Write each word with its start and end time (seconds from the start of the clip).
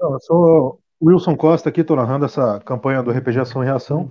Então, 0.00 0.12
eu 0.12 0.20
sou 0.20 0.80
Wilson 1.02 1.36
Costa 1.36 1.68
aqui, 1.68 1.80
estou 1.80 1.96
narrando 1.96 2.24
essa 2.24 2.60
campanha 2.60 3.02
do 3.02 3.10
RPG 3.10 3.40
Ação 3.40 3.64
e 3.64 3.66
Reação. 3.66 4.08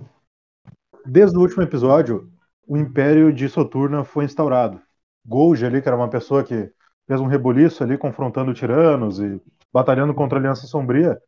Desde 1.06 1.34
o 1.34 1.40
último 1.40 1.62
episódio, 1.62 2.30
o 2.66 2.76
Império 2.76 3.32
de 3.32 3.48
Soturna 3.48 4.04
foi 4.04 4.26
instaurado. 4.26 4.82
Golgi 5.24 5.64
ali, 5.64 5.80
que 5.80 5.88
era 5.88 5.96
uma 5.96 6.10
pessoa 6.10 6.44
que 6.44 6.70
fez 7.06 7.18
um 7.22 7.26
rebuliço 7.26 7.82
ali, 7.82 7.96
confrontando 7.96 8.52
tiranos 8.52 9.18
e 9.18 9.40
batalhando 9.72 10.12
contra 10.12 10.36
a 10.36 10.40
Aliança 10.42 10.66
Sombria, 10.66 11.18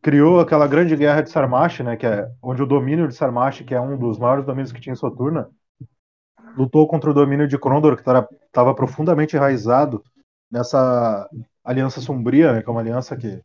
criou 0.00 0.38
aquela 0.38 0.68
grande 0.68 0.94
guerra 0.94 1.20
de 1.20 1.30
Sarmash, 1.30 1.80
né, 1.80 1.96
que 1.96 2.06
é 2.06 2.30
onde 2.40 2.62
o 2.62 2.66
domínio 2.66 3.08
de 3.08 3.16
Sarmash, 3.16 3.62
que 3.62 3.74
é 3.74 3.80
um 3.80 3.98
dos 3.98 4.16
maiores 4.16 4.46
domínios 4.46 4.70
que 4.70 4.80
tinha 4.80 4.92
em 4.92 4.96
Soturna, 4.96 5.50
lutou 6.56 6.86
contra 6.86 7.10
o 7.10 7.14
domínio 7.14 7.48
de 7.48 7.58
Krondor, 7.58 7.96
que 7.96 8.02
estava 8.46 8.74
profundamente 8.76 9.34
enraizado 9.34 10.04
nessa 10.48 11.28
aliança 11.64 12.00
sombria, 12.00 12.52
né, 12.52 12.62
que 12.62 12.68
é 12.68 12.72
uma 12.72 12.80
aliança 12.80 13.16
que 13.16 13.42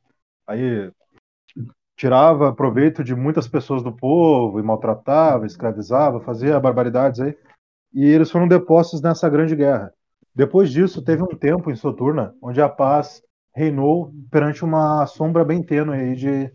aí 0.49 0.91
tirava 1.95 2.53
proveito 2.53 3.03
de 3.03 3.13
muitas 3.13 3.47
pessoas 3.47 3.83
do 3.83 3.91
povo 3.91 4.59
e 4.59 4.63
maltratava, 4.63 5.45
escravizava, 5.45 6.21
fazia 6.21 6.59
barbaridades 6.59 7.19
aí. 7.19 7.37
E 7.93 8.05
eles 8.05 8.31
foram 8.31 8.47
depostos 8.47 9.01
nessa 9.01 9.29
grande 9.29 9.55
guerra. 9.55 9.93
Depois 10.33 10.71
disso, 10.71 11.03
teve 11.03 11.21
um 11.21 11.27
tempo 11.27 11.69
em 11.69 11.75
Soturna 11.75 12.33
onde 12.41 12.61
a 12.61 12.69
paz 12.69 13.21
reinou 13.53 14.13
perante 14.31 14.63
uma 14.63 15.05
sombra 15.05 15.43
bem 15.43 15.61
tênue 15.61 15.97
aí 15.97 16.15
de, 16.15 16.53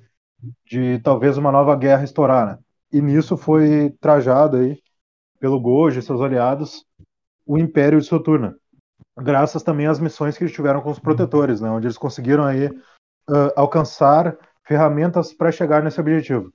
de 0.64 0.98
talvez 1.00 1.36
uma 1.36 1.52
nova 1.52 1.76
guerra 1.76 2.04
estourar. 2.04 2.46
Né? 2.46 2.58
E 2.92 3.02
nisso 3.02 3.36
foi 3.36 3.90
trajado 4.00 4.56
aí 4.56 4.78
pelo 5.38 5.60
Gojo 5.60 5.98
e 5.98 6.02
seus 6.02 6.20
aliados 6.20 6.84
o 7.46 7.58
Império 7.58 8.00
de 8.00 8.06
Soturna, 8.06 8.56
graças 9.18 9.62
também 9.62 9.86
às 9.86 10.00
missões 10.00 10.38
que 10.38 10.44
eles 10.44 10.54
tiveram 10.54 10.80
com 10.80 10.90
os 10.90 10.98
protetores, 10.98 11.60
né? 11.60 11.68
onde 11.68 11.86
eles 11.86 11.98
conseguiram 11.98 12.44
aí 12.44 12.70
uh, 13.28 13.52
alcançar 13.56 14.36
ferramentas 14.66 15.32
para 15.32 15.52
chegar 15.52 15.82
nesse 15.82 16.00
objetivo. 16.00 16.52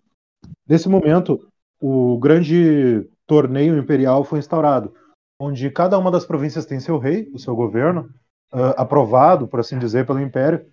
Nesse 0.68 0.90
momento, 0.90 1.48
o 1.82 2.18
grande 2.20 3.08
torneio 3.26 3.78
imperial 3.78 4.24
foi 4.24 4.40
instaurado, 4.40 4.94
onde 5.40 5.70
cada 5.70 5.98
uma 5.98 6.12
das 6.12 6.26
províncias 6.26 6.66
tem 6.66 6.80
seu 6.80 6.98
rei, 6.98 7.30
o 7.34 7.40
seu 7.40 7.56
governo, 7.56 8.10
uh, 8.54 8.74
aprovado, 8.76 9.48
por 9.48 9.60
assim 9.60 9.78
dizer, 9.78 10.06
pelo 10.06 10.20
Império, 10.20 10.66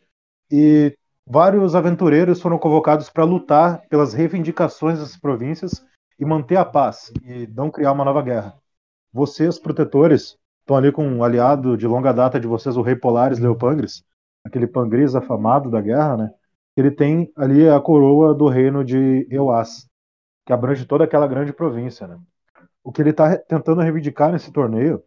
e 0.51 0.97
vários 1.27 1.75
aventureiros 1.75 2.41
foram 2.41 2.59
convocados 2.59 3.11
para 3.11 3.25
lutar 3.25 3.83
pelas 3.89 4.15
reivindicações 4.15 4.99
dessas 4.99 5.17
províncias 5.17 5.85
e 6.19 6.25
manter 6.25 6.57
a 6.57 6.65
paz 6.65 7.13
e 7.23 7.47
não 7.49 7.71
criar 7.71 7.93
uma 7.93 8.05
nova 8.05 8.23
guerra. 8.23 8.57
Vocês, 9.13 9.59
protetores, 9.59 10.37
estão 10.61 10.77
ali 10.77 10.91
com 10.91 11.07
um 11.07 11.23
aliado 11.23 11.77
de 11.77 11.87
longa 11.87 12.13
data 12.13 12.41
de 12.41 12.47
vocês, 12.47 12.77
o 12.77 12.83
rei 12.83 12.97
Polaris 12.97 13.39
Leopangris, 13.39 14.03
aquele 14.47 14.67
Pangris 14.67 15.15
afamado 15.15 15.71
da 15.71 15.81
guerra, 15.81 16.17
né? 16.17 16.31
Ele 16.77 16.91
tem 16.91 17.33
ali 17.37 17.69
a 17.69 17.81
coroa 17.81 18.35
do 18.35 18.49
reino 18.49 18.85
de 18.85 19.27
Euas, 19.31 19.89
que 20.45 20.53
abrange 20.53 20.87
toda 20.87 21.05
aquela 21.05 21.27
grande 21.27 21.53
província, 21.53 22.07
né? 22.07 22.19
O 22.85 22.93
que 22.93 23.03
ele 23.03 23.11
está 23.11 23.37
tentando 23.37 23.81
reivindicar 23.81 24.31
nesse 24.31 24.53
torneio 24.53 25.03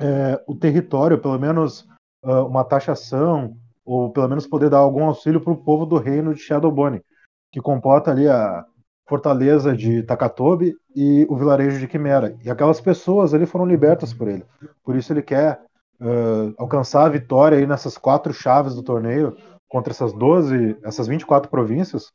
é 0.00 0.42
o 0.46 0.54
território, 0.54 1.20
pelo 1.20 1.38
menos 1.38 1.82
uh, 2.24 2.46
uma 2.46 2.64
taxação, 2.64 3.54
ou 3.84 4.10
pelo 4.10 4.28
menos 4.28 4.46
poder 4.46 4.70
dar 4.70 4.78
algum 4.78 5.04
auxílio 5.04 5.40
para 5.40 5.52
o 5.52 5.62
povo 5.62 5.84
do 5.84 5.98
reino 5.98 6.32
de 6.32 6.40
Shadowbone, 6.40 7.02
que 7.50 7.60
comporta 7.60 8.10
ali 8.10 8.26
a 8.26 8.64
fortaleza 9.06 9.76
de 9.76 10.02
Takatobi 10.04 10.74
e 10.96 11.26
o 11.28 11.36
vilarejo 11.36 11.78
de 11.78 11.86
Quimera. 11.86 12.34
E 12.42 12.48
aquelas 12.48 12.80
pessoas 12.80 13.34
ali 13.34 13.44
foram 13.44 13.66
libertas 13.66 14.14
por 14.14 14.28
ele. 14.28 14.46
Por 14.82 14.96
isso 14.96 15.12
ele 15.12 15.20
quer 15.20 15.60
uh, 16.00 16.54
alcançar 16.58 17.06
a 17.06 17.08
vitória 17.08 17.58
aí 17.58 17.66
nessas 17.66 17.98
quatro 17.98 18.32
chaves 18.32 18.74
do 18.74 18.82
torneio 18.82 19.36
contra 19.68 19.92
essas 19.92 20.12
12, 20.12 20.76
essas 20.82 21.06
24 21.06 21.50
províncias, 21.50 22.12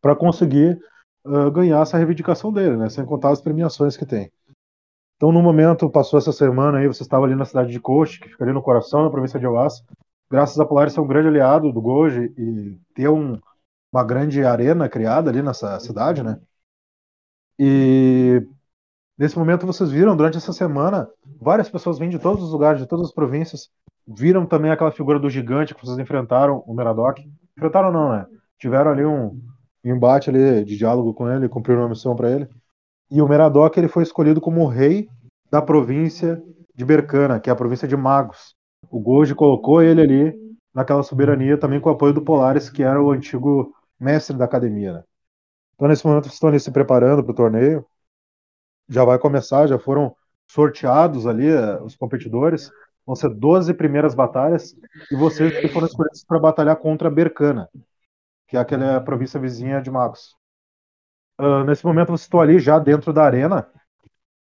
para 0.00 0.14
conseguir 0.14 0.78
uh, 1.24 1.50
ganhar 1.50 1.82
essa 1.82 1.96
reivindicação 1.96 2.52
dele, 2.52 2.76
né? 2.76 2.88
Sem 2.88 3.04
contar 3.04 3.30
as 3.30 3.40
premiações 3.40 3.96
que 3.96 4.06
tem. 4.06 4.30
Então, 5.16 5.32
no 5.32 5.42
momento, 5.42 5.90
passou 5.90 6.18
essa 6.18 6.32
semana 6.32 6.78
aí, 6.78 6.86
você 6.86 7.02
estava 7.02 7.24
ali 7.24 7.34
na 7.34 7.44
cidade 7.44 7.72
de 7.72 7.80
Kochi, 7.80 8.20
que 8.20 8.28
fica 8.28 8.44
ali 8.44 8.52
no 8.52 8.62
coração 8.62 9.02
da 9.02 9.10
província 9.10 9.40
de 9.40 9.46
Oas. 9.46 9.82
Graças 10.30 10.60
a 10.60 10.64
Polaris 10.64 10.92
ser 10.92 11.00
um 11.00 11.06
grande 11.06 11.28
aliado 11.28 11.72
do 11.72 11.80
Goji 11.80 12.32
e 12.36 12.78
ter 12.94 13.08
um, 13.08 13.38
uma 13.92 14.04
grande 14.04 14.44
arena 14.44 14.88
criada 14.88 15.30
ali 15.30 15.42
nessa 15.42 15.80
cidade, 15.80 16.22
né? 16.22 16.38
E 17.58 18.46
nesse 19.18 19.38
momento 19.38 19.66
vocês 19.66 19.90
viram 19.90 20.16
durante 20.16 20.36
essa 20.36 20.52
semana 20.52 21.08
várias 21.40 21.68
pessoas 21.68 21.98
vêm 21.98 22.08
de 22.08 22.18
todos 22.18 22.42
os 22.42 22.52
lugares, 22.52 22.80
de 22.80 22.86
todas 22.86 23.06
as 23.06 23.12
províncias, 23.12 23.68
viram 24.06 24.46
também 24.46 24.70
aquela 24.70 24.92
figura 24.92 25.18
do 25.18 25.28
gigante 25.28 25.74
que 25.74 25.84
vocês 25.84 25.98
enfrentaram, 25.98 26.62
o 26.66 26.72
Meradoc. 26.72 27.18
Enfrentaram 27.56 27.92
não, 27.92 28.12
né? 28.12 28.26
Tiveram 28.58 28.92
ali 28.92 29.04
um 29.04 29.38
embate 29.84 30.30
ali 30.30 30.64
de 30.64 30.76
diálogo 30.76 31.12
com 31.12 31.28
ele, 31.28 31.48
cumpriram 31.48 31.82
uma 31.82 31.88
missão 31.90 32.14
para 32.16 32.30
ele. 32.30 32.48
E 33.10 33.20
o 33.20 33.28
Meradoc 33.28 33.76
ele 33.76 33.88
foi 33.88 34.02
escolhido 34.02 34.40
como 34.40 34.66
rei 34.66 35.08
da 35.50 35.60
província 35.60 36.42
de 36.74 36.84
Bercana, 36.84 37.40
que 37.40 37.50
é 37.50 37.52
a 37.52 37.56
província 37.56 37.88
de 37.88 37.96
Magos. 37.96 38.54
O 38.90 39.00
Goji 39.00 39.34
colocou 39.34 39.82
ele 39.82 40.00
ali 40.00 40.34
naquela 40.74 41.02
soberania 41.02 41.58
também 41.58 41.80
com 41.80 41.88
o 41.88 41.92
apoio 41.92 42.12
do 42.12 42.22
Polaris, 42.22 42.70
que 42.70 42.82
era 42.82 43.02
o 43.02 43.10
antigo 43.10 43.74
mestre 43.98 44.36
da 44.36 44.44
academia. 44.44 44.92
Né? 44.92 45.02
Então, 45.74 45.88
nesse 45.88 46.06
momento, 46.06 46.28
estão 46.28 46.48
ali 46.48 46.60
se 46.60 46.70
preparando 46.70 47.22
para 47.22 47.32
o 47.32 47.34
torneio. 47.34 47.84
Já 48.88 49.04
vai 49.04 49.18
começar, 49.18 49.66
já 49.66 49.78
foram 49.78 50.14
sorteados 50.46 51.26
ali 51.26 51.52
uh, 51.52 51.82
os 51.84 51.94
competidores. 51.94 52.70
Vão 53.06 53.14
ser 53.14 53.30
12 53.30 53.72
primeiras 53.74 54.14
batalhas 54.14 54.74
e 55.10 55.16
vocês 55.16 55.72
foram 55.72 55.86
escolhidos 55.86 56.24
para 56.24 56.38
batalhar 56.38 56.76
contra 56.76 57.10
Bercana, 57.10 57.68
que 58.46 58.56
é 58.56 58.60
aquela 58.60 59.00
província 59.00 59.40
vizinha 59.40 59.80
de 59.80 59.90
Magos. 59.90 60.36
Uh, 61.40 61.64
nesse 61.64 61.84
momento, 61.84 62.08
vocês 62.08 62.22
estão 62.22 62.40
ali 62.40 62.58
já 62.58 62.78
dentro 62.78 63.12
da 63.12 63.24
arena. 63.24 63.66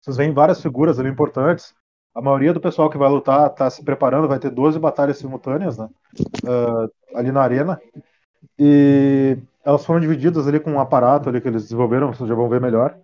Vocês 0.02 0.18
veem 0.18 0.34
várias 0.34 0.62
figuras 0.62 1.00
ali 1.00 1.10
importantes. 1.10 1.74
A 2.14 2.22
maioria 2.22 2.54
do 2.54 2.62
pessoal 2.62 2.90
que 2.90 2.98
vai 2.98 3.10
lutar 3.10 3.48
está 3.48 3.70
se 3.70 3.84
preparando, 3.84 4.28
vai 4.28 4.38
ter 4.38 4.52
12 4.52 4.78
batalhas 4.78 5.18
simultâneas 5.18 5.78
né? 5.78 5.90
Uh, 6.44 6.92
ali 7.16 7.32
na 7.32 7.42
arena. 7.42 7.82
E 8.60 9.38
elas 9.64 9.86
foram 9.86 10.00
divididas 10.00 10.48
ali 10.48 10.60
com 10.60 10.74
um 10.74 10.80
aparato 10.80 11.30
ali 11.30 11.42
que 11.42 11.48
eles 11.48 11.64
desenvolveram, 11.64 12.14
vocês 12.14 12.28
já 12.28 12.36
vão 12.36 12.50
ver 12.50 12.62
melhor. 12.62 13.00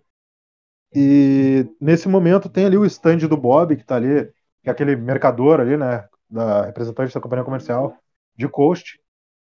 E 0.94 1.68
nesse 1.80 2.08
momento 2.08 2.50
tem 2.50 2.66
ali 2.66 2.78
o 2.78 2.86
stand 2.86 3.18
do 3.18 3.38
Bob, 3.38 3.76
que 3.76 3.84
está 3.84 3.96
ali, 3.96 4.26
que 4.64 4.70
é 4.70 4.72
aquele 4.72 4.96
mercador 4.96 5.60
ali, 5.60 5.78
né, 5.78 6.08
da 6.30 6.66
representante 6.66 7.14
da 7.14 7.22
companhia 7.22 7.46
comercial 7.46 7.96
de 8.36 8.48
Coast. 8.48 9.00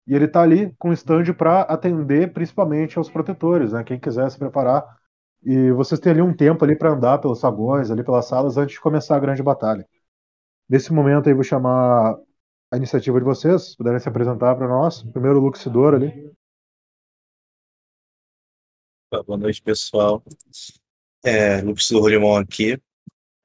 E 0.06 0.16
ele 0.16 0.26
está 0.26 0.42
ali 0.42 0.74
com 0.78 0.90
o 0.90 0.94
stand 0.94 1.34
para 1.34 1.62
atender 1.62 2.34
principalmente 2.34 2.98
aos 2.98 3.10
protetores, 3.10 3.72
né, 3.72 3.84
quem 3.84 4.00
quiser 4.00 4.30
se 4.30 4.38
preparar. 4.38 4.84
E 5.42 5.72
vocês 5.72 6.00
têm 6.00 6.12
ali 6.12 6.22
um 6.22 6.36
tempo 6.36 6.66
ali 6.66 6.76
para 6.76 6.92
andar 6.92 7.20
pelos 7.20 7.40
saguões, 7.40 7.90
ali 7.90 8.04
pelas 8.04 8.26
salas 8.26 8.58
antes 8.58 8.76
de 8.76 8.82
começar 8.82 9.16
a 9.16 9.20
grande 9.20 9.42
batalha. 9.42 9.88
Nesse 10.68 10.92
momento 10.92 11.28
aí 11.28 11.34
vou 11.34 11.44
chamar 11.44 12.18
a 12.72 12.78
iniciativa 12.78 13.18
de 13.18 13.26
vocês, 13.26 13.76
puderem 13.76 14.00
se 14.00 14.10
apresentar 14.10 14.56
para 14.56 14.68
nós. 14.68 15.02
Primeiro 15.02 15.40
o 15.40 15.42
Luxidor 15.42 15.96
ali. 15.96 16.30
Boa 19.26 19.38
noite, 19.38 19.62
pessoal. 19.62 20.22
É, 21.24 21.62
Luxidor 21.62 22.04
Rolimão 22.04 22.36
aqui. 22.38 22.80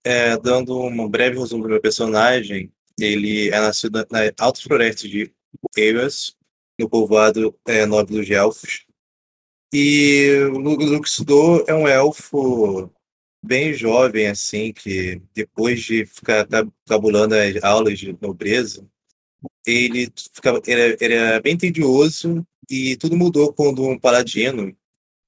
É, 0.04 0.36
dando 0.36 0.78
um 0.80 1.08
breve 1.08 1.38
resumo 1.38 1.62
do 1.62 1.68
meu 1.70 1.80
personagem, 1.80 2.70
ele 2.98 3.48
é 3.48 3.58
nascido 3.58 4.06
na 4.10 4.20
Alta 4.38 4.60
Floresta 4.60 5.08
de 5.08 5.32
Eivas, 5.76 6.36
no 6.78 6.88
povoado 6.88 7.58
é, 7.66 7.86
Nobre 7.86 8.16
dos 8.16 8.30
Elfos. 8.30 8.84
E 9.72 10.30
o 10.52 10.58
Luxidor 10.58 11.64
é 11.66 11.74
um 11.74 11.88
elfo 11.88 12.92
bem 13.42 13.74
jovem, 13.74 14.28
assim, 14.28 14.72
que 14.72 15.20
depois 15.34 15.82
de 15.82 16.06
ficar 16.06 16.46
cabulando 16.86 17.34
as 17.34 17.62
aulas 17.62 17.98
de 17.98 18.16
nobreza, 18.20 18.86
ele 19.66 20.10
ficava, 20.32 20.60
era, 20.66 20.96
era 21.00 21.40
bem 21.40 21.56
tedioso 21.56 22.46
e 22.70 22.96
tudo 22.96 23.16
mudou 23.16 23.52
quando 23.52 23.86
um 23.86 23.98
paladino, 23.98 24.74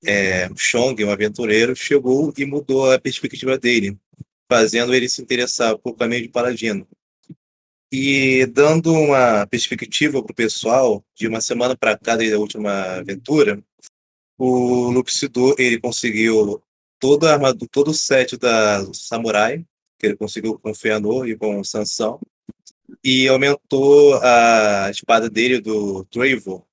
é, 0.07 0.49
Chong, 0.57 1.05
um 1.05 1.11
aventureiro, 1.11 1.75
chegou 1.75 2.33
e 2.37 2.47
mudou 2.47 2.91
a 2.91 2.99
perspectiva 2.99 3.59
dele, 3.59 3.99
fazendo 4.51 4.95
ele 4.95 5.09
se 5.09 5.21
interessar 5.21 5.77
por 5.79 5.95
caminho 5.97 6.23
de 6.23 6.29
paladino. 6.29 6.87
E 7.93 8.47
dando 8.47 8.93
uma 8.93 9.47
perspectiva 9.47 10.23
para 10.23 10.33
o 10.33 10.35
pessoal, 10.35 11.05
de 11.15 11.29
uma 11.29 11.41
semana 11.41 11.77
para 11.77 11.97
cá, 11.97 12.17
desde 12.17 12.35
a 12.35 12.39
última 12.39 12.99
aventura, 12.99 13.63
o 14.39 14.91
Luxidor 14.91 15.55
ele 15.59 15.81
conseguiu 15.81 16.63
toda 16.99 17.31
a 17.31 17.35
armadura, 17.35 17.69
todo 17.71 17.91
o 17.91 17.95
set 17.95 18.37
da 18.37 18.85
Samurai, 18.93 19.65
que 19.99 20.07
ele 20.07 20.17
conseguiu 20.17 20.59
com 20.59 20.71
o 20.71 20.75
Feanor 20.75 21.29
e 21.29 21.37
com 21.37 21.63
Sansão, 21.65 22.21
e 23.03 23.29
aumentou 23.29 24.15
a 24.23 24.91
espada 24.91 25.31
dele 25.31 25.61
do 25.61 26.05
Trevor, 26.07 26.66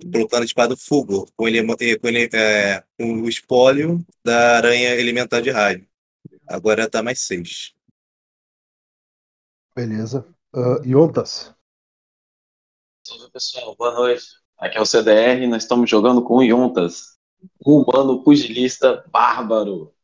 colocando 0.00 0.42
a 0.42 0.44
espada 0.44 0.76
Fugo, 0.76 1.30
com, 1.36 1.48
ele, 1.48 1.64
com, 1.98 2.08
ele, 2.08 2.28
é, 2.32 2.82
com 2.98 3.22
o 3.22 3.28
espólio 3.28 4.04
da 4.24 4.56
aranha 4.56 4.94
elementar 4.94 5.42
de 5.42 5.50
raio. 5.50 5.86
Agora 6.46 6.88
tá 6.88 7.02
mais 7.02 7.20
seis. 7.20 7.74
Beleza. 9.74 10.26
Uh, 10.54 10.82
Yontas. 10.84 11.54
Salve 13.06 13.30
pessoal, 13.30 13.74
boa 13.76 13.94
noite. 13.94 14.24
Aqui 14.58 14.76
é 14.76 14.80
o 14.80 14.86
CDR, 14.86 15.46
nós 15.46 15.62
estamos 15.62 15.88
jogando 15.88 16.22
com 16.22 16.36
o 16.36 16.42
Yontas, 16.42 17.18
um 17.64 17.82
humano 17.82 18.22
pugilista 18.22 19.04
bárbaro. 19.10 19.94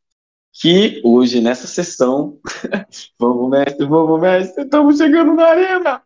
Que 0.51 0.99
hoje, 1.03 1.39
nessa 1.39 1.67
sessão, 1.67 2.39
vamos, 3.19 3.49
mestre, 3.51 3.85
vamos, 3.85 4.19
mestre, 4.19 4.63
estamos 4.63 4.97
chegando 4.97 5.35
na 5.35 5.45
arena! 5.45 6.03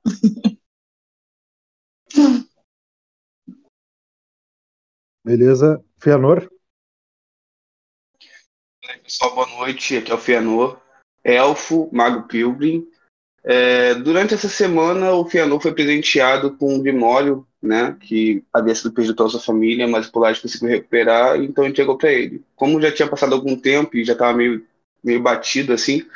Beleza. 5.23 5.83
Fianor? 5.99 6.51
Pessoal, 9.03 9.35
boa 9.35 9.47
noite. 9.47 9.97
Aqui 9.97 10.11
é 10.11 10.15
o 10.15 10.17
Fianor, 10.17 10.81
elfo, 11.23 11.89
mago 11.93 12.27
pilgrim. 12.27 12.87
É, 13.43 13.93
durante 13.95 14.33
essa 14.33 14.49
semana, 14.49 15.13
o 15.13 15.25
Fianor 15.25 15.59
foi 15.59 15.73
presenteado 15.73 16.57
com 16.57 16.75
um 16.75 16.81
grimório, 16.81 17.47
né, 17.61 17.95
que 17.99 18.43
havia 18.51 18.73
sido 18.73 18.93
perdido 18.93 19.23
a 19.23 19.29
sua 19.29 19.39
família, 19.39 19.87
mas 19.87 20.07
o 20.07 20.11
Polaris 20.11 20.39
conseguiu 20.39 20.69
recuperar, 20.69 21.39
então 21.41 21.65
entregou 21.65 21.97
para 21.97 22.11
ele. 22.11 22.43
Como 22.55 22.81
já 22.81 22.91
tinha 22.91 23.07
passado 23.07 23.33
algum 23.33 23.55
tempo 23.55 23.97
e 23.97 24.03
já 24.03 24.13
estava 24.13 24.35
meio, 24.35 24.65
meio 25.03 25.21
batido 25.21 25.73
assim, 25.73 26.07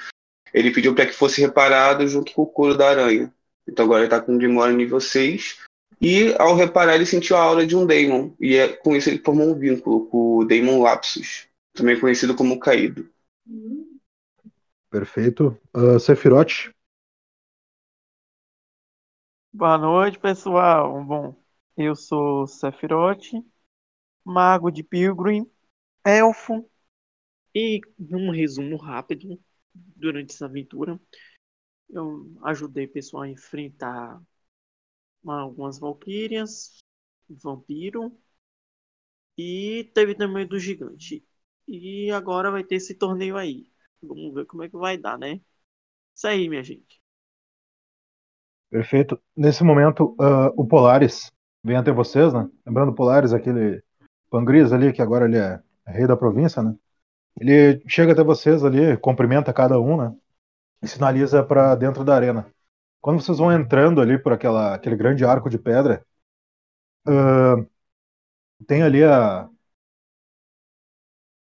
ele 0.54 0.72
pediu 0.72 0.96
para 0.96 1.06
que 1.06 1.14
fosse 1.14 1.42
reparado 1.42 2.08
junto 2.08 2.32
com 2.32 2.44
o 2.44 2.48
couro 2.48 2.78
da 2.78 2.90
aranha. 2.90 3.34
Então 3.68 3.86
agora 3.86 4.02
ele 4.02 4.08
está 4.08 4.22
com 4.22 4.34
um 4.34 4.38
grimório 4.38 4.76
nível 4.76 5.00
6 5.00 5.66
e 6.02 6.36
ao 6.38 6.56
reparar, 6.56 6.96
ele 6.96 7.06
sentiu 7.06 7.36
a 7.36 7.42
aura 7.42 7.66
de 7.66 7.76
um 7.76 7.86
Daemon. 7.86 8.32
E 8.40 8.56
é, 8.56 8.74
com 8.76 8.96
isso 8.96 9.10
ele 9.10 9.20
formou 9.20 9.50
um 9.50 9.58
vínculo 9.58 10.08
com 10.08 10.38
o 10.38 10.46
Daemon 10.46 10.82
Lapsus, 10.82 11.48
também 11.74 12.00
conhecido 12.00 12.36
como 12.36 12.60
Caído. 12.60 13.10
Perfeito. 14.90 15.58
Uh, 15.76 16.00
Sephiroth? 16.00 16.74
Boa 19.52 19.78
noite, 19.78 20.20
pessoal. 20.20 21.04
Bom, 21.04 21.36
eu 21.78 21.96
sou 21.96 22.46
Sephiroth, 22.46 23.32
mago 24.24 24.70
de 24.70 24.84
Pilgrim, 24.84 25.50
elfo. 26.06 26.70
E 27.58 27.80
um 28.12 28.32
resumo 28.32 28.76
rápido 28.76 29.40
durante 29.74 30.34
essa 30.34 30.46
aventura. 30.46 31.00
Eu 31.90 32.34
ajudei 32.44 32.86
o 32.86 32.92
pessoal 32.92 33.24
a 33.24 33.30
enfrentar 33.30 34.22
algumas 35.34 35.80
valquírias, 35.80 36.78
vampiro 37.30 38.12
e 39.38 39.92
teve 39.94 40.16
também 40.16 40.48
do 40.48 40.60
gigante. 40.60 41.26
E 41.68 42.12
agora 42.12 42.52
vai 42.52 42.64
ter 42.64 42.76
esse 42.76 42.96
torneio 42.96 43.38
aí. 43.38 43.72
Vamos 44.02 44.34
ver 44.34 44.46
como 44.46 44.64
é 44.64 44.70
que 44.70 44.78
vai 44.78 44.98
dar, 44.98 45.18
né? 45.18 45.42
Isso 46.16 46.28
aí, 46.28 46.48
minha 46.48 46.64
gente. 46.64 47.02
Perfeito. 48.70 49.20
Nesse 49.36 49.64
momento, 49.64 50.16
uh, 50.20 50.52
o 50.56 50.66
Polaris 50.68 51.32
vem 51.64 51.76
até 51.76 51.92
vocês, 51.92 52.34
né? 52.34 52.50
Lembrando 52.66 52.92
o 52.92 52.96
Polaris, 52.96 53.34
aquele 53.34 53.84
Pangris 54.30 54.72
ali, 54.72 54.94
que 54.94 55.02
agora 55.02 55.26
ele 55.26 55.38
é 55.38 55.62
rei 55.88 56.08
da 56.08 56.18
província, 56.18 56.62
né? 56.62 56.76
Ele 57.40 57.84
chega 57.88 58.14
até 58.14 58.24
vocês 58.24 58.64
ali, 58.64 58.98
cumprimenta 58.98 59.54
cada 59.54 59.80
um, 59.80 59.98
né? 59.98 60.16
E 60.82 60.88
sinaliza 60.88 61.44
para 61.44 61.76
dentro 61.76 62.04
da 62.04 62.16
arena. 62.16 62.54
Quando 63.06 63.22
vocês 63.22 63.38
vão 63.38 63.52
entrando 63.52 64.02
ali 64.02 64.18
por 64.18 64.34
aquela, 64.34 64.74
aquele 64.74 64.96
grande 64.96 65.24
arco 65.24 65.48
de 65.48 65.60
pedra, 65.60 66.04
uh, 67.08 67.70
tem 68.66 68.82
ali 68.82 69.04
a, 69.04 69.48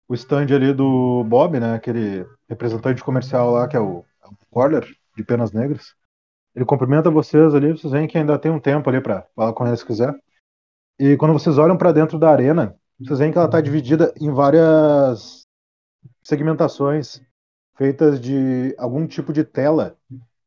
o 0.08 0.14
stand 0.14 0.52
ali 0.52 0.72
do 0.74 1.22
Bob, 1.22 1.60
né? 1.60 1.74
Aquele 1.76 2.26
representante 2.48 3.04
comercial 3.04 3.52
lá, 3.52 3.68
que 3.68 3.76
é 3.76 3.80
o, 3.80 4.04
é 4.24 4.26
o 4.26 4.36
Corler, 4.50 4.84
de 5.16 5.22
penas 5.22 5.52
negras. 5.52 5.94
Ele 6.56 6.64
cumprimenta 6.64 7.08
vocês 7.08 7.54
ali, 7.54 7.70
vocês 7.70 7.92
veem 7.92 8.08
que 8.08 8.18
ainda 8.18 8.36
tem 8.36 8.50
um 8.50 8.58
tempo 8.58 8.90
ali 8.90 9.00
para 9.00 9.22
falar 9.36 9.52
com 9.52 9.64
ele 9.64 9.76
se 9.76 9.86
quiser. 9.86 10.12
E 10.98 11.16
quando 11.16 11.34
vocês 11.34 11.56
olham 11.56 11.78
para 11.78 11.92
dentro 11.92 12.18
da 12.18 12.30
arena, 12.30 12.76
vocês 12.98 13.20
veem 13.20 13.30
que 13.30 13.38
ela 13.38 13.46
está 13.46 13.60
dividida 13.60 14.12
em 14.20 14.32
várias 14.32 15.46
segmentações 16.20 17.22
feitas 17.76 18.20
de 18.20 18.74
algum 18.76 19.06
tipo 19.06 19.32
de 19.32 19.44
tela 19.44 19.96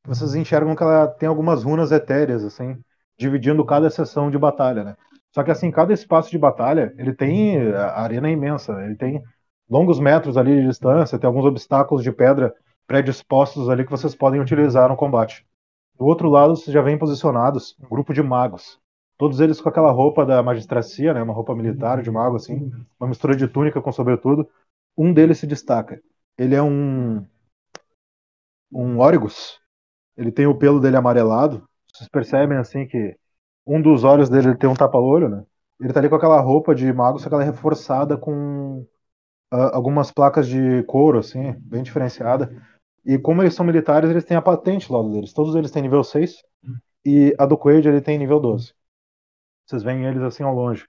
vocês 0.08 0.36
enxergam 0.36 0.76
que 0.76 0.84
ela 0.84 1.08
tem 1.08 1.28
algumas 1.28 1.64
runas 1.64 1.92
etéreas, 1.92 2.44
assim, 2.44 2.80
dividindo 3.18 3.66
cada 3.66 3.90
sessão 3.90 4.32
de 4.32 4.38
batalha, 4.38 4.84
né? 4.84 4.98
Só 5.34 5.44
que 5.44 5.52
assim, 5.52 5.70
cada 5.70 5.94
espaço 5.94 6.32
de 6.32 6.38
batalha, 6.38 6.94
ele 6.98 7.14
tem 7.14 7.58
a 7.74 8.02
arena 8.02 8.30
é 8.30 8.32
imensa, 8.32 8.74
ele 8.84 8.96
tem 8.96 9.22
longos 9.70 10.00
metros 10.00 10.38
ali 10.38 10.62
de 10.62 10.68
distância, 10.68 11.20
tem 11.20 11.28
alguns 11.28 11.46
obstáculos 11.46 12.04
de 12.04 12.12
pedra 12.12 12.54
predispostos 12.88 13.70
ali 13.70 13.84
que 13.84 13.92
vocês 13.92 14.16
podem 14.16 14.40
utilizar 14.40 14.90
no 14.90 14.96
combate. 14.96 15.46
Do 15.98 16.06
outro 16.06 16.30
lado, 16.30 16.56
vocês 16.56 16.74
já 16.74 16.82
vêm 16.82 16.98
posicionados 16.98 17.76
um 17.82 17.90
grupo 17.90 18.14
de 18.14 18.24
magos, 18.24 18.80
todos 19.18 19.40
eles 19.40 19.60
com 19.60 19.70
aquela 19.70 19.92
roupa 19.92 20.26
da 20.26 20.42
magistracia, 20.42 21.14
né, 21.14 21.22
uma 21.22 21.34
roupa 21.34 21.56
militar 21.56 22.02
de 22.02 22.10
mago 22.12 22.36
assim, 22.36 22.72
uma 23.00 23.10
mistura 23.10 23.36
de 23.36 23.48
túnica 23.48 23.82
com 23.82 23.92
sobretudo. 23.92 24.48
Um 24.98 25.14
deles 25.14 25.40
se 25.40 25.48
destaca. 25.48 26.02
Ele 26.38 26.56
é 26.56 26.62
um 26.62 27.26
um 28.72 29.00
Origus, 29.00 29.60
ele 30.18 30.32
tem 30.32 30.48
o 30.48 30.58
pelo 30.58 30.80
dele 30.80 30.98
amarelado. 30.98 31.68
Vocês 31.94 32.10
percebem 32.10 32.58
assim 32.58 32.88
que 32.88 33.16
um 33.66 33.82
dos 33.82 34.04
olhos 34.04 34.30
dele 34.30 34.56
tem 34.56 34.70
um 34.70 34.74
tapa-olho, 34.76 35.30
né? 35.30 35.46
Ele 35.80 35.94
tá 35.94 36.00
ali 36.00 36.10
com 36.10 36.16
aquela 36.16 36.42
roupa 36.42 36.74
de 36.74 36.92
mago, 36.92 37.20
só 37.20 37.30
que 37.30 37.36
ela 37.36 37.44
é 37.44 37.46
reforçada 37.46 38.18
com 38.18 38.86
uh, 39.54 39.58
algumas 39.74 40.12
placas 40.12 40.48
de 40.48 40.84
couro, 40.84 41.20
assim, 41.20 41.54
bem 41.60 41.84
diferenciada. 41.84 42.50
E 43.06 43.18
como 43.18 43.42
eles 43.42 43.54
são 43.54 43.66
militares, 43.66 44.10
eles 44.10 44.26
têm 44.26 44.36
a 44.38 44.42
patente 44.42 44.92
lá 44.92 45.02
deles. 45.04 45.34
Todos 45.34 45.56
eles 45.56 45.72
têm 45.72 45.84
nível 45.84 46.04
6 46.04 46.44
e 47.06 47.36
a 47.40 47.46
do 47.46 47.58
Quaid 47.58 47.88
ele 47.88 48.02
tem 48.02 48.18
nível 48.18 48.40
12. 48.40 48.74
Vocês 49.66 49.84
veem 49.84 50.06
eles 50.06 50.22
assim 50.22 50.44
ao 50.44 50.54
longe. 50.54 50.88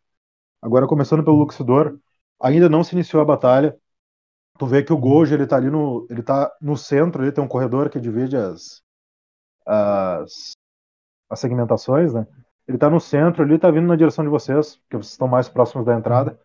Agora, 0.63 0.87
começando 0.87 1.25
pelo 1.25 1.37
Luxidor, 1.37 1.99
ainda 2.41 2.69
não 2.69 2.83
se 2.83 2.95
iniciou 2.95 3.23
a 3.23 3.25
batalha. 3.25 3.77
Tu 4.59 4.67
vê 4.67 4.83
que 4.83 4.93
o 4.93 4.99
Gojo 4.99 5.35
ele 5.35 5.47
tá 5.47 5.57
ali 5.57 5.71
no, 5.71 6.07
ele 6.11 6.23
tá 6.23 6.51
no 6.61 6.77
centro, 6.77 7.23
ele 7.23 7.33
tem 7.33 7.43
um 7.45 7.49
corredor 7.49 7.91
que 7.91 8.01
divide 8.01 8.37
as, 8.37 8.83
as, 9.69 10.57
as 11.29 11.41
segmentações, 11.41 12.15
né? 12.15 12.27
Ele 12.67 12.77
está 12.77 12.89
no 12.89 13.01
centro, 13.01 13.43
ele 13.43 13.55
está 13.55 13.71
vindo 13.71 13.87
na 13.87 13.97
direção 13.97 14.25
de 14.25 14.31
vocês, 14.31 14.77
porque 14.77 14.97
vocês 14.97 15.13
estão 15.13 15.29
mais 15.29 15.49
próximos 15.49 15.87
da 15.87 15.95
entrada, 15.95 16.39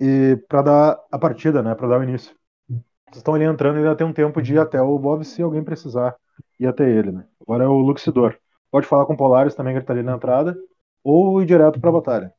e 0.00 0.36
para 0.48 0.62
dar 0.62 1.00
a 1.10 1.18
partida, 1.18 1.62
né? 1.62 1.74
Para 1.74 1.88
dar 1.88 2.00
o 2.00 2.02
início. 2.04 2.34
Vocês 2.68 3.18
estão 3.18 3.34
ali 3.34 3.44
entrando 3.44 3.76
e 3.76 3.78
ainda 3.78 3.96
tem 3.96 4.06
um 4.06 4.12
tempo 4.12 4.40
de 4.40 4.54
ir 4.54 4.58
até 4.58 4.80
o 4.80 4.98
Bob 4.98 5.24
se 5.24 5.42
alguém 5.42 5.62
precisar 5.62 6.16
ir 6.58 6.66
até 6.66 6.88
ele, 6.88 7.12
né? 7.12 7.26
Agora 7.40 7.64
é 7.64 7.68
o 7.68 7.78
Luxidor. 7.78 8.38
Pode 8.70 8.86
falar 8.86 9.04
com 9.04 9.12
o 9.12 9.16
Polaris 9.16 9.54
também, 9.54 9.74
que 9.74 9.78
ele 9.78 9.86
tá 9.86 9.92
ali 9.92 10.02
na 10.02 10.14
entrada, 10.14 10.56
ou 11.04 11.42
ir 11.42 11.46
direto 11.46 11.80
para 11.80 11.90
a 11.90 11.92
batalha. 11.92 12.34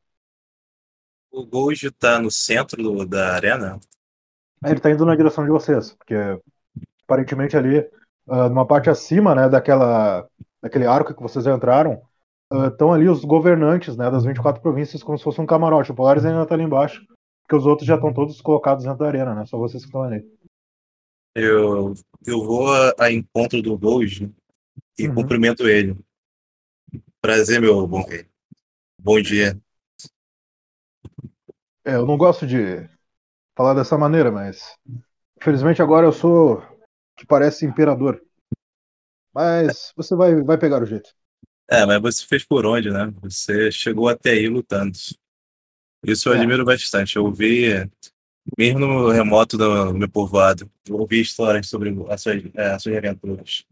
O 1.30 1.46
Gojo 1.46 1.92
tá 1.92 2.18
no 2.18 2.30
centro 2.30 2.82
do, 2.82 3.06
da 3.06 3.34
arena? 3.34 3.78
Ele 4.64 4.80
tá 4.80 4.90
indo 4.90 5.04
na 5.04 5.14
direção 5.14 5.44
de 5.44 5.50
vocês, 5.50 5.92
porque 5.92 6.14
aparentemente 7.04 7.56
ali 7.56 7.88
uh, 8.26 8.48
numa 8.48 8.66
parte 8.66 8.90
acima, 8.90 9.34
né, 9.34 9.48
daquela, 9.48 10.28
daquele 10.62 10.86
arco 10.86 11.14
que 11.14 11.22
vocês 11.22 11.46
entraram, 11.46 12.02
uh, 12.52 12.66
estão 12.66 12.92
ali 12.92 13.08
os 13.08 13.24
governantes, 13.24 13.96
né, 13.96 14.10
das 14.10 14.24
24 14.24 14.60
províncias 14.62 15.02
como 15.02 15.18
se 15.18 15.24
fosse 15.24 15.40
um 15.40 15.46
camarote. 15.46 15.92
O 15.92 15.94
Polaris 15.94 16.24
ainda 16.24 16.42
está 16.42 16.54
ali 16.54 16.64
embaixo, 16.64 17.04
porque 17.42 17.56
os 17.56 17.66
outros 17.66 17.86
já 17.86 17.96
estão 17.96 18.12
todos 18.12 18.40
colocados 18.40 18.84
dentro 18.84 18.98
da 18.98 19.06
arena, 19.06 19.34
né, 19.34 19.46
só 19.46 19.58
vocês 19.58 19.82
que 19.82 19.88
estão 19.88 20.02
ali. 20.02 20.24
Eu, 21.34 21.94
eu 22.24 22.44
vou 22.44 22.72
a, 22.72 22.94
a 23.00 23.12
encontro 23.12 23.60
do 23.60 23.76
Gold 23.76 24.32
e 24.98 25.08
uhum. 25.08 25.14
cumprimento 25.14 25.66
ele. 25.66 25.96
Prazer, 27.20 27.60
meu 27.60 27.86
bom 27.88 28.02
rei. 28.02 28.26
Bom 29.00 29.20
dia. 29.20 29.58
É, 31.84 31.96
eu 31.96 32.06
não 32.06 32.16
gosto 32.16 32.46
de 32.46 32.88
falar 33.56 33.74
dessa 33.74 33.98
maneira, 33.98 34.30
mas 34.30 34.78
infelizmente 35.36 35.82
agora 35.82 36.06
eu 36.06 36.12
sou 36.12 36.62
que 37.16 37.26
parece 37.26 37.66
imperador. 37.66 38.22
Mas 39.34 39.92
você 39.96 40.14
vai, 40.14 40.42
vai 40.42 40.56
pegar 40.56 40.82
o 40.82 40.86
jeito. 40.86 41.10
É, 41.68 41.84
mas 41.86 42.00
você 42.00 42.26
fez 42.26 42.44
por 42.44 42.66
onde, 42.66 42.90
né? 42.90 43.12
Você 43.22 43.70
chegou 43.72 44.08
até 44.08 44.30
aí 44.30 44.48
lutando. 44.48 44.96
Isso 46.04 46.28
eu 46.28 46.34
é. 46.34 46.38
admiro 46.38 46.64
bastante. 46.64 47.16
Eu 47.16 47.24
ouvi, 47.24 47.90
mesmo 48.56 48.80
no 48.80 49.08
remoto 49.08 49.56
do 49.56 49.94
meu 49.94 50.08
povoado, 50.08 50.70
eu 50.88 50.96
ouvi 50.96 51.20
histórias 51.20 51.68
sobre 51.68 51.94
as 52.08 52.22
suas, 52.22 52.42
é, 52.54 52.72
as 52.72 52.82
suas 52.82 52.96
aventuras. 52.96 53.64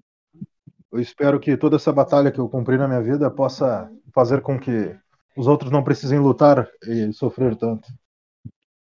Eu 0.91 1.01
espero 1.01 1.39
que 1.39 1.57
toda 1.57 1.77
essa 1.77 1.93
batalha 1.93 2.31
que 2.31 2.39
eu 2.39 2.49
cumpri 2.49 2.77
na 2.77 2.89
minha 2.89 3.03
vida 3.03 3.31
possa 3.31 3.91
fazer 4.15 4.41
com 4.41 4.59
que 4.59 4.95
os 5.37 5.47
outros 5.47 5.71
não 5.71 5.85
precisem 5.85 6.19
lutar 6.19 6.69
e 6.87 7.13
sofrer 7.13 7.57
tanto. 7.57 7.89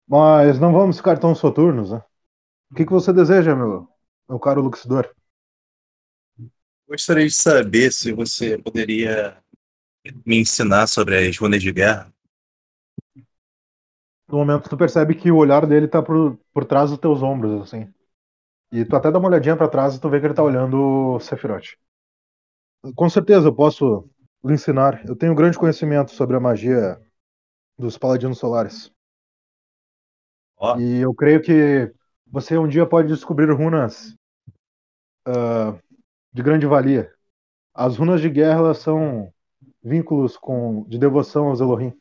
Mas 0.08 0.60
não 0.60 0.72
vamos 0.72 0.98
ficar 0.98 1.18
tão 1.18 1.34
soturnos, 1.34 1.92
né? 1.92 2.02
O 2.72 2.76
que, 2.76 2.86
que 2.86 2.92
você 2.92 3.12
deseja, 3.12 3.56
meu, 3.56 3.88
meu 4.29 4.39
caro 4.39 4.62
Luxidor. 4.62 5.13
Gostaria 6.88 7.25
de 7.25 7.32
saber 7.34 7.91
se 7.91 8.12
você 8.13 8.58
poderia 8.58 9.38
me 10.25 10.39
ensinar 10.39 10.88
sobre 10.88 11.17
as 11.27 11.38
runas 11.38 11.62
de 11.63 11.72
guerra. 11.72 12.13
No 14.27 14.38
momento 14.38 14.70
tu 14.70 14.77
percebe 14.77 15.15
que 15.15 15.32
o 15.32 15.38
olhar 15.38 15.65
dele 15.65 15.88
tá 15.88 16.01
por, 16.01 16.38
por 16.53 16.65
trás 16.65 16.89
dos 16.89 17.00
teus 17.00 17.22
ombros, 17.24 17.62
assim. 17.63 17.91
E 18.72 18.86
tu 18.86 18.96
até 18.96 19.12
dá 19.12 19.20
uma 19.20 19.29
olhadinha 19.29 19.58
para 19.58 19.70
trás 19.70 19.96
e 19.96 20.01
tu 20.01 20.10
vê 20.10 20.20
que 20.22 20.27
ele 20.27 20.34
tá 20.36 20.44
olhando 20.44 20.77
o 21.15 21.22
Sephiroth. 21.22 21.75
Com 22.96 23.10
certeza 23.10 23.48
eu 23.48 23.55
posso 23.55 24.10
lhe 24.44 24.53
ensinar. 24.53 25.03
Eu 25.08 25.15
tenho 25.15 25.36
grande 25.36 25.58
conhecimento 25.58 26.12
sobre 26.12 26.36
a 26.36 26.39
magia 26.39 27.00
dos 27.77 27.98
Paladinos 27.98 28.39
Solares. 28.39 28.91
Ó, 30.58 30.75
E 30.75 31.00
eu 31.01 31.13
creio 31.13 31.41
que 31.41 31.91
você 32.27 32.58
um 32.58 32.67
dia 32.67 32.86
pode 32.86 33.08
descobrir 33.08 33.51
runas 33.51 34.15
ah, 35.25 35.77
de 36.34 36.44
grande 36.44 36.65
valia. 36.65 37.13
As 37.74 37.98
runas 37.98 38.22
de 38.22 38.29
guerra 38.29 38.60
elas 38.60 38.79
são 38.79 39.34
vínculos 39.84 40.38
com, 40.38 40.84
de 40.88 40.98
devoção 40.98 41.48
aos 41.48 41.60
Elohim. 41.60 41.98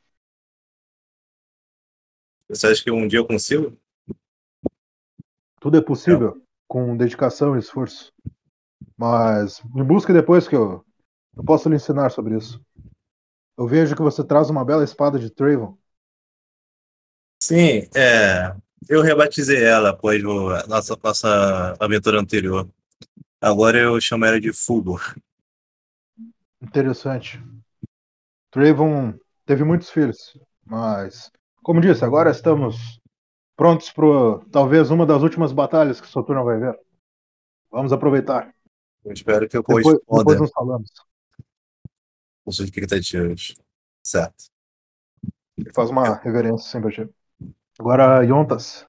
você 2.48 2.66
acha 2.66 2.82
que 2.82 2.90
um 2.90 3.06
dia 3.06 3.18
eu 3.18 3.26
consigo? 3.26 3.76
Tudo 5.60 5.78
é 5.78 5.80
possível 5.80 6.42
com 6.68 6.96
dedicação 6.96 7.56
e 7.56 7.58
esforço. 7.58 8.12
Mas 8.96 9.62
me 9.74 9.82
busque 9.82 10.12
depois 10.12 10.46
que 10.46 10.54
eu, 10.54 10.84
eu 11.36 11.44
posso 11.44 11.68
lhe 11.68 11.76
ensinar 11.76 12.10
sobre 12.10 12.36
isso. 12.36 12.62
Eu 13.56 13.66
vejo 13.66 13.94
que 13.94 14.02
você 14.02 14.24
traz 14.24 14.50
uma 14.50 14.64
bela 14.64 14.84
espada 14.84 15.18
de 15.18 15.30
Travon. 15.30 15.76
Sim, 17.40 17.88
é. 17.94 18.54
Eu 18.88 19.02
rebatizei 19.02 19.64
ela 19.64 19.90
após 19.90 20.22
a 20.22 20.66
nossa, 20.66 20.98
nossa 21.02 21.76
aventura 21.80 22.20
anterior. 22.20 22.68
Agora 23.40 23.78
eu 23.78 24.00
chamo 24.00 24.24
ela 24.24 24.40
de 24.40 24.52
Fulgor. 24.52 25.14
Interessante. 26.60 27.42
Travon 28.50 29.14
teve 29.44 29.64
muitos 29.64 29.90
filhos, 29.90 30.38
mas, 30.64 31.30
como 31.62 31.80
disse, 31.80 32.04
agora 32.04 32.30
estamos 32.30 33.00
prontos 33.56 33.90
para 33.90 34.06
talvez 34.50 34.90
uma 34.90 35.04
das 35.04 35.22
últimas 35.22 35.52
batalhas 35.52 36.00
que 36.00 36.06
Soturno 36.06 36.44
vai 36.44 36.58
ver. 36.58 36.78
Vamos 37.70 37.92
aproveitar. 37.92 38.54
Eu 39.04 39.12
espero 39.12 39.48
que 39.48 39.56
eu 39.56 39.62
Depois, 39.62 39.84
corresponda 39.84 40.18
depois 40.20 40.40
nos 40.40 40.50
falamos. 40.52 40.90
com 42.44 42.52
suas 42.52 42.68
expectativas. 42.68 43.54
Certo. 44.02 44.44
Ele 45.56 45.72
faz 45.72 45.90
uma 45.90 46.16
reverência 46.16 46.70
sempre 46.70 46.88
a. 46.90 47.23
Agora, 47.78 48.22
Yontas. 48.22 48.86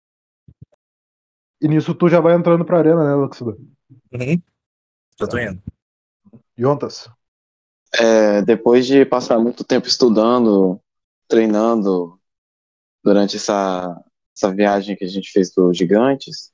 E 1.62 1.68
nisso 1.68 1.96
tu 1.96 2.08
já 2.08 2.20
vai 2.20 2.36
entrando 2.36 2.66
pra 2.66 2.80
arena, 2.80 3.04
né, 3.04 3.16
Luxida? 3.16 3.52
Uhum. 4.14 4.42
Já 5.20 5.28
tô 5.28 5.38
indo. 5.38 5.62
Yontas. 6.60 7.10
É, 7.98 8.42
depois 8.42 8.86
de 8.86 9.06
passar 9.06 9.40
muito 9.40 9.64
tempo 9.64 9.88
estudando, 9.88 10.80
treinando 11.28 12.20
durante 13.04 13.38
essa, 13.38 14.04
essa 14.36 14.54
viagem 14.54 14.96
que 14.96 15.06
a 15.06 15.08
gente 15.08 15.32
fez 15.32 15.54
dos 15.54 15.78
gigantes, 15.78 16.52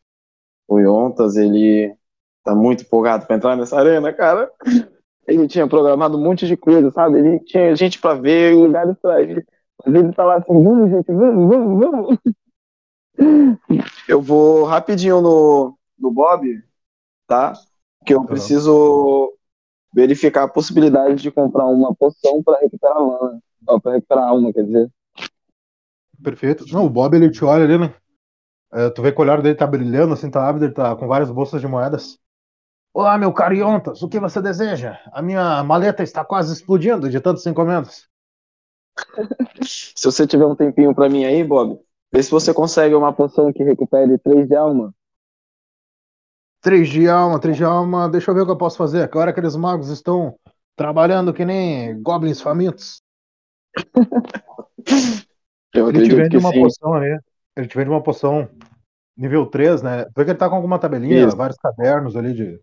o 0.68 0.80
Yontas, 0.80 1.36
ele 1.36 1.96
tá 2.44 2.56
muito 2.56 2.84
empolgado 2.84 3.26
para 3.26 3.36
entrar 3.36 3.56
nessa 3.56 3.78
arena, 3.78 4.14
cara. 4.14 4.52
Ele 5.28 5.48
tinha 5.48 5.68
programado 5.68 6.18
um 6.18 6.24
monte 6.24 6.48
de 6.48 6.58
coisa, 6.58 6.90
sabe? 6.92 7.20
Ele 7.20 7.40
tinha 7.42 7.76
gente 7.76 8.00
para 8.00 8.20
ver, 8.20 8.56
lugares 8.56 8.98
para 9.02 9.22
ir. 9.22 9.48
Mas 9.86 9.96
ele 9.96 10.14
tá 10.14 10.24
lá 10.24 10.38
assim, 10.38 10.64
vamos, 10.64 10.90
gente, 10.90 11.12
vamos, 11.12 11.50
vamos, 11.50 11.80
vamos. 11.80 12.20
Eu 14.08 14.22
vou 14.22 14.64
rapidinho 14.64 15.22
no, 15.22 15.78
no 15.98 16.12
Bob, 16.12 16.64
tá? 17.28 17.54
Que 18.06 18.14
eu 18.14 18.26
preciso 18.26 19.34
verificar 19.94 20.44
a 20.44 20.48
possibilidade 20.48 21.22
de 21.22 21.32
comprar 21.32 21.66
uma 21.66 21.94
poção 21.94 22.42
para 22.44 22.60
recuperar 22.60 22.98
a 22.98 23.02
mana. 23.02 23.40
Ó, 23.68 23.80
pra 23.80 23.94
recuperar 23.94 24.24
a 24.24 24.30
alma, 24.30 24.54
quer 24.54 24.64
dizer. 24.64 24.90
Perfeito. 26.22 26.66
Não, 26.72 26.86
o 26.86 26.90
Bob 26.90 27.16
ele 27.16 27.30
te 27.30 27.44
olha 27.44 27.64
ali, 27.64 27.78
né? 27.78 27.94
É, 28.74 28.90
tu 28.90 29.02
vê 29.02 29.12
que 29.12 29.20
o 29.20 29.22
olhar 29.22 29.42
dele 29.42 29.56
tá 29.56 29.68
brilhando, 29.68 30.14
assim, 30.14 30.30
tá 30.32 30.48
ávido, 30.48 30.66
ele 30.66 30.74
tá 30.74 30.96
com 30.96 31.08
várias 31.08 31.30
bolsas 31.30 31.60
de 31.60 31.68
moedas. 31.68 32.18
Olá, 32.94 33.18
meu 33.18 33.34
caro 33.34 33.54
Yontas, 33.54 34.02
o 34.02 34.10
que 34.10 34.20
você 34.20 34.42
deseja? 34.42 34.98
A 35.12 35.22
minha 35.22 35.64
maleta 35.64 36.04
está 36.04 36.24
quase 36.24 36.54
explodindo 36.54 37.10
de 37.10 37.20
tantas 37.20 37.46
encomendas. 37.46 38.11
Se 39.64 40.06
você 40.06 40.26
tiver 40.26 40.46
um 40.46 40.56
tempinho 40.56 40.94
para 40.96 41.10
mim 41.10 41.26
aí, 41.26 41.44
Bob, 41.44 41.80
vê 42.12 42.24
se 42.24 42.32
você 42.32 42.54
consegue 42.54 42.96
uma 42.96 43.14
poção 43.14 43.52
que 43.52 43.64
recupere 43.64 44.18
3 44.18 44.48
de 44.48 44.56
alma. 44.56 44.94
Três 46.62 46.90
de 46.90 47.08
alma, 47.10 47.40
três 47.40 47.58
de 47.58 47.64
alma, 47.64 48.08
deixa 48.08 48.30
eu 48.30 48.36
ver 48.36 48.42
o 48.42 48.46
que 48.46 48.52
eu 48.52 48.58
posso 48.58 48.78
fazer. 48.78 49.10
Que 49.10 49.18
hora 49.18 49.32
aqueles 49.32 49.56
magos 49.56 49.90
estão 49.90 50.36
trabalhando 50.76 51.34
que 51.34 51.44
nem 51.44 52.02
goblins 52.02 52.40
famintos. 52.40 53.02
Eu 55.74 55.90
Ele 55.90 56.04
te 56.04 56.16
vende 56.16 56.38
uma 56.38 56.52
sim. 56.52 56.62
poção 56.62 56.94
ali. 56.94 57.18
Ele 57.56 57.68
te 57.68 57.78
vende 57.78 57.90
uma 57.90 58.04
poção 58.04 58.50
nível 59.16 59.46
3, 59.46 59.82
né? 59.82 60.06
Vê 60.16 60.26
que 60.26 60.32
ele 60.32 60.38
tá 60.38 60.50
com 60.50 60.56
alguma 60.56 60.80
tabelinha, 60.80 61.28
Isso. 61.28 61.38
vários 61.38 61.58
cadernos 61.58 62.16
ali 62.16 62.34
de, 62.34 62.60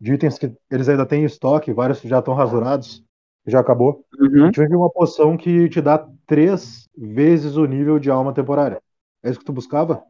de 0.00 0.14
itens 0.14 0.38
que 0.38 0.54
eles 0.70 0.88
ainda 0.88 1.06
têm 1.06 1.22
em 1.22 1.26
estoque, 1.26 1.72
vários 1.72 2.00
já 2.02 2.18
estão 2.20 2.34
rasurados, 2.34 3.02
já 3.46 3.60
acabou. 3.60 4.04
Uhum. 4.18 4.44
Ele 4.44 4.52
te 4.52 4.60
vende 4.60 4.76
uma 4.76 4.90
poção 4.90 5.36
que 5.36 5.68
te 5.68 5.80
dá 5.80 6.06
três 6.26 6.88
vezes 6.96 7.56
o 7.56 7.66
nível 7.66 7.98
de 7.98 8.10
alma 8.10 8.32
temporária. 8.32 8.80
É 9.22 9.30
isso 9.30 9.38
que 9.38 9.44
tu 9.44 9.52
buscava? 9.52 10.04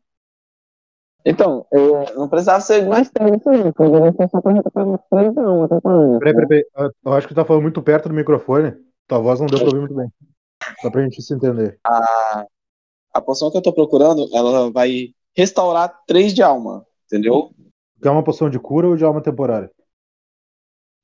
Então, 1.24 1.64
eu 1.70 2.04
não 2.16 2.28
precisava 2.28 2.60
ser 2.60 2.86
mais 2.88 3.08
tempo 3.08 3.36
isso 3.36 3.48
aí, 3.48 3.72
poderia 3.72 4.12
ser 4.12 4.28
só 4.28 4.40
pra 4.40 4.52
recuperar 4.52 4.98
3 5.08 5.32
de 5.32 5.38
alma, 5.38 5.68
tá 5.68 5.80
falando? 5.80 6.18
Peraí, 6.18 6.34
peraí, 6.34 6.48
peraí. 6.48 6.90
Eu 7.04 7.12
acho 7.12 7.28
que 7.28 7.34
tu 7.34 7.36
tá 7.36 7.44
falando 7.44 7.62
muito 7.62 7.80
perto 7.80 8.08
do 8.08 8.14
microfone. 8.14 8.74
Tua 9.06 9.20
voz 9.20 9.38
não 9.38 9.46
deu 9.46 9.58
pra 9.58 9.68
ouvir 9.68 9.80
muito 9.80 9.94
bem. 9.94 10.08
Só 10.80 10.90
pra 10.90 11.02
gente 11.02 11.22
se 11.22 11.32
entender. 11.32 11.78
A, 11.86 12.46
a 13.14 13.20
poção 13.20 13.50
que 13.50 13.56
eu 13.56 13.62
tô 13.62 13.72
procurando, 13.72 14.28
ela 14.34 14.70
vai 14.72 15.14
restaurar 15.36 15.96
3 16.06 16.34
de 16.34 16.42
alma, 16.42 16.84
entendeu? 17.06 17.50
Quer 18.02 18.10
uma 18.10 18.24
poção 18.24 18.50
de 18.50 18.58
cura 18.58 18.88
ou 18.88 18.96
de 18.96 19.04
alma 19.04 19.22
temporária? 19.22 19.70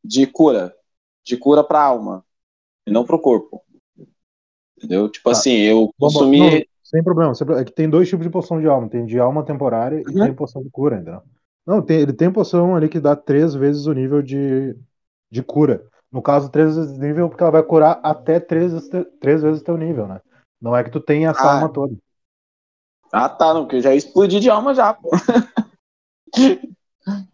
De 0.02 0.26
cura. 0.26 0.74
De 1.28 1.36
cura 1.36 1.62
pra 1.62 1.82
alma. 1.82 2.24
E 2.86 2.90
não 2.90 3.04
pro 3.04 3.20
corpo. 3.20 3.60
Entendeu? 4.78 5.10
Tipo 5.10 5.30
Tá. 5.30 5.36
assim, 5.36 5.52
eu 5.58 5.90
consumi. 6.00 6.38
não, 6.40 6.62
sem 6.82 7.02
problema. 7.04 7.32
É 7.60 7.64
que 7.64 7.72
tem 7.72 7.90
dois 7.90 8.08
tipos 8.08 8.24
de 8.24 8.32
poção 8.32 8.58
de 8.58 8.66
alma. 8.66 8.88
Tem 8.88 9.04
de 9.04 9.18
alma 9.20 9.44
temporária 9.44 10.00
e 10.00 10.06
Uhum. 10.10 10.24
tem 10.24 10.34
poção 10.34 10.62
de 10.62 10.70
cura, 10.70 10.96
entendeu? 10.96 11.20
Não, 11.66 11.82
tem, 11.82 12.00
ele 12.00 12.14
tem 12.14 12.32
poção 12.32 12.74
ali 12.74 12.88
que 12.88 12.98
dá 12.98 13.14
três 13.14 13.54
vezes 13.54 13.84
o 13.84 13.92
nível 13.92 14.22
de, 14.22 14.74
de 15.30 15.42
cura. 15.42 15.84
No 16.10 16.22
caso, 16.22 16.48
três 16.50 16.74
vezes 16.76 16.96
o 16.96 17.00
nível, 17.00 17.28
porque 17.28 17.42
ela 17.42 17.52
vai 17.52 17.62
curar 17.62 18.00
até 18.02 18.40
três, 18.40 18.72
três 19.20 19.42
vezes 19.42 19.60
o 19.60 19.64
teu 19.64 19.76
nível, 19.76 20.08
né? 20.08 20.18
Não 20.58 20.74
é 20.74 20.82
que 20.82 20.90
tu 20.90 20.98
tenha 20.98 21.28
essa 21.28 21.42
Ah. 21.42 21.54
alma 21.56 21.68
toda. 21.70 21.94
Ah, 23.12 23.28
tá, 23.28 23.52
não, 23.52 23.64
porque 23.64 23.76
eu 23.76 23.80
já 23.82 23.94
explodi 23.94 24.40
de 24.40 24.48
alma 24.48 24.72
já, 24.74 24.94
pô. 24.94 25.10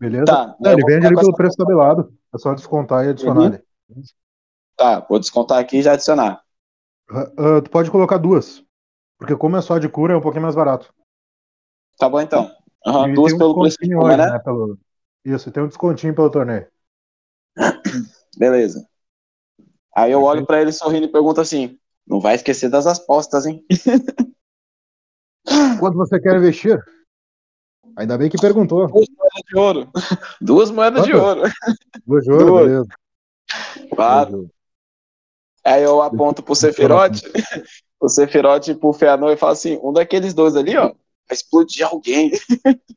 Beleza? 0.00 0.24
Tá, 0.26 0.56
Não, 0.60 0.72
ele 0.72 0.84
vende 0.84 1.06
ali 1.06 1.14
pelo 1.16 1.28
essa- 1.28 1.36
preço 1.36 1.56
tabelado. 1.56 2.12
É 2.34 2.38
só 2.38 2.54
descontar 2.54 3.04
e 3.04 3.10
adicionar 3.10 3.40
Uhum. 3.40 3.46
ali. 3.46 3.60
Tá, 4.76 5.00
vou 5.00 5.18
descontar 5.18 5.58
aqui 5.58 5.78
e 5.78 5.82
já 5.82 5.92
adicionar. 5.92 6.42
Ah, 7.10 7.32
ah, 7.36 7.62
tu 7.62 7.70
pode 7.70 7.90
colocar 7.90 8.18
duas. 8.18 8.64
Porque 9.18 9.36
como 9.36 9.56
é 9.56 9.62
só 9.62 9.78
de 9.78 9.88
cura, 9.88 10.14
é 10.14 10.16
um 10.16 10.20
pouquinho 10.20 10.42
mais 10.42 10.54
barato. 10.54 10.92
Tá 11.98 12.08
bom 12.08 12.20
então. 12.20 12.50
E 12.86 13.14
duas 13.14 13.32
um 13.32 13.38
pelo 13.38 13.58
preço 13.60 13.78
de 13.80 13.94
hoje, 13.94 14.16
né? 14.16 14.30
né? 14.30 14.38
Pelo... 14.40 14.78
Isso, 15.24 15.50
tem 15.50 15.62
um 15.62 15.68
descontinho 15.68 16.14
pelo 16.14 16.30
torneio. 16.30 16.66
Beleza. 18.36 18.86
Aí 19.96 20.10
eu 20.10 20.22
olho 20.22 20.44
pra 20.44 20.60
ele 20.60 20.72
sorrindo 20.72 21.06
e 21.06 21.12
pergunto 21.12 21.40
assim: 21.40 21.78
não 22.06 22.20
vai 22.20 22.34
esquecer 22.34 22.68
das 22.68 22.86
apostas, 22.86 23.46
hein? 23.46 23.64
Quanto 25.78 25.96
você 25.96 26.20
quer 26.20 26.36
investir? 26.36 26.78
Ainda 27.96 28.18
bem 28.18 28.28
que 28.28 28.36
perguntou. 28.38 28.88
Duas 28.88 29.08
moedas 29.08 29.42
de 29.46 29.56
ouro. 29.56 29.90
Duas 30.40 30.70
moedas 30.72 31.04
de 31.04 31.12
Quanto? 31.12 31.24
ouro. 31.24 31.42
Duas 32.04 32.24
de 32.24 32.32
ouro, 32.32 32.54
beleza. 32.56 32.88
Claro. 33.94 34.36
Ouro. 34.36 34.50
Aí 35.64 35.82
eu 35.82 36.02
aponto 36.02 36.42
pro 36.42 36.54
Sefirote, 36.54 37.22
pro 37.98 38.08
Sefirote 38.08 38.72
e 38.72 38.74
pro 38.74 38.92
Feanor 38.92 39.32
e 39.32 39.36
falo 39.36 39.52
assim: 39.52 39.78
um 39.82 39.92
daqueles 39.92 40.34
dois 40.34 40.56
ali, 40.56 40.76
ó, 40.76 40.88
vai 40.88 40.94
explodir 41.32 41.86
alguém. 41.86 42.30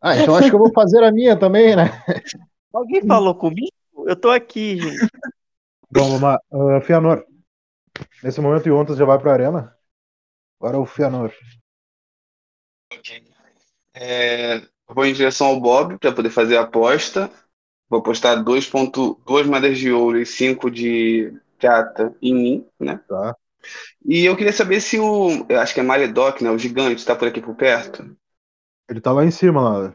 Ah, 0.00 0.16
então 0.16 0.36
acho 0.36 0.48
que 0.48 0.54
eu 0.54 0.60
vou 0.60 0.72
fazer 0.72 1.02
a 1.02 1.10
minha 1.10 1.36
também, 1.36 1.74
né? 1.74 1.86
Alguém 2.72 3.04
falou 3.04 3.34
comigo? 3.34 3.72
Eu 4.06 4.14
tô 4.14 4.30
aqui, 4.30 4.80
gente. 4.80 5.10
Bom, 5.90 6.04
vamos 6.04 6.20
lá. 6.20 6.40
Ah, 6.52 6.80
Fianor. 6.80 7.26
Nesse 8.22 8.40
momento, 8.40 8.66
o 8.66 8.68
Yontas 8.68 8.96
já 8.96 9.04
vai 9.04 9.18
pra 9.18 9.32
arena. 9.32 9.76
Agora 10.60 10.76
é 10.76 10.80
o 10.80 10.86
Fianor. 10.86 11.32
É, 13.92 14.60
vou 14.88 15.04
em 15.04 15.12
direção 15.12 15.48
ao 15.48 15.60
Bob 15.60 15.98
para 15.98 16.12
poder 16.12 16.30
fazer 16.30 16.56
a 16.56 16.62
aposta. 16.62 17.28
Vou 17.88 18.00
apostar 18.00 18.42
2.2 18.42 19.46
moedas 19.46 19.78
de 19.78 19.90
ouro 19.92 20.18
e 20.20 20.26
5 20.26 20.70
de 20.70 21.32
prata 21.58 22.14
em 22.22 22.34
mim, 22.34 22.66
né? 22.78 23.00
Tá. 23.08 23.36
E 24.04 24.24
eu 24.24 24.36
queria 24.36 24.52
saber 24.52 24.80
se 24.80 24.98
o. 24.98 25.46
Eu 25.48 25.60
acho 25.60 25.74
que 25.74 25.80
é 25.80 25.82
Maredoc, 25.82 26.40
né? 26.42 26.50
O 26.50 26.58
gigante, 26.58 27.04
tá 27.04 27.14
por 27.16 27.28
aqui 27.28 27.40
por 27.40 27.54
perto. 27.56 28.16
Ele 28.88 29.00
tá 29.00 29.12
lá 29.12 29.24
em 29.24 29.30
cima, 29.30 29.62
lá. 29.62 29.94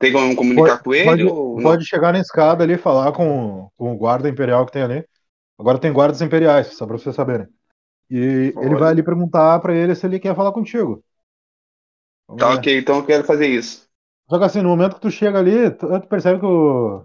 Tem 0.00 0.12
como 0.12 0.34
comunicar 0.36 0.82
com 0.82 0.92
ele? 0.94 1.22
Pode, 1.22 1.24
ou 1.24 1.60
pode 1.62 1.84
chegar 1.86 2.12
na 2.12 2.20
escada 2.20 2.62
ali 2.64 2.74
e 2.74 2.78
falar 2.78 3.12
com, 3.12 3.70
com 3.76 3.92
o 3.92 3.96
guarda 3.98 4.28
imperial 4.28 4.66
que 4.66 4.72
tem 4.72 4.82
ali. 4.82 5.06
Agora 5.58 5.78
tem 5.80 5.92
guardas 5.92 6.22
imperiais, 6.22 6.68
só 6.76 6.86
pra 6.86 6.98
vocês 6.98 7.14
saberem. 7.16 7.48
E 8.10 8.54
ele 8.60 8.76
vai 8.76 8.90
ali 8.92 9.02
perguntar 9.04 9.60
pra 9.60 9.74
ele 9.74 9.94
se 9.96 10.06
ele 10.06 10.20
quer 10.20 10.36
falar 10.36 10.52
contigo. 10.52 11.04
Vamos 12.26 12.46
Tá 12.46 12.48
ver. 12.48 12.54
ok, 12.54 12.78
então 12.78 12.96
eu 12.98 13.06
quero 13.06 13.24
fazer 13.24 13.46
isso. 13.48 13.88
Só 14.30 14.38
que 14.38 14.44
assim, 14.44 14.62
no 14.62 14.68
momento 14.68 14.94
que 14.94 15.00
tu 15.00 15.10
chega 15.10 15.40
ali, 15.40 15.70
tu, 15.72 15.88
tu 16.00 16.06
percebe 16.06 16.38
que 16.38 16.46
o 16.46 17.04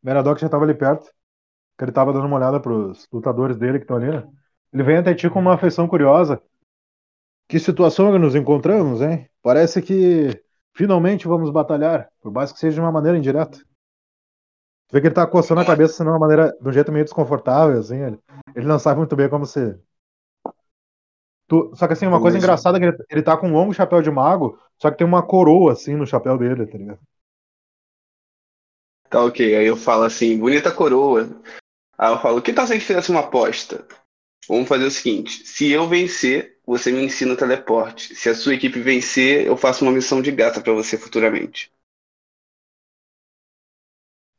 Meradoc 0.00 0.40
já 0.40 0.48
tava 0.48 0.62
ali 0.64 0.74
perto. 0.74 1.10
Que 1.76 1.84
ele 1.84 1.92
tava 1.92 2.12
dando 2.12 2.26
uma 2.26 2.36
olhada 2.36 2.60
pros 2.60 3.08
lutadores 3.12 3.56
dele 3.56 3.78
que 3.78 3.84
estão 3.84 3.96
ali, 3.96 4.10
né? 4.10 4.24
Ele 4.72 4.82
vem 4.84 4.98
até 4.98 5.12
ti 5.12 5.28
com 5.28 5.40
uma 5.40 5.54
afeição 5.54 5.88
curiosa. 5.88 6.40
Que 7.48 7.58
situação 7.58 8.12
que 8.12 8.18
nos 8.18 8.36
encontramos, 8.36 9.02
hein? 9.02 9.28
Parece 9.42 9.82
que 9.82 10.40
finalmente 10.72 11.26
vamos 11.26 11.50
batalhar, 11.50 12.08
por 12.20 12.32
mais 12.32 12.52
que 12.52 12.60
seja 12.60 12.76
de 12.76 12.80
uma 12.80 12.92
maneira 12.92 13.18
indireta. 13.18 13.58
Tu 13.58 14.92
vê 14.92 15.00
que 15.00 15.08
ele 15.08 15.14
tá 15.14 15.26
coçando 15.26 15.62
a 15.62 15.66
cabeça 15.66 15.94
assim, 15.94 16.04
de 16.04 16.10
uma 16.10 16.18
maneira, 16.18 16.56
de 16.60 16.68
um 16.68 16.72
jeito 16.72 16.92
meio 16.92 17.04
desconfortável, 17.04 17.78
assim. 17.80 17.96
Ele, 17.96 18.20
ele 18.54 18.66
não 18.66 18.78
sabe 18.78 18.98
muito 18.98 19.16
bem 19.16 19.28
como 19.28 19.46
se. 19.46 19.76
Tu- 21.46 21.72
só 21.74 21.86
que 21.86 21.92
assim, 21.92 22.06
uma 22.06 22.20
coisa 22.20 22.38
engraçada 22.38 22.78
é 22.78 22.80
que 22.80 22.86
ele, 22.86 22.96
ele 23.10 23.22
tá 23.22 23.36
com 23.36 23.48
um 23.48 23.52
longo 23.52 23.74
chapéu 23.74 24.00
de 24.00 24.10
mago, 24.10 24.58
só 24.78 24.90
que 24.90 24.98
tem 24.98 25.06
uma 25.06 25.22
coroa 25.22 25.72
assim 25.72 25.94
no 25.94 26.06
chapéu 26.06 26.38
dele, 26.38 26.66
tá 26.66 26.78
ligado? 26.78 27.00
Tá 29.10 29.22
ok. 29.24 29.54
Aí 29.56 29.66
eu 29.66 29.76
falo 29.76 30.04
assim, 30.04 30.38
bonita 30.38 30.72
coroa. 30.72 31.28
Aí 31.98 32.12
eu 32.12 32.18
falo, 32.18 32.42
que 32.42 32.52
tal 32.52 32.66
se 32.66 32.72
a 32.72 32.76
gente 32.76 32.86
fizesse 32.86 33.10
uma 33.10 33.20
aposta? 33.20 33.86
Vamos 34.48 34.68
fazer 34.68 34.84
o 34.86 34.90
seguinte: 34.90 35.46
se 35.46 35.70
eu 35.70 35.88
vencer, 35.88 36.58
você 36.66 36.92
me 36.92 37.04
ensina 37.04 37.34
o 37.34 37.36
teleporte. 37.36 38.14
Se 38.14 38.28
a 38.28 38.34
sua 38.34 38.54
equipe 38.54 38.80
vencer, 38.80 39.46
eu 39.46 39.56
faço 39.56 39.84
uma 39.84 39.92
missão 39.92 40.20
de 40.22 40.30
graça 40.30 40.60
pra 40.60 40.72
você 40.72 40.98
futuramente. 40.98 41.72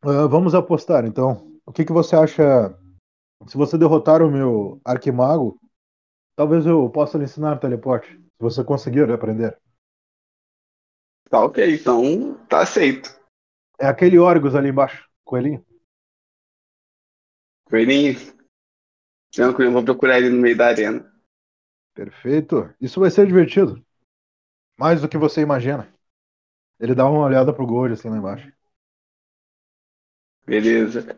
Ah, 0.01 0.27
vamos 0.27 0.53
apostar, 0.53 1.05
então. 1.05 1.51
O 1.65 1.73
que, 1.73 1.83
que 1.83 1.91
você 1.91 2.15
acha? 2.15 2.77
Se 3.47 3.57
você 3.57 3.77
derrotar 3.77 4.21
o 4.21 4.31
meu 4.31 4.79
arquimago, 4.85 5.59
talvez 6.35 6.65
eu 6.65 6.89
possa 6.89 7.17
lhe 7.17 7.23
ensinar 7.23 7.59
teleporte. 7.59 8.11
Se 8.15 8.39
você 8.39 8.63
conseguir 8.63 9.09
aprender. 9.11 9.57
Tá 11.29 11.43
ok, 11.43 11.75
então 11.75 12.35
tá 12.47 12.61
aceito. 12.61 13.09
É 13.79 13.87
aquele 13.87 14.19
Orgus 14.19 14.55
ali 14.55 14.69
embaixo, 14.69 15.09
coelhinho. 15.23 15.65
Coelhinho. 17.65 18.15
Tranquilo, 19.31 19.73
vou 19.73 19.83
procurar 19.83 20.17
ele 20.17 20.29
no 20.29 20.41
meio 20.41 20.55
da 20.55 20.67
arena. 20.67 21.11
Perfeito. 21.93 22.73
Isso 22.79 22.99
vai 22.99 23.09
ser 23.09 23.25
divertido. 23.25 23.83
Mais 24.77 25.01
do 25.01 25.09
que 25.09 25.17
você 25.17 25.41
imagina. 25.41 25.91
Ele 26.79 26.93
dá 26.93 27.09
uma 27.09 27.25
olhada 27.25 27.53
pro 27.53 27.65
Gold 27.65 27.93
assim 27.93 28.09
lá 28.09 28.17
embaixo. 28.17 28.51
Beleza. 30.45 31.17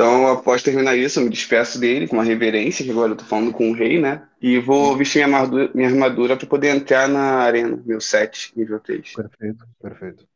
Então, 0.00 0.28
após 0.28 0.62
terminar 0.62 0.96
isso, 0.96 1.20
eu 1.20 1.24
me 1.24 1.28
despeço 1.28 1.78
dele 1.78 2.08
com 2.08 2.16
uma 2.16 2.24
reverência, 2.24 2.82
que 2.82 2.90
agora 2.90 3.12
eu 3.12 3.16
tô 3.18 3.22
falando 3.22 3.52
com 3.52 3.70
o 3.70 3.74
rei, 3.74 4.00
né? 4.00 4.26
E 4.40 4.58
vou 4.58 4.96
vestir 4.96 5.26
minha 5.26 5.36
armadura, 5.36 5.70
minha 5.74 5.88
armadura 5.90 6.38
pra 6.38 6.46
poder 6.46 6.74
entrar 6.74 7.06
na 7.06 7.40
arena, 7.40 7.76
meu 7.84 8.00
7, 8.00 8.58
nível 8.58 8.80
3. 8.80 9.12
Perfeito, 9.12 9.68
perfeito. 9.78 10.26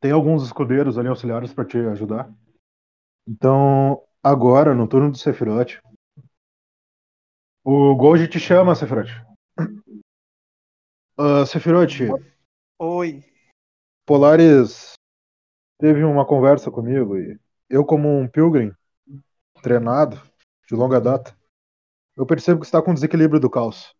Tem 0.00 0.10
alguns 0.10 0.42
escudeiros 0.42 0.98
ali 0.98 1.06
auxiliares 1.06 1.54
para 1.54 1.64
te 1.64 1.78
ajudar. 1.78 2.28
Então, 3.24 4.02
agora, 4.20 4.74
no 4.74 4.88
turno 4.88 5.12
do 5.12 5.16
Sephiroth, 5.16 5.78
o 7.62 7.94
Gold 7.94 8.26
te 8.26 8.40
chama, 8.40 8.74
Sephiroth. 8.74 9.12
Uh, 11.16 11.46
Sephiroth, 11.46 12.00
Oi. 12.80 13.24
Polaris 14.04 14.94
teve 15.78 16.02
uma 16.02 16.26
conversa 16.26 16.68
comigo 16.68 17.16
e 17.16 17.38
eu, 17.72 17.86
como 17.86 18.06
um 18.06 18.28
pilgrim 18.28 18.70
treinado 19.62 20.20
de 20.68 20.74
longa 20.74 21.00
data, 21.00 21.34
eu 22.14 22.26
percebo 22.26 22.60
que 22.60 22.66
está 22.66 22.82
com 22.82 22.92
desequilíbrio 22.92 23.40
do 23.40 23.48
caos. 23.48 23.96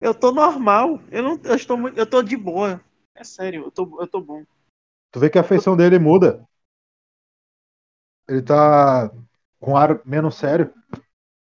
Eu 0.00 0.14
tô 0.14 0.30
normal. 0.30 1.00
Eu 1.10 1.24
não. 1.24 1.40
Eu 1.42 1.56
estou. 1.56 1.88
Eu 1.88 2.08
tô 2.08 2.22
de 2.22 2.36
boa. 2.36 2.80
É 3.16 3.24
sério, 3.24 3.64
eu 3.64 3.70
tô, 3.72 4.00
eu 4.00 4.06
tô 4.06 4.20
bom. 4.20 4.44
Tu 5.10 5.18
vê 5.18 5.28
que 5.28 5.38
a 5.38 5.42
feição 5.42 5.76
dele 5.76 5.98
muda. 5.98 6.48
Ele 8.28 8.42
tá 8.42 9.10
com 9.58 9.76
ar 9.76 10.00
menos 10.06 10.36
sério. 10.36 10.72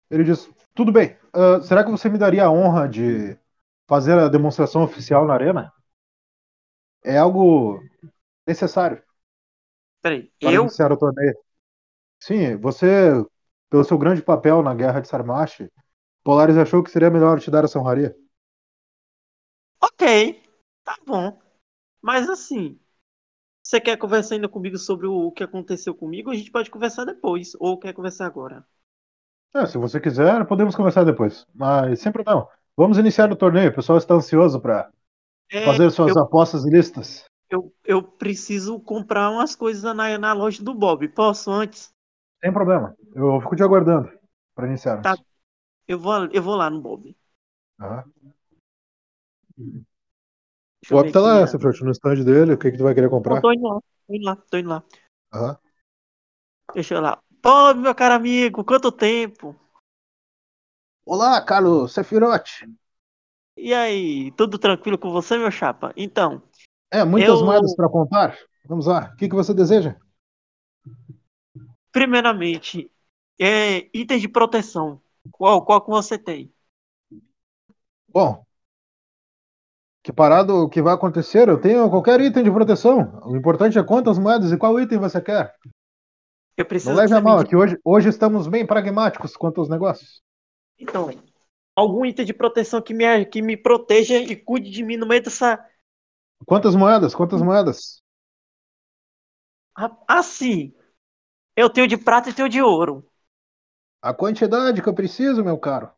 Ele 0.09 0.23
diz: 0.23 0.49
Tudo 0.73 0.93
bem, 0.93 1.19
ah, 1.33 1.61
será 1.63 1.83
que 1.83 1.91
você 1.91 2.09
me 2.09 2.17
daria 2.17 2.45
a 2.45 2.51
honra 2.51 2.89
de 2.89 3.37
fazer 3.89 4.17
a 4.17 4.29
demonstração 4.29 4.85
oficial 4.85 5.27
na 5.27 5.35
arena? 5.35 5.73
É 7.05 7.19
algo 7.19 7.83
necessário 8.47 9.03
Peraí, 10.03 10.33
para 10.43 10.57
eu? 10.57 10.65
iniciar 10.65 10.93
o 10.93 10.97
torneio. 10.99 11.35
Sim, 12.21 12.57
você, 12.59 13.13
pelo 13.71 13.85
seu 13.85 13.99
grande 13.99 14.23
papel 14.23 14.63
na 14.63 14.75
guerra 14.75 15.01
de 15.01 15.09
Sarmash, 15.09 15.69
Polaris 16.25 16.57
achou 16.59 16.83
que 16.85 16.91
seria 16.93 17.11
melhor 17.11 17.41
te 17.41 17.51
dar 17.51 17.65
essa 17.65 17.79
honraria. 17.81 18.17
Ok, 19.81 20.03
tá 20.85 20.97
bom. 21.07 21.39
Mas 22.03 22.29
assim, 22.31 22.79
você 23.63 23.81
quer 23.81 23.97
conversar 23.99 24.37
ainda 24.37 24.49
comigo 24.49 24.79
sobre 24.79 25.07
o 25.09 25.33
que 25.33 25.45
aconteceu 25.45 25.95
comigo? 25.95 26.31
A 26.31 26.37
gente 26.37 26.51
pode 26.53 26.71
conversar 26.71 27.05
depois. 27.07 27.55
Ou 27.61 27.79
quer 27.81 27.95
conversar 27.95 28.27
agora? 28.27 28.67
É, 29.55 29.67
se 29.67 29.77
você 29.79 30.01
quiser, 30.01 30.47
podemos 30.47 30.75
conversar 30.75 31.05
depois. 31.05 31.47
Mas 31.55 32.01
sem 32.01 32.11
problema. 32.13 32.49
Vamos 32.77 32.97
iniciar 32.99 33.31
o 33.31 33.37
torneio. 33.37 33.71
O 33.71 33.75
pessoal 33.75 33.99
está 33.99 34.15
ansioso 34.15 34.61
para 34.61 34.91
É, 35.51 35.79
fazer 35.79 35.91
suas 35.91 36.17
eu, 36.17 36.17
apostas 36.17 36.65
ilícitas. 36.67 37.25
Eu, 37.55 37.73
eu 37.85 38.03
preciso 38.03 38.81
comprar 38.81 39.31
umas 39.31 39.55
coisas 39.55 39.83
na, 39.95 40.19
na 40.19 40.33
loja 40.33 40.63
do 40.63 40.75
Bob. 40.75 41.09
Posso 41.09 41.51
antes? 41.51 41.93
Sem 42.43 42.53
problema. 42.53 42.95
Eu 43.15 43.41
fico 43.41 43.57
te 43.57 43.63
aguardando 43.63 44.11
para 44.55 44.67
iniciarmos. 44.67 45.07
Tá. 45.07 45.17
Eu 45.89 45.99
vou, 45.99 46.27
eu 46.33 46.43
vou 46.43 46.57
lá 46.57 46.71
no 46.71 46.81
Bob. 46.81 47.17
Aham. 47.81 48.13
Deixa 50.83 50.95
O 50.95 50.97
eu 50.97 51.03
Bob 51.03 51.13
tá 51.13 51.21
lá, 51.21 51.41
né? 51.41 51.47
Sephiroth, 51.47 51.81
no 51.83 51.91
stand 51.93 52.25
dele. 52.25 52.55
O 52.55 52.59
que, 52.59 52.71
que 52.71 52.79
tu 52.79 52.85
vai 52.85 52.95
querer 52.95 53.11
comprar? 53.11 53.37
Não, 53.37 53.41
tô 53.43 53.53
indo 53.53 53.69
lá, 53.69 53.81
tô 54.07 54.15
indo 54.15 54.25
lá, 54.25 54.37
tô 54.37 54.59
indo 54.59 54.69
lá. 54.69 54.85
Aham. 55.33 55.57
Deixa 56.75 56.95
eu 56.95 57.01
lá. 57.01 57.23
Bob, 57.43 57.81
meu 57.81 57.95
caro 57.95 58.15
amigo, 58.15 58.65
quanto 58.65 58.93
tempo? 58.93 59.57
Olá, 61.07 61.41
Carlos 61.45 61.93
Sephiroth. 61.93 62.49
E 63.57 63.73
aí, 63.75 64.31
tudo 64.33 64.59
tranquilo 64.59 64.99
com 64.99 65.11
você, 65.11 65.37
meu 65.39 65.51
chapa? 65.51 65.93
Então, 65.97 66.43
É, 66.93 67.05
muitas 67.05 67.41
Eu- 67.41 67.45
moedas 67.47 67.75
para 67.75 67.89
contar. 67.89 68.37
Vamos 68.67 68.87
lá. 68.87 69.11
O 69.13 69.17
que, 69.17 69.29
que 69.29 69.35
você 69.35 69.53
deseja? 69.55 69.97
primeiramente, 71.91 72.91
é, 73.39 73.87
itens 73.93 74.23
de 74.23 74.29
proteção. 74.29 74.99
Qual, 75.31 75.63
qual 75.63 75.83
que 75.83 75.91
você 75.91 76.19
tem? 76.19 76.51
Bom, 78.09 78.45
que 80.03 80.11
parado 80.11 80.55
o 80.57 80.69
que 80.71 80.81
vai 80.81 80.95
acontecer? 80.95 81.49
Eu 81.49 81.61
tenho 81.61 81.91
qualquer 81.91 82.19
item 82.23 82.43
de 82.45 82.51
proteção. 82.51 83.21
O 83.27 83.37
importante 83.37 83.79
é 83.79 83.83
quantas 83.83 84.19
moedas 84.19 84.51
e 84.51 84.57
qual 84.57 84.81
item 84.81 84.99
você 84.99 85.21
quer. 85.21 85.55
Eu 86.57 86.65
preciso 86.65 86.91
Não 86.93 86.97
leve 86.97 87.09
que 87.13 87.15
a 87.15 87.21
mal, 87.21 87.37
diga- 87.39 87.47
aqui 87.47 87.57
hoje, 87.57 87.79
hoje 87.85 88.09
estamos 88.09 88.47
bem 88.47 88.67
pragmáticos 88.67 89.37
quanto 89.37 89.61
aos 89.61 89.69
negócios. 89.69 90.23
Então, 90.79 91.11
algum 91.77 92.07
item 92.07 92.25
de 92.25 92.33
proteção 92.33 92.81
que 92.81 92.95
me, 92.95 93.25
que 93.27 93.43
me 93.43 93.57
proteja 93.57 94.17
e 94.17 94.35
cuide 94.35 94.71
de 94.71 94.83
mim 94.83 94.97
no 94.97 95.07
meio 95.07 95.23
dessa. 95.23 95.63
Quantas 96.47 96.75
moedas? 96.77 97.15
Quantas 97.15 97.43
moedas? 97.43 98.01
Assim, 100.09 100.73
eu 101.57 101.71
tenho 101.71 101.89
de 101.89 101.97
prata 101.99 102.31
e 102.31 102.35
tenho 102.35 102.49
de 102.51 102.63
ouro. 102.63 103.07
A 104.01 104.15
quantidade 104.15 104.81
que 104.81 104.89
eu 104.89 104.95
preciso, 104.95 105.43
meu 105.43 105.59
caro. 105.59 105.91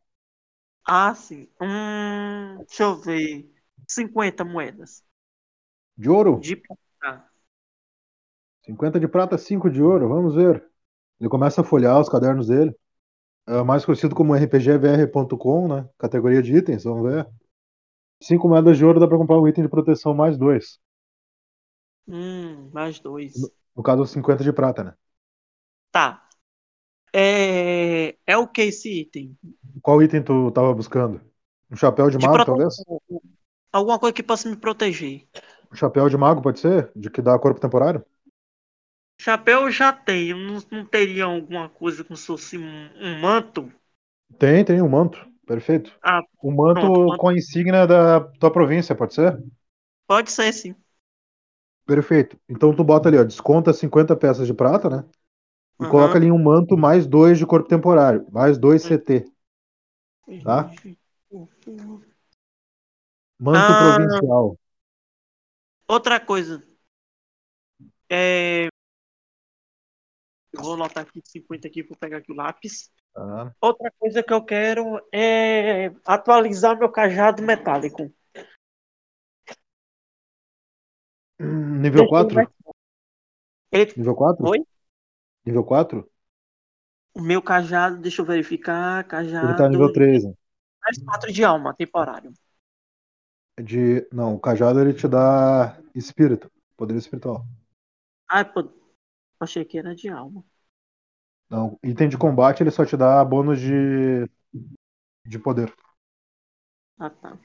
Assim, 0.87 1.48
hum, 1.61 2.59
deixa 2.66 2.83
eu 2.85 2.96
ver. 3.00 3.50
50 3.88 4.44
moedas 4.44 5.04
De 5.96 6.09
ouro? 6.09 6.35
de 6.42 6.54
prata. 6.57 7.30
50 8.64 8.98
de 9.00 9.09
prata, 9.09 9.37
5 9.38 9.70
de 9.70 9.83
ouro. 9.83 10.09
Vamos 10.09 10.35
ver. 10.35 10.64
Ele 11.20 11.28
começa 11.28 11.61
a 11.61 11.64
folhear 11.64 12.00
os 12.00 12.09
cadernos 12.09 12.48
dele. 12.48 12.74
É 13.48 13.62
mais 13.64 13.85
conhecido 13.85 14.14
como 14.16 14.35
rpgvr.com, 14.35 15.68
né? 15.68 15.88
Categoria 15.98 16.42
de 16.42 16.57
itens, 16.57 16.85
vamos 16.85 17.11
ver. 17.12 17.28
5 18.20 18.48
moedas 18.48 18.77
de 18.77 18.85
ouro 18.85 18.98
dá 19.00 19.07
pra 19.07 19.16
comprar 19.18 19.38
um 19.40 19.46
item 19.48 19.64
de 19.64 19.70
proteção 19.70 20.14
mais 20.14 20.37
dois. 20.37 20.81
Hum, 22.07 22.70
mais 22.72 22.98
dois. 22.98 23.53
No 23.77 23.83
caso, 23.83 24.07
50 24.07 24.42
de 24.44 24.53
prata, 24.53 24.83
né? 24.85 24.94
Tá. 25.90 26.29
É, 27.14 28.16
é 28.27 28.37
o 28.38 28.48
que 28.48 28.62
esse 28.62 28.90
item? 29.03 29.38
Qual 29.83 30.03
item 30.03 30.22
tu 30.22 30.50
tava 30.53 30.74
buscando? 30.74 31.20
Um 31.70 31.77
chapéu 31.77 32.11
de 32.11 32.18
De 32.18 32.27
mago, 32.27 32.44
talvez? 32.44 32.74
Alguma 33.72 33.98
coisa 33.98 34.14
que 34.14 34.22
possa 34.22 34.48
me 34.48 34.57
proteger. 34.57 35.27
Um 35.70 35.77
chapéu 35.77 36.09
de 36.09 36.16
mago, 36.16 36.40
pode 36.42 36.59
ser? 36.61 36.90
De 36.96 37.11
que 37.11 37.20
dá 37.22 37.38
corpo 37.38 37.61
temporário? 37.61 38.05
Chapéu 39.20 39.62
eu 39.62 39.70
já 39.72 39.92
tenho. 39.92 40.37
Não, 40.37 40.62
não 40.70 40.87
teria 40.87 41.24
alguma 41.24 41.68
coisa 41.68 42.05
como 42.05 42.16
se 42.16 42.27
fosse 42.27 42.57
um, 42.57 42.90
um 42.96 43.18
manto? 43.20 43.72
Tem, 44.38 44.64
tem 44.64 44.81
um 44.83 44.88
manto. 44.88 45.18
Perfeito. 45.46 45.92
Ah, 46.02 46.22
Um 46.42 46.52
manto 46.54 47.14
Pronto, 47.14 47.16
com 47.16 47.28
a 47.28 47.35
insígnia 47.35 47.87
da 47.87 48.20
tua 48.20 48.52
província, 48.52 48.94
pode 48.94 49.14
ser? 49.14 49.38
pode 50.07 50.30
ser 50.30 50.52
sim. 50.52 50.74
Perfeito. 51.87 52.38
Então 52.48 52.74
tu 52.74 52.83
bota 52.85 53.09
ali, 53.09 53.18
ó, 53.18 53.24
desconta 53.24 53.72
50 53.72 54.16
peças 54.16 54.46
de 54.46 54.54
prata, 54.54 54.88
né? 54.88 55.04
E 55.80 55.87
Aham. 55.87 55.87
coloca 55.87 56.18
ali 56.18 56.30
um 56.33 56.42
manto 56.42 56.76
mais 56.76 57.07
dois 57.07 57.38
de 57.38 57.46
corpo 57.46 57.68
temporário, 57.68 58.26
mais 58.33 58.59
dois. 58.59 58.85
CT. 58.85 59.26
Tá. 60.42 60.74
Manto 63.38 63.76
Ah. 63.76 63.76
provincial. 63.76 64.57
Outra 65.88 66.20
coisa. 66.20 66.62
É... 68.09 68.68
Eu 70.52 70.62
vou 70.62 70.74
anotar 70.74 71.02
aqui 71.04 71.20
50 71.24 71.68
aqui, 71.68 71.83
vou 71.83 71.96
pegar 71.98 72.18
aqui 72.18 72.33
o 72.33 72.35
lápis. 72.35 72.90
Tá. 73.14 73.55
Outra 73.61 73.92
coisa 73.98 74.22
que 74.22 74.33
eu 74.33 74.44
quero 74.44 75.00
é 75.12 75.87
atualizar 76.05 76.77
meu 76.77 76.90
cajado 76.90 77.42
metálico. 77.42 78.12
Hum, 81.40 81.79
Nível 81.81 82.00
Deixa 82.00 82.05
eu 82.05 82.09
4? 82.09 82.35
ver. 82.35 82.50
Ele, 83.70 83.94
Nível 83.96 84.14
4? 84.14 84.48
Oi? 84.48 84.66
Nível 85.46 85.64
4? 85.64 86.11
o 87.14 87.22
meu 87.22 87.40
cajado, 87.40 87.98
deixa 87.98 88.20
eu 88.20 88.27
verificar. 88.27 89.07
Cajado. 89.07 89.48
Ele 89.48 89.57
tá 89.57 89.68
nível 89.68 89.92
3. 89.92 90.24
né? 90.24 90.35
Mais 90.83 90.98
4 90.98 91.33
de 91.33 91.44
alma, 91.44 91.72
temporário. 91.74 92.33
De... 93.62 94.07
Não, 94.12 94.35
o 94.35 94.40
cajado 94.40 94.81
ele 94.81 94.92
te 94.92 95.07
dá 95.07 95.81
espírito, 95.94 96.50
poder 96.77 96.96
espiritual. 96.96 97.46
Ai, 98.29 98.44
pô. 98.44 98.68
Achei 99.38 99.64
que 99.64 99.79
era 99.79 99.94
de 99.94 100.09
alma. 100.09 100.44
Não, 101.50 101.78
item 101.83 102.09
de 102.09 102.18
combate 102.18 102.62
ele 102.62 102.70
só 102.70 102.85
te 102.85 102.96
dá 102.96 103.24
bônus 103.24 103.61
de, 103.61 104.28
de 105.26 105.38
poder. 105.38 105.74
Ah, 106.98 107.11
tá. 107.11 107.38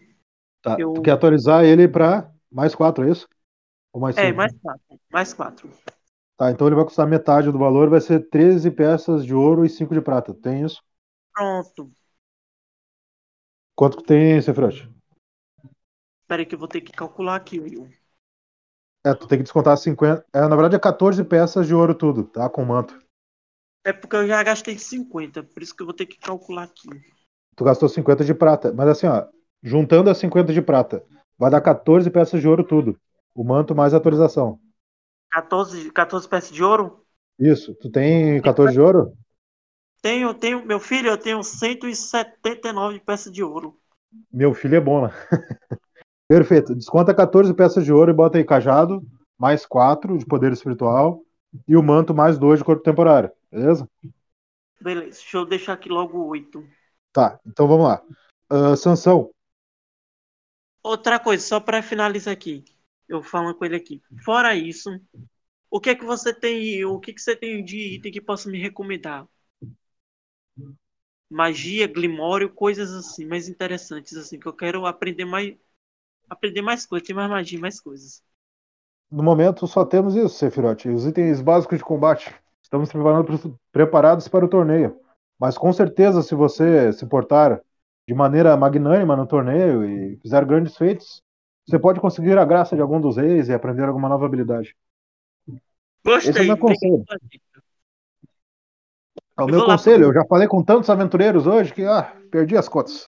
Tá. 0.61 0.77
Eu- 0.77 0.93
Tu 0.93 1.01
quer 1.01 1.11
atualizar 1.11 1.63
ele 1.63 1.87
pra 1.87 2.31
mais 2.51 2.75
4, 2.75 3.05
é 3.07 3.11
isso? 3.11 3.27
Ou 3.93 4.01
mais 4.01 4.15
5? 4.17 4.27
É, 4.27 4.33
mais 4.33 4.53
4. 4.61 4.99
Mais 5.11 5.33
4. 5.33 5.69
Tá, 6.37 6.49
então 6.49 6.65
ele 6.67 6.75
vai 6.75 6.85
custar 6.85 7.05
metade 7.07 7.51
do 7.51 7.59
valor, 7.59 7.87
vai 7.89 8.01
ser 8.01 8.27
13 8.29 8.71
peças 8.71 9.23
de 9.25 9.33
ouro 9.35 9.63
e 9.65 9.69
5 9.69 9.93
de 9.93 10.01
prata. 10.01 10.33
Tem 10.33 10.63
isso? 10.65 10.81
Pronto. 11.33 11.91
Quanto 13.75 13.97
que 13.97 14.03
tem, 14.03 14.39
Sefrote? 14.43 14.87
Espera 16.21 16.41
aí 16.41 16.45
que 16.45 16.55
eu 16.55 16.59
vou 16.59 16.67
ter 16.69 16.79
que 16.79 16.93
calcular 16.93 17.35
aqui, 17.35 17.59
Will. 17.59 17.89
É, 19.05 19.13
tu 19.13 19.27
tem 19.27 19.37
que 19.39 19.43
descontar 19.43 19.77
50. 19.77 20.25
É, 20.33 20.41
na 20.41 20.55
verdade 20.55 20.75
é 20.75 20.79
14 20.79 21.23
peças 21.23 21.67
de 21.67 21.73
ouro 21.73 21.93
tudo, 21.95 22.23
tá? 22.25 22.49
Com 22.49 22.63
manto. 22.65 22.97
É 23.83 23.93
porque 23.93 24.15
eu 24.15 24.27
já 24.27 24.41
gastei 24.43 24.77
50, 24.77 25.43
por 25.43 25.63
isso 25.63 25.75
que 25.75 25.81
eu 25.81 25.85
vou 25.85 25.95
ter 25.95 26.05
que 26.05 26.19
calcular 26.19 26.63
aqui. 26.63 26.89
Tu 27.55 27.63
gastou 27.63 27.87
50 27.87 28.23
de 28.23 28.33
prata. 28.33 28.73
Mas 28.73 28.87
assim, 28.89 29.07
ó, 29.07 29.25
juntando 29.63 30.09
as 30.09 30.17
50 30.17 30.53
de 30.53 30.61
prata, 30.61 31.03
vai 31.37 31.49
dar 31.49 31.61
14 31.61 32.09
peças 32.09 32.41
de 32.41 32.47
ouro 32.47 32.63
tudo. 32.63 32.99
O 33.33 33.43
manto 33.43 33.73
mais 33.75 33.93
a 33.93 33.97
atualização. 33.97 34.59
14, 35.31 35.91
14 35.91 36.27
peças 36.27 36.51
de 36.51 36.63
ouro? 36.63 37.05
Isso. 37.39 37.73
Tu 37.75 37.89
tem 37.89 38.41
14 38.41 38.73
de 38.73 38.81
ouro? 38.81 39.13
Tenho, 40.01 40.33
tenho, 40.33 40.65
meu 40.65 40.79
filho, 40.79 41.09
eu 41.09 41.17
tenho 41.17 41.43
179 41.43 42.99
peças 42.99 43.31
de 43.31 43.43
ouro. 43.43 43.77
Meu 44.31 44.53
filho 44.53 44.75
é 44.75 44.81
bom, 44.81 45.05
né? 45.05 45.13
Perfeito. 46.27 46.75
Desconta 46.75 47.13
14 47.13 47.53
peças 47.53 47.83
de 47.83 47.93
ouro 47.93 48.11
e 48.11 48.13
bota 48.13 48.37
aí 48.37 48.43
cajado, 48.43 49.01
mais 49.37 49.65
4 49.65 50.17
de 50.17 50.25
poder 50.25 50.51
espiritual 50.51 51.21
e 51.67 51.75
o 51.75 51.83
manto 51.83 52.13
mais 52.13 52.37
2 52.37 52.59
de 52.59 52.65
corpo 52.65 52.83
temporário. 52.83 53.31
Beleza? 53.51 53.87
Beleza, 54.81 55.09
deixa 55.19 55.37
eu 55.37 55.45
deixar 55.45 55.73
aqui 55.73 55.89
logo 55.89 56.25
8. 56.25 56.67
Tá, 57.11 57.39
então 57.45 57.67
vamos 57.67 57.87
lá. 57.87 58.03
Ah, 58.49 58.75
Sansão, 58.75 59.31
Outra 60.83 61.19
coisa, 61.19 61.45
só 61.45 61.59
para 61.59 61.81
finalizar 61.83 62.33
aqui. 62.33 62.63
Eu 63.07 63.21
falando 63.21 63.55
com 63.55 63.65
ele 63.65 63.75
aqui. 63.75 64.01
Fora 64.23 64.55
isso, 64.55 64.89
o 65.69 65.79
que 65.79 65.91
é 65.91 65.95
que 65.95 66.05
você 66.05 66.33
tem, 66.33 66.85
o 66.85 66.99
que 66.99 67.13
que 67.13 67.21
você 67.21 67.35
tem 67.35 67.63
de 67.63 67.95
item 67.95 68.11
que 68.11 68.21
possa 68.21 68.49
me 68.49 68.59
recomendar? 68.59 69.27
Magia, 71.29 71.87
glimório, 71.87 72.53
coisas 72.53 72.91
assim, 72.91 73.25
mais 73.25 73.47
interessantes 73.47 74.15
assim, 74.17 74.39
que 74.39 74.47
eu 74.47 74.53
quero 74.53 74.85
aprender 74.85 75.25
mais 75.25 75.55
aprender 76.29 76.61
mais 76.61 76.85
coisas, 76.85 77.07
tem 77.07 77.15
mais 77.15 77.29
magia, 77.29 77.59
mais 77.59 77.79
coisas. 77.81 78.23
No 79.11 79.23
momento 79.23 79.65
só 79.67 79.83
temos 79.83 80.15
isso, 80.15 80.29
Sephiroth. 80.29 80.85
Os 80.85 81.05
itens 81.05 81.41
básicos 81.41 81.77
de 81.77 81.83
combate. 81.83 82.33
Estamos 82.61 82.91
preparados 83.71 84.27
para 84.27 84.45
o 84.45 84.49
torneio. 84.49 84.99
Mas 85.39 85.57
com 85.57 85.71
certeza, 85.73 86.21
se 86.21 86.35
você 86.35 86.93
se 86.93 87.05
portar 87.05 87.61
de 88.07 88.13
maneira 88.13 88.55
magnânima 88.57 89.15
no 89.15 89.25
torneio 89.25 89.83
e 89.83 90.17
fizer 90.17 90.45
grandes 90.45 90.75
feitos, 90.77 91.21
você 91.65 91.79
pode 91.79 91.99
conseguir 91.99 92.37
a 92.37 92.45
graça 92.45 92.75
de 92.75 92.81
algum 92.81 92.99
dos 92.99 93.17
reis 93.17 93.47
e 93.47 93.53
aprender 93.53 93.83
alguma 93.83 94.09
nova 94.09 94.25
habilidade. 94.25 94.75
Gostei. 96.05 96.31
Esse 96.31 96.39
é 96.39 96.41
o 96.43 96.47
meu 96.47 96.57
conselho. 96.57 97.03
É 99.37 99.41
o 99.41 99.43
Eu 99.43 99.47
meu 99.47 99.65
conselho. 99.65 100.03
Eu 100.05 100.13
já 100.13 100.25
falei 100.25 100.47
com 100.47 100.63
tantos 100.63 100.89
aventureiros 100.89 101.47
hoje 101.47 101.73
que 101.73 101.83
ah, 101.83 102.15
perdi 102.31 102.57
as 102.57 102.67
contas. 102.67 103.05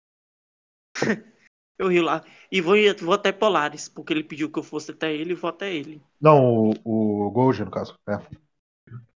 Eu 1.79 1.89
ri 1.89 2.01
lá. 2.01 2.25
E 2.51 2.61
vou, 2.61 2.77
vou 3.01 3.15
até 3.15 3.33
Polaris, 3.33 3.89
porque 3.89 4.13
ele 4.13 4.23
pediu 4.23 4.51
que 4.51 4.59
eu 4.59 4.63
fosse 4.63 4.93
até 4.93 5.13
ele 5.13 5.33
e 5.33 5.37
vou 5.37 5.51
até 5.51 5.73
ele. 5.75 6.01
Não, 6.21 6.71
o, 6.85 7.27
o 7.27 7.31
Gold, 7.31 7.65
no 7.65 7.71
caso. 7.71 7.99
É. 8.09 8.19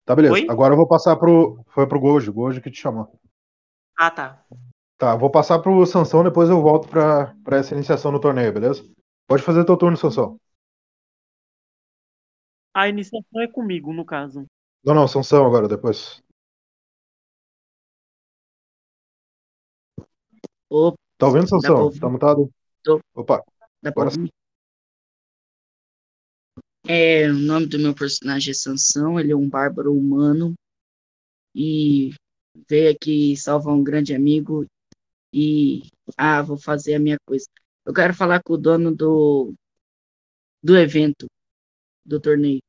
Tá, 0.04 0.14
beleza. 0.14 0.34
Oi? 0.34 0.46
Agora 0.48 0.72
eu 0.72 0.76
vou 0.76 0.88
passar 0.88 1.16
pro. 1.16 1.62
Foi 1.68 1.86
pro 1.86 2.00
Gold, 2.00 2.30
o 2.30 2.32
Gold 2.32 2.60
que 2.60 2.70
te 2.70 2.80
chamou. 2.80 3.18
Ah, 3.96 4.10
tá. 4.10 4.44
Tá, 4.98 5.14
vou 5.14 5.30
passar 5.30 5.58
pro 5.58 5.84
Sansão, 5.84 6.24
depois 6.24 6.48
eu 6.48 6.62
volto 6.62 6.88
pra, 6.88 7.34
pra 7.44 7.58
essa 7.58 7.74
iniciação 7.74 8.10
no 8.10 8.20
torneio, 8.20 8.52
beleza? 8.52 8.82
Pode 9.26 9.42
fazer 9.42 9.64
teu 9.64 9.76
turno, 9.76 9.96
Sansão. 9.96 10.40
A 12.72 12.88
iniciação 12.88 13.40
é 13.40 13.46
comigo, 13.46 13.92
no 13.92 14.04
caso. 14.04 14.46
Não, 14.82 14.94
não, 14.94 15.06
Sansão 15.06 15.44
agora, 15.44 15.68
depois. 15.68 16.22
Opa, 20.70 20.96
Tá 21.18 21.26
ouvindo, 21.26 21.48
Sansão? 21.48 21.90
Tá 21.92 22.08
mutado? 22.08 22.50
Tô. 22.82 23.00
Opa, 23.14 23.42
dá 23.82 23.90
pra 23.90 24.04
ouvir? 24.04 24.30
É, 26.88 27.28
o 27.28 27.34
nome 27.34 27.66
do 27.66 27.78
meu 27.78 27.94
personagem 27.94 28.50
é 28.50 28.54
Sansão, 28.54 29.18
ele 29.18 29.32
é 29.32 29.36
um 29.36 29.48
bárbaro 29.48 29.92
humano 29.92 30.54
e 31.54 32.14
veio 32.68 32.92
aqui 32.92 33.36
salvar 33.36 33.74
um 33.74 33.82
grande 33.82 34.14
amigo 34.14 34.66
e 35.32 35.88
ah, 36.16 36.42
vou 36.42 36.56
fazer 36.56 36.94
a 36.94 37.00
minha 37.00 37.16
coisa. 37.26 37.46
Eu 37.84 37.92
quero 37.92 38.14
falar 38.14 38.42
com 38.42 38.52
o 38.54 38.58
dono 38.58 38.94
do 38.94 39.54
do 40.62 40.76
evento 40.76 41.26
do 42.04 42.20
torneio. 42.20 42.60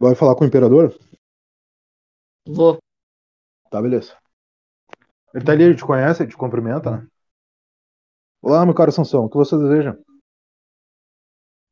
vai 0.00 0.14
falar 0.14 0.34
com 0.34 0.44
o 0.44 0.46
Imperador? 0.46 0.98
Vou. 2.46 2.78
Tá, 3.70 3.80
beleza. 3.80 4.16
Ele 5.34 5.44
tá 5.44 5.52
ali, 5.52 5.64
ele 5.64 5.74
te 5.74 5.84
conhece, 5.84 6.22
ele 6.22 6.30
te 6.30 6.36
cumprimenta, 6.36 6.90
né? 6.90 7.06
Olá, 8.42 8.64
meu 8.66 8.74
caro 8.74 8.92
Sansão, 8.92 9.24
o 9.24 9.30
que 9.30 9.36
você 9.38 9.56
deseja? 9.56 9.96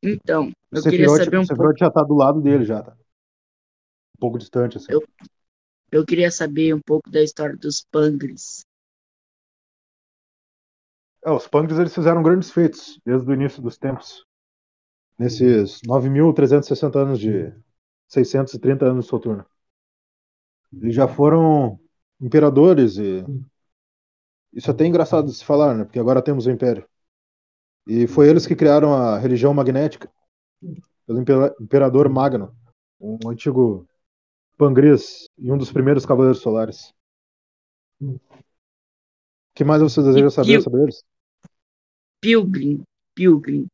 Então, 0.03 0.51
eu 0.71 0.81
queria 0.83 1.07
Sephiroth- 1.07 1.23
saber 1.25 1.37
um 1.37 1.41
o 1.41 1.45
Sephiroth 1.45 1.77
já 1.77 1.91
tá 1.91 2.03
do 2.03 2.15
lado 2.15 2.41
dele, 2.41 2.65
já, 2.65 2.81
tá? 2.81 2.93
Um 2.93 4.19
pouco 4.19 4.37
distante, 4.37 4.77
assim. 4.77 4.93
Eu- 4.93 5.03
eu 5.91 6.05
queria 6.05 6.31
saber 6.31 6.75
um 6.75 6.81
pouco 6.81 7.09
da 7.11 7.23
história 7.23 7.57
dos 7.57 7.85
Pangres. 7.91 8.63
É, 11.25 11.31
os 11.31 11.47
punks 11.47 11.77
eles 11.77 11.93
fizeram 11.93 12.23
grandes 12.23 12.51
feitos 12.51 12.99
desde 13.05 13.29
o 13.29 13.33
início 13.33 13.61
dos 13.61 13.77
tempos. 13.77 14.25
Nesses 15.19 15.81
9.360 15.85 16.99
anos 16.99 17.19
de 17.19 17.53
630 18.07 18.85
anos 18.85 19.05
de 19.05 19.11
Soturno. 19.11 19.45
Eles 20.73 20.95
já 20.95 21.07
foram 21.07 21.79
imperadores 22.21 22.97
e 22.97 23.23
isso 24.53 24.69
é 24.69 24.73
até 24.73 24.85
engraçado 24.85 25.27
de 25.27 25.33
se 25.33 25.45
falar, 25.45 25.75
né? 25.75 25.83
Porque 25.85 25.99
agora 25.99 26.21
temos 26.21 26.45
o 26.45 26.51
Império. 26.51 26.87
E 27.87 28.07
foi 28.07 28.29
eles 28.29 28.45
que 28.45 28.55
criaram 28.55 28.93
a 28.93 29.17
religião 29.17 29.53
magnética 29.53 30.11
pelo 31.05 31.21
impera- 31.21 31.55
Imperador 31.59 32.09
Magno, 32.09 32.55
um 32.99 33.29
antigo 33.29 33.87
Pangris 34.57 35.27
e 35.37 35.51
um 35.51 35.57
dos 35.57 35.71
primeiros 35.71 36.05
Cavaleiros 36.05 36.41
Solares. 36.41 36.93
O 38.01 38.19
que 39.55 39.63
mais 39.63 39.81
você 39.81 40.01
deseja 40.01 40.29
saber 40.29 40.55
eu- 40.55 40.61
sobre 40.61 40.81
eles? 40.83 41.03
Pilgrim, 42.21 42.83
Pilgrim. 43.15 43.67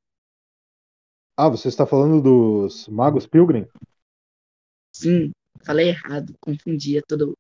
Ah, 1.38 1.50
você 1.50 1.68
está 1.68 1.86
falando 1.86 2.22
dos 2.22 2.88
Magos 2.88 3.28
Pilgrim? 3.28 3.68
Sim, 4.94 5.32
falei 5.64 5.90
errado, 5.90 6.34
confundia 6.40 7.02
tudo. 7.08 7.36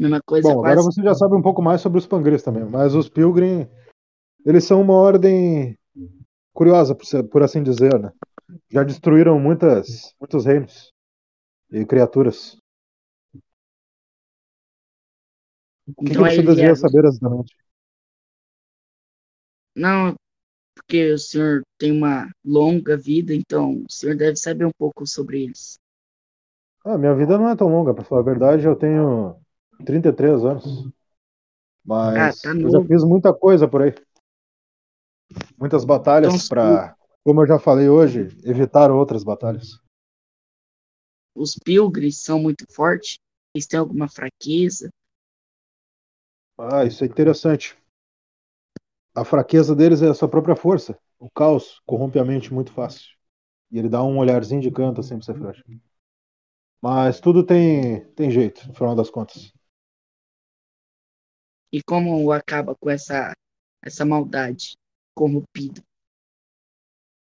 Mesma 0.00 0.22
coisa, 0.24 0.48
Bom, 0.48 0.64
agora 0.64 0.80
você 0.82 1.02
já 1.02 1.14
sabe 1.14 1.36
um 1.36 1.42
pouco 1.42 1.60
mais 1.60 1.82
sobre 1.82 1.98
os 1.98 2.06
Pangris 2.06 2.42
também, 2.42 2.64
mas 2.64 2.94
os 2.94 3.06
Pilgrim, 3.06 3.68
eles 4.46 4.64
são 4.64 4.80
uma 4.80 4.94
ordem 4.94 5.78
curiosa, 6.54 6.96
por 7.30 7.42
assim 7.42 7.62
dizer, 7.62 8.00
né? 8.00 8.10
Já 8.70 8.82
destruíram 8.82 9.38
muitas, 9.38 10.14
muitos 10.18 10.46
reinos 10.46 10.90
e 11.70 11.84
criaturas. 11.84 12.56
O 15.86 15.92
que, 15.92 16.12
Então 16.12 16.24
que 16.24 16.30
você 16.30 16.42
deseja 16.42 16.74
saber 16.76 17.04
exatamente? 17.04 17.54
Não, 19.76 20.14
porque 20.74 21.12
o 21.12 21.18
senhor 21.18 21.60
tem 21.78 21.92
uma 21.92 22.30
longa 22.42 22.96
vida, 22.96 23.34
então 23.34 23.82
o 23.86 23.92
senhor 23.92 24.16
deve 24.16 24.36
saber 24.36 24.64
um 24.64 24.72
pouco 24.78 25.06
sobre 25.06 25.42
eles. 25.42 25.78
Ah, 26.84 26.96
minha 26.96 27.14
vida 27.14 27.36
não 27.36 27.50
é 27.50 27.54
tão 27.54 27.68
longa, 27.68 27.92
pra 27.92 28.02
falar 28.02 28.22
a 28.22 28.24
verdade, 28.24 28.66
eu 28.66 28.74
tenho 28.74 29.36
33 29.84 30.44
anos. 30.44 30.88
Mas 31.84 32.18
Ah, 32.18 32.32
tá 32.42 32.50
eu 32.62 32.70
já 32.70 32.80
fiz 32.82 33.04
muita 33.04 33.32
coisa 33.34 33.68
por 33.68 33.82
aí. 33.82 33.94
Muitas 35.56 35.84
batalhas 35.84 36.32
Então, 36.32 36.48
para, 36.48 36.96
como 37.24 37.40
eu 37.42 37.46
já 37.46 37.58
falei 37.58 37.88
hoje, 37.88 38.28
evitar 38.44 38.90
outras 38.90 39.22
batalhas. 39.22 39.80
Os 41.34 41.56
Pilgrims 41.64 42.22
são 42.22 42.38
muito 42.40 42.64
fortes, 42.72 43.18
eles 43.52 43.66
têm 43.66 43.80
alguma 43.80 44.08
fraqueza. 44.08 44.90
Ah, 46.56 46.84
isso 46.84 47.02
é 47.02 47.08
interessante. 47.08 47.76
A 49.14 49.24
fraqueza 49.24 49.74
deles 49.76 50.02
é 50.02 50.08
a 50.08 50.14
sua 50.14 50.28
própria 50.28 50.56
força. 50.56 50.98
O 51.18 51.30
caos 51.30 51.80
corrompe 51.86 52.18
a 52.18 52.24
mente 52.24 52.52
muito 52.52 52.72
fácil. 52.72 53.06
E 53.70 53.78
ele 53.78 53.88
dá 53.88 54.02
um 54.04 54.18
olharzinho 54.18 54.62
de 54.62 54.70
canto 54.70 55.00
assim 55.00 55.18
pra 55.18 55.34
você. 55.34 55.62
Mas 56.82 57.20
tudo 57.20 57.42
tem, 57.44 58.04
tem 58.14 58.30
jeito, 58.30 58.66
no 58.68 58.74
final 58.74 58.94
das 58.94 59.08
contas. 59.10 59.52
E 61.72 61.82
como 61.82 62.32
acaba 62.32 62.74
com 62.74 62.90
essa, 62.90 63.32
essa 63.82 64.04
maldade 64.04 64.76
corrompida? 65.14 65.82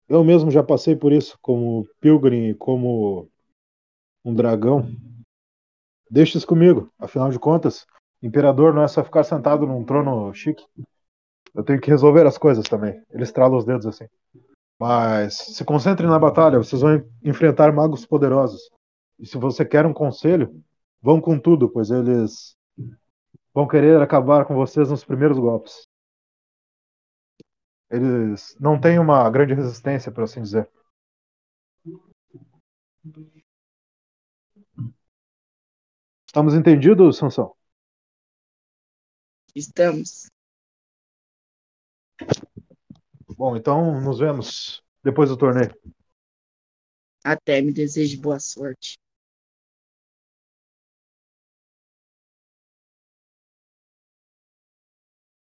Eu 0.08 0.24
mesmo 0.24 0.52
já 0.52 0.62
passei 0.62 0.96
por 0.96 1.12
isso, 1.12 1.38
como 1.42 1.88
Pilgrim 2.00 2.50
e 2.50 2.54
como 2.54 3.30
um 4.24 4.34
dragão. 4.34 4.88
Deixa 6.10 6.38
isso 6.38 6.46
comigo. 6.46 6.92
Afinal 7.00 7.32
de 7.32 7.40
contas, 7.40 7.86
imperador 8.22 8.74
não 8.74 8.84
é 8.84 8.88
só 8.88 9.04
ficar 9.04 9.24
sentado 9.24 9.66
num 9.66 9.84
trono 9.84 10.34
chique. 10.34 10.64
Eu 11.54 11.64
tenho 11.64 11.80
que 11.80 11.90
resolver 11.90 12.28
as 12.28 12.38
coisas 12.38 12.68
também. 12.68 13.02
Ele 13.10 13.24
estrala 13.24 13.58
os 13.58 13.66
dedos 13.66 13.86
assim. 13.88 14.06
Mas 14.80 15.38
se 15.38 15.64
concentre 15.64 16.06
na 16.06 16.20
batalha, 16.20 16.58
vocês 16.58 16.82
vão 16.82 17.04
enfrentar 17.24 17.72
magos 17.72 18.06
poderosos. 18.06 18.70
E 19.18 19.26
se 19.26 19.38
você 19.38 19.66
quer 19.66 19.86
um 19.86 19.94
conselho, 19.94 20.62
vão 21.02 21.22
com 21.22 21.40
tudo, 21.40 21.70
pois 21.70 21.90
eles 21.90 22.55
vão 23.56 23.66
querer 23.66 24.02
acabar 24.02 24.46
com 24.46 24.54
vocês 24.54 24.90
nos 24.90 25.06
primeiros 25.06 25.40
golpes. 25.40 25.88
Eles 27.90 28.54
não 28.60 28.80
têm 28.80 29.00
uma 29.00 29.30
grande 29.30 29.54
resistência, 29.54 30.12
por 30.12 30.26
assim 30.26 30.42
dizer. 30.42 30.70
Estamos 36.28 36.54
entendidos, 36.54 37.18
Sansão? 37.18 37.56
Estamos. 39.56 40.30
Bom, 43.38 43.56
então 43.56 44.02
nos 44.02 44.20
vemos 44.20 44.84
depois 45.02 45.30
do 45.30 45.38
torneio. 45.38 45.74
Até 47.24 47.62
me 47.62 47.72
desejo 47.72 48.22
boa 48.22 48.40
sorte. 48.40 48.98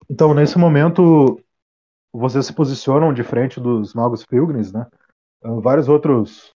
Então, 0.09 0.33
nesse 0.33 0.57
momento, 0.57 1.39
vocês 2.13 2.45
se 2.45 2.53
posicionam 2.53 3.13
de 3.13 3.23
frente 3.23 3.59
dos 3.59 3.93
magos 3.93 4.25
pilgrims, 4.25 4.71
né? 4.73 4.87
Uh, 5.43 5.61
vários 5.61 5.89
outros 5.89 6.51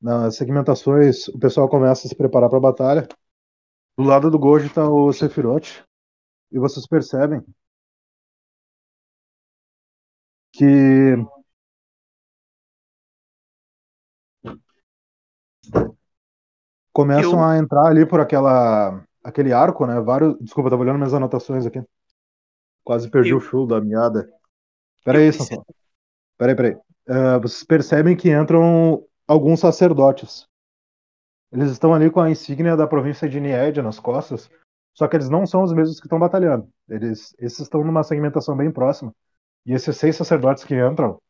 nas 0.00 0.36
segmentações, 0.36 1.28
o 1.28 1.38
pessoal 1.38 1.68
começa 1.68 2.06
a 2.06 2.10
se 2.10 2.16
preparar 2.16 2.48
para 2.50 2.58
a 2.58 2.62
batalha. 2.62 3.08
Do 3.98 4.04
lado 4.04 4.30
do 4.30 4.38
Goji 4.38 4.66
está 4.66 4.88
o 4.88 5.12
Sephiroth, 5.12 5.84
e 6.52 6.58
vocês 6.58 6.86
percebem 6.86 7.42
que 10.52 11.16
começam 16.92 17.34
Eu- 17.34 17.44
a 17.44 17.58
entrar 17.58 17.86
ali 17.86 18.06
por 18.06 18.20
aquela 18.20 19.04
aquele 19.22 19.52
arco, 19.52 19.86
né? 19.86 20.00
Vários, 20.00 20.36
desculpa, 20.38 20.66
eu 20.68 20.70
tava 20.72 20.82
olhando 20.82 20.96
minhas 20.96 21.14
anotações 21.14 21.64
aqui. 21.66 21.82
Quase 22.84 23.10
perdi 23.10 23.30
Eu- 23.30 23.38
o 23.38 23.40
show 23.40 23.66
da 23.66 23.80
meada. 23.80 24.28
Peraí, 25.04 25.26
Eu 25.26 25.32
Sansão. 25.32 25.64
Peraí, 26.38 26.54
peraí. 26.54 26.76
Ah, 27.08 27.38
vocês 27.38 27.64
percebem 27.64 28.16
que 28.16 28.30
entram 28.30 29.04
alguns 29.26 29.60
sacerdotes. 29.60 30.46
Eles 31.52 31.70
estão 31.70 31.94
ali 31.94 32.10
com 32.10 32.20
a 32.20 32.30
insígnia 32.30 32.76
da 32.76 32.86
província 32.86 33.28
de 33.28 33.40
Nied 33.40 33.80
nas 33.80 34.00
costas, 34.00 34.50
só 34.92 35.06
que 35.06 35.16
eles 35.16 35.28
não 35.28 35.46
são 35.46 35.62
os 35.62 35.72
mesmos 35.72 36.00
que 36.00 36.06
estão 36.06 36.18
batalhando. 36.18 36.68
Eles, 36.88 37.34
esses 37.38 37.60
estão 37.60 37.84
numa 37.84 38.02
segmentação 38.02 38.56
bem 38.56 38.70
próxima. 38.70 39.14
E 39.64 39.72
esses 39.72 39.96
seis 39.96 40.16
sacerdotes 40.16 40.64
que 40.64 40.74
entram, 40.74 41.20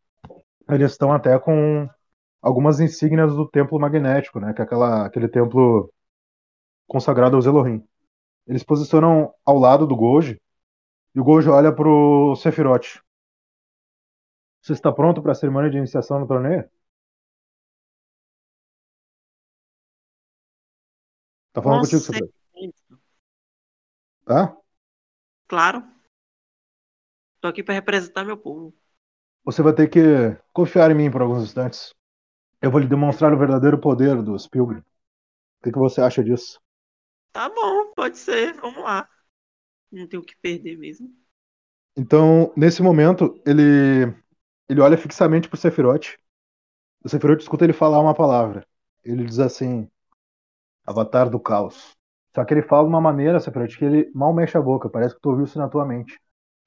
eles 0.69 0.93
estão 0.93 1.13
até 1.13 1.39
com 1.39 1.89
algumas 2.41 2.81
insígnias 2.81 3.35
do 3.35 3.49
templo 3.49 3.79
magnético, 3.79 4.41
né? 4.41 4.53
Que 4.53 4.63
é 4.63 4.65
aquela, 4.65 5.07
aquele 5.07 5.29
templo 5.29 5.93
consagrado 6.87 7.37
aos 7.37 7.47
Elohim. 7.47 7.85
Eles 8.47 8.63
posicionam 8.63 9.33
ao 9.45 9.59
lado 9.59 9.87
do 9.87 9.97
Goji, 9.97 10.41
e 11.15 11.21
o 11.21 11.25
Goji 11.25 11.49
olha 11.49 11.73
pro 11.75 12.35
Sephiroth. 12.37 13.01
Você 14.61 14.73
está 14.73 14.91
pronto 14.93 15.23
para 15.23 15.31
a 15.31 15.35
cerimônia 15.37 15.71
de 15.71 15.79
iniciação 15.79 16.19
no 16.19 16.27
torneio? 16.27 16.69
Tá 21.53 21.63
falando 21.63 21.81
Com 21.81 21.83
contigo, 21.83 22.03
Sephiroth. 22.03 22.31
certeza. 22.53 22.85
Tá? 24.25 24.57
Claro. 25.47 25.79
Tô 27.41 27.47
aqui 27.49 27.63
pra 27.63 27.75
representar 27.75 28.25
meu 28.25 28.37
povo. 28.37 28.75
Você 29.45 29.63
vai 29.63 29.75
ter 29.75 29.89
que 29.89 30.01
confiar 30.53 30.91
em 30.91 30.95
mim 30.95 31.11
por 31.11 31.23
alguns 31.23 31.43
instantes. 31.45 31.95
Eu 32.63 32.71
vou 32.71 32.81
lhe 32.81 32.89
demonstrar 32.89 33.33
o 33.35 33.39
verdadeiro 33.39 33.81
poder 33.81 34.23
dos 34.23 34.47
Pilgrim. 34.49 34.81
O 34.81 34.85
que, 35.65 35.73
que 35.73 35.79
você 35.79 36.01
acha 36.03 36.25
disso? 36.25 36.61
Tá 37.33 37.49
bom, 37.51 37.93
pode 37.95 38.17
ser. 38.19 38.55
Vamos 38.55 38.83
lá. 38.83 39.07
Não 39.95 40.07
tenho 40.07 40.23
o 40.23 40.27
que 40.27 40.37
perder 40.37 40.77
mesmo. 40.77 41.11
Então, 41.97 42.53
nesse 42.57 42.83
momento, 42.83 43.41
ele 43.47 44.13
ele 44.69 44.81
olha 44.81 44.97
fixamente 44.99 45.49
pro 45.49 45.59
Sephiroth. 45.59 46.17
O 47.05 47.09
Sephiroth 47.11 47.41
escuta 47.43 47.65
ele 47.65 47.73
falar 47.75 48.01
uma 48.01 48.15
palavra. 48.15 48.67
Ele 49.05 49.25
diz 49.25 49.39
assim: 49.41 49.89
Avatar 50.87 51.31
do 51.31 51.41
Caos. 51.41 51.95
Só 52.35 52.45
que 52.45 52.55
ele 52.55 52.63
fala 52.63 52.85
de 52.85 52.91
uma 52.91 53.01
maneira, 53.01 53.41
Sephiroth, 53.41 53.77
que 53.79 53.85
ele 53.85 54.11
mal 54.15 54.35
mexe 54.35 54.57
a 54.59 54.63
boca. 54.63 54.91
Parece 54.91 55.15
que 55.15 55.21
tu 55.21 55.31
ouviu 55.31 55.45
isso 55.45 55.59
na 55.59 55.69
tua 55.69 55.87
mente. 55.87 56.19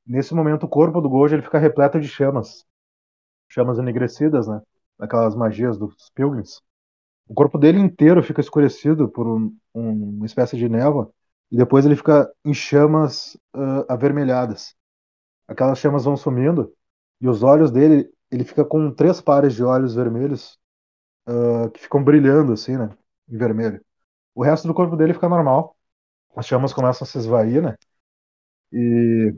Nesse 0.08 0.34
momento, 0.36 0.66
o 0.66 0.70
corpo 0.70 1.02
do 1.02 1.10
Gojo 1.10 1.36
ele 1.36 1.44
fica 1.44 1.60
repleto 1.60 2.00
de 2.00 2.08
chamas. 2.10 2.66
Chamas 3.50 3.80
enegrecidas, 3.80 4.48
né? 4.48 4.62
Daquelas 5.00 5.36
magias 5.36 5.78
dos 5.78 5.96
Pilgrims. 6.16 6.62
O 7.28 7.34
corpo 7.36 7.58
dele 7.60 7.80
inteiro 7.80 8.24
fica 8.24 8.42
escurecido 8.42 9.10
por 9.10 9.28
um, 9.28 9.56
um- 9.76 10.18
uma 10.18 10.26
espécie 10.28 10.58
de 10.58 10.70
névoa. 10.70 11.12
E 11.52 11.58
depois 11.58 11.86
ele 11.86 11.96
fica 11.96 12.32
em 12.46 12.54
chamas 12.54 13.38
ah, 13.54 13.86
avermelhadas. 13.94 14.76
Aquelas 15.48 15.80
chamas 15.80 16.06
vão 16.06 16.18
sumindo. 16.18 16.74
E 17.22 17.28
os 17.30 17.44
olhos 17.44 17.72
dele, 17.72 18.10
ele 18.32 18.44
fica 18.46 18.66
com 18.66 18.92
três 18.94 19.22
pares 19.22 19.56
de 19.56 19.64
olhos 19.64 19.96
vermelhos 19.96 20.60
ah, 21.28 21.70
que 21.74 21.82
ficam 21.82 22.04
brilhando 22.04 22.54
assim, 22.54 22.78
né? 22.78 22.90
Em 23.30 23.38
vermelho. 23.38 23.82
O 24.36 24.44
resto 24.44 24.68
do 24.68 24.74
corpo 24.74 24.96
dele 24.98 25.14
fica 25.16 25.30
normal. 25.30 25.78
As 26.36 26.48
chamas 26.48 26.74
começam 26.74 27.06
a 27.06 27.10
se 27.10 27.18
esvair, 27.20 27.62
né? 27.64 27.76
E 28.72 29.34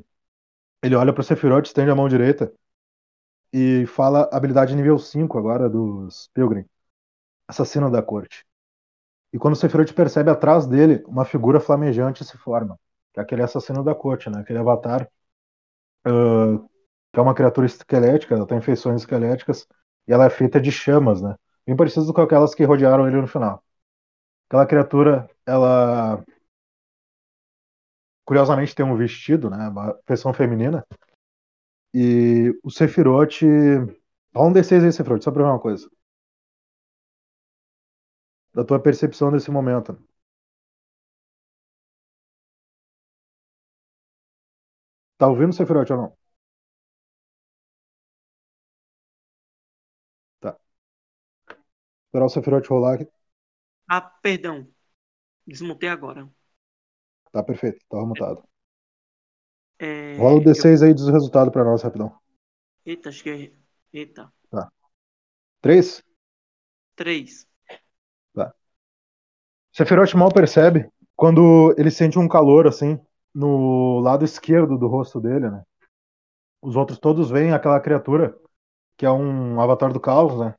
ele 0.83 0.95
olha 0.95 1.13
pro 1.13 1.23
Sephiroth, 1.23 1.65
estende 1.67 1.91
a 1.91 1.95
mão 1.95 2.09
direita 2.09 2.53
e 3.53 3.85
fala 3.87 4.29
habilidade 4.31 4.75
nível 4.75 4.97
5 4.99 5.37
agora 5.37 5.69
dos 5.69 6.29
Pilgrim. 6.33 6.65
Assassino 7.47 7.91
da 7.91 8.03
corte. 8.03 8.45
E 9.31 9.37
quando 9.37 9.53
o 9.53 9.57
Sephiroth 9.57 9.93
percebe 9.93 10.31
atrás 10.31 10.65
dele, 10.65 11.03
uma 11.07 11.25
figura 11.25 11.59
flamejante 11.59 12.25
se 12.25 12.37
forma. 12.37 12.79
Que 13.13 13.19
é 13.19 13.23
aquele 13.23 13.43
assassino 13.43 13.83
da 13.83 13.95
corte, 13.95 14.29
né? 14.29 14.39
Aquele 14.39 14.59
avatar 14.59 15.09
ah, 16.05 16.59
que 17.13 17.19
é 17.19 17.21
uma 17.21 17.33
criatura 17.35 17.65
esquelética, 17.67 18.35
ela 18.35 18.47
tem 18.47 18.61
feições 18.61 19.01
esqueléticas 19.01 19.67
e 20.07 20.13
ela 20.13 20.25
é 20.25 20.29
feita 20.29 20.59
de 20.61 20.71
chamas, 20.71 21.21
né? 21.21 21.35
Bem 21.65 21.75
parecido 21.75 22.13
com 22.13 22.21
aquelas 22.21 22.55
que 22.55 22.63
rodearam 22.63 23.07
ele 23.07 23.21
no 23.21 23.27
final. 23.27 23.63
Aquela 24.49 24.65
criatura, 24.67 25.29
ela 25.45 26.23
curiosamente 28.25 28.75
tem 28.75 28.85
um 28.85 28.95
vestido, 28.95 29.49
né? 29.49 29.67
Uma 29.69 29.97
feição 30.05 30.33
feminina. 30.33 30.85
E 31.93 32.53
o 32.63 32.69
Sephiroth. 32.69 33.41
Fala 34.33 34.47
um 34.47 34.53
D6 34.53 34.83
aí, 34.83 34.91
Sephiroth, 34.91 35.23
só 35.23 35.31
pra 35.31 35.43
ver 35.43 35.49
uma 35.49 35.59
coisa. 35.59 35.89
Da 38.59 38.63
tua 38.65 38.79
percepção 38.79 39.31
desse 39.31 39.49
momento. 39.49 39.97
Tá 45.17 45.27
ouvindo, 45.27 45.53
Sephiroth, 45.53 45.91
ou 45.91 45.97
não? 45.97 46.17
Tá. 50.39 50.59
Esperar 52.07 52.25
o 52.25 52.29
Sephiroth 52.29 52.67
rolar 52.69 52.93
aqui. 52.95 53.07
Ah, 53.89 53.99
perdão. 54.01 54.67
Desmontei 55.47 55.89
agora. 55.89 56.29
Tá 57.31 57.41
perfeito, 57.43 57.83
tá 57.89 57.97
mutado. 58.05 58.43
É, 59.77 59.85
Rola 60.19 60.37
o 60.37 60.41
eu- 60.41 60.43
D6 60.43 60.83
aí 60.83 60.93
dos 60.93 61.09
resultados 61.09 61.51
pra 61.51 61.63
nós, 61.63 61.81
rapidão. 61.81 62.15
Eita, 62.85 63.07
acho 63.09 63.23
que 63.23 63.29
é. 63.29 63.53
Eita. 63.93 64.33
3? 65.61 66.03
Três. 66.95 67.47
Sephiroth 69.79 70.13
mal 70.13 70.29
percebe 70.29 70.91
quando 71.15 71.73
ele 71.77 71.89
sente 71.89 72.19
um 72.19 72.27
calor 72.27 72.67
assim 72.67 72.99
no 73.33 74.01
lado 74.01 74.25
esquerdo 74.25 74.77
do 74.77 74.87
rosto 74.89 75.21
dele, 75.21 75.49
né? 75.49 75.63
Os 76.61 76.75
outros 76.75 76.99
todos 76.99 77.29
veem 77.29 77.53
aquela 77.53 77.79
criatura 77.79 78.37
que 78.97 79.05
é 79.05 79.09
um 79.09 79.61
avatar 79.61 79.93
do 79.93 79.99
caos, 80.01 80.37
né? 80.37 80.53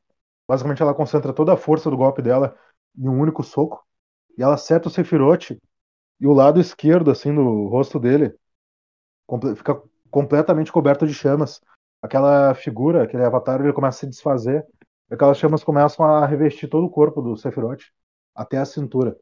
Basicamente 0.49 0.81
ela 0.81 0.95
concentra 0.95 1.35
toda 1.35 1.53
a 1.53 1.57
força 1.59 1.91
do 1.91 1.99
golpe 1.99 2.23
dela 2.23 2.57
em 2.97 3.11
um 3.11 3.21
único 3.21 3.43
soco 3.43 3.85
e 4.39 4.43
ela 4.43 4.55
acerta 4.55 4.89
o 4.89 4.91
Sephiroth 4.91 5.51
e 6.19 6.27
o 6.27 6.33
lado 6.33 6.59
esquerdo, 6.59 7.11
assim, 7.11 7.35
do 7.35 7.69
rosto 7.69 8.01
dele, 8.01 8.35
fica 9.55 9.83
completamente 10.11 10.73
coberto 10.73 11.07
de 11.07 11.13
chamas. 11.13 11.61
Aquela 12.01 12.55
figura, 12.55 13.03
aquele 13.03 13.23
avatar, 13.23 13.61
ele 13.61 13.75
começa 13.75 13.99
a 13.99 14.01
se 14.01 14.07
desfazer, 14.07 14.65
aquelas 15.11 15.37
chamas 15.37 15.63
começam 15.63 16.07
a 16.07 16.25
revestir 16.25 16.69
todo 16.69 16.87
o 16.87 16.91
corpo 16.91 17.21
do 17.21 17.37
Sephiroth, 17.37 17.83
até 18.35 18.59
a 18.59 18.64
cintura. 18.64 19.16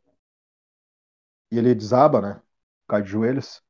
E 1.50 1.58
ele 1.58 1.74
desaba, 1.74 2.20
né? 2.20 2.42
Cai 2.86 3.02
de 3.02 3.08
joelhos, 3.10 3.62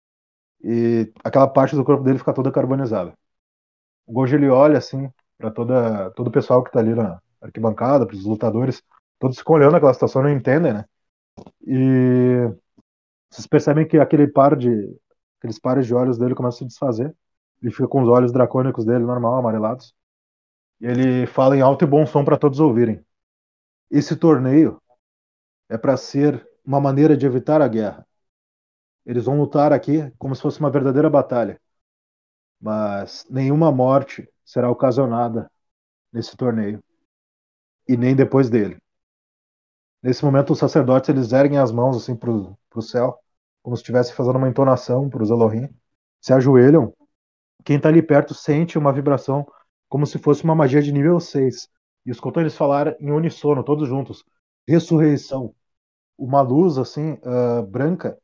e 0.62 1.12
aquela 1.24 1.48
parte 1.48 1.77
do 1.77 1.85
corpo 1.85 2.03
dele 2.03 2.18
fica 2.18 2.33
toda 2.33 2.51
carbonizada. 2.53 3.16
O 4.07 4.12
Gojo 4.12 4.37
ele 4.37 4.48
olha 4.48 4.79
assim 4.79 5.11
para 5.37 5.51
toda 5.51 6.11
todo 6.12 6.29
o 6.29 6.33
pessoal 6.33 6.64
que 6.64 6.72
tá 6.72 6.81
ali 6.81 6.94
na 6.94 7.20
arquibancada, 7.40 8.07
para 8.07 8.16
os 8.16 8.24
lutadores, 8.24 8.83
todos 9.18 9.38
ficam 9.38 9.57
olhando 9.57 9.77
aquela 9.77 9.94
situação, 9.94 10.22
não 10.22 10.31
entendem, 10.31 10.72
né? 10.72 10.85
E 11.66 12.53
vocês 13.31 13.46
percebem 13.46 13.87
que 13.87 13.98
aquele 13.98 14.27
par 14.27 14.57
de 14.57 14.70
aqueles 15.38 15.59
pares 15.59 15.87
de 15.87 15.94
olhos 15.94 16.18
dele 16.18 16.35
começam 16.35 16.59
a 16.59 16.59
se 16.61 16.66
desfazer. 16.66 17.14
Ele 17.62 17.70
fica 17.72 17.88
com 17.88 18.03
os 18.03 18.09
olhos 18.09 18.33
dracônicos 18.33 18.85
dele 18.85 19.05
normal, 19.05 19.37
amarelados. 19.37 19.94
E 20.81 20.87
ele 20.87 21.27
fala 21.27 21.57
em 21.57 21.61
alto 21.61 21.85
e 21.85 21.88
bom 21.88 22.07
som 22.07 22.24
para 22.24 22.38
todos 22.38 22.61
ouvirem. 22.61 23.05
Esse 23.90 24.16
torneio 24.16 24.81
é 25.68 25.76
para 25.78 25.96
ser 25.96 26.46
uma 26.64 26.81
maneira 26.81 27.16
de 27.16 27.26
evitar 27.26 27.61
a 27.62 27.68
guerra. 27.68 28.07
Eles 29.04 29.24
vão 29.24 29.38
lutar 29.38 29.72
aqui 29.72 30.11
como 30.18 30.35
se 30.35 30.42
fosse 30.42 30.61
uma 30.61 30.70
verdadeira 30.70 31.09
batalha. 31.09 31.61
Mas 32.61 33.26
nenhuma 33.31 33.72
morte 33.72 34.28
será 34.44 34.70
ocasionada 34.70 35.50
nesse 36.12 36.37
torneio. 36.37 36.83
E 37.88 37.96
nem 37.96 38.14
depois 38.14 38.50
dele. 38.50 38.78
Nesse 40.02 40.24
momento, 40.24 40.52
os 40.52 40.59
sacerdotes 40.59 41.09
eles 41.09 41.33
erguem 41.33 41.59
as 41.59 41.72
mãos 41.72 41.96
assim 41.96 42.14
para 42.14 42.31
o 42.31 42.83
céu, 42.83 43.18
como 43.62 43.76
se 43.76 43.83
estivessem 43.83 44.14
fazendo 44.14 44.37
uma 44.37 44.48
entonação 44.48 45.09
para 45.09 45.22
os 45.22 45.31
Elohim. 45.31 45.68
Se 46.20 46.33
ajoelham. 46.33 46.94
Quem 47.64 47.76
está 47.76 47.88
ali 47.88 48.02
perto 48.02 48.35
sente 48.35 48.78
uma 48.78 48.92
vibração 48.92 49.46
como 49.88 50.07
se 50.07 50.18
fosse 50.18 50.44
uma 50.44 50.54
magia 50.54 50.83
de 50.83 50.92
nível 50.92 51.18
6. 51.18 51.68
E 52.07 52.11
escutam 52.11 52.42
eles 52.42 52.57
falar 52.57 52.94
em 53.00 53.11
unissono, 53.11 53.64
todos 53.64 53.88
juntos. 53.88 54.24
Ressurreição. 54.66 55.54
Uma 56.18 56.40
luz 56.42 56.78
assim, 56.78 57.12
uh, 57.12 57.62
branca, 57.66 58.18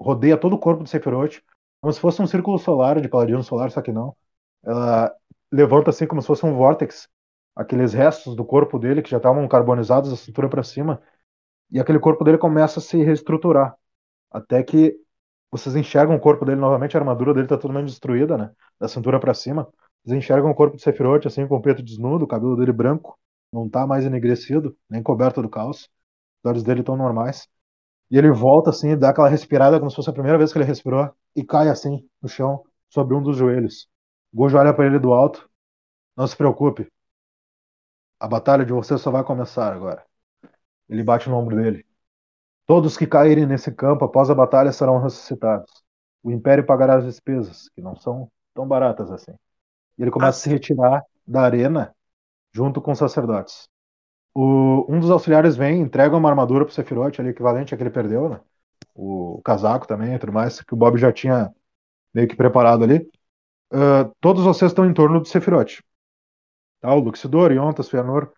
rodeia 0.00 0.36
todo 0.38 0.54
o 0.54 0.58
corpo 0.58 0.84
do 0.84 0.88
Sephiroth, 0.88 1.42
como 1.80 1.92
se 1.92 2.00
fosse 2.00 2.22
um 2.22 2.26
círculo 2.26 2.58
solar, 2.58 3.00
de 3.00 3.08
paladino 3.08 3.42
solar, 3.42 3.70
só 3.70 3.82
que 3.82 3.92
não. 3.92 4.16
Ela 4.64 5.14
levanta 5.52 5.90
assim 5.90 6.06
como 6.06 6.22
se 6.22 6.26
fosse 6.28 6.46
um 6.46 6.54
vórtex, 6.54 7.08
aqueles 7.56 7.92
restos 7.92 8.34
do 8.36 8.44
corpo 8.44 8.78
dele 8.78 9.02
que 9.02 9.10
já 9.10 9.18
estavam 9.18 9.46
carbonizados 9.48 10.10
da 10.10 10.16
cintura 10.16 10.48
para 10.48 10.62
cima, 10.62 11.02
e 11.70 11.80
aquele 11.80 11.98
corpo 11.98 12.24
dele 12.24 12.38
começa 12.38 12.80
a 12.80 12.82
se 12.82 13.02
reestruturar, 13.02 13.76
até 14.30 14.62
que 14.62 14.96
vocês 15.50 15.76
enxergam 15.76 16.16
o 16.16 16.20
corpo 16.20 16.44
dele 16.44 16.60
novamente, 16.60 16.96
a 16.96 17.00
armadura 17.00 17.34
dele 17.34 17.46
tá 17.46 17.56
totalmente 17.56 17.86
destruída, 17.88 18.36
né, 18.36 18.50
da 18.80 18.88
cintura 18.88 19.20
para 19.20 19.34
cima. 19.34 19.68
Vocês 20.04 20.18
enxergam 20.18 20.50
o 20.50 20.54
corpo 20.54 20.76
do 20.76 20.82
Sephiroth 20.82 21.26
assim 21.26 21.46
com 21.46 21.56
o 21.56 21.62
peito 21.62 21.82
desnudo, 21.82 22.24
o 22.24 22.28
cabelo 22.28 22.56
dele 22.56 22.72
branco, 22.72 23.18
não 23.52 23.68
tá 23.68 23.86
mais 23.86 24.04
enegrecido, 24.04 24.76
nem 24.90 25.02
coberto 25.02 25.40
do 25.40 25.48
caos. 25.48 25.88
Os 26.44 26.50
olhos 26.50 26.62
dele 26.62 26.80
estão 26.80 26.96
normais. 26.96 27.48
E 28.10 28.18
ele 28.18 28.30
volta 28.30 28.70
assim, 28.70 28.96
dá 28.98 29.08
aquela 29.10 29.28
respirada 29.28 29.78
como 29.78 29.90
se 29.90 29.96
fosse 29.96 30.10
a 30.10 30.12
primeira 30.12 30.36
vez 30.36 30.52
que 30.52 30.58
ele 30.58 30.66
respirou 30.66 31.10
e 31.34 31.42
cai 31.42 31.68
assim 31.70 32.06
no 32.20 32.28
chão, 32.28 32.62
sobre 32.88 33.16
um 33.16 33.22
dos 33.22 33.36
joelhos. 33.38 33.88
Gojo 34.32 34.58
olha 34.58 34.74
para 34.74 34.86
ele 34.86 34.98
do 34.98 35.12
alto. 35.12 35.48
Não 36.16 36.26
se 36.26 36.36
preocupe. 36.36 36.86
A 38.20 38.28
batalha 38.28 38.64
de 38.64 38.72
você 38.72 38.98
só 38.98 39.10
vai 39.10 39.24
começar 39.24 39.72
agora. 39.72 40.04
Ele 40.88 41.02
bate 41.02 41.30
no 41.30 41.36
ombro 41.36 41.56
dele. 41.56 41.84
Todos 42.66 42.96
que 42.96 43.06
caírem 43.06 43.46
nesse 43.46 43.72
campo 43.72 44.04
após 44.04 44.30
a 44.30 44.34
batalha 44.34 44.72
serão 44.72 45.02
ressuscitados. 45.02 45.70
O 46.22 46.30
Império 46.30 46.64
pagará 46.64 46.96
as 46.96 47.04
despesas, 47.04 47.68
que 47.70 47.80
não 47.80 47.96
são 47.96 48.30
tão 48.54 48.66
baratas 48.68 49.10
assim. 49.10 49.32
E 49.98 50.02
ele 50.02 50.10
começa 50.10 50.38
a 50.38 50.42
se 50.42 50.50
retirar 50.50 51.02
da 51.26 51.42
arena 51.42 51.94
junto 52.52 52.80
com 52.80 52.92
os 52.92 52.98
sacerdotes. 52.98 53.68
O, 54.34 54.84
um 54.88 54.98
dos 54.98 55.10
auxiliares 55.10 55.56
vem, 55.56 55.80
entrega 55.80 56.16
uma 56.16 56.28
armadura 56.28 56.64
pro 56.64 56.74
Sephiroth 56.74 57.20
ali, 57.20 57.30
equivalente 57.30 57.72
a 57.72 57.76
que 57.76 57.82
ele 57.82 57.90
perdeu, 57.90 58.28
né? 58.28 58.40
O 58.94 59.40
casaco 59.44 59.86
também 59.86 60.14
e 60.14 60.18
tudo 60.18 60.32
mais, 60.32 60.60
que 60.60 60.74
o 60.74 60.76
Bob 60.76 60.98
já 60.98 61.12
tinha 61.12 61.54
meio 62.12 62.28
que 62.28 62.36
preparado 62.36 62.84
ali. 62.84 63.08
Uh, 63.72 64.14
todos 64.20 64.44
vocês 64.44 64.70
estão 64.70 64.86
em 64.86 64.94
torno 64.94 65.20
do 65.20 65.28
Sephiroth. 65.28 65.82
Tá? 66.80 66.94
O 66.94 67.00
Luxidor, 67.00 67.52
Yontas, 67.52 67.88
Fëanor 67.88 68.32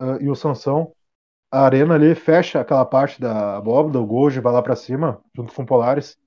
uh, 0.00 0.20
e 0.20 0.28
o 0.28 0.34
Sansão. 0.34 0.94
A 1.50 1.60
arena 1.64 1.94
ali 1.94 2.14
fecha 2.14 2.60
aquela 2.60 2.84
parte 2.84 3.20
da 3.20 3.56
abóbada, 3.56 4.00
o 4.00 4.06
Goji 4.06 4.40
vai 4.40 4.52
lá 4.52 4.62
para 4.62 4.74
cima, 4.74 5.22
junto 5.34 5.54
com 5.54 5.62
o 5.62 5.66
Polaris 5.66 6.18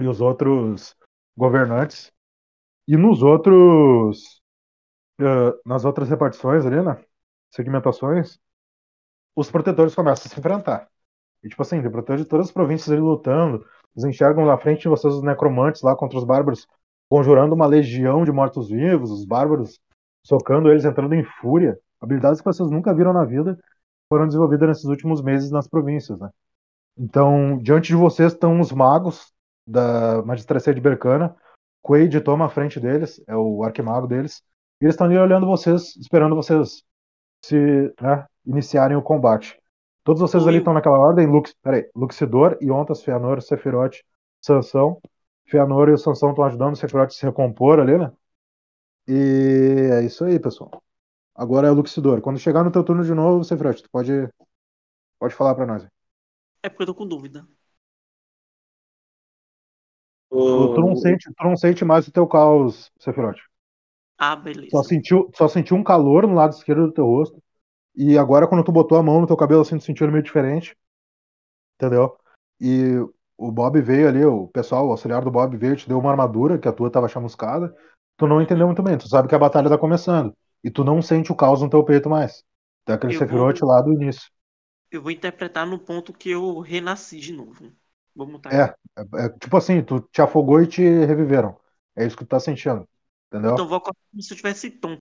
e 0.00 0.06
os 0.06 0.20
outros 0.20 0.96
governantes. 1.36 2.12
E 2.88 2.96
nos 2.96 3.22
outros. 3.22 4.40
Uh, 5.20 5.52
nas 5.66 5.84
outras 5.84 6.08
repartições 6.08 6.64
ali, 6.64 6.82
né? 6.82 7.04
Segmentações, 7.50 8.38
os 9.34 9.50
protetores 9.50 9.94
começam 9.94 10.26
a 10.26 10.28
se 10.28 10.38
enfrentar. 10.38 10.88
E 11.42 11.48
tipo 11.48 11.62
assim, 11.62 11.80
tem 11.80 11.90
protetores 11.90 12.22
de 12.22 12.28
todas 12.28 12.46
as 12.46 12.52
províncias 12.52 12.90
ali 12.90 13.00
lutando. 13.00 13.64
Eles 13.96 14.04
enxergam 14.04 14.44
na 14.44 14.58
frente 14.58 14.82
de 14.82 14.88
vocês 14.88 15.14
os 15.14 15.22
necromantes 15.22 15.82
lá 15.82 15.96
contra 15.96 16.18
os 16.18 16.24
bárbaros, 16.24 16.66
conjurando 17.08 17.54
uma 17.54 17.66
legião 17.66 18.24
de 18.24 18.32
mortos-vivos, 18.32 19.10
os 19.10 19.24
bárbaros 19.24 19.80
socando 20.24 20.70
eles, 20.70 20.84
entrando 20.84 21.14
em 21.14 21.24
fúria. 21.24 21.78
Habilidades 22.00 22.40
que 22.40 22.46
vocês 22.46 22.70
nunca 22.70 22.94
viram 22.94 23.12
na 23.12 23.24
vida 23.24 23.58
foram 24.08 24.26
desenvolvidas 24.26 24.68
nesses 24.68 24.84
últimos 24.84 25.22
meses 25.22 25.50
nas 25.50 25.68
províncias, 25.68 26.18
né? 26.18 26.30
Então, 26.96 27.58
diante 27.58 27.88
de 27.88 27.96
vocês 27.96 28.32
estão 28.32 28.60
os 28.60 28.72
magos 28.72 29.32
da 29.66 30.22
magistracia 30.22 30.74
de 30.74 30.80
Bercana. 30.80 31.34
Quaid 31.82 32.20
toma 32.20 32.46
a 32.46 32.48
frente 32.48 32.78
deles, 32.78 33.22
é 33.26 33.34
o 33.36 33.64
arquimago 33.64 34.06
deles. 34.06 34.42
E 34.80 34.84
eles 34.84 34.94
estão 34.94 35.06
ali 35.06 35.16
olhando 35.16 35.46
vocês, 35.46 35.96
esperando 35.96 36.34
vocês 36.34 36.82
se 37.42 37.92
né, 38.00 38.26
iniciarem 38.46 38.96
o 38.96 39.02
combate. 39.02 39.58
Todos 40.04 40.20
vocês 40.20 40.46
ali 40.46 40.58
estão 40.58 40.72
naquela 40.74 40.98
ordem: 40.98 41.26
Lux, 41.26 41.54
peraí, 41.62 41.88
Luxidor, 41.94 42.58
Iontas, 42.60 43.02
Feanor, 43.02 43.40
Sephiroth, 43.42 43.96
Sansão. 44.40 45.00
Feanor 45.46 45.88
e 45.88 45.92
o 45.92 45.98
Sansão 45.98 46.30
estão 46.30 46.44
ajudando 46.44 46.74
o 46.74 46.76
Sephiroth 46.76 47.08
a 47.08 47.10
se 47.10 47.26
recompor 47.26 47.80
ali, 47.80 47.98
né? 47.98 48.12
E 49.08 49.90
é 49.92 50.04
isso 50.04 50.24
aí, 50.24 50.38
pessoal. 50.38 50.82
Agora 51.34 51.66
é 51.66 51.70
o 51.70 51.74
Luxidor. 51.74 52.20
Quando 52.20 52.38
chegar 52.38 52.62
no 52.62 52.70
teu 52.70 52.84
turno 52.84 53.04
de 53.04 53.14
novo, 53.14 53.42
Sephiroth, 53.42 53.82
tu 53.82 53.90
pode, 53.90 54.28
pode 55.18 55.34
falar 55.34 55.54
pra 55.54 55.66
nós. 55.66 55.86
É 56.62 56.68
porque 56.68 56.82
eu 56.82 56.86
tô 56.86 56.94
com 56.94 57.06
dúvida. 57.06 57.46
Tu, 60.30 60.74
tu, 60.74 60.80
não 60.80 60.94
sente, 60.94 61.32
tu 61.32 61.44
não 61.44 61.56
sente 61.56 61.84
mais 61.84 62.06
o 62.06 62.12
teu 62.12 62.26
caos, 62.26 62.92
Sephiroth. 63.00 63.49
Ah, 64.20 64.36
beleza. 64.36 64.70
Só 64.70 64.82
sentiu, 64.82 65.30
só 65.34 65.48
sentiu 65.48 65.76
um 65.76 65.84
calor 65.84 66.26
no 66.26 66.34
lado 66.34 66.54
esquerdo 66.54 66.86
do 66.86 66.92
teu 66.92 67.04
rosto. 67.04 67.42
E 67.96 68.18
agora, 68.18 68.48
quando 68.48 68.64
tu 68.64 68.72
botou 68.72 68.98
a 68.98 69.02
mão 69.04 69.20
no 69.20 69.26
teu 69.28 69.36
cabelo, 69.36 69.62
assim, 69.62 69.78
tu 69.78 69.84
sentiu 69.84 70.10
meio 70.12 70.22
diferente. 70.24 70.76
Entendeu? 71.76 72.16
E 72.60 72.96
o 73.36 73.50
Bob 73.50 73.80
veio 73.80 74.08
ali, 74.08 74.24
o 74.24 74.48
pessoal, 74.48 74.86
o 74.88 74.90
auxiliar 74.90 75.24
do 75.24 75.30
Bob 75.30 75.56
veio, 75.56 75.76
te 75.76 75.88
deu 75.88 75.98
uma 75.98 76.10
armadura, 76.10 76.58
que 76.58 76.68
a 76.68 76.72
tua 76.72 76.90
tava 76.90 77.08
chamuscada. 77.08 77.74
Tu 78.16 78.26
não 78.26 78.40
entendeu 78.42 78.66
muito 78.66 78.82
bem, 78.82 78.98
tu 78.98 79.08
sabe 79.08 79.28
que 79.28 79.34
a 79.34 79.38
batalha 79.38 79.68
tá 79.70 79.78
começando. 79.78 80.34
E 80.62 80.70
tu 80.70 80.84
não 80.84 81.00
sente 81.00 81.32
o 81.32 81.36
caos 81.36 81.62
no 81.62 81.70
teu 81.70 81.82
peito 81.84 82.08
mais. 82.10 82.44
Tem 82.84 82.94
aquele 82.94 83.12
Sephiroth 83.14 83.60
vou- 83.60 83.62
lá 83.62 83.80
do 83.82 83.92
início. 83.94 84.30
Eu 84.90 85.02
vou 85.02 85.10
interpretar 85.10 85.66
no 85.66 85.78
ponto 85.80 86.12
que 86.12 86.30
eu 86.30 86.60
renasci 86.60 87.18
de 87.20 87.32
novo. 87.32 87.76
Vamos. 88.14 88.40
É, 88.50 88.56
é, 88.62 88.74
é 89.26 89.28
tipo 89.38 89.56
assim, 89.56 89.82
tu 89.82 90.00
te 90.12 90.20
afogou 90.22 90.60
e 90.62 90.66
te 90.66 90.82
reviveram. 90.82 91.58
É 91.96 92.06
isso 92.06 92.16
que 92.16 92.24
tu 92.24 92.28
tá 92.28 92.40
sentindo. 92.40 92.88
Entendeu? 93.30 93.52
Então 93.52 93.64
eu 93.64 93.68
vou 93.68 93.78
acordar 93.78 94.00
como 94.10 94.22
se 94.22 94.32
eu 94.32 94.36
tivesse 94.36 94.70
tonto. 94.70 94.98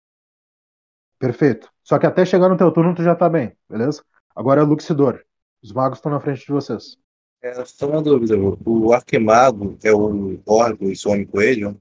Perfeito. 1.17 1.69
Só 1.83 1.97
que 1.97 2.05
até 2.05 2.23
chegar 2.25 2.47
no 2.47 2.58
teu 2.58 2.71
turno 2.71 2.93
tu 2.93 3.04
já 3.04 3.15
tá 3.15 3.27
bem, 3.27 3.58
beleza? 3.67 4.04
Agora 4.35 4.62
é 4.62 4.63
o 4.63 4.67
Luxidor. 4.67 5.23
Os 5.62 5.73
magos 5.73 5.97
estão 5.97 6.12
na 6.12 6.19
frente 6.19 6.45
de 6.45 6.51
vocês. 6.51 6.97
É, 7.41 7.65
só 7.65 7.89
uma 7.89 8.01
dúvida, 8.01 8.35
o 8.37 8.93
Arquimago 8.93 9.77
é 9.83 9.91
o 9.91 10.39
órgão 10.45 10.93
Sony 10.93 11.25
Coelho? 11.25 11.79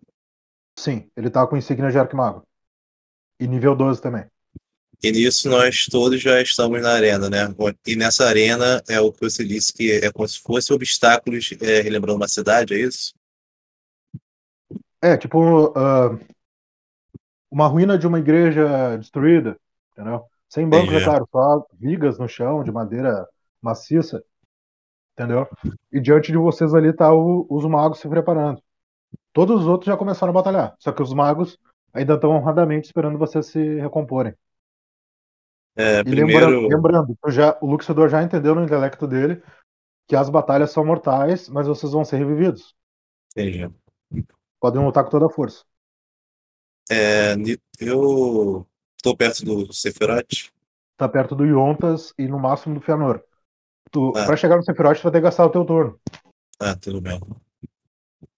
Sim, 0.78 1.10
ele 1.16 1.28
tá 1.28 1.46
com 1.46 1.56
insígnia 1.56 1.90
de 1.90 1.98
Arquimago. 1.98 2.42
E 3.38 3.46
nível 3.46 3.76
12 3.76 4.00
também. 4.00 4.24
E 5.02 5.12
nisso 5.12 5.48
nós 5.48 5.86
todos 5.86 6.20
já 6.20 6.40
estamos 6.40 6.80
na 6.82 6.92
arena, 6.92 7.30
né? 7.30 7.54
E 7.86 7.94
nessa 7.94 8.26
arena 8.26 8.82
é 8.88 9.00
o 9.00 9.12
que 9.12 9.20
você 9.20 9.44
disse 9.44 9.72
que 9.72 9.92
é 9.92 10.10
como 10.10 10.26
se 10.26 10.40
fosse 10.40 10.72
obstáculos, 10.72 11.50
é, 11.60 11.80
relembrando 11.80 12.16
uma 12.16 12.28
cidade, 12.28 12.74
é 12.74 12.78
isso? 12.80 13.14
É, 15.00 15.16
tipo, 15.16 15.72
ah, 15.76 16.18
uma 17.50 17.66
ruína 17.66 17.98
de 17.98 18.06
uma 18.06 18.18
igreja 18.18 18.96
destruída, 18.98 19.58
entendeu? 19.92 20.24
Sem 20.48 20.68
banco, 20.68 20.96
é 20.96 21.00
claro, 21.00 21.28
só 21.30 21.66
vigas 21.74 22.18
no 22.18 22.28
chão, 22.28 22.62
de 22.64 22.72
madeira 22.72 23.26
maciça, 23.60 24.22
entendeu? 25.14 25.46
E 25.92 26.00
diante 26.00 26.32
de 26.32 26.38
vocês 26.38 26.74
ali 26.74 26.92
tá 26.92 27.12
o- 27.12 27.46
os 27.50 27.64
magos 27.64 27.98
se 28.00 28.08
preparando. 28.08 28.62
Todos 29.32 29.62
os 29.62 29.66
outros 29.66 29.86
já 29.86 29.96
começaram 29.96 30.30
a 30.30 30.34
batalhar, 30.34 30.76
só 30.78 30.92
que 30.92 31.02
os 31.02 31.12
magos 31.14 31.58
ainda 31.92 32.14
estão 32.14 32.30
honradamente 32.30 32.86
esperando 32.86 33.18
vocês 33.18 33.46
se 33.46 33.80
recomporem. 33.80 34.34
É, 35.76 36.00
E 36.00 36.04
primeiro, 36.04 36.46
lembrando, 36.46 36.68
lembrando 36.68 37.18
já, 37.28 37.56
o 37.60 37.66
Luxador 37.66 38.08
já 38.08 38.22
entendeu 38.22 38.54
no 38.54 38.64
intelecto 38.64 39.06
dele 39.06 39.42
que 40.08 40.16
as 40.16 40.30
batalhas 40.30 40.70
são 40.72 40.84
mortais, 40.84 41.48
mas 41.48 41.66
vocês 41.66 41.92
vão 41.92 42.04
ser 42.04 42.16
revividos. 42.16 42.74
Entendi. 43.36 43.68
Podem 44.60 44.84
lutar 44.84 45.04
com 45.04 45.10
toda 45.10 45.26
a 45.26 45.30
força. 45.30 45.64
É, 46.90 47.34
eu 47.80 48.66
tô 49.02 49.16
perto 49.16 49.44
do 49.44 49.72
Sephiroth. 49.72 50.50
Tá 50.96 51.08
perto 51.08 51.34
do 51.34 51.44
Yontas 51.44 52.12
e 52.18 52.26
no 52.26 52.38
máximo 52.38 52.74
do 52.74 52.80
Fëanor. 52.80 53.22
Tu, 53.90 54.12
Ah. 54.16 54.26
Pra 54.26 54.36
chegar 54.36 54.56
no 54.56 54.64
Sephiroth, 54.64 54.98
tu 54.98 55.02
vai 55.04 55.12
ter 55.12 55.18
que 55.18 55.24
gastar 55.24 55.46
o 55.46 55.50
teu 55.50 55.64
turno. 55.64 56.00
Ah, 56.58 56.74
tudo 56.74 57.00
bem. 57.00 57.20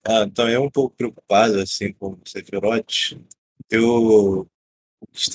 Ah, 0.05 0.29
também 0.35 0.59
um 0.59 0.71
pouco 0.71 0.95
preocupado 0.97 1.59
assim 1.61 1.93
com 1.93 2.13
o 2.13 2.21
Sephiroth. 2.27 3.17
Eu 3.71 4.49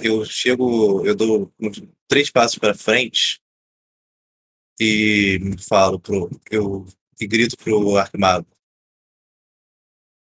eu 0.03 0.23
chego, 0.25 1.05
eu 1.05 1.15
dou 1.15 1.51
uns 1.59 1.81
três 2.07 2.29
passos 2.29 2.59
para 2.59 2.75
frente 2.75 3.41
e 4.79 5.39
falo 5.67 5.99
pro 5.99 6.29
eu 6.51 6.85
e 7.19 7.25
grito 7.25 7.57
pro 7.57 7.97
Arquimago. 7.97 8.45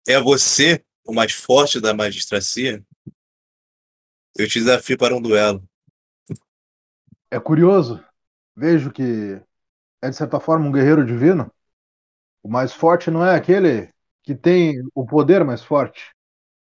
É 0.06 0.20
você 0.20 0.84
o 1.07 1.14
mais 1.14 1.32
forte 1.32 1.80
da 1.80 1.94
magistracia? 1.94 2.84
Eu 4.36 4.48
te 4.48 4.59
desafio 4.59 4.98
para 4.98 5.14
um 5.16 5.20
duelo. 5.20 5.66
É 7.30 7.40
curioso. 7.40 8.04
Vejo 8.54 8.90
que 8.90 9.40
é, 10.02 10.11
de 10.11 10.16
certa 10.16 10.40
forma, 10.40 10.66
um 10.66 10.72
guerreiro 10.72 11.04
divino. 11.04 11.50
O 12.42 12.48
mais 12.48 12.72
forte 12.72 13.11
não 13.11 13.24
é 13.24 13.34
aquele 13.34 13.92
que 14.22 14.34
tem 14.34 14.82
o 14.94 15.07
poder 15.07 15.44
mais 15.44 15.62
forte, 15.62 16.12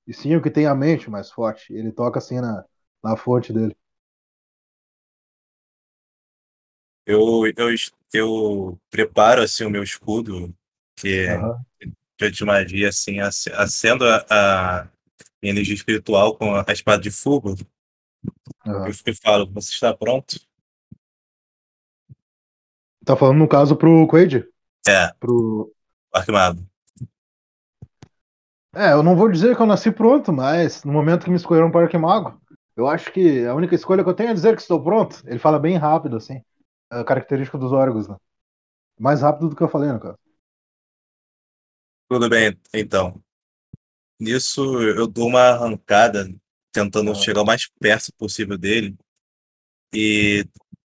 e 0.06 0.14
sim 0.14 0.36
o 0.36 0.42
que 0.42 0.50
tem 0.50 0.66
a 0.66 0.74
mente 0.74 1.10
mais 1.10 1.30
forte. 1.30 1.72
Ele 1.74 1.92
toca 1.92 2.18
assim 2.18 2.40
na, 2.40 2.64
na 3.02 3.16
fonte 3.16 3.52
dele. 3.52 3.76
Eu, 7.06 7.46
eu, 7.56 7.68
eu 8.12 8.80
preparo 8.90 9.42
assim 9.42 9.64
o 9.64 9.70
meu 9.70 9.82
escudo, 9.82 10.54
que 10.96 11.08
é 11.26 11.34
Aham. 11.34 11.64
De 12.30 12.44
magia, 12.44 12.88
assim, 12.88 13.20
ac- 13.20 13.52
acendo 13.54 14.04
a, 14.06 14.24
a 14.30 14.88
minha 15.42 15.52
energia 15.52 15.74
espiritual 15.74 16.36
com 16.36 16.54
a 16.54 16.64
espada 16.72 17.02
de 17.02 17.10
fogo. 17.10 17.54
Eu 18.64 18.92
fico 18.92 19.10
e 19.10 19.14
falo, 19.14 19.50
você 19.50 19.72
está 19.72 19.94
pronto? 19.94 20.40
Tá 23.04 23.16
falando 23.16 23.38
no 23.38 23.48
caso 23.48 23.76
pro 23.76 24.06
Quaid? 24.08 24.46
É, 24.86 25.12
Pro... 25.20 25.72
Arquimago. 26.12 26.66
É, 28.74 28.92
eu 28.92 29.02
não 29.02 29.16
vou 29.16 29.30
dizer 29.30 29.54
que 29.54 29.62
eu 29.62 29.66
nasci 29.66 29.92
pronto, 29.92 30.32
mas 30.32 30.82
no 30.84 30.92
momento 30.92 31.24
que 31.24 31.30
me 31.30 31.36
escolheram 31.36 31.70
para 31.70 31.84
Arquimago, 31.84 32.40
eu 32.76 32.88
acho 32.88 33.12
que 33.12 33.46
a 33.46 33.54
única 33.54 33.74
escolha 33.74 34.02
que 34.02 34.10
eu 34.10 34.14
tenho 34.14 34.30
é 34.30 34.34
dizer 34.34 34.56
que 34.56 34.62
estou 34.62 34.82
pronto. 34.82 35.22
Ele 35.26 35.38
fala 35.38 35.58
bem 35.58 35.76
rápido, 35.76 36.16
assim. 36.16 36.42
É 36.92 36.98
a 37.00 37.04
característica 37.04 37.56
dos 37.56 37.72
órgãos, 37.72 38.08
né? 38.08 38.16
Mais 38.98 39.22
rápido 39.22 39.48
do 39.50 39.56
que 39.56 39.62
eu 39.62 39.68
falei, 39.68 39.92
no 39.92 40.00
caso. 40.00 40.18
Tudo 42.08 42.28
bem, 42.28 42.56
então. 42.72 43.22
Nisso 44.20 44.80
eu 44.82 45.06
dou 45.06 45.28
uma 45.28 45.40
arrancada, 45.40 46.28
tentando 46.72 47.10
Ah. 47.10 47.14
chegar 47.14 47.42
o 47.42 47.46
mais 47.46 47.66
perto 47.80 48.12
possível 48.14 48.56
dele 48.56 48.96
e 49.92 50.44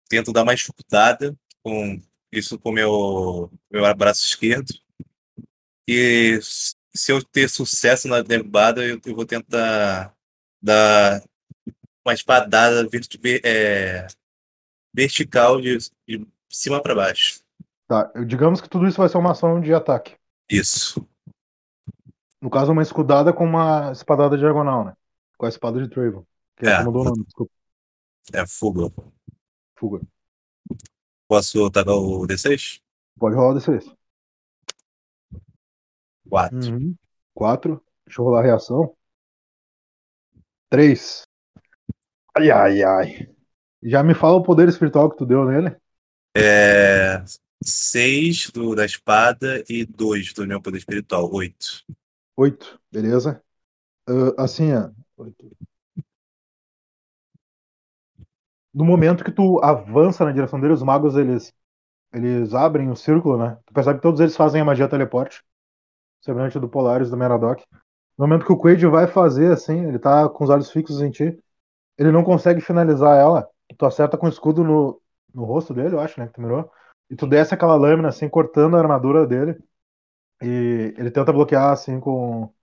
tento 0.09 0.31
dar 0.33 0.43
uma 0.43 0.53
escutada 0.53 1.35
com 1.63 2.01
isso 2.31 2.57
com 2.57 2.69
o 2.69 2.73
meu, 2.73 3.51
meu 3.69 3.95
braço 3.95 4.25
esquerdo. 4.25 4.73
E 5.87 6.39
se 6.41 7.11
eu 7.11 7.23
ter 7.23 7.49
sucesso 7.49 8.07
na 8.07 8.21
derrubada, 8.21 8.85
eu, 8.85 8.99
eu 9.05 9.15
vou 9.15 9.25
tentar 9.25 10.15
dar 10.61 11.21
uma 12.05 12.13
espadada 12.13 12.87
verti- 12.87 13.19
é, 13.43 14.07
vertical 14.93 15.59
de, 15.61 15.77
de 16.07 16.25
cima 16.49 16.81
para 16.81 16.95
baixo. 16.95 17.41
Tá, 17.87 18.11
digamos 18.25 18.61
que 18.61 18.69
tudo 18.69 18.87
isso 18.87 18.97
vai 18.97 19.09
ser 19.09 19.17
uma 19.17 19.31
ação 19.31 19.59
de 19.59 19.73
ataque. 19.73 20.15
Isso. 20.51 21.07
No 22.41 22.49
caso, 22.49 22.71
uma 22.71 22.81
escudada 22.81 23.31
com 23.31 23.43
uma 23.45 23.91
espadada 23.91 24.37
diagonal, 24.37 24.83
né? 24.85 24.93
Com 25.37 25.45
a 25.45 25.49
espada 25.49 25.81
de 25.81 25.89
Trayvon. 25.89 26.25
Que 26.57 26.65
é, 26.67 26.71
É. 26.71 26.77
como 26.77 26.89
eu 26.89 26.93
dou 26.93 27.01
o 27.03 27.05
nome, 27.05 27.23
desculpa. 27.23 27.51
É 28.33 28.45
fuga. 28.45 28.91
Fuga. 29.77 30.01
Posso 31.27 31.69
tacar 31.71 31.95
o 31.95 32.27
D6? 32.27 32.81
Pode 33.17 33.35
rolar 33.35 33.55
o 33.55 33.59
D6. 33.59 33.95
Quatro. 36.29 36.57
Uhum. 36.57 36.95
Quatro. 37.33 37.83
Deixa 38.05 38.21
eu 38.21 38.25
rolar 38.25 38.39
a 38.41 38.43
reação. 38.43 38.95
Três. 40.69 41.23
Ai, 42.37 42.49
ai, 42.49 42.83
ai. 42.83 43.35
Já 43.83 44.03
me 44.03 44.13
fala 44.13 44.35
o 44.37 44.43
poder 44.43 44.67
espiritual 44.69 45.09
que 45.09 45.17
tu 45.17 45.25
deu 45.25 45.45
nele. 45.45 45.75
É, 46.35 47.23
seis 47.63 48.49
do, 48.49 48.75
da 48.75 48.85
espada 48.85 49.63
e 49.69 49.85
dois 49.85 50.33
do 50.33 50.47
meu 50.47 50.61
poder 50.61 50.77
espiritual. 50.77 51.29
Oito. 51.33 51.83
Oito. 52.35 52.79
Beleza. 52.91 53.41
Ah, 54.07 54.43
assim. 54.43 54.71
Oito. 55.17 55.51
No 58.73 58.85
momento 58.85 59.23
que 59.23 59.31
tu 59.31 59.59
avança 59.63 60.23
na 60.23 60.31
direção 60.31 60.59
deles, 60.59 60.77
os 60.77 60.83
magos 60.83 61.15
eles, 61.15 61.53
eles 62.13 62.53
abrem 62.53 62.89
o 62.89 62.95
círculo, 62.95 63.37
né? 63.37 63.57
Tu 63.65 63.73
percebe 63.73 63.97
que 63.99 64.03
todos 64.03 64.19
eles 64.21 64.35
fazem 64.35 64.61
a 64.61 64.65
magia 64.65 64.87
teleporte. 64.87 65.43
Semelhante 66.21 66.59
do 66.59 66.69
Polaris 66.69 67.09
do 67.09 67.17
Meradoc. 67.17 67.61
No 68.17 68.27
momento 68.27 68.45
que 68.45 68.51
o 68.51 68.57
Quaid 68.57 68.85
vai 68.87 69.07
fazer, 69.07 69.51
assim, 69.51 69.87
ele 69.87 69.99
tá 69.99 70.29
com 70.29 70.43
os 70.43 70.49
olhos 70.49 70.71
fixos 70.71 71.01
em 71.01 71.11
ti. 71.11 71.37
Ele 71.97 72.11
não 72.11 72.23
consegue 72.23 72.61
finalizar 72.61 73.17
ela. 73.17 73.47
Tu 73.77 73.85
acerta 73.85 74.17
com 74.17 74.27
o 74.27 74.29
escudo 74.29 74.63
no, 74.63 75.01
no 75.33 75.43
rosto 75.43 75.73
dele, 75.73 75.95
eu 75.95 75.99
acho, 75.99 76.19
né? 76.19 76.27
Que 76.27 76.33
tu 76.33 76.41
mirou. 76.41 76.71
E 77.11 77.15
tu 77.15 77.27
desce 77.27 77.53
aquela 77.53 77.75
lâmina, 77.75 78.07
assim, 78.09 78.29
cortando 78.29 78.77
a 78.77 78.79
armadura 78.79 79.27
dele. 79.27 79.61
E 80.41 80.93
ele 80.97 81.11
tenta 81.11 81.33
bloquear, 81.33 81.71
assim, 81.71 81.99
com. 81.99 82.53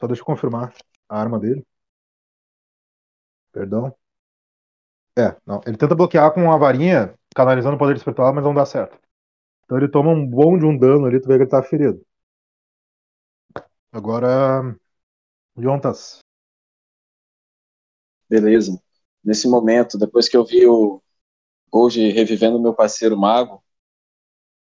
Só 0.00 0.06
deixa 0.06 0.22
eu 0.22 0.26
confirmar 0.26 0.72
a 1.08 1.20
arma 1.20 1.40
dele. 1.40 1.66
Perdão. 3.52 3.94
É, 5.18 5.36
não. 5.46 5.60
Ele 5.66 5.76
tenta 5.76 5.94
bloquear 5.94 6.32
com 6.32 6.52
a 6.52 6.56
varinha, 6.56 7.18
canalizando 7.34 7.76
o 7.76 7.78
poder 7.78 7.96
espiritual, 7.96 8.32
mas 8.32 8.44
não 8.44 8.54
dá 8.54 8.64
certo. 8.64 8.96
Então 9.64 9.76
ele 9.78 9.88
toma 9.88 10.10
um 10.10 10.26
bom 10.26 10.58
de 10.58 10.64
um 10.66 10.76
dano 10.78 11.06
ali, 11.06 11.20
tu 11.20 11.28
vê 11.28 11.36
que 11.36 11.42
ele 11.42 11.50
tá 11.50 11.62
ferido. 11.62 12.04
Agora. 13.92 14.76
Yontas. 15.58 16.20
Beleza. 18.28 18.80
Nesse 19.24 19.48
momento, 19.48 19.98
depois 19.98 20.28
que 20.28 20.36
eu 20.36 20.44
vi 20.44 20.66
o 20.66 21.02
hoje 21.72 22.10
revivendo 22.10 22.60
meu 22.60 22.72
parceiro 22.72 23.16
mago, 23.16 23.63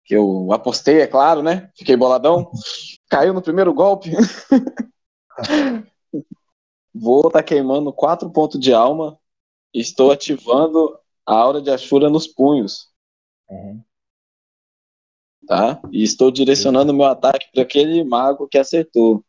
que 0.03 0.15
eu 0.15 0.51
apostei, 0.51 1.01
é 1.01 1.07
claro, 1.07 1.41
né? 1.41 1.71
Fiquei 1.75 1.95
boladão. 1.95 2.51
Caiu 3.09 3.33
no 3.33 3.41
primeiro 3.41 3.73
golpe. 3.73 4.11
Vou 6.93 7.29
tá 7.31 7.41
queimando 7.41 7.91
quatro 7.91 8.29
pontos 8.29 8.59
de 8.59 8.73
alma. 8.73 9.17
Estou 9.73 10.11
ativando 10.11 10.99
a 11.25 11.35
aura 11.35 11.61
de 11.61 11.71
Ashura 11.71 12.09
nos 12.09 12.27
punhos, 12.27 12.91
tá? 15.47 15.81
E 15.91 16.03
estou 16.03 16.29
direcionando 16.31 16.93
meu 16.93 17.05
ataque 17.05 17.49
para 17.51 17.63
aquele 17.63 18.03
mago 18.03 18.47
que 18.47 18.57
acertou, 18.57 19.23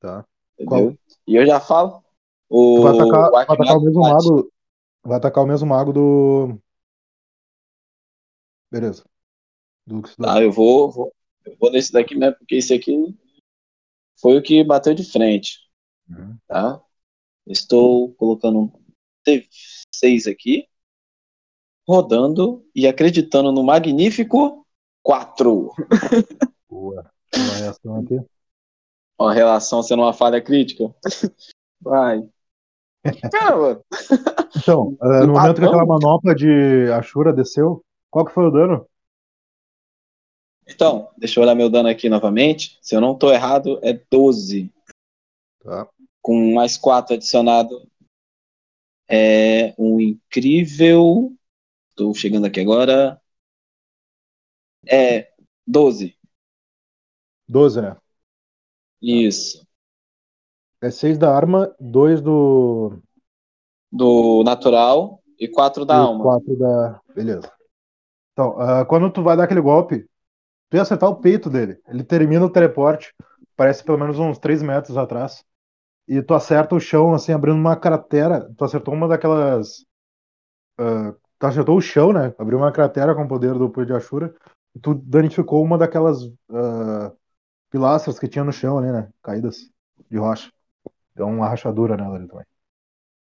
Tá. 0.00 0.24
entendeu? 0.58 0.98
E 1.26 1.36
eu 1.36 1.46
já 1.46 1.60
falo. 1.60 2.02
O, 2.48 2.82
vai 2.82 2.94
atacar, 2.94 3.28
o 3.28 3.32
vai 3.32 3.42
atacar 3.42 3.76
o 3.76 3.80
mesmo 3.80 4.00
mago. 4.00 4.52
Vai 5.04 5.18
atacar 5.18 5.44
o 5.44 5.46
mesmo 5.46 5.68
mago 5.68 5.92
do. 5.92 6.58
Beleza. 8.70 9.07
Do 9.88 10.02
que 10.02 10.14
Tá, 10.16 10.42
eu 10.42 10.52
vou, 10.52 10.90
vou, 10.90 11.14
eu 11.46 11.56
vou 11.58 11.72
nesse 11.72 11.90
daqui 11.90 12.14
mesmo, 12.14 12.36
porque 12.36 12.56
esse 12.56 12.74
aqui 12.74 13.16
foi 14.20 14.36
o 14.36 14.42
que 14.42 14.62
bateu 14.62 14.92
de 14.94 15.02
frente, 15.02 15.58
Uhum. 16.10 16.36
tá? 16.46 16.82
Estou 17.46 18.12
colocando 18.14 18.58
um 18.60 18.72
T6 19.26 20.26
aqui, 20.30 20.68
rodando 21.88 22.66
e 22.74 22.86
acreditando 22.86 23.50
no 23.50 23.62
magnífico 23.64 24.66
4. 25.02 25.72
Boa. 26.68 27.10
Uma 27.34 27.54
reação 27.54 28.00
aqui. 28.00 28.20
Relação 29.34 29.82
sendo 29.82 30.02
uma 30.02 30.12
falha 30.12 30.40
crítica. 30.40 30.94
Vai. 31.80 32.28
Caramba, 33.32 33.82
Então, 34.56 34.96
eh, 35.00 35.26
no 35.26 35.32
momento 35.32 35.56
que 35.60 35.64
aquela 35.64 35.86
manopla 35.86 36.34
de 36.34 36.90
Ashura 36.92 37.32
desceu, 37.32 37.82
qual 38.10 38.24
que 38.24 38.32
foi 38.32 38.44
o 38.46 38.50
dano? 38.50 38.87
Então, 40.68 41.10
deixa 41.16 41.40
eu 41.40 41.42
olhar 41.42 41.54
meu 41.54 41.70
dano 41.70 41.88
aqui 41.88 42.08
novamente. 42.10 42.78
Se 42.82 42.94
eu 42.94 43.00
não 43.00 43.16
tô 43.16 43.32
errado, 43.32 43.80
é 43.82 43.94
12. 44.10 44.70
Tá. 45.60 45.88
Com 46.20 46.54
mais 46.54 46.76
4 46.76 47.14
adicionado. 47.14 47.88
É 49.08 49.74
um 49.78 49.98
incrível. 49.98 51.32
Tô 51.96 52.12
chegando 52.12 52.46
aqui 52.46 52.60
agora. 52.60 53.20
É 54.86 55.32
12. 55.66 56.14
12, 57.48 57.80
né? 57.80 57.96
Isso. 59.00 59.66
É 60.82 60.90
6 60.90 61.16
da 61.16 61.34
arma, 61.34 61.74
2 61.80 62.20
do. 62.20 63.00
Do 63.90 64.44
natural 64.44 65.22
e 65.38 65.48
4 65.48 65.86
da 65.86 65.94
e 65.94 65.96
alma. 65.96 66.22
4 66.22 66.56
da. 66.56 67.00
Beleza. 67.14 67.50
Então, 68.32 68.60
ah, 68.60 68.84
quando 68.84 69.10
tu 69.10 69.22
vai 69.22 69.34
dar 69.34 69.44
aquele 69.44 69.62
golpe, 69.62 70.06
tu 70.68 70.76
ia 70.76 70.82
acertar 70.82 71.08
o 71.08 71.16
peito 71.16 71.48
dele. 71.50 71.80
Ele 71.86 72.04
termina 72.04 72.44
o 72.44 72.50
teleporte, 72.50 73.14
parece 73.56 73.84
pelo 73.84 73.98
menos 73.98 74.18
uns 74.18 74.38
3 74.38 74.62
metros 74.62 74.96
atrás. 74.96 75.44
E 76.06 76.22
tu 76.22 76.34
acerta 76.34 76.74
o 76.74 76.80
chão, 76.80 77.12
assim, 77.12 77.32
abrindo 77.32 77.56
uma 77.58 77.76
cratera. 77.76 78.50
Tu 78.56 78.64
acertou 78.64 78.94
uma 78.94 79.06
daquelas. 79.06 79.84
ah, 80.78 81.14
tu 81.38 81.46
acertou 81.46 81.76
o 81.76 81.80
chão, 81.80 82.12
né? 82.12 82.34
Abriu 82.38 82.58
uma 82.58 82.72
cratera 82.72 83.14
com 83.14 83.24
o 83.24 83.28
poder 83.28 83.54
do 83.54 83.68
Punho 83.70 83.86
de 83.86 83.92
Ashura. 83.92 84.34
E 84.74 84.78
tu 84.80 84.94
danificou 84.94 85.62
uma 85.62 85.76
daquelas 85.76 86.22
ah, 86.50 87.12
pilastras 87.70 88.18
que 88.18 88.28
tinha 88.28 88.44
no 88.44 88.52
chão 88.52 88.78
ali, 88.78 88.90
né? 88.90 89.10
Caídas 89.22 89.70
de 90.10 90.16
rocha. 90.16 90.50
Deu 91.14 91.26
uma 91.26 91.48
rachadura 91.48 91.96
nela 91.96 92.16
ali 92.16 92.26
também. 92.26 92.46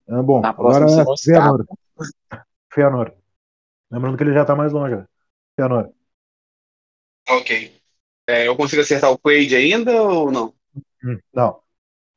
Ah, 0.10 0.22
bom, 0.22 0.42
Na 0.42 0.50
agora 0.50 0.86
Feanor. 1.20 1.66
Feanor. 2.72 3.14
Lembrando 3.90 4.18
que 4.18 4.24
ele 4.24 4.34
já 4.34 4.46
tá 4.46 4.56
mais 4.56 4.72
longe. 4.72 4.96
né? 4.96 5.08
Ok. 7.30 7.52
É, 8.28 8.48
eu 8.48 8.56
consigo 8.58 8.82
acertar 8.82 9.12
o 9.12 9.18
Quaid 9.20 9.56
ainda 9.56 10.02
ou 10.04 10.32
não? 10.32 10.54
Hum, 11.04 11.20
Não. 11.34 11.62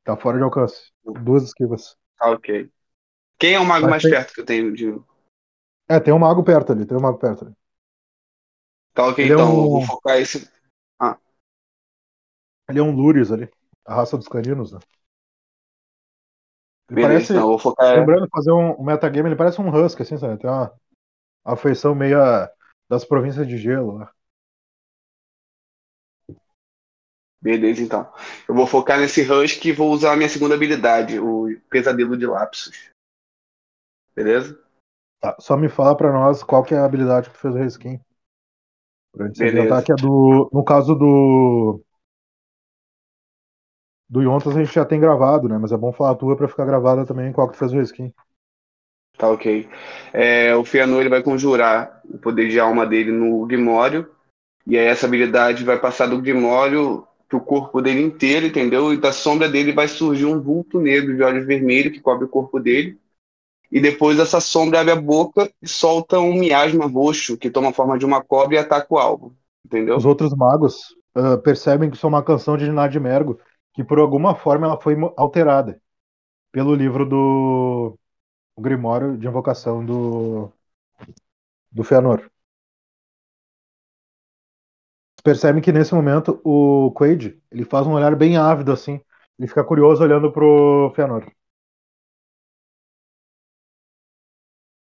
Tá 0.05 0.17
fora 0.17 0.37
de 0.39 0.43
alcance. 0.45 0.91
Duas 1.23 1.43
esquivas. 1.43 1.97
Ah, 2.19 2.31
ok. 2.31 2.69
Quem 3.39 3.55
é 3.55 3.59
o 3.59 3.65
mago 3.65 3.87
Mas 3.87 3.89
mais 3.89 4.03
tem- 4.03 4.11
perto 4.11 4.33
que 4.33 4.41
eu 4.41 4.45
tenho 4.45 4.73
de. 4.75 4.93
É, 5.89 5.99
tem 5.99 6.13
um 6.13 6.17
mago 6.19 6.43
perto 6.43 6.71
ali, 6.71 6.85
tem 6.87 6.97
um 6.97 7.01
mago 7.01 7.19
perto 7.19 7.45
ali. 7.45 7.53
Tá, 8.93 9.05
ok, 9.07 9.19
Ele 9.19 9.31
é 9.33 9.37
então. 9.37 9.45
um- 9.45 9.63
Eu 9.63 9.69
vou 9.69 9.81
focar 9.81 10.17
esse. 10.19 10.49
Ele 12.67 12.79
é 12.79 12.81
um 12.81 12.91
Lures 12.95 13.31
ali, 13.31 13.47
a 13.85 13.93
raça 13.95 14.17
dos 14.17 14.27
caninos, 14.27 14.71
né? 14.71 14.79
Ele 16.89 16.97
Beleza, 16.97 16.99
parece, 16.99 17.33
então 17.33 17.41
eu 17.43 17.47
vou 17.47 17.59
focar. 17.59 17.95
lembrando 17.95 18.27
fazer 18.31 18.51
um, 18.51 18.79
um 18.81 18.83
metagame, 18.83 19.29
ele 19.29 19.35
parece 19.35 19.61
um 19.61 19.69
Husky, 19.73 20.01
assim, 20.03 20.17
sabe? 20.17 20.37
Tem 20.39 20.49
uma, 20.49 20.73
uma 21.45 21.57
feição 21.57 21.95
meia 21.95 22.51
das 22.89 23.05
províncias 23.05 23.47
de 23.47 23.57
gelo, 23.57 23.99
né? 23.99 24.07
Beleza, 27.41 27.81
então. 27.81 28.11
Eu 28.47 28.53
vou 28.53 28.67
focar 28.67 28.99
nesse 28.99 29.21
Husky 29.21 29.69
e 29.69 29.73
vou 29.73 29.91
usar 29.91 30.13
a 30.13 30.15
minha 30.15 30.29
segunda 30.29 30.53
habilidade, 30.53 31.19
o 31.19 31.59
Pesadelo 31.69 32.15
de 32.15 32.27
Lapsus. 32.27 32.91
Beleza? 34.15 34.61
Tá, 35.19 35.35
só 35.39 35.57
me 35.57 35.67
fala 35.67 35.95
pra 35.97 36.11
nós 36.11 36.43
qual 36.43 36.63
que 36.63 36.75
é 36.75 36.77
a 36.77 36.85
habilidade 36.85 37.29
que 37.29 37.35
tu 37.35 37.39
fez 37.39 37.55
o 37.55 37.57
reskin. 37.57 37.99
Pra 39.11 39.27
gente 39.27 39.43
adiantar, 39.43 39.83
que 39.83 39.91
é 39.91 39.95
do. 39.95 40.49
No 40.53 40.63
caso 40.63 40.95
do. 40.95 41.81
Do 44.09 44.21
Yontas 44.21 44.55
a 44.55 44.63
gente 44.63 44.73
já 44.73 44.85
tem 44.85 44.99
gravado, 44.99 45.47
né? 45.47 45.57
Mas 45.57 45.71
é 45.71 45.77
bom 45.77 45.91
falar 45.91 46.11
a 46.11 46.15
tua 46.15 46.35
pra 46.35 46.47
ficar 46.47 46.65
gravada 46.65 47.05
também 47.05 47.31
qual 47.31 47.47
que 47.47 47.53
tu 47.53 47.59
fez 47.59 47.71
o 47.71 47.77
reskin. 47.77 48.13
Tá 49.17 49.29
ok. 49.29 49.69
É, 50.11 50.55
o 50.55 50.65
Fianor 50.65 50.99
ele 50.99 51.09
vai 51.09 51.23
conjurar 51.23 52.01
o 52.05 52.17
poder 52.17 52.49
de 52.49 52.59
alma 52.59 52.85
dele 52.85 53.11
no 53.11 53.45
Grimório. 53.45 54.13
E 54.67 54.77
aí 54.77 54.85
essa 54.85 55.07
habilidade 55.07 55.63
vai 55.63 55.79
passar 55.79 56.07
do 56.07 56.21
Grimório 56.21 57.07
pro 57.31 57.39
corpo 57.39 57.81
dele 57.81 58.01
inteiro, 58.01 58.45
entendeu? 58.45 58.93
E 58.93 58.97
da 58.97 59.13
sombra 59.13 59.47
dele 59.47 59.71
vai 59.71 59.87
surgir 59.87 60.25
um 60.25 60.41
vulto 60.41 60.81
negro 60.81 61.15
de 61.15 61.23
olhos 61.23 61.47
vermelhos 61.47 61.93
que 61.93 62.01
cobre 62.01 62.25
o 62.25 62.29
corpo 62.29 62.59
dele. 62.59 62.99
E 63.71 63.79
depois 63.79 64.19
essa 64.19 64.41
sombra 64.41 64.81
abre 64.81 64.91
a 64.91 64.97
boca 64.97 65.49
e 65.61 65.67
solta 65.67 66.19
um 66.19 66.33
miasma 66.33 66.85
roxo 66.85 67.37
que 67.37 67.49
toma 67.49 67.69
a 67.69 67.73
forma 67.73 67.97
de 67.97 68.05
uma 68.05 68.21
cobra 68.21 68.55
e 68.55 68.57
ataca 68.57 68.93
o 68.93 68.97
alvo. 68.97 69.33
Entendeu? 69.65 69.95
Os 69.95 70.03
outros 70.03 70.35
magos 70.35 70.93
ah, 71.15 71.37
percebem 71.37 71.89
que 71.89 71.95
isso 71.95 72.05
é 72.05 72.09
uma 72.09 72.21
canção 72.21 72.57
de 72.57 72.69
Nadmergo, 72.69 73.39
que 73.73 73.81
por 73.81 73.97
alguma 73.97 74.35
forma 74.35 74.67
ela 74.67 74.77
foi 74.77 74.97
alterada 75.15 75.81
pelo 76.51 76.75
livro 76.75 77.05
do 77.05 77.97
o 78.57 78.61
Grimório 78.61 79.17
de 79.17 79.25
invocação 79.25 79.85
do 79.85 80.51
do 81.71 81.85
Fëanor. 81.85 82.30
Percebem 85.23 85.61
que 85.61 85.71
nesse 85.71 85.93
momento 85.93 86.39
o 86.43 86.91
Quaid 86.93 87.39
ele 87.51 87.65
faz 87.65 87.85
um 87.87 87.93
olhar 87.93 88.15
bem 88.15 88.37
ávido 88.37 88.71
assim, 88.71 88.99
ele 89.37 89.47
fica 89.47 89.63
curioso 89.63 90.03
olhando 90.03 90.31
pro 90.31 90.91
Fëanor. 90.95 91.31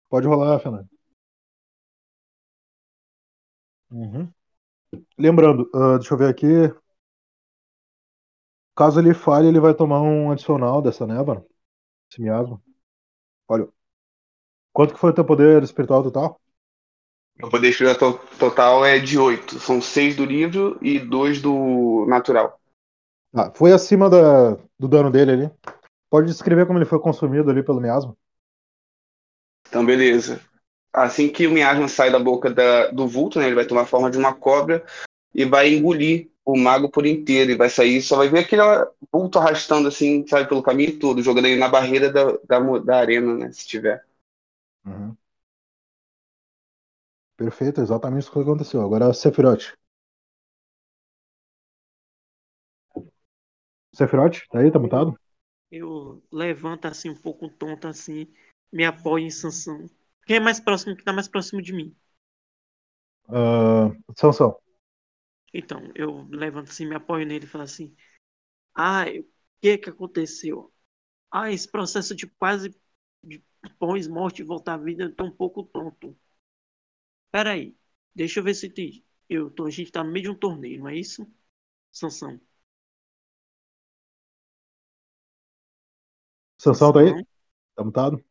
Pode 0.08 0.26
rolar, 0.26 0.58
Fëanor. 0.60 0.84
Uhum. 3.90 4.32
Lembrando, 5.18 5.70
ah, 5.74 5.98
deixa 5.98 6.14
eu 6.14 6.18
ver 6.18 6.28
aqui. 6.30 6.46
Caso 8.76 9.00
ele 9.00 9.12
falhe, 9.14 9.48
ele 9.48 9.58
vai 9.60 9.74
tomar 9.74 10.00
um 10.02 10.30
adicional 10.30 10.80
dessa 10.82 11.06
névoa. 11.06 11.44
Esse 12.10 12.22
miasma. 12.22 12.62
Olha. 13.48 13.68
Quanto 14.72 14.94
que 14.94 15.00
foi 15.00 15.10
o 15.10 15.12
teu 15.14 15.24
poder 15.24 15.62
espiritual 15.64 16.04
total? 16.04 16.40
O 17.42 17.50
poder 17.50 17.68
espiritual 17.68 18.14
to- 18.14 18.36
total 18.38 18.84
é 18.84 18.98
de 18.98 19.18
8. 19.18 19.58
São 19.60 19.80
6 19.80 20.16
do 20.16 20.24
livro 20.24 20.78
e 20.80 20.98
2 20.98 21.40
do 21.40 22.06
natural. 22.08 22.58
Ah, 23.34 23.50
foi 23.54 23.72
acima 23.72 24.08
da, 24.08 24.52
do 24.78 24.88
dano 24.88 25.10
dele 25.10 25.32
ali. 25.32 25.50
Pode 26.10 26.28
descrever 26.28 26.66
como 26.66 26.78
ele 26.78 26.86
foi 26.86 26.98
consumido 27.00 27.50
ali 27.50 27.62
pelo 27.62 27.80
miasma? 27.80 28.16
Então, 29.68 29.84
beleza. 29.84 30.40
Assim 30.92 31.28
que 31.28 31.46
o 31.46 31.50
miasma 31.50 31.88
sai 31.88 32.10
da 32.10 32.18
boca 32.18 32.50
da- 32.50 32.88
do 32.88 33.06
vulto, 33.06 33.38
né, 33.38 33.46
ele 33.46 33.54
vai 33.54 33.66
tomar 33.66 33.82
a 33.82 33.86
forma 33.86 34.10
de 34.10 34.16
uma 34.18 34.34
cobra 34.34 34.84
e 35.34 35.44
vai 35.44 35.74
engolir 35.74 36.30
o 36.44 36.56
mago 36.56 36.90
por 36.90 37.06
inteiro. 37.06 37.52
E 37.52 37.56
vai 37.56 37.68
sair, 37.70 38.02
só 38.02 38.16
vai 38.16 38.28
ver 38.28 38.40
aquele 38.40 38.62
vulto 39.12 39.38
arrastando 39.38 39.88
assim, 39.88 40.26
sabe, 40.26 40.48
pelo 40.48 40.62
caminho 40.62 40.98
todo, 40.98 41.22
jogando 41.22 41.46
ele 41.46 41.60
na 41.60 41.68
barreira 41.68 42.10
da, 42.12 42.32
da, 42.48 42.60
da 42.80 42.96
arena, 42.98 43.34
né, 43.34 43.52
se 43.52 43.66
tiver. 43.66 44.04
Uhum. 44.84 45.16
Perfeito, 47.38 47.80
exatamente 47.80 48.24
isso 48.24 48.32
que 48.32 48.38
aconteceu. 48.40 48.82
Agora, 48.82 49.10
Sephiroth. 49.14 49.72
Sephiroth, 53.92 54.46
tá 54.48 54.60
aí? 54.60 54.70
Tá 54.70 54.78
mutado? 54.78 55.18
Eu 55.70 56.24
levanto 56.32 56.86
assim 56.86 57.08
um 57.10 57.14
pouco 57.14 57.48
tonto 57.48 57.86
assim, 57.86 58.26
me 58.72 58.84
apoio 58.84 59.26
em 59.26 59.30
Sansão. 59.30 59.88
Quem 60.26 60.36
é 60.36 60.40
mais 60.40 60.58
próximo, 60.60 60.96
que 60.96 61.04
tá 61.04 61.12
mais 61.12 61.28
próximo 61.28 61.62
de 61.62 61.72
mim? 61.72 61.94
Ah, 63.28 63.92
Sansão. 64.16 64.58
Então, 65.52 65.90
eu 65.94 66.26
levanto 66.30 66.70
assim, 66.70 66.86
me 66.86 66.94
apoio 66.94 67.26
nele 67.26 67.44
e 67.44 67.48
falo 67.48 67.64
assim: 67.64 67.94
Ai, 68.74 69.20
o 69.20 69.28
que 69.60 69.78
que 69.78 69.90
aconteceu? 69.90 70.72
Ah, 71.30 71.52
esse 71.52 71.70
processo 71.70 72.14
de 72.16 72.26
quase 72.28 72.74
de 73.24 73.42
pós-morte 73.78 74.42
e 74.42 74.44
voltar 74.44 74.74
à 74.74 74.78
vida, 74.78 75.12
tô 75.12 75.24
um 75.26 75.32
pouco 75.32 75.64
tonto. 75.64 76.16
Pera 77.36 77.50
aí, 77.52 77.76
deixa 78.14 78.40
eu 78.40 78.44
ver 78.44 78.54
se 78.54 78.70
te... 78.70 79.04
eu 79.28 79.50
tô, 79.50 79.66
a 79.66 79.70
gente 79.70 79.92
tá 79.92 80.02
no 80.02 80.10
meio 80.10 80.22
de 80.22 80.30
um 80.30 80.34
torneio, 80.34 80.80
não 80.80 80.88
é 80.88 80.96
isso? 80.96 81.30
Sansão. 81.92 82.40
Sansão 86.58 86.92
tá 86.92 87.00
aí? 87.00 87.24
Tá 87.74 87.84
mutado? 87.84 88.24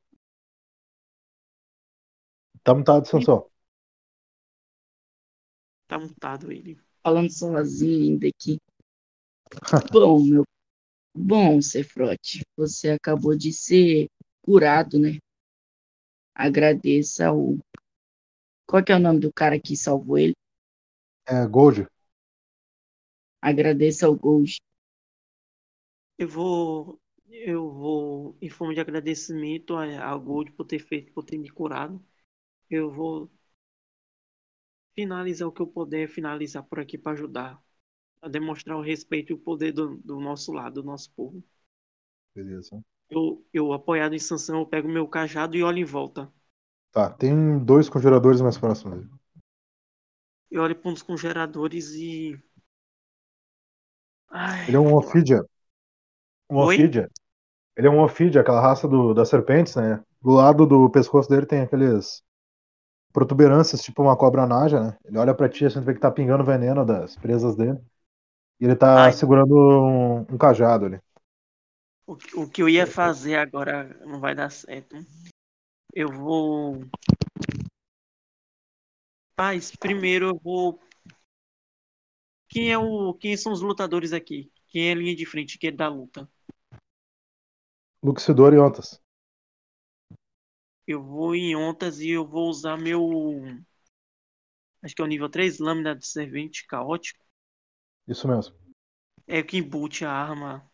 Tá 2.64 2.74
mutado, 2.76 3.06
Sansão. 3.08 3.49
Tá 5.88 5.97
mutado 5.97 6.51
ele. 6.51 6.80
falando 7.03 7.30
sozinho 7.32 8.14
ainda 8.14 8.28
aqui. 8.28 8.58
Bom, 9.91 10.24
meu. 10.24 10.43
Bom, 11.16 11.62
Cefrote, 11.62 12.41
você 12.58 12.89
acabou 12.89 13.38
de 13.38 13.53
ser 13.53 14.08
curado, 14.41 14.99
né? 14.99 15.20
Agradeça 16.36 17.28
ao. 17.28 17.58
Qual 18.70 18.84
que 18.84 18.91
é 18.91 18.95
o 18.95 18.99
nome 18.99 19.20
do 19.20 19.34
cara 19.34 19.59
que 19.59 19.76
salvou 19.76 20.18
ele? 20.20 20.34
É, 21.28 21.45
Gold. 21.47 21.88
Agradeça 23.41 24.07
ao 24.07 24.16
Gold. 24.18 24.57
Eu 26.18 26.28
vou. 26.28 27.01
Eu 27.30 27.72
vou, 27.72 28.38
em 28.41 28.49
forma 28.49 28.74
de 28.74 28.80
agradecimento 28.82 29.76
a- 29.76 30.03
ao 30.05 30.20
Gold 30.22 30.51
por 30.53 30.66
ter 30.66 30.80
feito, 30.80 31.11
por 31.13 31.24
ter 31.24 31.38
me 31.38 31.49
curado. 31.49 32.03
Eu 32.70 32.91
vou 32.91 33.32
finalizar 34.93 35.47
o 35.47 35.51
que 35.53 35.61
eu 35.61 35.68
puder 35.68 36.09
finalizar 36.09 36.61
por 36.63 36.80
aqui 36.82 36.97
para 36.97 37.13
ajudar 37.13 37.61
a 38.22 38.30
demonstrar 38.30 38.78
o 38.78 38.82
respeito 38.82 39.32
e 39.32 39.36
o 39.36 39.39
poder 39.39 39.72
do, 39.74 39.97
do 39.99 40.20
nosso 40.22 40.51
lado, 40.53 40.82
do 40.82 40.88
nosso 40.88 41.11
povo. 41.13 41.43
Beleza. 42.34 42.82
Eu, 43.09 43.43
eu 43.53 43.74
apoiado 43.74 44.13
em 44.16 44.20
sanção, 44.20 44.59
eu 44.59 44.66
pego 44.68 44.88
meu 44.88 45.07
cajado 45.07 45.55
e 45.57 45.63
olho 45.63 45.80
em 45.80 45.84
volta. 45.86 46.32
Tá, 46.96 47.10
tem 47.10 47.60
dois 47.60 47.89
conjuradores 47.89 48.39
mais 48.39 48.58
próximos. 48.58 49.06
Eu 50.50 50.62
olho 50.62 50.74
para 50.74 50.89
uns 50.89 51.02
congeladores 51.02 51.89
e. 51.89 52.41
Ai, 54.30 54.66
Ele 54.70 54.78
é 54.78 54.80
um 54.80 54.96
Ophidia. 54.96 55.43
Um 56.50 56.60
Oi? 56.60 56.76
Ophidia. 56.76 57.10
Ele 57.76 57.88
é 57.88 57.89
um 57.89 58.02
Ophidia, 58.02 58.39
aquela 58.39 58.62
raça 58.62 58.88
do, 58.88 59.14
das 59.14 59.28
serpentes, 59.28 59.76
né? 59.76 60.02
Do 60.22 60.32
lado 60.32 60.66
do 60.66 60.89
pescoço 60.89 61.30
dele 61.30 61.46
tem 61.46 61.64
aqueles 61.64 62.24
protuberâncias, 63.12 63.82
tipo 63.82 64.02
uma 64.02 64.16
cobra 64.16 64.48
naja, 64.48 64.80
né? 64.80 64.98
Ele 65.04 65.18
olha 65.18 65.36
pra 65.36 65.50
ti, 65.50 65.66
assim, 65.66 65.82
vê 65.82 65.93
que 65.93 66.00
tá 66.00 66.10
pingando 66.10 66.46
veneno 66.46 66.86
das 66.86 67.18
presas 67.18 67.58
dele. 67.58 67.78
E 68.58 68.64
ele 68.64 68.76
tá 68.78 69.04
Ai. 69.04 69.12
segurando 69.12 69.54
um, 69.54 70.20
um 70.34 70.38
cajado 70.38 70.86
ali. 70.86 71.00
O, 72.08 72.14
o 72.43 72.50
que 72.50 72.64
eu 72.64 72.70
ia 72.70 72.88
fazer 72.88 73.36
agora 73.36 74.00
não 74.06 74.22
vai 74.22 74.34
dar 74.34 74.50
certo. 74.50 74.96
Eu 75.96 76.10
vou. 76.10 76.82
Mas 79.39 79.74
primeiro 79.74 80.28
eu 80.28 80.38
vou. 80.38 80.78
Quem 82.50 82.70
é 82.70 82.78
o. 82.78 83.14
Quem 83.14 83.38
são 83.38 83.54
os 83.54 83.62
lutadores 83.62 84.12
aqui? 84.12 84.52
Quem 84.68 84.89
é 84.89 84.91
a 84.91 84.96
linha 84.96 85.16
de 85.16 85.26
frente? 85.26 85.58
Quem 85.58 85.70
é 85.70 85.72
da 85.72 85.88
luta? 85.88 86.30
Luxidor 88.04 88.54
e 88.54 88.60
Ontas. 88.60 89.02
Eu 90.86 91.02
vou 91.02 91.34
em 91.34 91.56
ontas 91.56 92.00
e 92.00 92.10
eu 92.10 92.28
vou 92.28 92.50
usar 92.50 92.78
meu. 92.78 93.02
Acho 94.84 94.93
que 94.93 95.02
é 95.02 95.06
o 95.06 95.08
nível 95.08 95.30
3, 95.30 95.58
lâmina 95.58 95.96
de 95.96 96.06
servente 96.06 96.68
caótico. 96.68 97.26
Isso 98.08 98.28
mesmo. 98.28 98.56
É 99.26 99.41
que 99.41 99.58
embute 99.58 100.06
a 100.06 100.12
arma. 100.12 100.70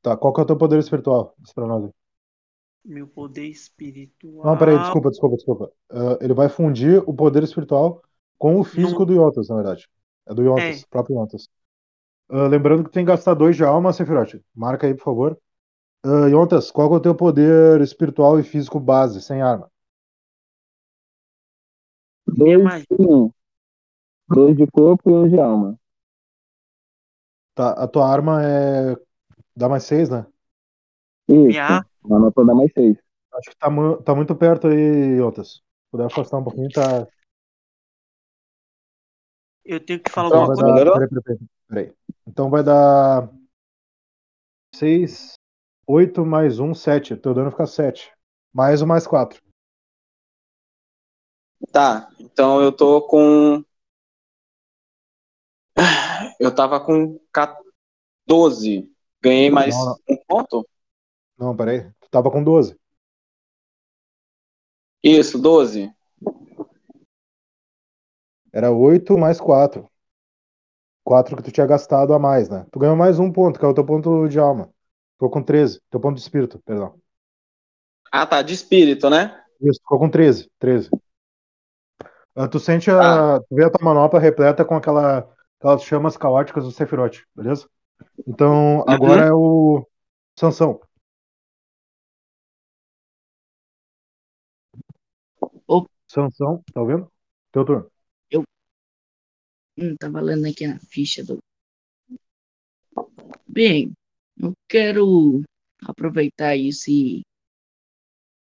Tá, 0.00 0.16
qual 0.16 0.32
que 0.32 0.40
é 0.40 0.44
o 0.44 0.46
teu 0.46 0.56
poder 0.56 0.78
espiritual? 0.78 1.34
Diz 1.38 1.52
pra 1.52 1.66
nós 1.66 1.84
aí. 1.84 2.05
Meu 2.86 3.08
poder 3.08 3.48
espiritual. 3.48 4.46
Não, 4.46 4.56
peraí, 4.56 4.78
desculpa, 4.78 5.10
desculpa, 5.10 5.36
desculpa. 5.36 5.72
Ah, 5.90 6.18
ele 6.20 6.32
vai 6.32 6.48
fundir 6.48 7.02
o 7.04 7.12
poder 7.12 7.42
espiritual 7.42 8.00
com 8.38 8.60
o 8.60 8.64
físico 8.64 9.00
Não. 9.00 9.06
do 9.06 9.12
Yontas, 9.14 9.48
na 9.48 9.56
verdade. 9.56 9.88
É 10.24 10.32
do 10.32 10.42
Yontas, 10.44 10.82
É. 10.82 10.86
próprio 10.88 11.16
Yontas. 11.16 11.48
Ah, 12.28 12.46
lembrando 12.46 12.84
que 12.84 12.90
tem 12.90 13.04
que 13.04 13.10
gastar 13.10 13.34
dois 13.34 13.56
de 13.56 13.64
alma, 13.64 13.92
Sephiroth. 13.92 14.40
Marca 14.54 14.86
aí, 14.86 14.94
por 14.94 15.02
favor. 15.02 15.38
Uh, 16.04 16.28
Yontas, 16.28 16.70
qual 16.70 16.92
é 16.94 16.96
o 16.96 17.00
teu 17.00 17.16
poder 17.16 17.80
espiritual 17.80 18.38
e 18.38 18.44
físico 18.44 18.78
base, 18.78 19.20
sem 19.20 19.42
arma? 19.42 19.68
Dois 22.28 22.82
de 22.82 22.86
um. 23.00 23.32
Dois 24.28 24.56
de 24.56 24.66
corpo 24.68 25.10
e 25.10 25.12
um 25.12 25.28
de 25.28 25.40
alma. 25.40 25.76
Tá, 27.56 27.70
a 27.72 27.88
tua 27.88 28.08
arma 28.08 28.40
é. 28.44 28.96
dá 29.56 29.68
mais 29.68 29.82
seis, 29.82 30.08
né? 30.08 30.24
Isso. 31.28 31.48
Minha 31.48 31.84
Arma 32.10 32.30
pra 32.32 32.44
dar 32.44 32.54
mais 32.54 32.72
seis. 32.72 32.96
Acho 33.34 33.50
que 33.50 33.56
tá, 33.56 33.68
tá 34.04 34.14
muito 34.14 34.34
perto 34.34 34.68
aí, 34.68 35.18
Yontas. 35.18 35.54
Se 35.54 35.62
puder 35.90 36.06
afastar 36.06 36.38
um 36.38 36.44
pouquinho, 36.44 36.68
tá. 36.70 37.06
Eu 39.64 39.84
tenho 39.84 40.00
que 40.00 40.10
falar 40.10 40.28
Então 40.28 40.40
alguma 40.42 40.54
coisa. 40.56 40.66
dar. 40.66 40.72
melhorou? 40.72 40.94
Peraí, 40.94 41.22
peraí, 41.22 41.38
peraí. 41.68 41.94
Então 42.26 42.48
vai 42.50 42.62
dar. 42.62 43.30
6, 44.74 45.34
8 45.86 46.24
mais 46.24 46.58
1, 46.58 46.74
7. 46.74 47.16
Teu 47.16 47.34
dano 47.34 47.50
fica 47.50 47.66
7. 47.66 48.12
Mais 48.52 48.80
um 48.82 48.86
mais 48.86 49.06
4. 49.06 49.42
Tá, 51.72 52.08
então 52.20 52.60
eu 52.62 52.70
tô 52.70 53.06
com. 53.06 53.64
Eu 56.38 56.54
tava 56.54 56.78
com 56.80 57.18
14. 57.32 58.90
Ganhei 59.22 59.50
mais 59.50 59.74
Não, 59.74 59.84
não. 59.86 59.96
um 60.10 60.16
ponto? 60.26 60.68
Não, 61.38 61.56
peraí. 61.56 61.90
Tava 62.16 62.30
com 62.30 62.42
12. 62.42 62.74
Isso, 65.04 65.38
12. 65.38 65.94
Era 68.50 68.70
8 68.70 69.18
mais 69.18 69.38
4. 69.38 69.86
4 71.04 71.36
que 71.36 71.42
tu 71.42 71.52
tinha 71.52 71.66
gastado 71.66 72.14
a 72.14 72.18
mais, 72.18 72.48
né? 72.48 72.66
Tu 72.72 72.78
ganhou 72.78 72.96
mais 72.96 73.18
um 73.18 73.30
ponto, 73.30 73.58
que 73.58 73.66
é 73.66 73.68
o 73.68 73.74
teu 73.74 73.84
ponto 73.84 74.26
de 74.28 74.38
alma. 74.38 74.70
Ficou 75.12 75.28
com 75.28 75.42
13. 75.42 75.78
Teu 75.90 76.00
ponto 76.00 76.14
de 76.14 76.22
espírito, 76.22 76.58
perdão. 76.60 76.98
Ah, 78.10 78.26
tá, 78.26 78.40
de 78.40 78.54
espírito, 78.54 79.10
né? 79.10 79.38
Isso, 79.60 79.78
ficou 79.82 79.98
com 79.98 80.08
13. 80.08 80.50
13. 80.58 80.88
Ah, 82.34 82.48
tu 82.48 82.58
sente 82.58 82.90
a. 82.90 83.40
Tu 83.40 83.54
vê 83.54 83.64
a 83.66 83.70
tua 83.70 83.84
manopla 83.84 84.18
repleta 84.18 84.64
com 84.64 84.74
aquela, 84.74 85.30
aquelas 85.60 85.82
chamas 85.82 86.16
caóticas 86.16 86.64
do 86.64 86.72
Sephiroth, 86.72 87.26
beleza? 87.34 87.68
Então, 88.26 88.82
agora 88.88 89.26
é 89.26 89.32
o. 89.34 89.86
Sansão. 90.38 90.80
Sansão, 96.16 96.64
tá 96.72 96.80
ouvindo? 96.80 97.12
Teu 97.52 97.64
turno. 97.64 97.90
Hum, 99.78 99.94
tava 99.98 100.20
lendo 100.20 100.46
aqui 100.46 100.66
na 100.66 100.78
ficha 100.80 101.22
do. 101.22 101.38
Bem, 103.46 103.92
eu 104.40 104.52
quero 104.68 105.42
aproveitar 105.82 106.56
isso 106.56 106.90
e 106.90 107.22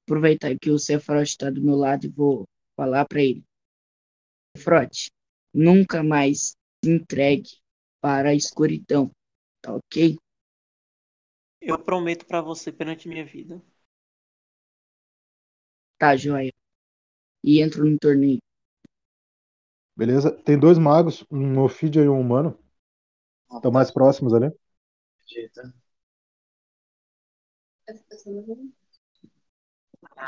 aproveitar 0.07 0.57
que 0.59 0.71
o 0.71 0.79
Sephiroth 0.79 1.29
está 1.29 1.51
do 1.51 1.63
meu 1.63 1.77
lado 1.77 2.07
e 2.07 2.09
vou 2.09 2.45
falar 2.77 3.05
para 3.07 3.23
ele. 3.23 3.43
Sephiroth, 4.57 5.11
nunca 5.53 6.03
mais 6.03 6.55
se 6.85 6.91
entregue 6.91 7.51
para 8.01 8.31
a 8.31 8.35
escuridão, 8.35 9.11
tá 9.61 9.75
ok? 9.75 10.17
Eu 11.61 11.79
prometo 11.79 12.27
pra 12.27 12.41
você 12.41 12.73
perante 12.73 13.09
minha 13.09 13.25
vida. 13.25 13.63
Tá, 15.99 16.17
joia. 16.17 16.53
E 17.51 17.53
entro 17.65 17.83
no 17.85 17.97
torneio. 18.05 18.41
Beleza? 19.97 20.31
Tem 20.31 20.59
dois 20.59 20.79
magos, 20.79 21.25
um 21.31 21.59
Ophidia 21.61 22.03
e 22.03 22.09
um 22.09 22.19
humano. 22.21 22.57
Estão 23.53 23.71
mais 23.73 23.91
próximos 23.91 24.35
ali. 24.35 24.51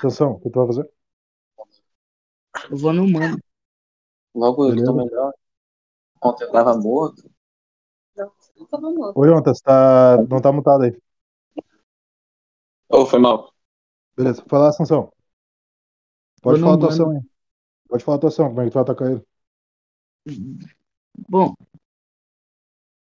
Sansão, 0.00 0.32
o 0.32 0.40
que 0.40 0.50
tu 0.50 0.58
vai 0.58 0.66
fazer? 0.66 0.90
Eu 2.70 2.76
vou 2.76 2.92
no 2.92 3.06
mano. 3.08 3.38
Logo 4.34 4.64
eu 4.68 4.76
que 4.76 4.82
tô 4.84 4.92
Beleza. 4.92 5.04
melhor. 5.04 5.32
Ontem 6.22 6.44
eu 6.44 6.52
tava 6.52 6.76
morto. 6.76 7.30
Oi, 9.14 9.30
Ontas, 9.30 9.60
tá... 9.60 10.16
não 10.28 10.40
tá 10.40 10.52
mutado 10.52 10.82
aí. 10.84 10.92
Ô, 12.88 13.06
foi 13.06 13.18
mal. 13.18 13.50
Beleza, 14.16 14.44
vai 14.48 14.60
lá, 14.60 14.72
Sansão. 14.72 15.12
Pode 16.42 16.60
falar 16.60 16.74
a 16.76 16.78
no 16.78 16.78
tua 16.78 16.88
mano. 16.88 16.90
ação 16.90 17.10
aí. 17.10 17.20
Pode 17.88 18.04
falar 18.04 18.16
a 18.18 18.20
tua 18.20 18.28
ação, 18.30 18.48
como 18.48 18.62
é 18.62 18.64
que 18.66 18.70
tu 18.72 18.74
vai 18.74 18.82
atacar 18.84 19.10
ele? 19.12 19.22
Bom, 21.28 21.54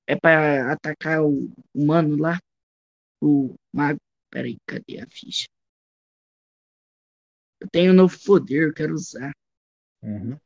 é 0.07 0.15
para 0.17 0.73
atacar 0.73 1.23
o 1.25 1.51
humano 1.75 2.17
lá, 2.17 2.39
o 3.23 3.55
mago. 3.73 4.01
Peraí, 4.31 4.59
cadê 4.67 5.01
a 5.01 5.07
ficha? 5.11 5.47
Eu 7.61 7.69
tenho 7.71 7.93
um 7.93 7.97
novo 7.97 8.17
poder, 8.25 8.69
eu 8.69 8.75
quero 8.75 8.93
usar. 8.95 9.33
Uhum. 10.03 10.41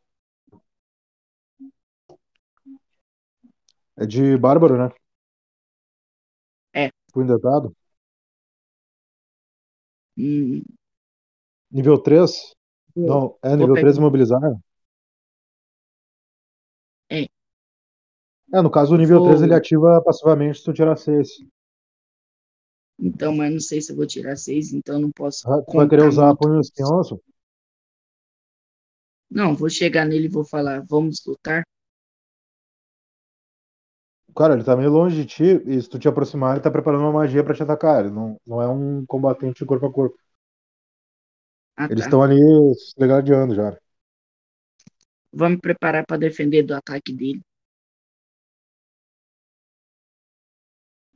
É 3.96 4.06
de 4.06 4.38
Bárbaro, 4.38 4.76
né? 4.78 4.90
É. 6.72 6.90
Punho 7.12 7.26
deitado. 7.26 7.74
Hum, 10.16 10.62
Nível 11.70 12.02
3? 12.02 12.56
Não, 12.96 13.36
é 13.42 13.54
nível 13.56 13.74
pegar- 13.74 13.80
3 13.82 13.96
imobilizar? 13.98 14.40
É. 17.10 17.26
É, 18.52 18.62
no 18.62 18.70
caso, 18.70 18.94
o 18.94 18.98
nível 18.98 19.18
Vou- 19.18 19.28
3 19.28 19.42
ele 19.42 19.54
ativa 19.54 20.00
passivamente 20.04 20.58
se 20.58 20.64
tu 20.64 20.72
tirar 20.72 20.96
6. 20.96 21.28
Então, 22.98 23.34
mas 23.36 23.52
não 23.52 23.60
sei 23.60 23.80
se 23.82 23.92
eu 23.92 23.96
vou 23.96 24.06
tirar 24.06 24.36
seis, 24.36 24.72
então 24.72 24.98
não 24.98 25.10
posso. 25.10 25.46
Ah, 25.50 25.60
Tu 25.62 25.72
vai 25.76 25.88
querer 25.88 26.08
usar 26.08 26.26
muito. 26.28 26.38
punho 26.38 26.60
espinhoso? 26.60 27.20
Não, 29.30 29.54
vou 29.54 29.68
chegar 29.68 30.04
nele 30.06 30.26
e 30.26 30.30
vou 30.30 30.44
falar, 30.44 30.84
vamos 30.88 31.22
lutar. 31.26 31.62
Cara, 34.36 34.52
ele 34.54 34.64
tá 34.64 34.76
meio 34.76 34.90
longe 34.90 35.16
de 35.16 35.26
ti 35.26 35.44
e 35.66 35.80
se 35.80 35.88
tu 35.88 35.98
te 35.98 36.06
aproximar, 36.08 36.54
ele 36.54 36.62
tá 36.62 36.70
preparando 36.70 37.00
uma 37.02 37.12
magia 37.12 37.42
pra 37.42 37.54
te 37.54 37.62
atacar. 37.62 38.04
Ele 38.04 38.14
não, 38.14 38.38
não 38.46 38.60
é 38.60 38.68
um 38.68 39.04
combatente 39.06 39.64
corpo 39.64 39.86
a 39.86 39.92
corpo. 39.92 40.16
Ah, 41.76 41.88
Eles 41.88 42.04
tá. 42.04 42.06
estão 42.06 42.22
ali 42.22 42.36
se 42.76 42.94
legadiando 42.98 43.54
já. 43.54 43.76
Me 45.40 45.56
preparar 45.66 46.04
para 46.06 46.22
defender 46.26 46.62
do 46.64 46.74
ataque 46.74 47.12
dele. 47.18 47.40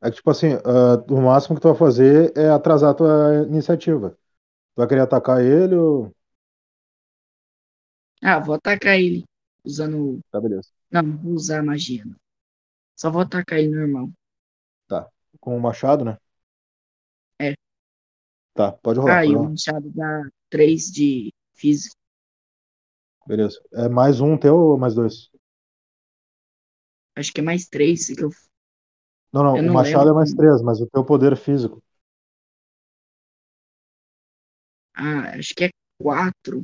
É 0.02 0.10
que, 0.10 0.16
tipo 0.16 0.30
assim, 0.30 0.54
ah, 0.64 1.02
o 1.12 1.20
máximo 1.20 1.56
que 1.56 1.62
tu 1.62 1.68
vai 1.68 1.76
fazer 1.76 2.32
é 2.36 2.48
atrasar 2.50 2.90
a 2.90 2.94
tua 2.94 3.44
iniciativa. 3.48 4.10
Tu 4.12 4.16
vai 4.78 4.88
querer 4.88 5.02
atacar 5.02 5.42
ele 5.44 5.76
ou. 5.76 6.12
Ah, 8.22 8.38
vou 8.40 8.54
atacar 8.54 8.98
ele 8.98 9.24
usando. 9.64 10.20
Tá, 10.30 10.40
beleza. 10.40 10.70
Não, 10.92 11.02
não 11.02 11.18
vou 11.18 11.32
usar 11.34 11.62
magia, 11.62 12.04
não. 12.04 12.16
Só 12.96 13.10
vou 13.10 13.22
atacar 13.22 13.58
ele 13.60 13.74
normal. 13.74 14.10
Com 15.40 15.56
o 15.56 15.60
machado, 15.60 16.04
né? 16.04 16.16
É. 17.38 17.54
Tá, 18.54 18.72
pode 18.72 19.00
rolar. 19.00 19.18
Ah, 19.18 19.24
e 19.26 19.36
o 19.36 19.40
machado 19.40 19.90
dá 19.90 20.22
3 20.50 20.90
de 20.90 21.32
físico. 21.54 21.96
Beleza. 23.26 23.58
É 23.72 23.88
mais 23.88 24.20
um 24.20 24.36
teu 24.36 24.54
ou 24.56 24.78
mais 24.78 24.94
dois? 24.94 25.30
Acho 27.16 27.32
que 27.32 27.40
é 27.40 27.44
mais 27.44 27.68
3 27.68 28.06
que 28.08 28.24
eu. 28.24 28.30
Não, 29.32 29.42
não, 29.42 29.56
Eu 29.56 29.62
o 29.66 29.68
não 29.68 29.72
machado 29.72 30.08
lembro 30.08 30.10
é 30.10 30.12
mais 30.12 30.32
três, 30.32 30.62
mas 30.62 30.80
o 30.80 30.86
teu 30.86 31.04
poder 31.04 31.36
físico. 31.36 31.82
Ah, 34.94 35.32
acho 35.38 35.52
que 35.54 35.64
é 35.64 35.70
4. 36.00 36.62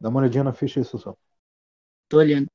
Dá 0.00 0.08
uma 0.08 0.20
olhadinha 0.20 0.44
na 0.44 0.52
ficha 0.52 0.78
aí, 0.80 0.84
Sansão. 0.84 1.16
Tô 2.08 2.18
olhando. 2.18 2.48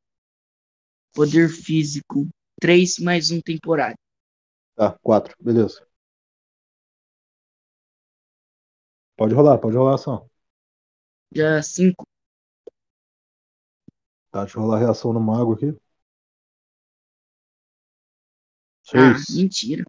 Poder 1.13 1.49
físico. 1.49 2.27
3 2.59 2.97
mais 2.97 3.29
um 3.29 3.39
temporário. 3.39 3.95
Tá, 4.75 4.97
quatro, 5.03 5.35
beleza. 5.39 5.87
Pode 9.19 9.35
rolar, 9.35 9.59
pode 9.59 9.77
rolar 9.77 9.91
a 9.91 9.95
ação. 9.95 10.27
Já 11.35 11.61
cinco. 11.63 12.05
Tá, 14.31 14.41
deixa 14.43 14.57
eu 14.57 14.63
rolar 14.63 14.77
a 14.77 14.79
reação 14.79 15.13
no 15.13 15.19
mago 15.19 15.53
aqui. 15.53 15.75
Ah, 18.93 19.17
Seis. 19.17 19.25
mentira. 19.27 19.83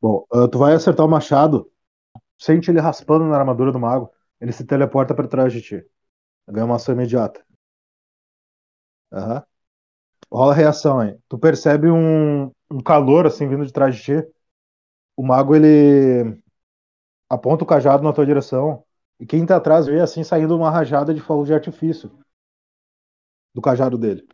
Bom, 0.00 0.26
ah, 0.32 0.48
tu 0.48 0.58
vai 0.58 0.74
acertar 0.74 1.04
o 1.06 1.08
machado, 1.08 1.70
sente 2.38 2.70
ele 2.70 2.80
raspando 2.80 3.26
na 3.26 3.38
armadura 3.38 3.72
do 3.72 3.80
mago, 3.80 4.10
ele 4.40 4.52
se 4.52 4.64
teleporta 4.66 5.14
pra 5.14 5.28
trás 5.28 5.52
de 5.52 5.62
ti. 5.62 5.86
Ganha 6.48 6.66
uma 6.66 6.76
ação 6.76 6.94
imediata. 6.94 7.44
Aham. 9.12 9.42
Rola 10.32 10.52
a 10.52 10.56
reação 10.56 11.00
aí. 11.00 11.18
Tu 11.28 11.38
percebe 11.38 11.90
um, 11.90 12.46
um 12.70 12.80
calor 12.84 13.26
assim 13.26 13.48
vindo 13.48 13.66
de 13.66 13.72
trás 13.72 13.96
de 13.96 14.02
ti. 14.02 14.28
O 15.16 15.22
mago 15.26 15.54
ele 15.56 16.40
aponta 17.28 17.64
o 17.64 17.66
cajado 17.66 18.02
na 18.02 18.12
tua 18.12 18.26
direção 18.26 18.84
e 19.18 19.26
quem 19.26 19.46
tá 19.46 19.56
atrás 19.56 19.86
vê 19.86 20.00
assim 20.00 20.22
saindo 20.24 20.56
uma 20.56 20.70
rajada 20.70 21.14
de 21.14 21.20
fogo 21.20 21.44
de 21.44 21.54
artifício 21.54 22.10
do 23.54 23.62
cajado 23.62 23.96
dele. 23.96 24.26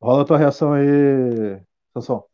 Rola 0.00 0.22
a 0.22 0.24
tua 0.24 0.38
reação 0.38 0.72
aí, 0.72 1.60
Sansão. 1.92 2.24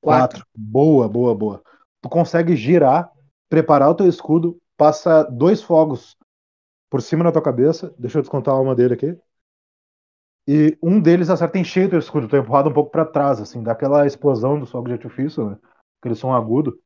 Quatro. 0.00 0.44
Boa, 0.54 1.08
boa, 1.08 1.34
boa. 1.34 1.62
Tu 2.00 2.08
consegue 2.08 2.56
girar, 2.56 3.10
preparar 3.48 3.90
o 3.90 3.94
teu 3.94 4.08
escudo, 4.08 4.60
passa 4.76 5.24
dois 5.24 5.62
fogos 5.62 6.16
por 6.90 7.02
cima 7.02 7.24
da 7.24 7.32
tua 7.32 7.42
cabeça. 7.42 7.94
Deixa 7.98 8.18
eu 8.18 8.22
descontar 8.22 8.54
a 8.54 8.56
alma 8.56 8.74
dele 8.74 8.94
aqui. 8.94 9.18
E 10.46 10.78
um 10.82 11.00
deles 11.00 11.28
acerta 11.28 11.58
em 11.58 11.64
cheio 11.64 11.90
teu 11.90 11.98
escudo. 11.98 12.26
Tu 12.26 12.36
é 12.36 12.38
empurrado 12.38 12.70
um 12.70 12.72
pouco 12.72 12.90
pra 12.90 13.04
trás, 13.04 13.40
assim, 13.40 13.62
dá 13.62 13.72
aquela 13.72 14.06
explosão 14.06 14.58
do 14.58 14.66
fogo 14.66 14.86
de 14.88 14.94
artifício, 14.94 15.50
né? 15.50 15.58
Aquele 16.00 16.14
som 16.14 16.32
agudo. 16.32 16.80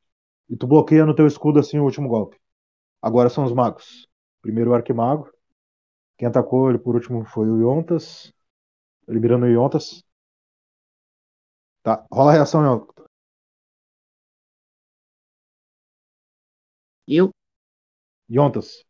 E 0.49 0.55
tu 0.57 0.67
bloqueia 0.67 1.05
no 1.05 1.15
teu 1.15 1.27
escudo, 1.27 1.59
assim, 1.59 1.79
o 1.79 1.83
último 1.83 2.07
golpe. 2.07 2.37
Agora 3.01 3.29
são 3.29 3.45
os 3.45 3.53
magos. 3.53 4.07
Primeiro 4.41 4.71
o 4.71 4.75
arquimago. 4.75 5.31
Quem 6.17 6.27
atacou 6.27 6.69
ele 6.69 6.79
por 6.79 6.95
último 6.95 7.25
foi 7.25 7.49
o 7.49 7.59
Yontas. 7.61 8.33
Eliminando 9.07 9.45
o 9.47 9.49
Yontas. 9.49 10.03
Tá, 11.81 12.05
rola 12.11 12.31
a 12.31 12.33
reação, 12.35 12.61
Yontas. 12.63 13.05
Eu? 17.07 17.31
Yontas. 18.29 18.83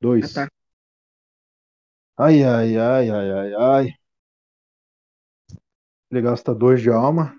Dois. 0.00 0.24
Ah, 0.36 0.46
tá. 0.46 0.50
Ai, 2.24 2.42
ai, 2.44 2.76
ai, 2.76 3.08
ai, 3.10 3.30
ai, 3.38 3.54
ai. 3.54 3.86
Ele 6.10 6.20
gasta 6.20 6.54
dois 6.54 6.82
de 6.82 6.90
alma. 6.90 7.34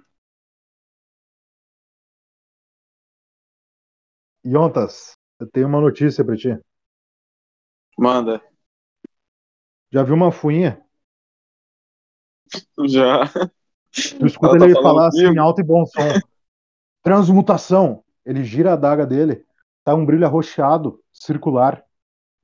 Yontas, 4.46 5.14
eu 5.40 5.48
tenho 5.48 5.68
uma 5.68 5.82
notícia 5.82 6.24
pra 6.24 6.36
ti. 6.36 6.58
Manda. 7.98 8.42
Já 9.92 10.04
viu 10.04 10.16
uma 10.16 10.32
fuinha? 10.32 10.82
Já. 12.88 13.28
Tu 13.92 14.26
escuta 14.26 14.56
Ela 14.56 14.60
tá 14.60 14.66
ele 14.66 14.74
falando 14.74 14.84
falar 14.84 15.08
assim, 15.08 15.24
comigo? 15.24 15.42
alto 15.42 15.62
e 15.62 15.64
bom 15.64 15.86
som. 15.86 16.20
Transmutação. 17.04 18.04
Ele 18.26 18.44
gira 18.44 18.72
a 18.72 18.74
adaga 18.74 19.06
dele. 19.06 19.46
Tá 19.84 19.96
um 19.96 20.06
brilho 20.06 20.26
arroxeado, 20.26 21.02
circular. 21.12 21.84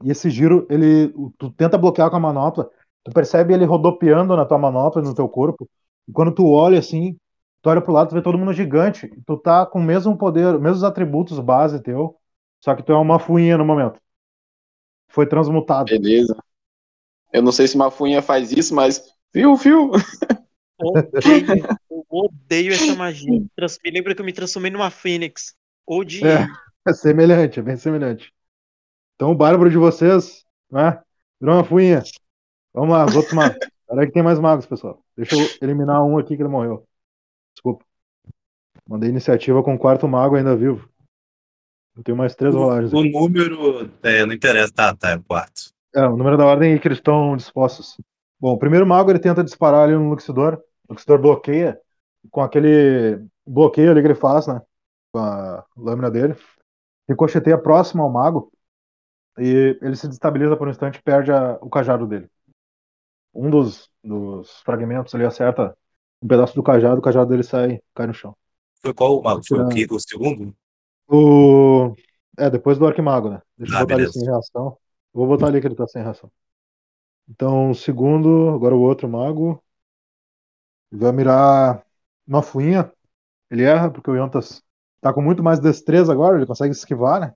E 0.03 0.11
esse 0.11 0.29
giro, 0.29 0.65
ele, 0.69 1.13
tu 1.37 1.51
tenta 1.51 1.77
bloquear 1.77 2.09
com 2.09 2.17
a 2.17 2.19
manopla. 2.19 2.69
Tu 3.03 3.11
percebe 3.11 3.53
ele 3.53 3.65
rodopiando 3.65 4.35
na 4.35 4.45
tua 4.45 4.57
manopla, 4.57 5.01
no 5.01 5.13
teu 5.13 5.29
corpo. 5.29 5.69
E 6.07 6.11
quando 6.11 6.33
tu 6.33 6.49
olha 6.51 6.79
assim, 6.79 7.15
tu 7.65 7.69
olha 7.69 7.81
pro 7.81 7.91
lado, 7.91 8.09
tu 8.09 8.13
vê 8.13 8.21
todo 8.21 8.37
mundo 8.37 8.53
gigante. 8.53 9.09
Tu 9.25 9.37
tá 9.39 9.65
com 9.65 9.79
o 9.79 9.83
mesmo 9.83 10.15
poder, 10.15 10.59
mesmos 10.59 10.83
atributos 10.83 11.39
base 11.39 11.81
teu. 11.81 12.15
Só 12.63 12.75
que 12.75 12.83
tu 12.83 12.91
é 12.91 12.95
uma 12.95 13.17
fuinha 13.17 13.57
no 13.57 13.65
momento. 13.65 13.99
Foi 15.07 15.25
transmutado. 15.25 15.87
Beleza. 15.87 16.37
Eu 17.33 17.41
não 17.41 17.51
sei 17.51 17.67
se 17.67 17.75
uma 17.75 17.89
funha 17.89 18.21
faz 18.21 18.51
isso, 18.51 18.75
mas. 18.75 19.03
Viu, 19.33 19.55
viu? 19.55 19.91
Odeio, 20.79 21.65
eu 21.89 22.05
odeio 22.07 22.71
essa 22.71 22.95
magia. 22.95 23.31
Me 23.31 23.49
trans- 23.55 23.79
Me 23.83 23.89
lembra 23.89 24.13
que 24.13 24.21
eu 24.21 24.25
me 24.25 24.33
transformei 24.33 24.69
numa 24.69 24.91
fênix. 24.91 25.55
Odiei. 25.87 26.31
É. 26.31 26.47
É 26.87 26.93
semelhante, 26.93 27.59
é 27.59 27.63
bem 27.63 27.77
semelhante. 27.77 28.31
Então 29.15 29.31
o 29.31 29.35
bárbaro 29.35 29.71
de 29.71 29.77
vocês, 29.77 30.45
né? 30.69 31.01
Virou 31.41 31.55
uma 31.55 31.63
fuinha. 31.63 32.03
Vamos 32.71 32.91
lá, 32.91 33.05
os 33.05 33.15
outros 33.15 33.33
magos. 33.33 33.57
Peraí 33.87 34.05
que 34.05 34.13
tem 34.13 34.21
mais 34.21 34.39
magos, 34.39 34.67
pessoal. 34.67 35.03
Deixa 35.17 35.35
eu 35.35 35.47
eliminar 35.63 36.03
um 36.03 36.19
aqui 36.19 36.35
que 36.35 36.43
ele 36.43 36.49
morreu. 36.49 36.87
Desculpa. 37.65 37.85
Mandei 38.87 39.09
iniciativa 39.09 39.63
com 39.63 39.73
o 39.73 39.79
quarto 39.79 40.07
mago 40.07 40.35
ainda 40.35 40.55
vivo. 40.55 40.87
Eu 41.97 42.03
tenho 42.03 42.17
mais 42.17 42.35
três 42.35 42.53
rolagens. 42.53 42.93
O 42.93 42.99
aqui. 42.99 43.11
número 43.11 43.89
é, 44.03 44.25
não 44.25 44.33
interessa. 44.33 44.71
Tá, 44.71 44.95
tá, 44.95 45.11
é 45.11 45.15
o 45.15 45.23
quarto. 45.23 45.71
É, 45.95 46.05
o 46.05 46.15
número 46.15 46.37
da 46.37 46.45
ordem 46.45 46.73
é 46.73 46.79
que 46.79 46.87
eles 46.87 46.99
estão 46.99 47.35
dispostos. 47.35 47.97
Bom, 48.39 48.53
o 48.53 48.59
primeiro 48.59 48.85
mago 48.85 49.09
ele 49.09 49.19
tenta 49.19 49.43
disparar 49.43 49.85
ali 49.85 49.93
no 49.93 50.09
Luxidor. 50.09 50.61
O 50.87 50.93
Luxidor 50.93 51.19
bloqueia. 51.19 51.79
Com 52.29 52.41
aquele 52.41 53.25
bloqueio 53.47 53.91
ali 53.91 54.01
que 54.01 54.07
ele 54.07 54.15
faz, 54.15 54.45
né? 54.45 54.61
Com 55.11 55.19
a 55.19 55.65
lâmina 55.75 56.11
dele. 56.11 56.35
Ricocheteia 57.09 57.57
próximo 57.57 58.03
ao 58.03 58.11
mago. 58.11 58.51
E 59.39 59.77
ele 59.81 59.95
se 59.95 60.07
destabiliza 60.07 60.55
por 60.55 60.67
um 60.67 60.71
instante 60.71 60.99
e 60.99 61.03
perde 61.03 61.31
a- 61.31 61.57
o 61.61 61.69
cajado 61.69 62.05
dele. 62.05 62.29
Um 63.33 63.49
dos, 63.49 63.89
dos 64.03 64.61
fragmentos 64.61 65.13
ali 65.15 65.25
acerta 65.25 65.75
um 66.25 66.29
pedaço 66.29 66.55
do 66.55 66.63
cajado, 66.63 66.99
o 66.99 67.03
cajado 67.03 67.29
dele 67.29 67.43
sai, 67.43 67.81
cai 67.95 68.07
no 68.07 68.13
chão. 68.13 68.35
Foi 68.81 68.93
qual 68.93 69.17
o 69.19 69.21
mago? 69.21 69.43
Foi 69.45 69.59
o, 69.59 69.65
que- 69.65 69.85
o 69.91 69.99
segundo? 69.99 70.55
O... 71.07 71.95
É, 72.37 72.49
depois 72.49 72.77
do 72.77 72.87
Arquimago, 72.87 73.29
né? 73.29 73.41
Deixa 73.57 73.75
eu 73.75 73.77
Ah, 73.77 73.85
botar 73.85 73.97
ele 73.97 74.05
beleza. 74.05 74.11
sem 74.11 74.23
reação. 74.23 74.77
Eu 75.13 75.19
Vou 75.21 75.27
botar 75.27 75.47
ali 75.47 75.61
que 75.61 75.67
ele 75.67 75.75
tá 75.75 75.87
sem 75.87 76.01
reação. 76.03 76.31
Então, 77.29 77.71
o 77.71 77.75
segundo, 77.75 78.49
agora 78.49 78.75
o 78.75 78.81
outro 78.81 79.07
mago. 79.09 79.63
Vai 80.91 81.11
mirar 81.11 81.85
uma 82.27 82.41
fuinha. 82.41 82.91
Ele 83.51 83.63
erra, 83.63 83.91
porque 83.91 84.11
o 84.11 84.15
Yontas 84.15 84.63
tá 85.01 85.13
com 85.13 85.21
muito 85.21 85.43
mais 85.43 85.59
destreza 85.59 86.11
agora, 86.13 86.37
ele 86.37 86.45
consegue 86.47 86.73
esquivar, 86.73 87.21
né? 87.21 87.33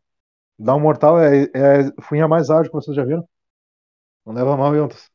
Dar 0.59 0.75
um 0.75 0.81
mortal 0.81 1.19
é, 1.21 1.45
é 1.55 1.81
a 1.97 2.03
fuinha 2.03 2.27
mais 2.27 2.49
ágil 2.51 2.71
que 2.71 2.77
vocês 2.77 2.95
já 2.95 3.05
viram. 3.05 3.27
Não 4.25 4.33
leva 4.33 4.55
mal, 4.57 4.75
Yontas. 4.75 5.09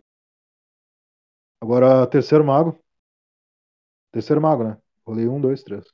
Agora, 1.60 2.06
terceiro 2.06 2.44
mago. 2.44 2.78
Terceiro 4.14 4.40
mago, 4.40 4.64
né? 4.64 4.78
Rolei 5.06 5.28
um, 5.28 5.38
dois, 5.40 5.62
três. 5.62 5.84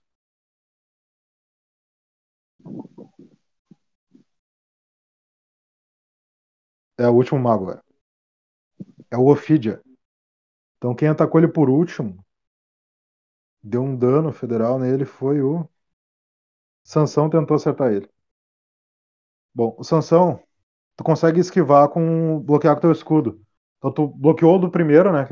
É 6.97 7.07
o 7.09 7.15
último 7.15 7.41
mago, 7.41 7.67
velho. 7.67 7.83
É 9.11 9.17
o 9.17 9.27
Ophidia. 9.31 9.81
Então 10.79 10.95
quem 10.95 11.09
atacou 11.09 11.41
ele 11.41 11.49
por 11.49 11.71
último, 11.71 12.25
deu 13.63 13.83
um 13.83 13.97
dano 13.97 14.33
federal 14.35 14.79
nele, 14.79 15.05
foi 15.07 15.41
o 15.41 15.67
Sansão 16.85 17.31
tentou 17.31 17.57
acertar 17.57 17.91
ele. 17.91 18.07
Bom, 19.55 19.75
o 19.79 19.85
Sansão, 19.85 20.43
tu 20.97 21.05
consegue 21.05 21.41
esquivar 21.41 21.89
com 21.91 22.41
bloquear 22.41 22.75
com 22.77 22.83
teu 22.83 22.93
escudo. 22.93 23.43
Então 23.79 23.93
tu 23.93 24.09
bloqueou 24.09 24.59
do 24.61 24.71
primeiro, 24.71 25.13
né? 25.13 25.27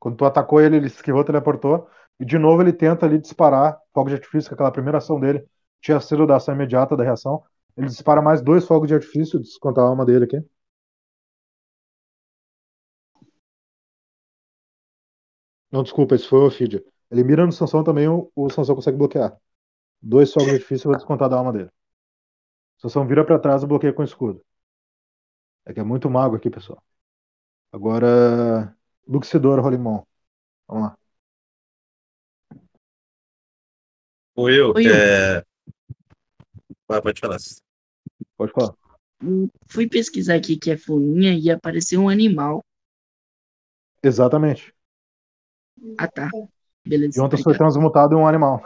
Quando 0.00 0.16
tu 0.16 0.24
atacou 0.24 0.60
ele, 0.60 0.76
ele 0.78 0.86
esquivou, 0.88 1.24
teleportou. 1.24 1.88
E 2.20 2.24
de 2.24 2.38
novo 2.38 2.62
ele 2.62 2.72
tenta 2.72 3.06
ali 3.06 3.18
disparar 3.18 3.78
fogo 3.94 4.08
de 4.08 4.16
artifício, 4.16 4.48
que 4.50 4.54
aquela 4.54 4.72
primeira 4.72 4.98
ação 4.98 5.20
dele 5.20 5.44
tinha 5.80 6.00
sido 6.00 6.26
da 6.26 6.36
ação 6.36 6.54
imediata 6.54 6.96
da 6.96 7.04
reação. 7.04 7.42
Ele 7.76 7.86
dispara 7.86 8.20
mais 8.22 8.42
dois 8.42 8.66
fogos 8.66 8.88
de 8.88 8.94
artifício, 8.94 9.38
descontar 9.40 9.84
a 9.84 9.88
alma 9.88 10.04
dele 10.04 10.24
aqui. 10.24 10.38
Não, 15.70 15.82
desculpa, 15.82 16.14
esse 16.14 16.28
foi 16.28 16.40
o 16.40 16.46
Ophidia. 16.46 16.82
Ele 17.10 17.24
mira 17.24 17.46
no 17.46 17.52
Sansão 17.52 17.82
também, 17.84 18.06
o, 18.08 18.50
Sansão 18.50 18.74
consegue 18.74 18.98
bloquear. 18.98 19.36
Dois 20.02 20.32
fogos 20.32 20.48
de 20.50 20.54
artifício, 20.56 20.88
vou 20.88 20.96
descontar 20.96 21.28
da 21.30 21.36
alma 21.38 21.52
dele. 21.52 21.70
Sansão 22.78 23.06
vira 23.06 23.24
pra 23.24 23.38
trás 23.38 23.62
e 23.62 23.66
bloqueia 23.66 23.92
com 23.92 24.02
o 24.02 24.04
escudo. 24.04 24.42
É 25.66 25.72
que 25.72 25.80
é 25.80 25.84
muito 25.84 26.10
mago 26.10 26.36
aqui, 26.36 26.50
pessoal. 26.50 26.82
Agora, 27.72 28.76
Luxidor 29.08 29.60
Rolimon. 29.60 30.04
Vamos 30.68 30.84
lá. 30.90 30.97
Ou 34.38 34.48
eu? 34.48 34.72
Oi, 34.72 34.86
eu. 34.86 34.94
É... 34.94 35.44
Vai, 36.86 37.02
pode 37.02 37.20
falar. 37.20 37.38
Pode 38.36 38.52
falar. 38.52 38.72
Fui 39.66 39.88
pesquisar 39.88 40.36
aqui 40.36 40.56
que 40.56 40.70
é 40.70 40.76
fuinha 40.76 41.34
e 41.34 41.50
apareceu 41.50 42.00
um 42.00 42.08
animal. 42.08 42.64
Exatamente. 44.00 44.72
Ah, 45.98 46.06
tá. 46.06 46.30
Beleza. 46.86 47.20
Jontas 47.20 47.42
foi 47.42 47.52
obrigado. 47.52 47.72
transmutado 47.72 48.12
em 48.14 48.16
um 48.16 48.28
animal. 48.28 48.62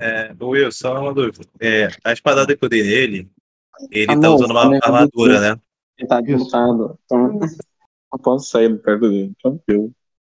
É, 0.00 0.34
eu, 0.34 0.72
só 0.72 0.98
uma 0.98 1.12
dúvida. 1.12 1.46
É, 1.60 1.88
a 2.04 2.14
espadada 2.14 2.56
que 2.56 2.64
eu 2.64 2.70
dei 2.70 2.82
nele, 2.82 3.30
ele 3.90 4.12
Ah, 4.12 4.14
tá 4.14 4.20
não, 4.20 4.34
usando 4.36 4.52
uma 4.52 4.62
também 4.62 4.80
é 4.82 4.86
armadura, 4.86 5.40
né? 5.40 5.60
Ele 5.98 6.08
tá 6.08 6.20
Isso. 6.20 6.26
desmontado. 6.26 6.98
Então, 7.04 7.38
não 7.38 8.18
posso 8.22 8.48
sair 8.48 8.74
perto 8.80 9.10
dele. 9.10 9.34
Tranquilo. 9.42 9.94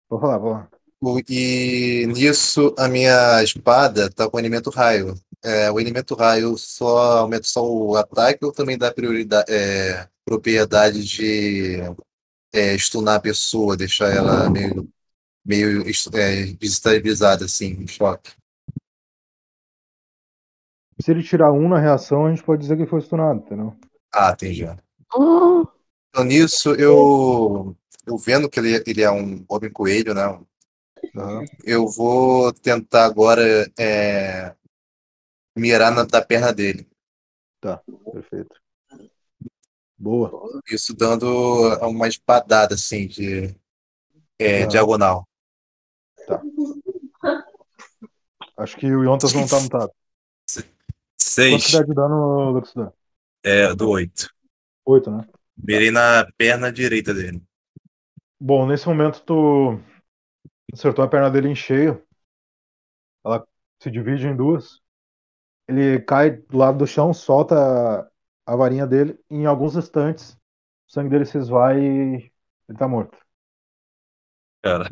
Vou 0.09 0.19
falar, 0.19 0.37
vou 0.37 0.51
lá. 0.51 0.69
O- 1.01 1.19
E 1.29 2.05
nisso 2.07 2.73
a 2.77 2.87
minha 2.87 3.41
espada 3.43 4.09
tá 4.09 4.29
com 4.29 4.37
elemento 4.39 4.69
raio. 4.69 5.15
É, 5.43 5.71
o 5.71 5.79
elemento 5.79 6.15
raio 6.15 6.57
só 6.57 7.19
aumenta 7.19 7.47
só 7.47 7.63
o 7.65 7.95
ataque 7.95 8.43
ou 8.43 8.51
também 8.51 8.77
dá 8.77 8.91
prioridade, 8.91 9.49
é, 9.51 10.07
propriedade 10.25 11.03
de 11.05 11.77
é, 12.53 12.77
stunar 12.77 13.15
a 13.17 13.21
pessoa, 13.21 13.77
deixar 13.77 14.09
ela 14.11 14.49
meio, 14.49 14.89
meio 15.45 15.83
é, 16.15 16.45
desestabilizada, 16.59 17.45
assim, 17.45 17.67
em 17.83 17.87
choque. 17.87 18.31
Se 21.01 21.11
ele 21.11 21.23
tirar 21.23 21.51
um 21.51 21.67
na 21.67 21.77
reação, 21.79 22.25
a 22.25 22.29
gente 22.29 22.43
pode 22.43 22.61
dizer 22.61 22.75
que 22.77 22.83
ele 22.83 22.89
foi 22.89 23.01
stunado, 23.01 23.39
entendeu? 23.41 23.75
Ah, 24.11 24.31
entendi. 24.33 24.65
Então 26.09 26.23
nisso 26.25 26.73
eu, 26.75 27.75
eu 28.09 28.17
vendo 28.17 28.49
que 28.49 28.59
ele, 28.59 28.83
ele 28.85 29.01
é 29.01 29.11
um 29.11 29.45
Robin 29.49 29.69
Coelho, 29.69 30.13
né? 30.13 30.23
Aham. 31.15 31.45
Eu 31.63 31.87
vou 31.87 32.51
tentar 32.51 33.05
agora 33.05 33.41
é, 33.77 34.53
mirar 35.55 35.91
na 35.91 36.03
da 36.03 36.21
perna 36.21 36.51
dele. 36.51 36.87
Perfeito. 38.11 38.55
Boa. 39.97 40.61
Isso 40.69 40.95
dando 40.95 41.25
uma 41.87 42.07
espadada 42.07 42.75
assim 42.75 43.07
de 43.07 43.55
é, 44.39 44.63
Ah. 44.63 44.65
diagonal. 44.67 45.27
Acho 48.57 48.77
que 48.77 48.87
o 48.87 49.03
Yontas 49.03 49.33
não 49.33 49.47
tá 49.47 49.59
mutado. 49.59 49.91
Quanto 49.91 50.73
Seis 51.21 51.71
dá 51.71 51.83
de 51.83 51.93
dano, 51.93 52.51
Luxudan? 52.51 52.91
é, 53.43 53.73
do 53.73 53.89
oito. 53.89 54.29
Oito, 54.85 55.11
né? 55.11 55.27
Mirei 55.57 55.91
na 55.91 56.25
perna 56.37 56.71
direita 56.71 57.13
dele. 57.13 57.41
Bom, 58.39 58.65
nesse 58.67 58.87
momento 58.87 59.21
tu 59.25 59.79
acertou 60.73 61.05
a 61.05 61.07
perna 61.09 61.29
dele 61.31 61.49
em 61.49 61.55
cheio. 61.55 62.03
Ela 63.25 63.45
se 63.81 63.89
divide 63.91 64.27
em 64.27 64.35
duas. 64.35 64.81
Ele 65.67 65.99
cai 66.01 66.31
do 66.31 66.57
lado 66.57 66.79
do 66.79 66.87
chão, 66.87 67.13
solta 67.13 67.55
a- 68.47 68.55
varinha 68.57 68.87
dele 68.87 69.19
e 69.29 69.35
em 69.37 69.45
alguns 69.47 69.75
instantes 69.77 70.33
o 70.89 70.93
sangue 70.93 71.09
dele 71.11 71.25
se 71.25 71.37
esvai 71.37 71.79
e 71.81 72.33
ele 72.69 72.77
tá 72.79 72.87
morto. 72.87 73.17
Cara, 74.61 74.89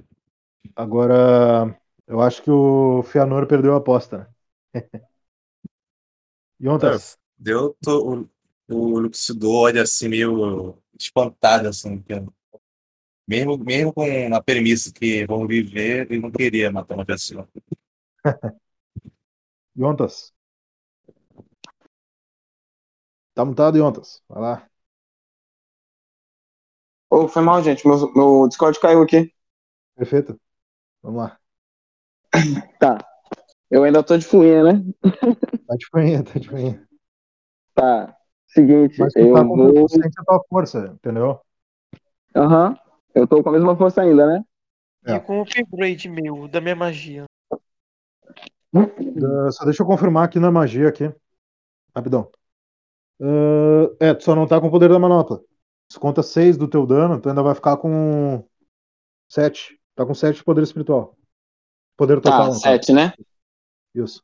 Agora, 0.76 1.78
eu 2.08 2.22
acho 2.22 2.42
que 2.44 2.52
o 2.52 3.04
Fianor 3.04 3.48
perdeu 3.48 3.74
a 3.74 3.78
aposta, 3.78 4.20
né? 4.20 4.28
Yontas, 6.60 7.18
deu 7.38 7.76
tô, 7.82 8.22
o, 8.24 8.30
o 8.70 9.00
Luxidor 9.00 9.64
olha 9.66 9.84
assim 9.84 10.08
meio 10.08 10.78
espantado 11.00 11.68
assim, 11.70 12.02
que 12.02 12.14
mesmo 13.28 13.58
mesmo 13.58 13.94
com 13.94 14.04
a 14.34 14.42
premissa 14.42 14.92
que 14.92 15.26
vão 15.26 15.46
viver, 15.48 16.10
ele 16.10 16.22
não 16.22 16.32
queria 16.32 16.72
matar 16.72 16.96
uma 16.96 17.06
pessoa. 17.06 17.48
Yontas. 19.76 20.34
Tá 23.34 23.46
mutado, 23.46 23.78
Yontas. 23.78 24.24
Vai 24.28 24.42
lá. 24.42 24.70
Ô, 27.10 27.28
foi 27.28 27.42
mal, 27.42 27.62
gente. 27.64 27.88
Meu, 27.88 28.12
meu 28.14 28.48
Discord 28.48 28.80
caiu 28.80 29.02
aqui. 29.02 29.34
Perfeito. 29.96 30.40
Vamos 31.02 31.20
lá. 31.22 31.40
Tá. 32.80 32.98
Eu 33.70 33.84
ainda 33.84 34.04
tô 34.04 34.18
de 34.18 34.26
fuinha, 34.26 34.64
né? 34.64 34.84
Tá 35.68 35.76
de 35.76 35.86
manhã, 35.94 36.24
tá 36.24 36.40
de 36.40 36.52
manhã. 36.52 36.88
Tá. 37.74 38.18
Seguinte, 38.48 38.98
Mas 39.00 39.14
tu 39.14 39.20
eu 39.20 39.34
tá 39.34 39.44
com 39.44 39.56
vou. 39.58 39.86
força, 40.50 40.88
entendeu? 40.96 41.42
Aham. 42.34 42.78
Eu 43.18 43.28
tô 43.28 43.42
com 43.42 43.50
a 43.50 43.54
mesma 43.54 43.76
força 43.76 44.02
ainda, 44.02 44.28
né? 44.28 44.46
É. 45.06 45.16
E 45.16 45.20
com 45.20 45.40
o 45.40 45.42
upgrade 45.42 46.10
meu, 46.10 46.48
da 46.48 46.62
minha 46.62 46.76
magia. 46.76 47.26
Uh, 48.74 49.52
só 49.52 49.66
deixa 49.66 49.82
eu 49.82 49.88
confirmar 49.88 50.26
aqui 50.26 50.40
na 50.40 50.52
magia 50.52 50.90
aqui. 50.90 51.12
Rapidão. 51.96 52.30
Uh, 53.20 53.96
é, 54.00 54.14
tu 54.14 54.24
só 54.24 54.36
não 54.36 54.48
tá 54.48 54.62
com 54.62 54.68
o 54.68 54.72
poder 54.72 54.90
da 54.90 55.00
manopla. 55.00 55.42
Se 55.92 56.00
conta 56.00 56.22
6 56.22 56.58
do 56.58 56.68
teu 56.68 56.86
dano, 56.86 57.20
tu 57.20 57.30
ainda 57.30 57.42
vai 57.42 57.56
ficar 57.56 57.78
com 57.78 58.44
7. 59.32 59.80
Tá 59.96 60.06
com 60.06 60.14
7 60.14 60.38
de 60.38 60.44
poder 60.44 60.62
espiritual. 60.62 61.18
Poder 61.98 62.22
total. 62.22 62.32
Tá, 62.32 62.46
no 62.46 62.52
caso. 62.52 62.62
sete, 62.62 62.94
né? 62.94 63.14
Isso. 63.96 64.24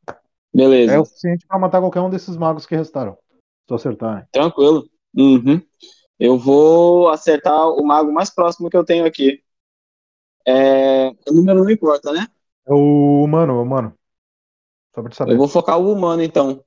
Beleza. 0.53 0.93
É 0.93 0.99
o 0.99 1.05
suficiente 1.05 1.47
pra 1.47 1.57
matar 1.57 1.81
qualquer 1.81 2.01
um 2.01 2.09
desses 2.09 2.37
magos 2.37 2.67
que 2.67 2.75
restaram. 2.75 3.13
Se 3.13 3.67
tu 3.67 3.73
acertar, 3.73 4.15
né? 4.17 4.27
Tranquilo. 4.31 4.87
Uhum. 5.15 5.59
Eu 6.23 6.37
vou 6.37 7.09
acertar 7.09 7.67
o 7.67 7.83
mago 7.85 8.09
mais 8.09 8.29
próximo 8.29 8.69
que 8.69 8.77
eu 8.77 8.85
tenho 8.85 9.05
aqui. 9.05 9.43
É... 10.47 11.09
O 11.09 11.33
número 11.33 11.65
não 11.65 11.69
importa, 11.69 12.13
né? 12.13 12.25
É 12.65 12.73
o 12.73 13.23
humano, 13.25 13.55
o 13.55 13.61
humano. 13.61 13.93
Só 14.95 15.01
pra 15.01 15.11
te 15.11 15.17
saber. 15.17 15.33
Eu 15.33 15.37
vou 15.37 15.49
focar 15.49 15.77
o 15.77 15.91
humano, 15.91 16.23
então. 16.23 16.63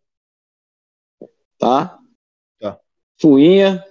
Tá? 1.59 1.99
Tá. 2.61 2.79
Fuinha. 3.19 3.83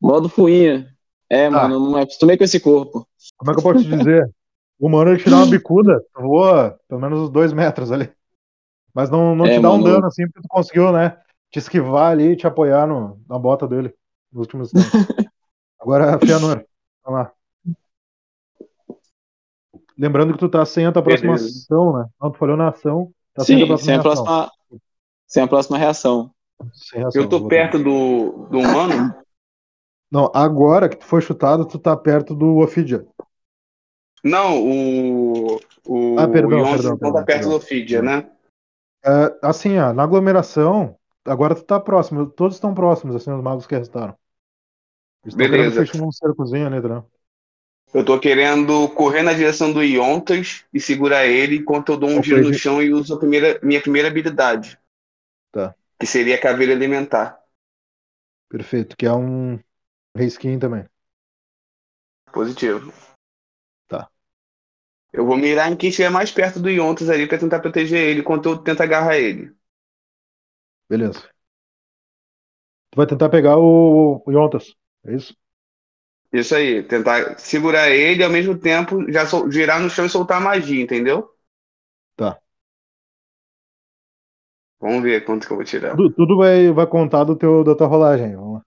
Modo 0.00 0.30
fuinha. 0.30 0.90
É, 1.28 1.50
mano, 1.50 1.78
não 1.78 1.92
me 1.92 2.00
acostumei 2.00 2.38
com 2.38 2.44
esse 2.44 2.60
corpo. 2.60 3.06
Como 3.36 3.50
é 3.50 3.54
que 3.54 3.60
eu 3.60 3.62
posso 3.62 3.84
te 3.84 3.96
dizer? 3.98 4.30
O 4.78 4.86
humano 4.86 5.10
ele 5.10 5.22
te 5.22 5.28
dá 5.28 5.36
uma 5.36 5.46
bicuda, 5.46 6.02
voa 6.14 6.80
pelo 6.88 7.02
menos 7.02 7.18
uns 7.20 7.30
2 7.30 7.52
metros 7.52 7.92
ali. 7.92 8.10
Mas 8.94 9.10
não, 9.10 9.36
não 9.36 9.44
É, 9.44 9.56
te 9.56 9.60
dá 9.60 9.70
um 9.70 9.78
mano. 9.78 9.92
dano 9.92 10.06
assim, 10.06 10.24
porque 10.24 10.40
tu 10.40 10.48
conseguiu, 10.48 10.90
né? 10.90 11.18
Te 11.54 11.60
esquivar 11.60 12.10
ali 12.10 12.32
e 12.32 12.36
te 12.36 12.48
apoiar 12.48 12.84
no, 12.84 13.22
na 13.28 13.38
bota 13.38 13.68
dele 13.68 13.94
nos 14.32 14.40
últimos 14.40 14.72
tempos. 14.72 14.90
Agora, 15.80 16.18
Fianor, 16.18 16.66
vamos 17.04 17.20
lá. 17.20 17.32
Lembrando 19.96 20.32
que 20.32 20.38
tu 20.40 20.48
tá 20.48 20.66
sem 20.66 20.84
a 20.84 20.90
tua 20.90 21.00
próxima 21.00 21.34
Beleza. 21.34 21.60
ação, 21.60 21.96
né? 21.96 22.08
Não, 22.20 22.32
tu 22.32 22.38
falhou 22.38 22.56
na 22.56 22.70
ação, 22.70 23.12
tá 23.32 23.44
sem 23.44 23.54
a 23.54 23.60
Sim, 23.60 23.66
tua 23.68 23.78
sem 23.78 23.94
a 23.94 24.02
próxima 24.02 24.26
próxima. 24.26 24.80
Sem 25.28 25.42
a 25.44 25.46
próxima 25.46 25.78
reação. 25.78 26.34
reação, 26.92 27.22
Eu 27.22 27.28
tô 27.28 27.46
perto 27.46 27.78
do, 27.78 28.48
do 28.50 28.58
humano? 28.58 29.14
Não, 30.10 30.32
agora 30.34 30.88
que 30.88 30.96
tu 30.96 31.04
foi 31.04 31.20
chutado, 31.20 31.64
tu 31.68 31.78
tá 31.78 31.96
perto 31.96 32.34
do 32.34 32.56
Ophidia. 32.56 33.06
Não, 34.24 34.60
o. 34.60 35.60
O 35.86 36.18
Ah, 36.18 36.26
perdão, 36.26 36.58
Yontas 36.58 36.80
perdão, 36.80 36.98
perdão, 36.98 37.12
tá 37.12 37.22
perto 37.24 37.26
perdão. 37.26 37.50
do 37.50 37.56
Ophidia, 37.56 38.02
né? 38.02 38.28
É, 39.04 39.38
assim, 39.40 39.78
ó, 39.78 39.92
na 39.92 40.02
aglomeração, 40.02 40.98
agora 41.24 41.54
tu 41.54 41.62
tá 41.62 41.80
próximo, 41.80 42.26
todos 42.26 42.56
estão 42.56 42.74
próximos, 42.74 43.16
assim, 43.16 43.32
os 43.32 43.42
magos 43.42 43.66
que 43.66 43.76
restaram. 43.76 44.16
Eles 45.24 45.34
Beleza. 45.34 45.86
fechar 45.86 45.98
num 45.98 46.12
cercozinho 46.12 46.66
ali, 46.66 46.86
né? 46.86 47.02
Eu 47.94 48.04
tô 48.04 48.18
querendo 48.18 48.88
correr 48.90 49.22
na 49.22 49.32
direção 49.32 49.72
do 49.72 49.80
Yontas 49.80 50.64
e 50.72 50.80
segurar 50.80 51.26
ele 51.26 51.58
enquanto 51.58 51.92
eu 51.92 51.96
dou 51.96 52.10
um 52.10 52.22
giro 52.22 52.42
no 52.42 52.52
chão 52.52 52.82
e 52.82 52.92
uso 52.92 53.14
a 53.14 53.18
primeira, 53.18 53.58
minha 53.62 53.80
primeira 53.80 54.08
habilidade. 54.08 54.78
Tá. 55.52 55.74
Que 55.98 56.06
seria 56.06 56.34
a 56.34 56.40
caveira 56.40 56.72
alimentar. 56.72 57.40
Perfeito, 58.48 58.96
que 58.96 59.06
é 59.06 59.12
um 59.12 59.60
reskin 60.16 60.58
também. 60.58 60.84
Positivo. 62.32 62.92
Tá. 63.86 64.10
Eu 65.12 65.24
vou 65.24 65.36
mirar 65.36 65.70
em 65.70 65.76
quem 65.76 65.88
estiver 65.88 66.10
mais 66.10 66.32
perto 66.32 66.58
do 66.58 66.68
Yontas 66.68 67.08
ali 67.08 67.28
pra 67.28 67.38
tentar 67.38 67.60
proteger 67.60 68.00
ele 68.00 68.20
enquanto 68.20 68.48
eu 68.48 68.58
tento 68.58 68.82
agarrar 68.82 69.16
ele. 69.16 69.54
Beleza. 70.88 71.30
Tu 72.90 72.96
vai 72.96 73.06
tentar 73.06 73.28
pegar 73.30 73.58
o, 73.58 74.22
o 74.26 74.30
Yontas, 74.32 74.74
é 75.06 75.14
isso? 75.14 75.34
Isso 76.32 76.54
aí, 76.54 76.82
tentar 76.82 77.38
segurar 77.38 77.88
ele 77.90 78.20
e 78.20 78.24
ao 78.24 78.30
mesmo 78.30 78.58
tempo 78.58 79.10
já 79.10 79.24
sol- 79.26 79.50
girar 79.50 79.80
no 79.80 79.88
chão 79.88 80.04
e 80.06 80.10
soltar 80.10 80.36
a 80.38 80.40
magia, 80.40 80.82
entendeu? 80.82 81.30
Tá. 82.16 82.40
Vamos 84.80 85.02
ver 85.02 85.24
quanto 85.24 85.46
que 85.48 85.52
eu 85.52 85.56
vou 85.56 85.64
tirar. 85.64 85.96
Tudo, 85.96 86.12
tudo 86.14 86.36
vai, 86.36 86.70
vai 86.72 86.86
contar 86.86 87.24
do 87.24 87.34
teu, 87.36 87.64
da 87.64 87.74
tua 87.74 87.86
rolagem. 87.86 88.36
Vamos 88.36 88.54
lá. 88.58 88.64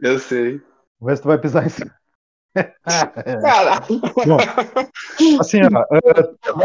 Eu 0.00 0.18
sei. 0.18 0.60
Vamos 1.00 1.10
ver 1.12 1.16
se 1.16 1.22
tu 1.22 1.28
vai 1.28 1.40
pisar 1.40 1.66
em 1.66 1.68
cima. 1.70 1.97
Caralho! 3.42 3.82
Assim, 5.40 5.60
ó, 5.62 5.84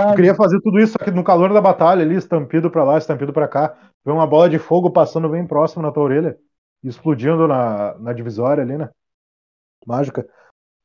eu 0.10 0.16
queria 0.16 0.36
fazer 0.36 0.60
tudo 0.62 0.80
isso 0.80 0.96
aqui 1.00 1.12
no 1.12 1.24
calor 1.24 1.54
da 1.54 1.62
batalha 1.62 2.04
ali, 2.04 2.16
estampido 2.16 2.70
pra 2.70 2.84
lá, 2.84 2.98
estampido 2.98 3.34
pra 3.34 3.48
cá. 3.48 3.76
Vê 4.06 4.12
uma 4.12 4.28
bola 4.28 4.50
de 4.50 4.60
fogo 4.60 4.92
passando 4.92 5.30
bem 5.30 5.46
próximo 5.46 5.82
na 5.82 5.92
tua 5.92 6.04
orelha, 6.04 6.38
explodindo 6.84 7.48
na, 7.48 7.98
na 8.00 8.14
divisória 8.14 8.64
ali, 8.64 8.78
né? 8.78 8.90
Mágica. 9.86 10.28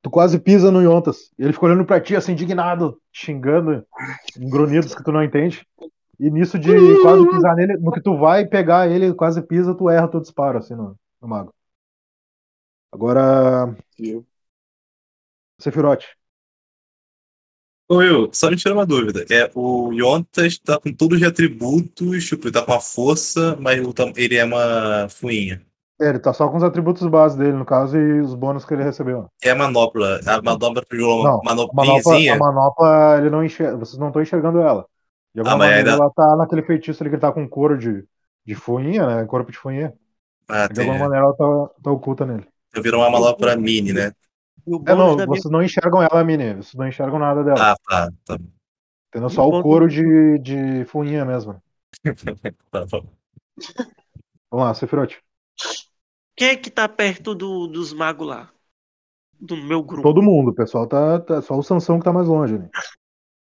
Tu 0.03 0.11
quase 0.11 0.39
pisa 0.39 0.71
no 0.71 0.81
Yontas. 0.81 1.33
Ele 1.39 1.53
fica 1.53 1.67
olhando 1.67 1.85
pra 1.85 2.01
ti, 2.01 2.15
assim, 2.15 2.33
indignado, 2.33 3.01
xingando, 3.13 3.85
em 4.39 4.49
grunhidos 4.49 4.95
que 4.95 5.03
tu 5.03 5.11
não 5.11 5.23
entende. 5.23 5.67
E 6.21 6.31
nisso 6.31 6.59
de 6.59 7.01
quase 7.01 7.29
pisar 7.29 7.55
nele, 7.55 7.77
no 7.77 7.93
que 7.93 8.01
tu 8.01 8.17
vai 8.17 8.45
pegar 8.45 8.89
ele, 8.89 9.15
quase 9.15 9.41
pisa, 9.43 9.75
tu 9.75 9.89
erra 9.89 10.09
teu 10.09 10.21
disparo, 10.21 10.59
assim, 10.59 10.75
no, 10.75 10.97
no 11.21 11.29
mago. 11.29 11.53
Agora. 12.93 13.77
Sephiroth. 15.59 16.05
Ô, 17.89 17.97
Will, 17.97 18.29
só 18.35 18.51
me 18.51 18.57
tira 18.57 18.75
uma 18.75 18.85
dúvida. 18.85 19.25
É, 19.31 19.51
o 19.55 19.93
Yontas 19.93 20.59
tá 20.59 20.79
com 20.79 20.93
todos 20.93 21.21
os 21.21 21.27
atributos, 21.27 22.27
tipo, 22.27 22.47
ele 22.47 22.53
tá 22.53 22.63
com 22.63 22.73
a 22.73 22.81
força, 22.81 23.57
mas 23.61 23.81
ele 24.17 24.37
é 24.37 24.45
uma 24.45 25.09
fuinha. 25.09 25.63
É, 26.01 26.11
ele 26.11 26.19
tá 26.19 26.33
só 26.33 26.49
com 26.49 26.57
os 26.59 26.63
atributos 26.63 27.07
base 27.09 27.37
dele, 27.37 27.53
no 27.55 27.65
caso, 27.65 27.97
e 27.97 28.21
os 28.21 28.35
bônus 28.35 28.65
que 28.65 28.75
ele 28.75 28.85
recebeu. 28.85 29.27
É 29.43 29.51
a 29.51 29.55
manopla. 29.57 30.21
A 30.27 30.41
manopla 30.43 30.85
pegou 30.87 31.25
Não, 31.25 31.41
uma 31.41 31.55
manopla, 31.55 31.85
a 31.85 32.37
manopla, 32.39 33.19
ele 33.19 33.31
não 33.31 33.43
enxerga, 33.43 33.77
vocês 33.77 33.99
não 33.99 34.09
estão 34.09 34.23
enxergando 34.23 34.61
ela. 34.61 34.87
De 35.35 35.41
alguma 35.41 35.55
Ah, 35.55 35.59
mas 35.59 35.69
maneira, 35.71 35.93
ainda- 35.93 36.03
ela 36.05 36.13
tá 36.13 36.37
naquele 36.37 36.63
feitiço 36.63 37.03
ali 37.03 37.11
que 37.11 37.17
ele 37.17 37.21
tá 37.23 37.33
com 37.33 37.49
couro 37.49 37.77
de, 37.79 38.05
de 38.47 38.55
fuinha, 38.55 39.07
né? 39.07 39.25
Corpo 39.27 39.51
de 39.51 39.59
fuinha. 39.59 39.93
Ah, 40.47 40.69
De 40.69 40.75
tem. 40.75 40.85
alguma 40.89 41.09
maneira, 41.09 41.25
ela 41.27 41.35
tá, 41.37 41.75
tá 41.83 41.91
oculta 41.91 42.25
nele. 42.27 42.47
Virou 42.81 43.01
uma 43.03 43.11
manopla 43.11 43.57
mini, 43.57 43.93
né? 43.93 44.13
E 44.67 44.75
o 44.75 44.83
É, 44.87 44.95
não, 44.95 45.15
minha 45.15 45.27
vocês 45.27 45.51
não 45.51 45.63
enxergam 45.63 46.03
ela, 46.03 46.25
Mini. 46.25 46.55
Vocês 46.55 46.75
não 46.75 46.87
enxergam 46.89 47.19
nada 47.19 47.43
dela. 47.43 47.73
Ah, 47.73 47.77
tá. 47.89 48.11
Tá, 48.25 48.39
Entendeu? 49.09 49.31
Só 49.31 49.45
o 49.45 49.49
Enquanto- 49.49 49.63
couro 49.63 49.89
de, 49.89 50.39
de 50.39 50.85
fuinha 50.87 51.25
mesmo. 51.25 51.61
tá 52.71 52.85
bom. 52.91 53.07
Vamos 54.51 54.67
lá, 54.67 54.75
Sephiroth. 54.75 55.15
Quem 56.37 56.49
é 56.49 56.57
que 56.57 56.71
tá 56.71 56.89
perto 56.89 57.35
do, 57.35 57.67
dos 57.67 57.93
magos 57.93 58.27
lá? 58.29 58.51
Do 59.41 59.57
meu 59.57 59.83
grupo. 59.83 60.03
Todo 60.03 60.23
mundo, 60.23 60.51
o 60.51 60.55
pessoal 60.55 60.87
tá, 60.87 61.21
tá- 61.21 61.41
Só 61.43 61.57
o 61.57 61.63
Sansão 61.63 61.99
que 61.99 62.05
tá 62.05 62.13
mais 62.13 62.29
longe. 62.29 62.59
Né? 62.59 62.69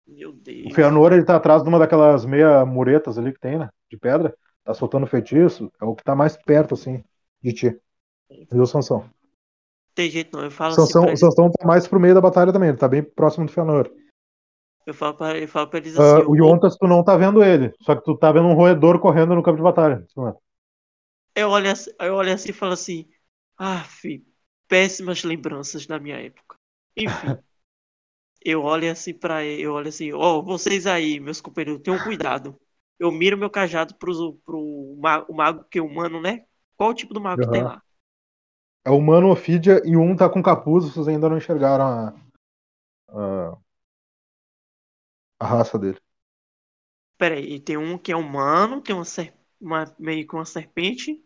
Meu 0.07 0.29
O 0.29 0.33
Deus. 0.33 0.73
Fëanor, 0.73 1.13
ele 1.13 1.23
tá 1.25 1.35
atrás 1.35 1.61
de 1.61 1.69
uma 1.69 1.77
daquelas 1.79 2.25
meia 2.25 2.65
muretas 2.65 3.17
ali 3.17 3.33
que 3.33 3.39
tem, 3.39 3.59
né? 3.59 3.69
De 3.91 3.97
pedra. 3.97 4.35
Tá 4.63 4.73
soltando 4.73 5.07
feitiço. 5.07 5.71
É 5.81 5.85
o 5.85 5.95
que 5.95 6.03
tá 6.03 6.15
mais 6.15 6.37
perto, 6.37 6.73
assim, 6.73 7.03
de 7.41 7.53
ti. 7.53 7.79
E 8.29 8.47
o 8.57 8.65
Sansão. 8.65 9.09
Tem 9.99 10.09
jeito 10.09 10.37
não. 10.37 10.45
Eu 10.45 10.49
falo 10.51 10.71
O 10.71 10.75
assim 10.75 10.87
Sansão, 10.87 11.01
pra 11.01 11.09
o 11.09 11.09
eles. 11.11 11.19
Sansão 11.19 11.51
tá 11.51 11.67
mais 11.67 11.85
pro 11.85 11.99
meio 11.99 12.15
da 12.15 12.21
batalha 12.21 12.53
também. 12.53 12.69
Ele 12.69 12.77
tá 12.77 12.87
bem 12.87 13.03
próximo 13.03 13.45
do 13.45 13.51
Fëanor. 13.51 13.91
Eu 14.85 14.93
falo 14.93 15.13
pra, 15.13 15.37
eu 15.37 15.45
falo 15.45 15.67
pra 15.67 15.79
eles 15.79 15.99
Ah, 15.99 16.19
assim. 16.19 16.29
o 16.29 16.35
Yontas, 16.37 16.77
tu 16.77 16.87
não 16.87 17.03
tá 17.03 17.17
vendo 17.17 17.43
ele. 17.43 17.73
Só 17.81 17.95
que 17.97 18.03
tu 18.05 18.17
tá 18.17 18.31
vendo 18.31 18.47
um 18.47 18.53
roedor 18.53 18.97
correndo 19.01 19.35
no 19.35 19.43
campo 19.43 19.57
de 19.57 19.63
batalha. 19.63 20.05
Eu 21.35 21.49
olho 21.49 21.69
assim, 21.69 21.91
eu 21.99 22.15
olho 22.15 22.33
assim 22.33 22.51
e 22.51 22.53
falo 22.53 22.71
assim, 22.71 23.09
ah, 23.57 23.83
filho, 23.83 24.25
péssimas 24.69 25.23
lembranças 25.25 25.85
da 25.85 25.99
minha 25.99 26.15
época. 26.15 26.55
Enfim, 26.95 27.27
eu 28.41 28.63
olho 28.63 28.89
assim 28.89 29.13
pra 29.13 29.43
ele, 29.43 29.61
eu 29.63 29.73
olho 29.73 29.89
assim, 29.89 30.13
ó, 30.13 30.41
vocês 30.41 30.87
aí, 30.87 31.19
meus 31.19 31.41
companheiros, 31.41 31.81
tenham 31.83 31.99
cuidado. 32.01 32.57
Eu 32.97 33.11
miro 33.11 33.37
meu 33.37 33.49
cajado 33.49 33.95
pro, 33.95 34.33
pro 34.45 34.97
ma- 34.97 35.25
o 35.27 35.33
mago 35.33 35.65
que 35.69 35.79
é 35.79 35.81
humano, 35.81 36.21
né? 36.21 36.45
Qual 36.77 36.91
o 36.91 36.93
tipo 36.93 37.13
do 37.13 37.19
mago 37.19 37.41
que 37.41 37.49
tem 37.49 37.63
lá? 37.63 37.81
É 38.85 38.89
o 38.91 38.97
humano 38.97 39.29
Ophidia 39.31 39.81
e 39.85 39.95
um 39.95 40.15
tá 40.15 40.29
com 40.29 40.41
capuz. 40.43 40.85
Vocês 40.85 41.07
ainda 41.07 41.29
não 41.29 41.37
enxergaram 41.37 41.85
a, 41.85 42.13
a, 43.09 43.57
a 45.39 45.45
raça 45.47 45.77
dele. 45.77 45.99
Pera 47.19 47.35
aí, 47.35 47.59
tem 47.59 47.77
um 47.77 47.97
que 47.99 48.11
é 48.11 48.15
humano, 48.15 48.81
tem 48.81 48.95
uma, 48.95 49.05
ser- 49.05 49.33
uma 49.61 49.93
meio 49.99 50.27
que 50.27 50.33
uma 50.35 50.43
serpente. 50.45 51.23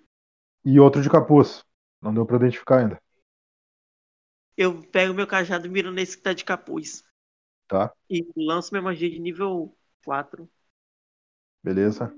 E 0.65 0.77
outro 0.77 1.01
de 1.01 1.09
capuz. 1.09 1.63
Não 2.01 2.13
deu 2.13 2.25
pra 2.25 2.35
identificar 2.35 2.79
ainda. 2.79 2.99
Eu 4.57 4.81
pego 4.89 5.13
meu 5.13 5.27
cajado 5.27 5.67
e 5.67 5.69
miro 5.69 5.91
nesse 5.91 6.17
que 6.17 6.23
tá 6.23 6.33
de 6.33 6.43
capuz. 6.43 7.03
Tá? 7.67 7.95
E 8.09 8.25
lanço 8.37 8.71
minha 8.73 8.81
magia 8.81 9.09
de 9.09 9.19
nível 9.19 9.75
4. 10.05 10.49
Beleza? 11.61 12.13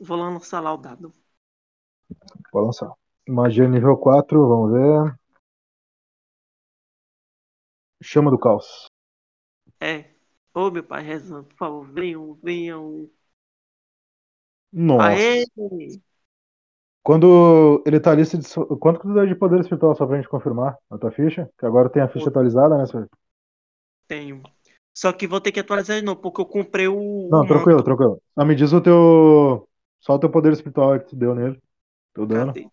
Vou 0.00 0.16
lançar 0.18 0.60
lá 0.60 0.74
o 0.74 0.76
dado. 0.76 1.14
Vou 2.52 2.62
lançar. 2.64 2.99
Magia 3.30 3.68
nível 3.68 3.96
4, 3.96 4.48
vamos 4.48 4.72
ver. 4.72 5.18
Chama 8.02 8.30
do 8.30 8.38
caos. 8.38 8.90
É. 9.80 10.10
Ô 10.52 10.68
meu 10.70 10.82
pai 10.82 11.02
rezando, 11.02 11.44
por 11.44 11.56
favor, 11.56 11.86
venham, 11.92 12.34
venham. 12.42 13.08
Nossa. 14.72 15.08
Aê! 15.08 15.44
Quando 17.02 17.82
ele 17.86 18.00
tá 18.00 18.10
ali, 18.10 18.26
se 18.26 18.36
quanto 18.80 19.00
que 19.00 19.06
tu 19.06 19.14
dá 19.14 19.24
de 19.24 19.34
poder 19.34 19.60
espiritual 19.60 19.94
só 19.94 20.06
pra 20.06 20.16
gente 20.16 20.28
confirmar 20.28 20.76
a 20.90 20.98
tua 20.98 21.12
ficha? 21.12 21.48
Que 21.56 21.64
agora 21.64 21.88
tem 21.88 22.02
a 22.02 22.08
ficha 22.08 22.28
atualizada, 22.28 22.76
né, 22.76 22.86
senhor? 22.86 23.08
Tenho. 24.08 24.42
Só 24.92 25.12
que 25.12 25.26
vou 25.26 25.40
ter 25.40 25.52
que 25.52 25.60
atualizar 25.60 25.98
de 25.98 26.04
novo, 26.04 26.20
porque 26.20 26.40
eu 26.40 26.46
comprei 26.46 26.88
o. 26.88 27.28
Não, 27.30 27.42
o 27.42 27.46
tranquilo, 27.46 27.82
tranquilo. 27.82 28.20
Ah, 28.34 28.44
me 28.44 28.56
diz 28.56 28.72
o 28.72 28.80
teu. 28.80 29.68
Só 30.00 30.14
o 30.14 30.18
teu 30.18 30.30
poder 30.30 30.52
espiritual 30.52 30.98
que 30.98 31.06
tu 31.06 31.16
deu 31.16 31.34
nele. 31.34 31.62
Teu 32.12 32.26
dano. 32.26 32.52
Cadê? 32.52 32.68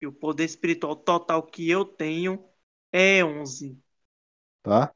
E 0.00 0.06
o 0.06 0.12
poder 0.12 0.44
espiritual 0.44 0.96
total 0.96 1.42
que 1.44 1.68
eu 1.70 1.84
tenho 1.84 2.44
é 2.92 3.24
11. 3.24 3.78
tá? 4.62 4.92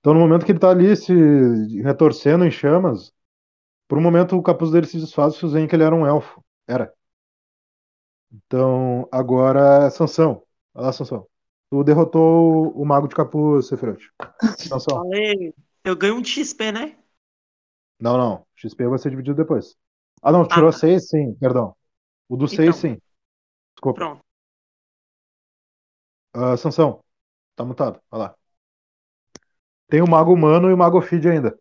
Então, 0.00 0.14
no 0.14 0.20
momento 0.20 0.46
que 0.46 0.52
ele 0.52 0.58
tá 0.60 0.70
ali 0.70 0.96
se 0.96 1.12
retorcendo 1.82 2.44
em 2.44 2.50
chamas, 2.50 3.12
por 3.88 3.98
um 3.98 4.02
momento 4.02 4.36
o 4.36 4.42
capuz 4.42 4.70
dele 4.72 4.86
se 4.86 4.98
desfaz 5.00 5.34
e 5.34 5.38
vocês 5.38 5.52
veem 5.52 5.68
que 5.68 5.76
ele 5.76 5.84
era 5.84 5.94
um 5.96 6.06
elfo. 6.06 6.44
Era. 6.68 6.92
Então, 8.30 9.08
agora, 9.12 9.90
Sansão. 9.90 10.42
Olha 10.74 10.86
lá, 10.86 10.92
Sansão. 10.92 11.26
Tu 11.70 11.84
derrotou 11.84 12.72
o 12.74 12.84
mago 12.84 13.08
de 13.08 13.14
capuz, 13.14 13.66
Sephiroth. 13.68 14.00
Sansão. 14.58 15.02
Eu 15.84 15.94
ganho 15.96 16.16
um 16.16 16.20
de 16.22 16.28
XP, 16.30 16.72
né? 16.72 16.96
Não, 18.00 18.16
não. 18.18 18.46
XP 18.56 18.86
vai 18.88 18.98
ser 18.98 19.10
dividido 19.10 19.36
depois. 19.36 19.76
Ah, 20.22 20.32
não. 20.32 20.46
Tirou 20.46 20.68
Ah, 20.68 20.72
tá. 20.72 20.78
6, 20.78 21.08
sim. 21.08 21.34
Perdão. 21.34 21.74
O 22.28 22.36
do 22.36 22.48
6, 22.48 22.76
Então. 22.76 22.80
sim. 22.80 22.98
Desculpa. 23.74 24.00
Pronto. 24.00 24.22
Ah, 26.34 26.56
Sansão. 26.56 27.02
Tá 27.56 27.64
mutado. 27.64 28.02
Olha 28.10 28.24
lá. 28.24 28.36
Tem 29.88 30.02
o 30.02 30.08
mago 30.10 30.32
humano 30.34 30.68
e 30.70 30.74
o 30.74 30.76
mago 30.76 31.00
feed 31.00 31.28
ainda. 31.28 31.56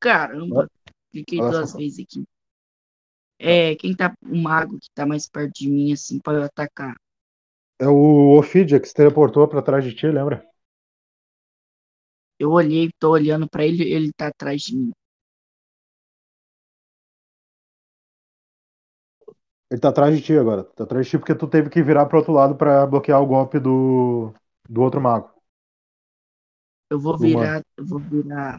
Caramba, 0.00 0.68
cliquei 1.12 1.40
Olha 1.40 1.52
duas 1.52 1.72
só. 1.72 1.78
vezes 1.78 2.04
aqui. 2.04 2.24
É, 3.40 3.74
quem 3.76 3.94
tá. 3.94 4.14
O 4.22 4.36
mago 4.36 4.78
que 4.78 4.90
tá 4.94 5.06
mais 5.06 5.28
perto 5.28 5.52
de 5.54 5.68
mim, 5.68 5.92
assim, 5.92 6.18
pra 6.20 6.34
eu 6.34 6.42
atacar. 6.44 6.94
É 7.80 7.88
o 7.88 8.38
Ophidia 8.38 8.78
que 8.80 8.86
se 8.88 8.94
teleportou 8.94 9.48
pra 9.48 9.60
trás 9.62 9.82
de 9.84 9.92
ti, 9.92 10.06
lembra? 10.06 10.44
Eu 12.38 12.50
olhei, 12.50 12.90
tô 12.98 13.10
olhando 13.12 13.48
pra 13.48 13.64
ele, 13.64 13.84
ele 13.84 14.12
tá 14.12 14.26
atrás 14.28 14.62
de 14.62 14.76
mim. 14.76 14.92
Ele 19.70 19.80
tá 19.80 19.88
atrás 19.90 20.14
de 20.16 20.22
ti 20.22 20.36
agora. 20.38 20.64
Tá 20.64 20.84
atrás 20.84 21.04
de 21.06 21.10
ti 21.12 21.18
porque 21.18 21.34
tu 21.34 21.46
teve 21.48 21.68
que 21.70 21.82
virar 21.82 22.06
pro 22.06 22.18
outro 22.18 22.32
lado 22.32 22.54
pra 22.56 22.86
bloquear 22.86 23.20
o 23.22 23.26
golpe 23.26 23.58
do, 23.58 24.32
do 24.68 24.82
outro 24.82 25.00
mago. 25.00 25.30
Eu 26.90 26.98
vou 27.00 27.16
virar, 27.16 27.62
eu 27.78 27.84
vou 27.86 27.98
virar, 27.98 28.58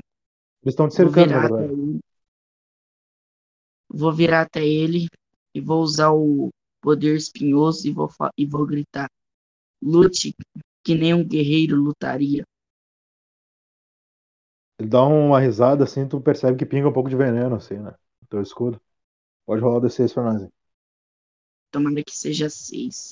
Eles 0.64 0.72
estão 0.74 0.88
te 0.88 0.95
vou 0.95 1.10
cercando, 1.12 1.34
na 1.34 1.41
virar 1.41 1.51
ele. 1.60 1.99
Vou 3.91 4.12
virar 4.12 4.41
até 4.41 4.66
ele 4.66 5.07
e 5.53 5.62
vou 5.62 5.82
usar 5.82 6.12
o 6.12 6.49
poder 6.82 7.16
espinhoso 7.16 7.88
e 7.88 7.91
vou, 7.91 8.10
e 8.38 8.45
vou 8.45 8.66
gritar. 8.66 9.07
Lute 9.82 10.34
que 10.86 10.95
nem 10.95 11.14
um 11.14 11.28
guerreiro 11.28 11.76
lutaria. 11.78 12.43
Ele 14.78 14.89
dá 14.89 15.03
uma 15.05 15.39
risada 15.39 15.84
assim, 15.84 16.07
tu 16.07 16.20
percebe 16.22 16.57
que 16.57 16.66
pinga 16.66 16.88
um 16.89 16.93
pouco 16.93 17.10
de 17.10 17.16
veneno, 17.16 17.55
assim, 17.55 17.78
né? 17.78 17.91
No 18.22 18.28
teu 18.30 18.41
escudo. 18.41 18.82
Pode 19.45 19.62
rolar 19.64 19.78
o 19.78 19.82
D6 19.82 20.14
pra 20.14 20.24
nós. 20.24 20.43
hein? 20.43 20.51
Tomara 21.72 22.04
que 22.04 22.16
seja 22.16 22.50
seis. 22.50 23.12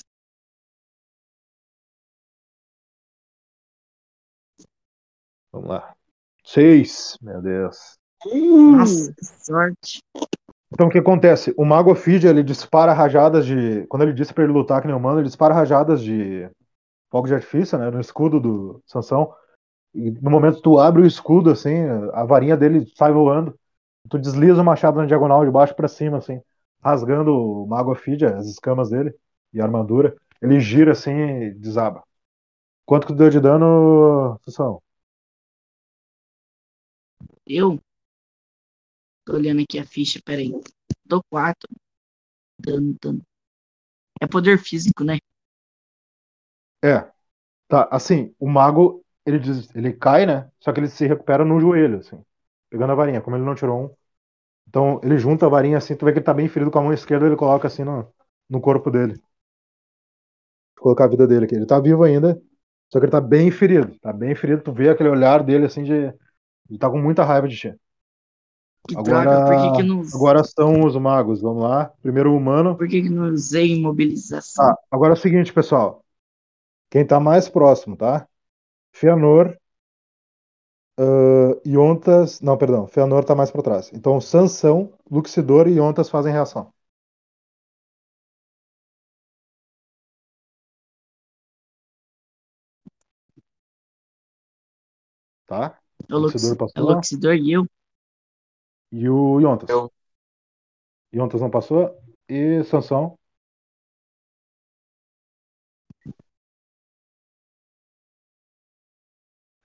Vamos 5.52 5.68
lá. 5.68 5.94
6. 6.44 7.18
Meu 7.20 7.42
Deus. 7.42 7.98
Nossa, 8.24 9.12
que 9.12 9.24
sorte. 9.24 10.00
Então 10.72 10.88
o 10.88 10.90
que 10.90 10.98
acontece? 10.98 11.54
O 11.56 11.64
Mago 11.64 11.90
Ophidia, 11.92 12.30
ele 12.30 12.42
dispara 12.42 12.92
rajadas 12.92 13.46
de. 13.46 13.86
Quando 13.88 14.02
ele 14.02 14.12
disse 14.12 14.32
pra 14.32 14.44
ele 14.44 14.52
lutar 14.52 14.80
que 14.80 14.86
nem 14.86 14.96
humano, 14.96 15.20
ele 15.20 15.26
dispara 15.26 15.54
rajadas 15.54 16.02
de 16.02 16.48
fogo 17.10 17.26
de 17.26 17.34
artifício, 17.34 17.78
né? 17.78 17.90
No 17.90 18.00
escudo 18.00 18.38
do 18.40 18.82
Sansão. 18.86 19.32
E 19.94 20.10
no 20.10 20.30
momento 20.30 20.56
que 20.56 20.62
tu 20.62 20.78
abre 20.78 21.02
o 21.02 21.06
escudo, 21.06 21.50
assim, 21.50 21.84
a 22.12 22.24
varinha 22.24 22.56
dele 22.56 22.86
sai 22.96 23.12
voando. 23.12 23.58
Tu 24.08 24.18
desliza 24.18 24.60
o 24.60 24.64
machado 24.64 24.98
na 24.98 25.06
diagonal 25.06 25.44
de 25.44 25.50
baixo 25.50 25.74
pra 25.74 25.88
cima, 25.88 26.18
assim, 26.18 26.40
rasgando 26.90 27.32
o 27.34 27.66
Mago 27.66 27.92
Ophidia, 27.92 28.36
as 28.36 28.46
escamas 28.48 28.90
dele 28.90 29.14
e 29.52 29.60
a 29.60 29.64
armadura. 29.64 30.16
Ele 30.42 30.60
gira 30.60 30.92
assim 30.92 31.12
e 31.12 31.50
desaba. 31.54 32.02
Quanto 32.86 33.06
que 33.06 33.12
tu 33.14 33.18
deu 33.18 33.30
de 33.30 33.40
dano, 33.40 34.38
Sansão? 34.44 34.82
Eu 37.46 37.80
tô 39.24 39.34
olhando 39.34 39.62
aqui 39.62 39.78
a 39.78 39.84
ficha, 39.86 40.20
peraí. 40.24 40.50
Dou 41.04 41.22
quatro. 41.30 41.68
Dano, 42.58 42.96
dano. 43.02 43.22
É 44.20 44.26
poder 44.28 44.58
físico, 44.58 45.04
né? 45.04 45.18
É. 46.84 47.10
Tá, 47.68 47.88
assim, 47.92 48.34
o 48.40 48.48
mago, 48.48 49.04
ele 49.26 49.40
diz, 49.40 49.74
ele 49.76 49.92
cai, 49.94 50.26
né? 50.26 50.50
Só 50.60 50.72
que 50.72 50.80
ele 50.80 50.88
se 50.88 51.06
recupera 51.08 51.44
no 51.44 51.60
joelho, 51.60 52.00
assim, 52.00 52.24
pegando 52.70 52.92
a 52.92 52.96
varinha, 52.96 53.22
como 53.22 53.36
ele 53.36 53.44
não 53.46 53.56
tirou 53.56 53.86
um. 53.86 53.96
Então, 54.68 55.00
ele 55.02 55.18
junta 55.18 55.46
a 55.46 55.48
varinha 55.48 55.78
assim, 55.78 55.96
tu 55.96 56.04
vê 56.04 56.12
que 56.12 56.18
ele 56.18 56.24
tá 56.24 56.34
bem 56.34 56.48
ferido 56.48 56.70
com 56.70 56.78
a 56.78 56.82
mão 56.82 56.92
esquerda, 56.92 57.26
ele 57.26 57.36
coloca 57.36 57.66
assim 57.66 57.84
no, 57.84 58.06
no 58.48 58.60
corpo 58.60 58.90
dele. 58.90 59.20
Colocar 60.78 61.04
a 61.04 61.08
vida 61.08 61.26
dele 61.26 61.46
aqui. 61.46 61.54
Ele 61.54 61.66
tá 61.66 61.80
vivo 61.80 62.04
ainda, 62.04 62.40
só 62.92 62.98
que 62.98 63.06
ele 63.06 63.12
tá 63.12 63.20
bem 63.20 63.50
ferido. 63.50 63.98
Tá 64.00 64.12
bem 64.12 64.34
ferido, 64.34 64.62
tu 64.62 64.72
vê 64.72 64.90
aquele 64.90 65.08
olhar 65.08 65.42
dele 65.42 65.66
assim 65.66 65.82
de. 65.82 65.92
Ele 65.92 66.78
tá 66.78 66.88
com 66.88 67.00
muita 67.00 67.24
raiva 67.24 67.48
de 67.48 67.56
ti. 67.56 67.74
Que 68.86 68.96
Agora, 68.96 69.30
droga, 69.30 69.46
por 69.46 69.72
que, 69.72 69.76
que 69.76 69.88
não. 69.88 70.02
agora 70.14 70.44
são 70.44 70.86
os 70.86 70.96
magos. 70.96 71.42
Vamos 71.42 71.62
lá. 71.62 71.92
Primeiro 72.00 72.32
o 72.32 72.36
humano. 72.36 72.76
Por 72.76 72.88
que, 72.88 73.02
que 73.02 73.10
não 73.10 73.30
usei 73.30 73.72
imobilização? 73.74 74.66
Tá, 74.66 74.78
agora 74.90 75.12
é 75.12 75.16
o 75.16 75.20
seguinte, 75.20 75.52
pessoal. 75.52 76.02
Quem 76.90 77.06
tá 77.06 77.20
mais 77.20 77.48
próximo, 77.48 77.96
tá? 77.96 78.26
Feanor, 78.92 79.57
uh, 80.98 81.60
Yontas. 81.66 82.40
Não, 82.40 82.56
perdão. 82.56 82.86
Feanor 82.86 83.24
tá 83.24 83.34
mais 83.34 83.50
pra 83.50 83.62
trás. 83.62 83.90
Então, 83.92 84.20
Sansão, 84.20 84.92
Luxidor 85.10 85.68
e 85.68 85.78
Yontas 85.78 86.08
fazem 86.10 86.32
reação. 86.32 86.72
Tá? 95.46 95.78
É 96.08 96.14
o 96.14 96.18
Lux- 96.18 96.54
Luxidor 96.54 96.56
é 96.76 96.80
o 96.80 96.84
passou. 96.84 96.86
Luxidor 96.86 97.34
e 97.34 97.52
eu. 97.52 97.66
E 98.92 99.08
o 99.08 99.40
Yontas. 99.40 99.70
Eu. 99.70 99.90
Yontas 101.14 101.40
não 101.42 101.50
passou. 101.50 101.94
E 102.28 102.62
Sansão. 102.64 103.17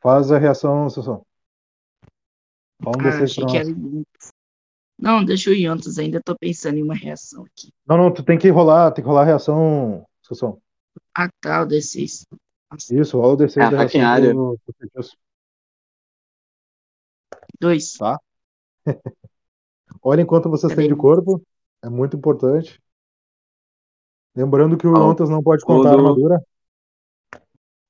Faz 0.03 0.31
a 0.33 0.37
reação, 0.37 0.89
Sansão. 0.89 1.25
Fala 2.83 2.97
um 2.97 2.99
Ah, 2.99 3.03
D6 3.09 3.23
achei 3.23 3.43
pra 3.45 3.51
que 3.51 3.57
era. 3.57 3.69
Não, 4.99 5.23
deixa 5.23 5.49
o 5.49 5.53
Yontas, 5.53 5.97
ainda 5.97 6.21
tô 6.21 6.37
pensando 6.37 6.77
em 6.77 6.83
uma 6.83 6.93
reação 6.93 7.43
aqui. 7.45 7.71
Não, 7.87 7.97
não, 7.97 8.13
tu 8.13 8.21
tem 8.21 8.37
que 8.37 8.49
rolar, 8.49 8.91
tem 8.91 9.01
que 9.03 9.07
rolar 9.07 9.21
a 9.21 9.25
reação, 9.25 10.05
Sansão. 10.21 10.61
Ah, 11.15 11.29
tá, 11.41 11.63
o 11.63 11.65
D6. 11.65 12.25
Nossa, 12.71 12.93
Isso, 12.95 13.17
rola 13.17 13.33
o 13.33 13.37
D6 13.37 13.55
É, 13.55 13.59
da 13.71 13.77
ataque 13.77 13.97
em 13.97 14.01
reação 14.01 14.13
área. 14.13 14.33
do, 14.33 14.59
do 14.67 14.73
dois. 17.59 17.97
Olha 20.03 20.21
enquanto 20.21 20.49
vocês 20.49 20.73
têm 20.73 20.83
de 20.83 20.89
Peraí. 20.89 21.01
corpo, 21.01 21.41
é 21.81 21.89
muito 21.89 22.17
importante. 22.17 22.79
Lembrando 24.35 24.77
que 24.77 24.87
o 24.87 24.97
Yontas 24.97 25.29
não 25.29 25.41
pode 25.41 25.63
contar 25.63 25.91
a 25.91 25.93
armadura. 25.93 26.41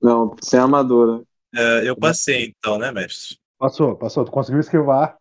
Não, 0.01 0.35
sem 0.41 0.59
armadura. 0.59 1.23
É, 1.55 1.87
eu 1.87 1.95
passei 1.95 2.45
então, 2.45 2.77
né, 2.77 2.91
mestre? 2.91 3.37
Passou, 3.57 3.95
passou. 3.95 4.25
Tu 4.25 4.31
conseguiu 4.31 4.59
esquivar 4.59 5.17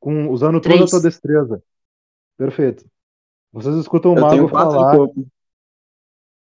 com, 0.00 0.28
usando 0.30 0.60
toda 0.60 0.74
a 0.74 0.76
Três. 0.78 0.90
tua 0.90 1.00
destreza. 1.00 1.62
Perfeito. 2.36 2.84
Vocês 3.52 3.74
escutam 3.76 4.12
o 4.12 4.16
Eu 4.18 4.22
mago 4.22 4.48
falar. 4.48 4.96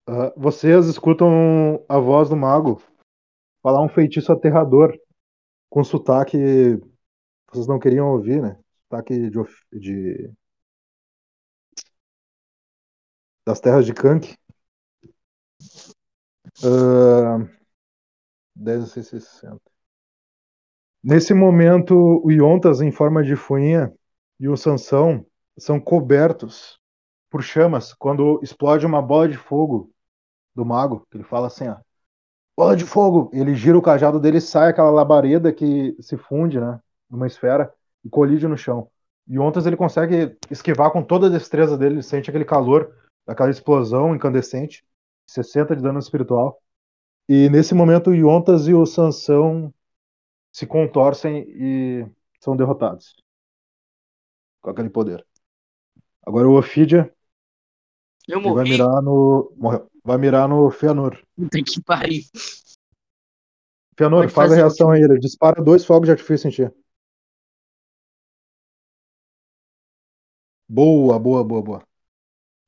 ah, 0.07 0.33
vocês 0.35 0.87
escutam 0.87 1.83
a 1.87 1.97
voz 1.99 2.29
do 2.29 2.35
mago 2.35 2.81
falar 3.61 3.81
um 3.81 3.89
feitiço 3.89 4.31
aterrador 4.31 4.97
com 5.69 5.83
sotaque 5.83 6.37
que 6.37 7.53
vocês 7.53 7.67
não 7.67 7.79
queriam 7.79 8.11
ouvir, 8.11 8.41
né? 8.41 8.57
Sotaque 8.83 9.29
de, 9.29 9.39
of- 9.39 9.65
de- 9.71 10.31
das 13.45 13.59
terras 13.59 13.85
de 13.85 13.93
Kank. 13.93 14.35
Ah, 16.63 17.37
10 18.61 18.83
a 18.83 19.03
60. 19.03 19.59
Nesse 21.03 21.33
momento, 21.33 21.95
o 22.23 22.31
Yontas, 22.31 22.79
em 22.79 22.91
forma 22.91 23.23
de 23.23 23.35
fuinha, 23.35 23.91
e 24.39 24.47
o 24.47 24.55
Sansão 24.55 25.25
são 25.57 25.79
cobertos 25.79 26.79
por 27.29 27.41
chamas 27.41 27.93
quando 27.93 28.39
explode 28.43 28.85
uma 28.85 29.01
bola 29.01 29.27
de 29.27 29.37
fogo 29.37 29.91
do 30.55 30.63
mago. 30.63 31.07
que 31.09 31.17
Ele 31.17 31.23
fala 31.23 31.47
assim, 31.47 31.67
ó. 31.67 31.77
Bola 32.55 32.75
de 32.75 32.85
fogo! 32.85 33.31
Ele 33.33 33.55
gira 33.55 33.77
o 33.77 33.81
cajado 33.81 34.19
dele 34.19 34.37
e 34.37 34.41
sai 34.41 34.69
aquela 34.69 34.91
labareda 34.91 35.51
que 35.51 35.95
se 35.99 36.17
funde, 36.17 36.59
né? 36.59 36.79
Numa 37.09 37.25
esfera 37.25 37.73
e 38.03 38.09
colide 38.09 38.47
no 38.47 38.57
chão. 38.57 38.89
E 39.27 39.37
Yontas 39.37 39.65
ele 39.65 39.77
consegue 39.77 40.37
esquivar 40.49 40.91
com 40.91 41.01
toda 41.01 41.27
a 41.27 41.29
destreza 41.29 41.77
dele, 41.77 41.95
ele 41.95 42.03
sente 42.03 42.29
aquele 42.29 42.45
calor 42.45 42.93
daquela 43.25 43.49
explosão 43.49 44.15
incandescente, 44.15 44.85
60 45.25 45.75
de 45.75 45.81
dano 45.81 45.99
espiritual. 45.99 46.60
E 47.33 47.49
nesse 47.49 47.73
momento 47.73 48.09
o 48.09 48.13
Yontas 48.13 48.67
e 48.67 48.73
o 48.73 48.85
Sansão 48.85 49.73
se 50.51 50.67
contorcem 50.67 51.45
e 51.47 52.05
são 52.41 52.57
derrotados. 52.57 53.15
Com 54.59 54.69
aquele 54.69 54.89
poder. 54.89 55.25
Agora 56.27 56.45
o 56.49 56.59
Ophidia 56.59 57.09
vai 58.27 58.65
mirar 58.65 59.01
no. 59.01 59.49
Morreu. 59.55 59.89
Vai 60.03 60.17
mirar 60.17 60.49
no 60.49 60.69
Feanor. 60.71 61.25
Puta 61.33 61.63
que 61.63 61.81
pariu. 61.81 62.21
Feanor, 63.97 64.23
Pode 64.23 64.33
faz 64.33 64.51
a 64.51 64.55
reação 64.55 64.91
aí. 64.91 65.01
Ele 65.01 65.17
dispara 65.17 65.63
dois 65.63 65.85
fogos 65.85 66.07
de 66.07 66.11
artifício 66.11 66.49
em 66.49 66.51
ti. 66.51 66.69
Boa, 70.67 71.17
boa, 71.17 71.45
boa, 71.45 71.61
boa. 71.61 71.87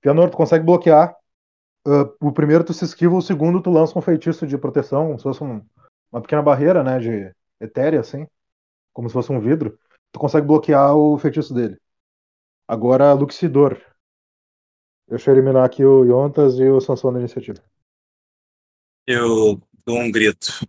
Feanor, 0.02 0.30
tu 0.30 0.38
consegue 0.38 0.64
bloquear. 0.64 1.14
Ah, 1.86 2.10
o 2.22 2.32
primeiro 2.32 2.64
tu 2.64 2.74
se 2.74 2.86
esquiva, 2.86 3.16
o 3.16 3.22
segundo 3.22 3.62
tu 3.62 3.70
lança 3.70 3.98
um 3.98 4.02
feitiço 4.02 4.48
de 4.48 4.58
proteção, 4.58 5.08
como 5.08 5.18
se 5.20 5.24
fosse 5.24 5.44
um- 5.44 5.66
uma 6.12 6.22
pequena 6.22 6.42
barreira, 6.42 6.84
né, 6.84 7.00
de 7.00 7.34
etérea, 7.60 8.00
assim, 8.00 8.28
como 8.94 9.10
se 9.10 9.14
fosse 9.14 9.32
um 9.32 9.40
vidro. 9.40 9.78
Tu 10.12 10.20
consegue 10.20 10.48
bloquear 10.48 10.96
o 10.96 11.18
feitiço 11.18 11.54
dele. 11.54 11.78
Agora, 12.68 13.14
Luxidor. 13.14 13.82
Deixa 15.10 15.30
eu 15.30 15.36
eliminar 15.36 15.66
aqui 15.66 15.84
o 15.84 16.06
Yontas 16.06 16.58
e 16.58 16.70
o 16.70 16.80
Sansão 16.80 17.12
da 17.12 17.20
iniciativa. 17.20 17.62
Eu 19.06 19.62
dou 19.86 20.00
um 20.00 20.10
grito. 20.10 20.66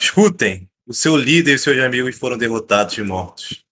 Escutem! 0.00 0.68
O 0.86 0.92
seu 0.92 1.16
líder 1.16 1.54
e 1.54 1.58
seus 1.58 1.78
amigos 1.78 2.18
foram 2.18 2.36
derrotados 2.36 2.96
e 2.96 3.02
mortos. 3.02 3.64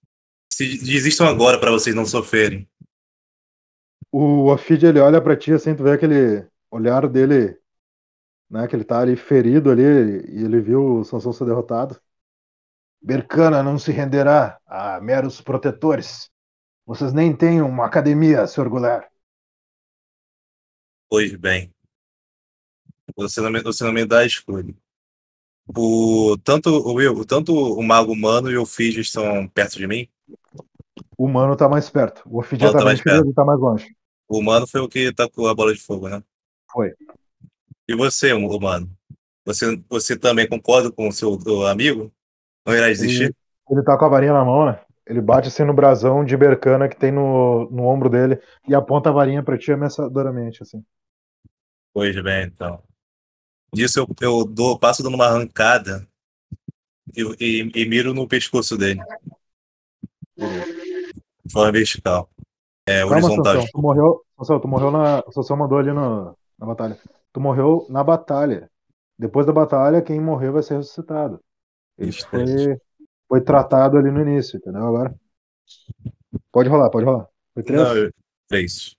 Se 0.53 0.79
desistam 0.79 1.27
agora 1.27 1.59
para 1.59 1.71
vocês 1.71 1.97
não 1.97 2.07
sofrerem. 2.07 2.69
O 4.19 4.51
Afid, 4.51 4.83
ele 4.83 4.99
olha 4.99 5.21
pra 5.21 5.37
ti 5.37 5.53
assim, 5.53 5.77
tu 5.77 5.83
vê 5.83 5.91
aquele 5.91 6.49
olhar 6.71 7.07
dele, 7.07 7.55
né, 8.49 8.67
que 8.67 8.75
ele 8.75 8.83
tá 8.83 9.01
ali 9.01 9.15
ferido 9.15 9.71
ali, 9.71 9.83
e 9.83 10.43
ele 10.43 10.59
viu 10.59 11.01
o 11.01 11.05
Sansão 11.05 11.35
ser 11.35 11.45
derrotado. 11.45 12.01
Bercana 13.03 13.63
não 13.63 13.79
se 13.79 13.93
renderá 13.93 14.59
a 14.67 14.99
meros 15.03 15.43
protetores. 15.43 16.31
Vocês 16.87 17.13
nem 17.13 17.37
têm 17.37 17.61
uma 17.61 17.85
academia 17.85 18.41
a 18.41 18.47
se 18.47 18.59
orgulhar. 18.59 19.07
Pois 21.11 21.35
bem. 21.35 21.71
Você 23.17 23.43
não 23.43 23.51
me, 23.51 23.63
você 23.63 23.85
não 23.85 23.93
me 23.93 24.07
dá 24.07 24.21
a 24.21 24.27
escolha. 24.27 24.75
O, 25.77 26.39
tanto, 26.43 26.71
o 26.71 26.95
Will, 26.95 27.23
tanto 27.27 27.53
o 27.55 27.83
Mago 27.83 28.13
Humano 28.13 28.51
e 28.51 28.57
o 28.57 28.65
Fiji 28.65 29.03
estão 29.03 29.47
perto 29.47 29.77
de 29.77 29.87
mim. 29.87 30.09
O 31.19 31.27
humano 31.27 31.55
tá 31.55 31.69
mais 31.69 31.91
perto. 31.91 32.23
O 32.25 32.41
Afid 32.41 32.63
Humano 32.63 32.79
tá 32.79 32.85
mais 32.85 33.01
ferido 33.01 33.29
e 33.29 33.35
tá 33.35 33.45
mais 33.45 33.61
longe. 33.61 33.95
O 34.29 34.39
Humano 34.39 34.67
foi 34.67 34.81
o 34.81 34.89
que 34.89 35.13
tacou 35.13 35.49
a 35.49 35.55
bola 35.55 35.73
de 35.73 35.81
fogo, 35.81 36.09
né? 36.09 36.23
Foi. 36.71 36.95
E 37.89 37.95
você, 37.95 38.33
Humano? 38.33 38.91
Você, 39.45 39.81
você 39.89 40.19
também 40.19 40.49
concorda 40.49 40.91
com 40.91 41.09
o 41.09 41.13
seu 41.13 41.39
amigo? 41.67 42.13
Não 42.67 42.75
irá 42.75 42.89
desistir? 42.89 43.35
Ele 43.71 43.83
tá 43.83 43.97
com 43.97 44.05
a 44.05 44.09
varinha 44.09 44.33
na 44.33 44.45
mão, 44.45 44.67
né? 44.67 44.81
Ele 45.07 45.21
bate 45.21 45.47
assim 45.49 45.63
no 45.63 45.73
brasão 45.73 46.25
de 46.25 46.37
Bercana 46.37 46.89
que 46.89 46.97
tem 46.97 47.13
no, 47.13 47.71
no 47.71 47.85
ombro 47.85 48.11
dele 48.11 48.41
e 48.67 48.75
aponta 48.75 49.09
a 49.09 49.13
varinha 49.13 49.43
pra 49.43 49.57
ti 49.57 49.71
ameaçadoramente, 49.71 50.63
assim. 50.63 50.85
Pois 51.95 52.21
bem, 52.21 52.47
então. 52.47 52.83
Disso 53.73 54.01
eu, 54.01 54.09
eu 54.21 54.45
dou, 54.45 54.77
passo 54.77 55.03
dando 55.03 55.15
uma 55.15 55.27
arrancada 55.27 56.07
e, 57.17 57.23
e, 57.39 57.83
e 57.83 57.89
miro 57.89 58.13
no 58.13 58.27
pescoço 58.27 58.77
dele. 58.77 59.01
De 60.37 61.53
forma 61.53 61.71
vertical. 61.71 62.29
É, 62.89 63.01
Calma, 63.01 63.17
horizontal. 63.17 63.55
Sansão, 63.55 63.71
tu 63.73 63.83
morreu, 63.83 64.23
Sansão, 64.39 64.61
tu 64.61 64.69
morreu 64.69 64.91
na. 64.91 65.23
Sansão 65.33 65.57
mandou 65.57 65.79
ali 65.79 65.93
no, 65.93 66.37
na 66.59 66.67
batalha. 66.67 66.97
Tu 67.33 67.41
morreu 67.41 67.87
na 67.91 68.05
batalha. 68.05 68.71
Depois 69.19 69.47
da 69.47 69.53
batalha, 69.53 70.03
quem 70.03 70.21
morreu 70.21 70.53
vai 70.53 70.63
ser 70.63 70.77
ressuscitado. 70.77 71.41
Isso, 71.99 72.29
foi, 72.29 72.79
foi 73.29 73.41
tratado 73.41 73.97
ali 73.97 74.11
no 74.11 74.21
início, 74.21 74.59
entendeu? 74.59 74.87
Agora. 74.87 75.15
Pode 76.53 76.69
rolar, 76.69 76.91
pode 76.91 77.05
rolar. 77.05 77.27
Foi 77.55 77.63
três? 77.63 77.83
Não, 77.83 77.97
eu, 77.97 78.13
três. 78.47 78.95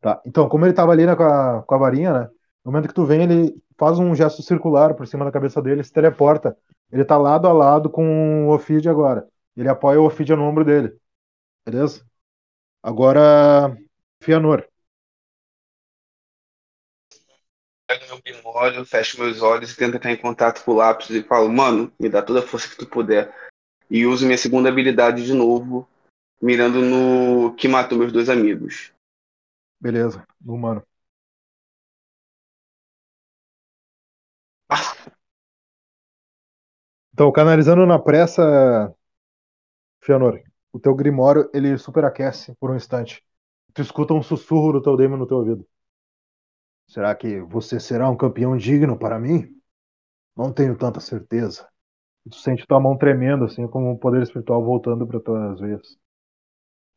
Tá. 0.00 0.20
Então, 0.26 0.48
como 0.48 0.66
ele 0.66 0.72
tava 0.72 0.92
ali 0.92 1.06
né, 1.06 1.14
com, 1.14 1.22
a, 1.22 1.62
com 1.62 1.74
a 1.74 1.78
varinha, 1.78 2.12
né? 2.12 2.28
No 2.64 2.72
momento 2.72 2.88
que 2.88 2.94
tu 2.94 3.06
vem, 3.06 3.22
ele 3.22 3.54
faz 3.78 3.98
um 3.98 4.14
gesto 4.14 4.42
circular 4.42 4.94
por 4.94 5.06
cima 5.06 5.24
da 5.24 5.32
cabeça 5.32 5.62
dele, 5.62 5.82
se 5.82 5.92
teleporta. 5.92 6.56
Ele 6.92 7.04
tá 7.04 7.16
lado 7.16 7.46
a 7.46 7.52
lado 7.52 7.88
com 7.88 8.48
o 8.48 8.54
Ophidia 8.54 8.90
agora. 8.90 9.26
Ele 9.56 9.68
apoia 9.68 10.00
o 10.00 10.04
Ophidia 10.04 10.36
no 10.36 10.44
ombro 10.44 10.64
dele. 10.64 10.92
Beleza? 11.64 12.04
Agora, 12.82 13.76
Fianor. 14.22 14.66
Pego 17.86 18.06
meu 18.06 18.22
primórdio, 18.22 18.86
fecho 18.86 19.18
meus 19.20 19.42
olhos 19.42 19.72
e 19.72 19.76
tento 19.76 19.96
entrar 19.96 20.12
em 20.12 20.16
contato 20.16 20.64
com 20.64 20.72
o 20.72 20.76
lápis 20.76 21.10
e 21.10 21.22
falo, 21.22 21.52
mano, 21.52 21.92
me 21.98 22.08
dá 22.08 22.22
toda 22.22 22.38
a 22.40 22.46
força 22.46 22.68
que 22.68 22.76
tu 22.76 22.86
puder. 22.86 23.34
E 23.90 24.06
uso 24.06 24.24
minha 24.24 24.38
segunda 24.38 24.68
habilidade 24.68 25.26
de 25.26 25.34
novo, 25.34 25.88
mirando 26.40 26.80
no 26.80 27.54
que 27.56 27.68
matou 27.68 27.98
meus 27.98 28.12
dois 28.12 28.28
amigos. 28.28 28.92
Beleza, 29.80 30.26
no 30.40 30.54
humano. 30.54 30.86
Então, 37.12 37.30
canalizando 37.32 37.84
na 37.84 37.98
pressa, 37.98 38.94
Fianor. 40.00 40.42
O 40.72 40.78
teu 40.78 40.94
grimório 40.94 41.50
ele 41.52 41.76
superaquece 41.78 42.54
por 42.60 42.70
um 42.70 42.76
instante. 42.76 43.24
Tu 43.74 43.82
escuta 43.82 44.14
um 44.14 44.22
sussurro 44.22 44.72
do 44.72 44.82
teu 44.82 44.96
demo 44.96 45.16
no 45.16 45.26
teu 45.26 45.38
ouvido. 45.38 45.66
Será 46.86 47.14
que 47.14 47.40
você 47.40 47.78
será 47.78 48.10
um 48.10 48.16
campeão 48.16 48.56
digno 48.56 48.98
para 48.98 49.18
mim? 49.18 49.48
Não 50.36 50.52
tenho 50.52 50.76
tanta 50.76 51.00
certeza. 51.00 51.68
Tu 52.28 52.36
sente 52.36 52.66
tua 52.66 52.80
mão 52.80 52.98
tremendo, 52.98 53.44
assim, 53.44 53.66
como 53.68 53.90
um 53.90 53.96
poder 53.96 54.22
espiritual 54.22 54.64
voltando 54.64 55.06
para 55.06 55.20
tuas 55.20 55.60
veias. 55.60 55.98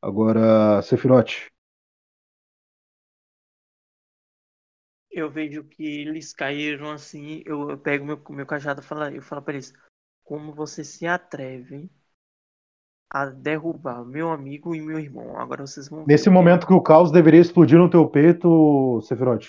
Agora, 0.01 0.81
Sephiroth. 0.81 1.49
Eu 5.11 5.29
vejo 5.29 5.63
que 5.63 5.83
eles 5.83 6.33
caíram 6.33 6.89
assim, 6.91 7.43
eu, 7.45 7.77
pego 7.77 8.03
meu, 8.03 8.21
meu 8.29 8.45
cajado 8.47 8.81
e 8.81 8.83
falo, 8.83 9.03
eu 9.15 9.21
falo 9.21 9.43
pra 9.43 9.53
eles, 9.53 9.71
como 10.23 10.53
você 10.53 10.83
se 10.83 11.05
atreve 11.05 11.89
a 13.13 13.27
derrubar 13.27 14.03
meu 14.05 14.31
amigo 14.31 14.75
e 14.75 14.81
meu 14.81 14.99
irmão? 14.99 15.39
Agora 15.39 15.65
vocês 15.67 15.89
vão 15.89 16.05
Nesse 16.05 16.29
o 16.29 16.31
que- 16.31 16.33
momento 16.33 16.67
que 16.67 16.73
o 16.73 16.81
caos 16.81 17.11
deveria 17.11 17.39
explodir 17.41 17.77
no 17.77 17.89
teu 17.89 18.07
peito, 18.09 19.01
Sephiroth, 19.01 19.47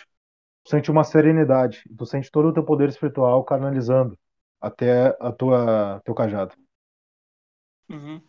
tu 0.64 0.70
sente 0.70 0.90
uma 0.90 1.04
serenidade. 1.04 1.84
Tu 1.96 2.06
sente 2.06 2.30
todo 2.30 2.48
o 2.48 2.52
teu 2.54 2.64
poder 2.64 2.88
espiritual 2.90 3.44
canalizando 3.44 4.18
até 4.60 5.16
a 5.20 5.32
tua 5.32 6.00
teu 6.04 6.14
cajado. 6.14 6.54
Uhum. 7.88 8.20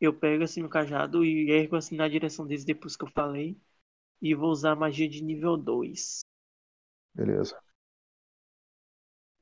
Eu 0.00 0.14
pego 0.18 0.44
assim 0.44 0.60
meu 0.62 0.70
cajado 0.70 1.24
e 1.24 1.50
ergo 1.52 1.76
assim 1.76 1.96
na 1.96 2.08
direção 2.08 2.46
deles 2.46 2.64
depois 2.64 2.96
que 2.96 3.04
eu 3.04 3.10
falei. 3.12 3.58
E 4.22 4.34
vou 4.34 4.50
usar 4.50 4.72
a 4.72 4.76
magia 4.76 5.08
de 5.08 5.22
nível 5.24 5.56
2. 5.56 6.20
Beleza. 7.14 7.60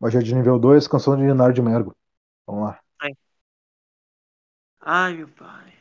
Magia 0.00 0.20
de 0.22 0.34
nível 0.34 0.58
2, 0.58 0.88
canção 0.88 1.16
de 1.16 1.22
Dinário 1.22 1.54
de 1.54 1.62
Mergo. 1.62 1.94
Vamos 2.46 2.64
lá. 2.64 2.80
Ai, 4.90 5.12
meu 5.14 5.28
pai. 5.28 5.72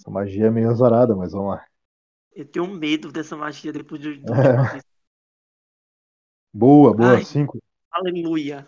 Essa 0.00 0.10
magia 0.10 0.46
é 0.46 0.50
meio 0.50 0.70
azarada, 0.70 1.14
mas 1.14 1.30
vamos 1.32 1.50
lá. 1.50 1.64
Eu 2.34 2.44
tenho 2.46 2.66
medo 2.66 3.10
dessa 3.12 3.36
magia 3.36 3.72
depois 3.72 4.00
de, 4.00 4.20
É. 4.24 4.80
Boa, 6.52 6.92
boa. 6.92 7.16
Ai. 7.16 7.24
5. 7.24 7.58
Aleluia. 7.90 8.66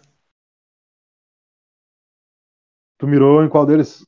Tu 2.98 3.06
mirou 3.06 3.42
em 3.42 3.48
qual 3.48 3.66
deles? 3.66 4.04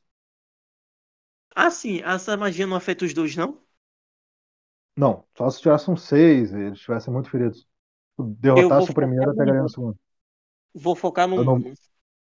Ah, 1.57 1.71
sim. 1.71 2.01
Essa 2.03 2.37
magia 2.37 2.67
não 2.67 2.77
afeta 2.77 3.05
os 3.07 3.15
dois, 3.15 3.35
não? 3.37 3.59
Não, 4.97 5.25
só 5.37 5.49
se 5.49 5.61
tivesse 5.61 5.97
6 5.97 6.53
e 6.53 6.57
eles 6.57 6.79
estivessem 6.79 7.13
muito 7.13 7.31
feridos. 7.31 7.67
Tu 8.17 8.25
derrotasse 8.25 8.91
o 8.91 8.95
primeiro, 8.95 9.31
pegaria 9.33 9.55
no 9.55 9.59
humano. 9.61 9.69
segundo. 9.71 9.99
Vou 10.75 10.95
focar 10.95 11.29
no 11.29 11.43
não-. 11.45 11.63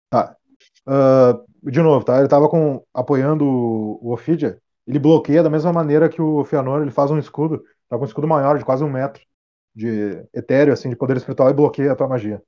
Tá. 0.09 0.38
Ah, 0.85 1.39
de 1.63 1.81
novo, 1.81 2.03
tá? 2.05 2.19
Ele 2.19 2.27
tava 2.27 2.49
com, 2.49 2.83
apoiando 2.93 3.45
o, 3.45 3.99
o 4.09 4.13
Ophidia. 4.13 4.61
Ele 4.88 4.99
bloqueia 4.99 5.43
da 5.43 5.49
mesma 5.49 5.71
maneira 5.73 6.09
que 6.09 6.21
o 6.21 6.43
Fëanor, 6.45 6.81
ele 6.81 6.91
faz 6.91 7.11
um 7.11 7.19
escudo. 7.19 7.63
Tá 7.89 7.97
com 7.97 8.03
um 8.03 8.07
escudo 8.07 8.27
maior, 8.27 8.57
de 8.57 8.65
quase 8.65 8.83
um 8.83 8.89
metro. 8.91 9.21
De 9.75 10.25
etéreo, 10.33 10.73
assim, 10.73 10.89
de 10.89 10.95
poder 10.95 11.17
espiritual 11.17 11.49
e 11.49 11.53
bloqueia 11.53 11.91
a 11.93 11.95
tua 11.95 12.07
magia. 12.07 12.41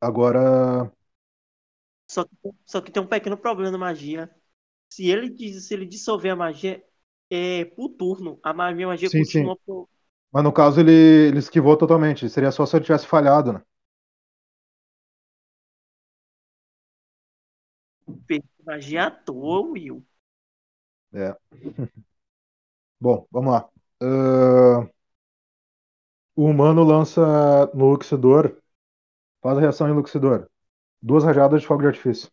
Agora. 0.00 0.92
Só 2.08 2.24
que, 2.24 2.36
só 2.66 2.80
que 2.80 2.90
tem 2.92 3.02
um 3.02 3.06
pequeno 3.06 3.36
problema 3.38 3.70
na 3.72 3.78
magia. 3.78 4.30
Se 4.90 5.08
ele, 5.10 5.30
diz- 5.30 5.66
se 5.66 5.74
ele 5.74 5.86
dissolver 5.86 6.32
a 6.32 6.36
magia, 6.36 6.84
é 7.30 7.64
por 7.66 7.90
turno. 7.90 8.40
A 8.42 8.52
ma- 8.52 8.72
minha 8.72 8.88
magia 8.88 9.10
Sim, 9.10 9.22
continua 9.22 9.56
por. 9.66 9.88
Mas 10.32 10.44
no 10.44 10.52
caso 10.52 10.80
ele, 10.80 10.92
ele 10.92 11.38
esquivou 11.38 11.76
totalmente. 11.76 12.28
Seria 12.28 12.50
só 12.52 12.66
se 12.66 12.76
ele 12.76 12.84
tivesse 12.84 13.06
falhado, 13.06 13.52
né? 13.54 13.62
Magia 18.64 19.06
à 19.06 19.10
toa, 19.10 19.60
Will. 19.72 20.04
É. 21.12 21.36
Bom, 23.00 23.26
vamos 23.30 23.52
lá. 23.52 23.68
Ah, 24.02 24.88
o 26.36 26.44
humano 26.44 26.84
lança 26.84 27.66
no 27.74 27.90
Luxidor. 27.90 28.56
Faz 29.42 29.56
a 29.56 29.60
reação 29.60 29.88
em 29.88 29.92
Luxidor. 29.92 30.48
Duas 31.02 31.24
rajadas 31.24 31.62
de 31.62 31.66
fogo 31.66 31.82
de 31.82 31.88
artifício. 31.88 32.30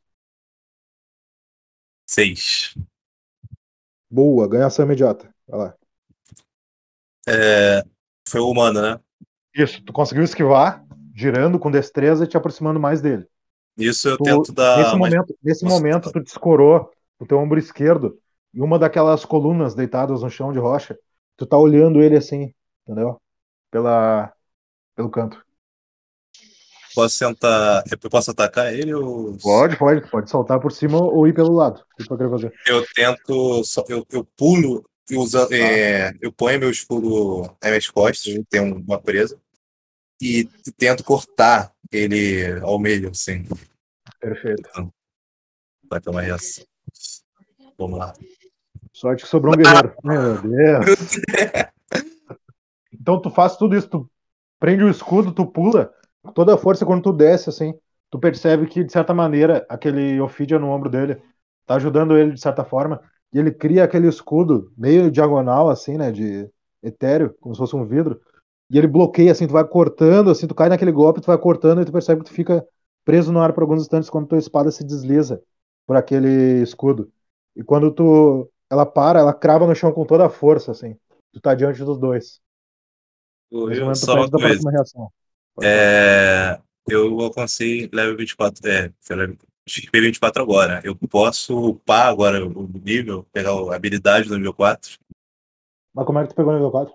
Seis. 2.06 2.76
Boa, 4.10 4.48
ganha 4.48 4.68
ação 4.68 4.86
imediata. 4.86 5.34
Vai 5.48 5.60
lá. 5.60 5.78
É, 7.28 7.84
foi 8.28 8.40
o 8.40 8.49
humano, 8.49 8.82
né? 8.82 8.99
Isso, 9.53 9.84
tu 9.84 9.91
conseguiu 9.91 10.24
esquivar, 10.24 10.86
girando 11.14 11.60
com 11.60 11.72
destreza 11.72 12.24
e 12.24 12.28
te 12.28 12.38
aproximando 12.38 12.80
mais 12.80 13.02
dele. 13.02 13.28
Isso 13.78 14.10
eu 14.10 14.18
Tu- 14.18 14.24
tento 14.24 14.52
dar. 14.52 14.78
nesse 14.78 14.98
mais- 14.98 15.14
momento, 15.14 15.38
nesse 15.44 15.64
Nossa, 15.64 15.76
momento 15.76 16.04
tá. 16.04 16.12
tu 16.12 16.24
descorou 16.24 16.91
o 17.20 17.26
teu 17.26 17.38
ombro 17.38 17.60
esquerdo 17.60 18.18
e 18.54 18.62
uma 18.62 18.80
daquelas 18.80 19.24
colunas 19.26 19.76
deitadas 19.76 20.22
no 20.22 20.30
chão 20.30 20.52
de 20.52 20.60
rocha. 20.60 20.98
Tu 21.36 21.45
tá 21.45 21.58
olhando 21.58 22.02
ele 22.02 22.18
assim, 22.18 22.54
entendeu? 22.88 23.22
Pela, 23.70 24.34
pelo 24.95 25.10
canto. 25.10 25.45
Posso 26.95 27.20
tentar. 27.20 27.84
Eu 28.04 28.10
posso 28.10 28.32
atacar 28.32 28.74
ele 28.74 28.91
ou. 28.94 29.38
Pode, 29.38 29.78
pode, 29.78 30.10
pode 30.10 30.30
saltar 30.32 30.60
por 30.60 30.72
cima 30.72 30.98
ou 30.99 31.28
ir 31.28 31.34
pelo 31.34 31.54
lado. 31.54 31.84
Eu 32.66 32.84
tento. 32.95 33.62
Eu, 33.88 34.04
eu 34.12 34.26
pulo 34.36 34.84
e 35.10 35.16
usa, 35.16 35.48
é, 35.52 36.12
eu 36.20 36.32
ponho 36.32 36.60
meu 36.60 36.72
escudo 36.72 37.41
nas 37.62 37.70
minhas 37.72 37.90
costas, 37.90 38.34
tem 38.49 38.62
um- 38.62 38.80
uma 38.86 38.99
presa, 38.99 39.40
e 40.22 40.49
tento 40.76 41.04
cortar 41.04 41.72
ele 41.91 42.59
ao 42.61 42.80
meio, 42.80 43.09
assim. 43.09 43.45
Perfeito. 44.19 44.91
Vai 45.89 46.01
ter 46.01 46.09
uma 46.09 46.22
reação. 46.22 46.65
Vamos 47.77 47.99
lá. 47.99 48.14
Sorte 48.91 49.23
que 49.23 49.30
sobrou 49.30 49.53
um 49.53 49.57
guerreiro. 49.57 49.93
Meu 50.03 50.41
Deus. 50.41 51.19
Então 52.91 53.22
tu 53.22 53.30
faz 53.30 53.55
tudo 53.55 53.76
isso, 53.76 53.88
tu 53.88 54.09
prende 54.59 54.84
o 54.84 54.89
escudo, 54.89 55.31
tu 55.31 55.45
pula, 55.45 55.93
com 56.22 56.31
toda 56.31 56.55
a 56.55 56.57
força 56.57 56.85
quando 56.85 57.03
tu 57.03 57.14
desce, 57.14 57.49
assim, 57.49 57.73
tu 58.09 58.19
percebe 58.19 58.65
que, 58.65 58.84
de 58.84 58.91
certa 58.91 59.14
maneira, 59.14 59.65
aquele 59.69 60.19
Ophidia 60.19 60.59
no 60.59 60.69
ombro 60.69 60.89
dele 60.89 61.22
tá 61.65 61.76
ajudando 61.76 62.18
ele 62.18 62.31
de 62.31 62.41
certa 62.41 62.65
forma, 62.65 63.01
e 63.31 63.39
ele 63.39 63.51
cria 63.51 63.84
aquele 63.84 64.07
escudo 64.07 64.73
meio 64.77 65.11
diagonal, 65.11 65.69
assim, 65.69 65.97
né, 65.97 66.11
de 66.11 66.49
etéreo, 66.81 67.35
como 67.39 67.53
se 67.53 67.59
fosse 67.59 67.76
um 67.76 67.85
vidro, 67.85 68.19
e 68.69 68.77
ele 68.77 68.88
bloqueia, 68.88 69.31
assim, 69.31 69.48
tu 69.48 69.53
vai 69.53 69.65
cortando, 69.65 70.30
assim, 70.30 70.48
tu 70.48 70.56
cai 70.56 70.69
naquele 70.69 70.91
golpe, 70.91 71.22
tu 71.22 71.27
vai 71.27 71.38
cortando 71.38 71.81
e 71.81 71.85
tu 71.85 71.91
percebe 71.91 72.22
que 72.22 72.30
tu 72.30 72.34
fica 72.34 72.65
preso 73.06 73.31
no 73.31 73.39
ar 73.39 73.53
por 73.53 73.64
alguns 73.64 73.81
instantes 73.81 74.10
quando 74.10 74.27
tua 74.27 74.38
espada 74.38 74.69
se 74.72 74.84
desliza 74.84 75.41
por 75.85 75.95
aquele 75.95 76.61
escudo. 76.61 77.10
E 77.56 77.64
quando 77.64 77.91
tu 77.91 78.49
ela 78.69 78.85
para, 78.85 79.19
ela 79.19 79.34
crava 79.34 79.65
no 79.65 79.73
chão 79.73 79.91
com 79.94 80.06
toda 80.06 80.26
a 80.26 80.30
força, 80.30 80.72
assim. 80.72 80.98
Tu 81.31 81.39
tá 81.39 81.56
diante 81.56 81.84
dos 81.84 81.98
dois. 81.98 82.41
Momento 83.52 83.99
tu 83.99 84.06
Só 84.06 84.15
uma 84.15 84.30
coisa. 84.30 84.69
É, 85.64 86.60
eu 86.89 87.19
alcancei 87.22 87.89
level 87.94 88.18
24. 88.18 88.69
É, 88.69 88.91
XP 89.68 90.02
24 90.02 90.41
agora. 90.41 90.81
Eu 90.84 90.95
posso 90.95 91.69
upar 91.69 92.07
agora 92.07 92.45
o 92.45 92.68
nível, 92.84 93.26
pegar 93.31 93.52
a 93.52 93.76
habilidade 93.76 94.27
do 94.27 94.38
nível 94.38 94.53
4. 94.53 94.98
Mas 95.94 96.06
como 96.06 96.19
é 96.19 96.23
que 96.23 96.30
tu 96.30 96.35
pegou 96.35 96.52
o 96.52 96.56
nível 96.56 96.72
4? 96.72 96.94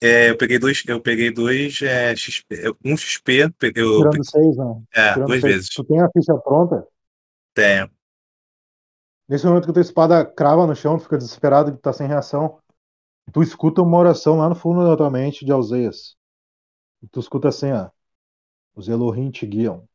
É, 0.00 0.30
eu 0.30 0.36
peguei 0.36 0.58
dois, 0.58 0.82
eu 0.86 1.00
peguei 1.00 1.32
dois 1.32 1.82
é, 1.82 2.14
XP, 2.14 2.72
um 2.84 2.96
XP, 2.96 3.50
peguei, 3.58 3.82
eu, 3.82 4.08
Tirando 4.08 4.24
6, 4.24 4.56
né? 4.56 4.82
é, 4.94 5.12
Tirando 5.12 5.26
duas 5.26 5.40
seis. 5.40 5.54
vezes. 5.54 5.68
Tu 5.70 5.84
tem 5.84 6.00
a 6.00 6.08
ficha 6.10 6.34
pronta? 6.38 6.86
Tenho. 7.52 7.90
Nesse 9.28 9.44
momento 9.44 9.66
que 9.66 9.72
tua 9.72 9.82
espada 9.82 10.24
crava 10.24 10.66
no 10.66 10.74
chão, 10.74 10.96
tu 10.96 11.02
fica 11.02 11.18
desesperado 11.18 11.72
que 11.72 11.82
tá 11.82 11.92
sem 11.92 12.06
reação. 12.06 12.58
Tu 13.32 13.42
escuta 13.42 13.82
uma 13.82 13.98
oração 13.98 14.38
lá 14.38 14.48
no 14.48 14.54
fundo 14.54 14.86
da 14.86 14.96
tua 14.96 15.10
mente 15.10 15.44
de 15.44 15.52
Alzeias. 15.52 16.16
Tu 17.10 17.20
escuta 17.20 17.48
assim, 17.48 17.70
ó. 17.72 17.90
Os 18.74 18.88
Elohim 18.88 19.30
te 19.30 19.44
guiam. 19.46 19.86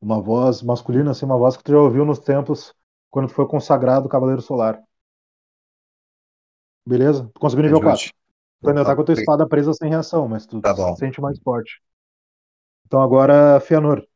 Uma 0.00 0.20
voz 0.20 0.62
masculina, 0.62 1.10
assim, 1.10 1.24
uma 1.24 1.38
voz 1.38 1.56
que 1.56 1.64
tu 1.64 1.72
já 1.72 1.78
ouviu 1.78 2.04
nos 2.04 2.18
templos 2.18 2.74
quando 3.10 3.28
tu 3.28 3.34
foi 3.34 3.48
consagrado 3.48 4.08
Cavaleiro 4.08 4.42
Solar. 4.42 4.80
Beleza? 6.86 7.28
Tu 7.34 7.40
conseguiu 7.40 7.64
nível 7.64 7.80
4. 7.80 8.12
Tu 8.62 8.68
ainda 8.68 8.84
tá 8.84 8.94
com 8.96 9.02
a 9.02 9.04
tua 9.04 9.14
espada 9.14 9.46
presa 9.46 9.72
sem 9.72 9.90
reação, 9.90 10.26
mas 10.26 10.46
tu 10.46 10.60
Tá 10.60 10.72
bom. 10.72 10.94
se 10.94 11.00
sente 11.00 11.20
mais 11.20 11.38
forte. 11.40 11.80
Então 12.86 13.00
agora, 13.00 13.60
Fianor. 13.60 14.06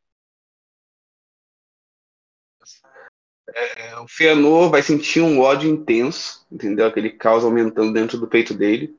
É, 3.53 3.99
o 3.99 4.07
Fëanor 4.07 4.69
vai 4.69 4.81
sentir 4.81 5.21
um 5.21 5.39
ódio 5.41 5.69
intenso, 5.69 6.45
entendeu? 6.51 6.87
Aquele 6.87 7.09
caos 7.09 7.43
aumentando 7.43 7.91
dentro 7.91 8.17
do 8.17 8.27
peito 8.27 8.53
dele. 8.53 8.97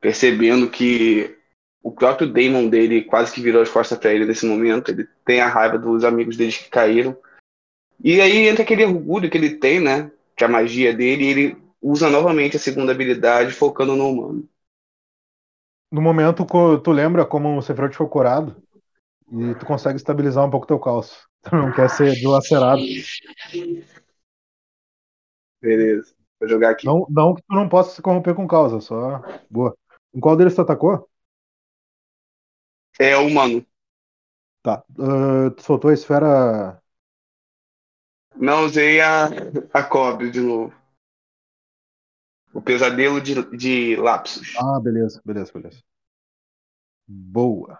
Percebendo 0.00 0.68
que 0.70 1.38
o 1.82 1.92
próprio 1.92 2.30
Daemon 2.30 2.68
dele 2.68 3.04
quase 3.04 3.32
que 3.32 3.40
virou 3.40 3.62
as 3.62 3.70
costas 3.70 3.96
pra 3.96 4.12
ele 4.12 4.26
nesse 4.26 4.44
momento. 4.44 4.90
Ele 4.90 5.06
tem 5.24 5.40
a 5.40 5.48
raiva 5.48 5.78
dos 5.78 6.04
amigos 6.04 6.36
deles 6.36 6.58
que 6.58 6.68
caíram. 6.68 7.16
E 8.02 8.20
aí 8.20 8.48
entra 8.48 8.62
aquele 8.62 8.84
orgulho 8.84 9.30
que 9.30 9.38
ele 9.38 9.56
tem, 9.56 9.80
né? 9.80 10.10
Que 10.36 10.44
a 10.44 10.48
magia 10.48 10.92
dele, 10.92 11.24
e 11.24 11.28
ele 11.28 11.65
usa 11.80 12.08
novamente 12.10 12.56
a 12.56 12.60
segunda 12.60 12.92
habilidade, 12.92 13.52
focando 13.52 13.96
no 13.96 14.08
humano. 14.08 14.48
No 15.90 16.02
momento, 16.02 16.44
tu 16.82 16.90
lembra 16.90 17.24
como 17.24 17.56
o 17.56 17.62
Sephiroth 17.62 17.94
foi 17.94 18.08
curado 18.08 18.56
e 19.30 19.54
tu 19.54 19.66
consegue 19.66 19.96
estabilizar 19.96 20.44
um 20.44 20.50
pouco 20.50 20.66
teu 20.66 20.78
caos. 20.78 21.26
Tu 21.46 21.54
não 21.54 21.72
quer 21.72 21.88
ser 21.88 22.12
dilacerado. 22.14 22.82
Beleza. 25.62 26.12
Vou 26.40 26.48
jogar 26.48 26.70
aqui. 26.70 26.84
Não, 26.84 27.06
não 27.08 27.34
que 27.36 27.42
tu 27.42 27.54
não 27.54 27.68
possa 27.68 27.94
se 27.94 28.02
corromper 28.02 28.34
com 28.34 28.48
causa, 28.48 28.80
só. 28.80 29.22
Boa. 29.48 29.76
Em 30.12 30.18
qual 30.18 30.36
deles 30.36 30.56
tu 30.56 30.62
atacou? 30.62 31.08
É 32.98 33.16
humano. 33.16 33.64
Tá. 34.60 34.84
Ah, 34.98 35.50
tu 35.56 35.62
soltou 35.62 35.90
a 35.90 35.94
esfera. 35.94 36.82
Não 38.34 38.64
usei 38.64 39.00
a, 39.00 39.26
a 39.72 39.82
cobre 39.84 40.30
de 40.30 40.40
novo. 40.40 40.74
O 42.56 42.62
pesadelo 42.62 43.20
de, 43.20 43.34
de 43.54 43.96
lapsos. 43.96 44.56
Ah, 44.56 44.80
beleza, 44.80 45.20
beleza, 45.22 45.52
beleza. 45.52 45.78
Boa. 47.06 47.78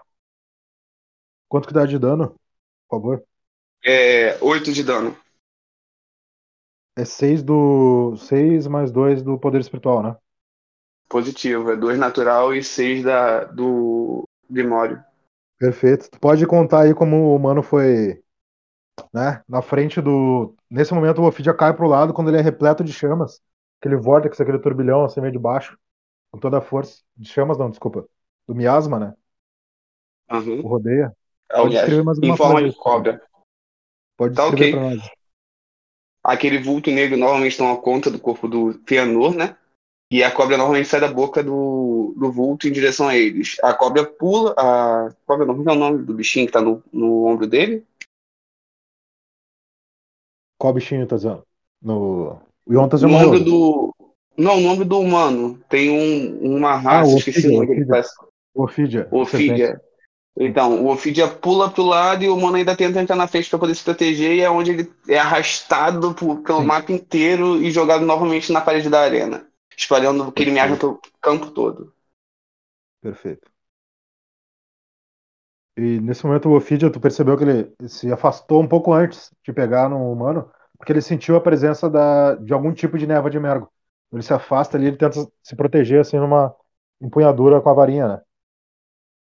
Quanto 1.48 1.66
que 1.66 1.72
dá 1.72 1.86
de 1.86 1.98
dano? 1.98 2.38
Por 2.86 2.98
favor. 2.98 3.24
É 3.82 4.36
8 4.38 4.74
de 4.74 4.84
dano. 4.84 5.16
É 6.94 7.06
6 7.06 7.42
do. 7.42 8.16
6 8.18 8.66
mais 8.66 8.92
2 8.92 9.22
do 9.22 9.38
poder 9.38 9.62
espiritual, 9.62 10.02
né? 10.02 10.14
Positivo. 11.08 11.70
É 11.70 11.76
2 11.76 11.98
natural 11.98 12.54
e 12.54 12.62
6 12.62 13.02
da, 13.02 13.44
do 13.44 14.28
Grimório. 14.50 15.02
Perfeito. 15.58 16.10
Tu 16.10 16.20
pode 16.20 16.46
contar 16.46 16.82
aí 16.82 16.94
como 16.94 17.16
o 17.16 17.34
humano 17.34 17.62
foi. 17.62 18.22
Né? 19.10 19.42
Na 19.48 19.62
frente 19.62 20.02
do. 20.02 20.54
Nesse 20.68 20.92
momento 20.92 21.22
o 21.22 21.26
Ophidia 21.26 21.54
cai 21.54 21.74
pro 21.74 21.88
lado 21.88 22.12
quando 22.12 22.28
ele 22.28 22.36
é 22.36 22.42
repleto 22.42 22.84
de 22.84 22.92
chamas. 22.92 23.40
Aquele 23.80 23.96
vórtice, 23.96 24.42
aquele 24.42 24.58
turbilhão 24.58 25.04
assim 25.04 25.20
meio 25.20 25.32
de 25.32 25.38
baixo. 25.38 25.78
Com 26.30 26.38
toda 26.38 26.58
a 26.58 26.62
força. 26.62 27.02
De 27.16 27.28
chamas, 27.28 27.58
não, 27.58 27.70
desculpa. 27.70 28.08
Do 28.46 28.54
miasma, 28.54 28.98
né? 28.98 29.16
Uhum. 30.30 30.60
O 30.60 30.68
rodeia. 30.68 31.16
Mais 31.52 32.18
alguma 32.18 32.34
em 32.34 32.36
forma 32.36 32.68
de 32.68 32.76
cobra. 32.76 33.22
Pode 34.16 34.34
Tá 34.34 34.42
descrever 34.48 34.70
ok. 34.70 34.72
pra 34.72 34.90
nós. 34.90 35.10
Aquele 36.24 36.58
vulto 36.58 36.90
negro 36.90 37.16
normalmente 37.16 37.56
toma 37.56 37.80
conta 37.80 38.10
do 38.10 38.18
corpo 38.18 38.48
do 38.48 38.72
Feanor, 38.86 39.34
né? 39.36 39.56
E 40.10 40.22
a 40.22 40.34
cobra 40.34 40.56
normalmente 40.56 40.88
sai 40.88 41.00
da 41.00 41.12
boca 41.12 41.42
do, 41.42 42.14
do 42.16 42.32
vulto 42.32 42.66
em 42.66 42.72
direção 42.72 43.08
a 43.08 43.16
eles. 43.16 43.56
A 43.62 43.74
cobra 43.74 44.04
pula. 44.04 44.54
A 44.56 45.14
cobra 45.24 45.46
não, 45.46 45.62
qual 45.62 45.74
é 45.74 45.76
o 45.76 45.80
nome 45.80 46.04
do 46.04 46.14
bichinho 46.14 46.46
que 46.46 46.52
tá 46.52 46.60
no, 46.60 46.82
no 46.92 47.26
ombro 47.26 47.46
dele? 47.46 47.86
Qual 50.58 50.72
bichinho 50.72 51.06
tá 51.06 51.16
dizendo? 51.16 51.46
No. 51.82 52.40
O 52.66 52.74
Yontas 52.74 53.00
já 53.00 53.06
No 53.06 53.12
morreu. 53.12 53.28
ombro 53.28 53.38
né? 53.38 53.44
do. 53.44 53.94
Não, 54.36 54.60
no 54.60 54.68
ombro 54.68 54.84
do 54.84 54.98
humano. 55.00 55.58
Tem 55.68 55.90
um, 55.90 56.56
uma 56.56 56.76
raça, 56.76 57.14
o 57.14 57.18
esqueci 57.18 57.48
o 57.48 57.52
nome 57.52 57.66
que 57.66 57.72
ele 57.72 57.86
parece. 57.86 58.10
O 58.54 58.64
Ophidia. 58.64 59.08
O 59.10 59.20
Ophidia. 59.20 59.80
Então, 60.38 60.84
o 60.84 60.92
Ophidia 60.92 61.28
pula 61.28 61.70
pro 61.70 61.82
lado 61.84 62.22
e 62.22 62.28
o 62.28 62.36
humano 62.36 62.56
ainda 62.56 62.76
tenta 62.76 63.00
entrar 63.00 63.16
na 63.16 63.26
frente 63.26 63.48
para 63.48 63.58
poder 63.58 63.74
se 63.74 63.82
proteger 63.82 64.36
e 64.36 64.40
é 64.42 64.50
onde 64.50 64.70
ele 64.72 64.92
é 65.08 65.18
arrastado 65.18 66.12
por- 66.14 66.42
pelo 66.42 66.60
Sim. 66.60 66.66
mapa 66.66 66.92
inteiro 66.92 67.56
e 67.62 67.70
jogado 67.70 68.04
novamente 68.04 68.52
na 68.52 68.60
parede 68.60 68.90
da 68.90 69.00
arena, 69.00 69.46
espalhando 69.74 70.24
aquele 70.24 70.50
miasma 70.50 70.76
pelo 70.76 71.00
campo 71.22 71.50
todo. 71.52 71.94
Perfeito. 73.00 73.50
E 75.78 76.00
nesse 76.00 76.26
momento 76.26 76.48
o 76.50 76.56
Ophidia, 76.56 76.90
tu 76.90 77.00
percebeu 77.00 77.36
que 77.36 77.44
ele 77.44 77.88
se 77.88 78.10
afastou 78.12 78.62
um 78.62 78.68
pouco 78.68 78.92
antes 78.92 79.30
de 79.42 79.52
pegar 79.54 79.88
no 79.88 80.10
humano, 80.10 80.50
porque 80.76 80.92
ele 80.92 81.00
sentiu 81.00 81.36
a 81.36 81.40
presença 81.40 81.88
da, 81.88 82.34
de 82.34 82.52
algum 82.52 82.72
tipo 82.72 82.98
de 82.98 83.06
névoa 83.06 83.30
de 83.30 83.38
mergo. 83.40 83.70
Ele 84.12 84.22
se 84.22 84.32
afasta 84.32 84.76
ali, 84.76 84.86
ele 84.86 84.96
tenta 84.96 85.26
se 85.42 85.56
proteger 85.56 86.00
assim 86.00 86.18
numa 86.18 86.54
empunhadura 87.00 87.60
com 87.60 87.68
a 87.68 87.74
varinha, 87.74 88.08
né? 88.08 88.22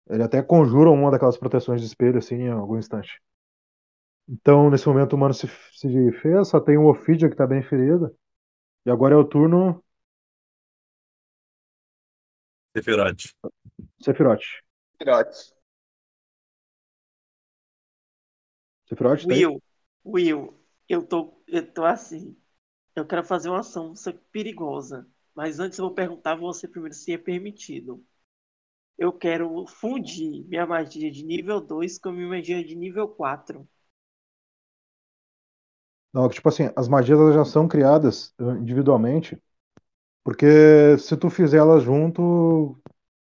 Ele 0.10 0.24
até 0.24 0.42
conjura 0.42 0.90
uma 0.90 1.10
daquelas 1.10 1.38
proteções 1.38 1.82
de 1.82 1.88
espelho 1.88 2.20
assim 2.20 2.36
em 2.36 2.50
algum 2.50 2.78
instante. 2.78 3.22
Então, 4.28 4.70
nesse 4.70 4.88
momento 4.88 5.14
o 5.14 5.16
humano 5.16 5.34
se, 5.34 5.48
se 5.48 6.12
fez, 6.14 6.48
só 6.48 6.60
tem 6.60 6.78
o 6.78 6.88
Ophidia 6.88 7.30
que 7.30 7.36
tá 7.36 7.46
bem 7.48 7.62
ferido. 7.64 8.16
E 8.86 8.92
agora 8.92 9.16
é 9.16 9.18
o 9.18 9.24
turno 9.26 9.84
Sephiroth. 12.76 13.34
Sephiroth. 14.02 14.44
Filhote. 14.98 15.54
Sephiroth, 18.90 19.26
tá 19.26 19.34
aí? 19.34 19.46
Will, 19.46 19.64
Will, 20.06 20.60
eu 20.90 21.02
tô, 21.02 21.35
eu 21.48 21.66
tô 21.74 21.86
assim. 21.86 22.36
Eu 22.96 23.06
quero 23.08 23.24
fazer 23.26 23.50
uma 23.50 23.60
ação 23.62 23.94
perigosa. 24.32 25.08
Mas 25.36 25.60
antes 25.60 25.80
eu 25.80 25.86
vou 25.86 25.96
perguntar 25.96 26.34
a 26.34 26.36
você 26.36 26.68
primeiro 26.68 26.96
se 26.96 27.14
é 27.14 27.18
permitido. 27.18 28.06
Eu 28.98 29.14
quero 29.14 29.66
fundir 29.68 30.46
minha 30.48 30.66
magia 30.68 31.12
de 31.12 31.24
nível 31.26 31.62
2 31.62 31.98
com 32.00 32.12
minha 32.12 32.28
magia 32.28 32.64
de 32.64 32.76
nível 32.76 33.08
4. 33.10 33.68
Não, 36.14 36.30
que, 36.30 36.36
tipo 36.36 36.48
assim, 36.50 36.70
as 36.76 36.88
magias 36.88 37.20
já 37.34 37.44
são 37.46 37.68
criadas 37.68 38.34
eh, 38.40 38.44
individualmente, 38.60 39.42
porque 40.24 40.98
se 41.00 41.18
tu 41.18 41.30
fizer 41.30 41.58
elas 41.60 41.84
junto, 41.84 42.78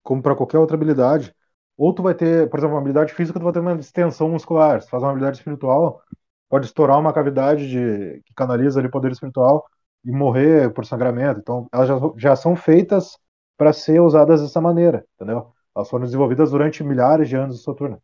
como 0.03 0.21
para 0.23 0.35
qualquer 0.35 0.59
outra 0.59 0.75
habilidade, 0.77 1.35
ou 1.77 1.93
tu 1.95 2.03
vai 2.03 2.15
ter, 2.15 2.49
por 2.49 2.59
exemplo, 2.59 2.75
uma 2.75 2.81
habilidade 2.81 3.13
física, 3.13 3.39
tu 3.39 3.43
vai 3.43 3.53
ter 3.53 3.59
uma 3.59 3.77
distensão 3.77 4.29
muscular. 4.29 4.81
Se 4.81 4.87
tu 4.87 4.91
faz 4.91 5.03
uma 5.03 5.11
habilidade 5.11 5.37
espiritual, 5.39 6.03
pode 6.49 6.65
estourar 6.67 6.99
uma 6.99 7.13
cavidade 7.13 7.69
de, 7.69 8.21
que 8.23 8.33
canaliza 8.35 8.79
ali 8.79 8.89
poder 8.89 9.11
espiritual 9.11 9.65
e 10.05 10.11
morrer 10.11 10.73
por 10.73 10.85
sangramento. 10.85 11.39
Então, 11.41 11.67
elas 11.73 11.87
já, 11.87 11.95
já 12.17 12.35
são 12.35 12.55
feitas 12.55 13.17
para 13.57 13.73
ser 13.73 13.99
usadas 14.01 14.41
dessa 14.41 14.61
maneira, 14.61 15.05
entendeu? 15.15 15.53
Elas 15.75 15.89
foram 15.89 16.05
desenvolvidas 16.05 16.51
durante 16.51 16.83
milhares 16.83 17.29
de 17.29 17.35
anos 17.35 17.57
de 17.57 17.63
Soturno. 17.63 18.01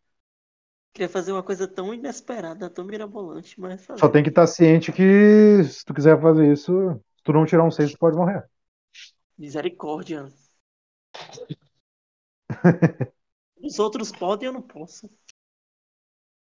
Queria 0.94 1.08
fazer 1.10 1.32
uma 1.32 1.44
coisa 1.44 1.68
tão 1.68 1.94
inesperada, 1.94 2.70
tão 2.72 2.86
mirabolante, 2.86 3.60
mas 3.60 3.86
fazer. 3.86 4.00
Só 4.00 4.10
tem 4.10 4.24
que 4.24 4.30
estar 4.30 4.48
ciente 4.48 4.92
que 4.92 5.64
se 5.64 5.84
tu 5.86 5.94
quiser 5.94 6.20
fazer 6.22 6.52
isso, 6.52 6.72
se 7.18 7.24
tu 7.24 7.34
não 7.34 7.46
tirar 7.46 7.64
um 7.64 7.72
6, 7.72 7.92
tu 7.92 7.98
pode 8.00 8.16
morrer. 8.18 8.46
Misericórdia. 9.38 10.28
Os 13.62 13.80
outros 13.80 14.14
podem, 14.14 14.48
eu 14.48 14.54
não 14.54 14.62
posso. 14.62 15.10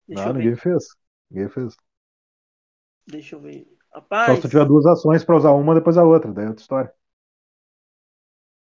Deixa 0.09 0.28
Não, 0.28 0.32
eu 0.32 0.35
ninguém 0.35 0.56
fez. 0.56 0.85
Ninguém 1.31 1.48
fez. 1.48 1.77
Deixa 3.07 3.37
eu 3.37 3.41
ver. 3.41 3.66
Só 3.91 3.99
Rapaz. 4.01 4.37
se 4.37 4.43
tu 4.43 4.49
tiver 4.49 4.66
duas 4.66 4.85
ações 4.87 5.24
pra 5.24 5.37
usar 5.37 5.53
uma, 5.53 5.74
depois 5.74 5.97
a 5.97 6.05
outra, 6.05 6.33
daí 6.33 6.45
é 6.45 6.49
outra 6.49 6.62
história. 6.62 6.93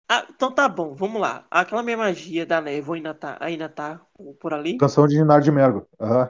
Ah, 0.08 0.26
então 0.30 0.54
tá 0.54 0.70
bom, 0.70 0.94
vamos 0.94 1.20
lá. 1.20 1.46
Aquela 1.50 1.82
minha 1.82 1.98
magia 1.98 2.46
da 2.46 2.62
névoa 2.62 2.96
ainda 2.96 3.14
tá, 3.14 3.38
ainda 3.42 3.68
tá 3.68 4.00
por 4.40 4.54
ali? 4.54 4.78
Canção 4.78 5.08
de 5.08 5.18
Ninar 5.18 5.42
de 5.42 5.52
Mergo. 5.52 5.88
Aham. 6.00 6.30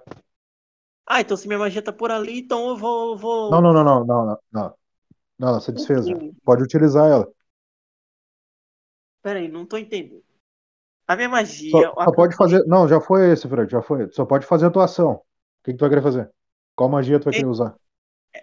Ah, 1.06 1.22
então 1.22 1.38
se 1.38 1.48
minha 1.48 1.60
magia 1.60 1.82
tá 1.82 1.92
por 1.92 2.10
ali, 2.10 2.40
então 2.40 2.70
eu 2.70 2.78
vou. 2.78 3.18
vou... 3.18 3.52
Não, 3.52 3.62
não, 3.62 3.74
não, 3.74 3.84
não, 3.84 4.06
não, 4.06 4.26
não, 4.26 4.40
não. 4.52 4.74
Não, 5.38 5.60
você 5.60 5.72
desfez. 5.72 6.06
Pode 6.44 6.64
utilizar 6.64 7.12
ela. 7.12 7.28
Peraí, 9.22 9.48
não 9.50 9.66
tô 9.66 9.78
entendendo. 9.78 10.24
A 11.08 11.16
minha 11.16 11.30
magia. 11.30 11.72
Só, 11.72 11.78
a 12.00 12.06
só 12.06 12.12
pode 12.12 12.36
canção- 12.36 12.38
fazer. 12.38 12.66
Não, 12.66 12.88
já 12.88 13.02
foi 13.02 13.32
esse, 13.32 13.48
Fred, 13.48 13.70
já 13.72 13.82
foi. 13.82 14.10
Só 14.12 14.26
pode 14.26 14.46
fazer 14.46 14.68
a 14.68 14.72
tua 14.72 14.86
ação. 14.86 15.14
O 15.14 15.22
que, 15.64 15.72
que 15.72 15.78
tu 15.78 15.82
vai 15.82 15.90
querer 15.90 16.02
fazer? 16.02 16.32
Qual 16.76 16.90
magia 16.90 17.20
tu 17.20 17.26
vai 17.26 17.34
querer 17.34 17.46
usar? 17.48 17.76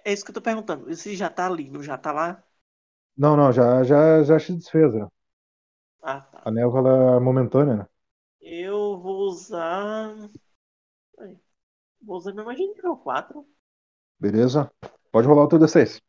É 0.04 0.12
isso 0.12 0.24
que 0.24 0.30
eu 0.30 0.34
tô 0.34 0.42
perguntando. 0.42 0.90
Esse 0.90 1.14
já 1.16 1.28
tá 1.30 1.46
ali, 1.46 1.68
não 1.70 1.82
já 1.82 1.96
tá 1.98 2.12
lá? 2.12 2.42
Não, 3.16 3.36
não, 3.36 3.50
já, 3.52 3.82
já, 3.84 4.22
já 4.22 4.38
se 4.38 4.52
desfez. 4.54 4.92
né? 4.94 5.06
Ah, 6.02 6.20
tá. 6.30 6.42
A 6.44 6.50
névoa 6.52 6.78
ela 6.80 7.16
é 7.16 7.20
momentânea, 7.20 7.76
né? 7.78 7.86
Eu 8.42 9.00
vou 9.00 9.28
usar. 9.30 10.28
Vou 12.02 12.18
usar 12.18 12.32
minha 12.34 12.44
magia 12.44 12.66
nível 12.66 12.96
4. 12.98 13.46
Beleza? 14.18 14.70
Pode 15.12 15.28
rolar 15.28 15.44
o 15.44 15.48
teu 15.48 15.58
D6. 15.58 16.00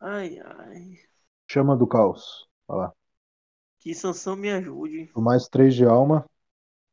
Ai, 0.00 0.38
ai. 0.38 0.98
Chama 1.50 1.74
do 1.76 1.86
caos. 1.86 2.46
Olha 2.68 2.78
lá. 2.88 2.92
Que 3.78 3.94
Sansão 3.94 4.34
me 4.34 4.50
ajude. 4.50 5.14
Mais 5.16 5.48
3 5.48 5.74
de 5.74 5.84
alma. 5.84 6.24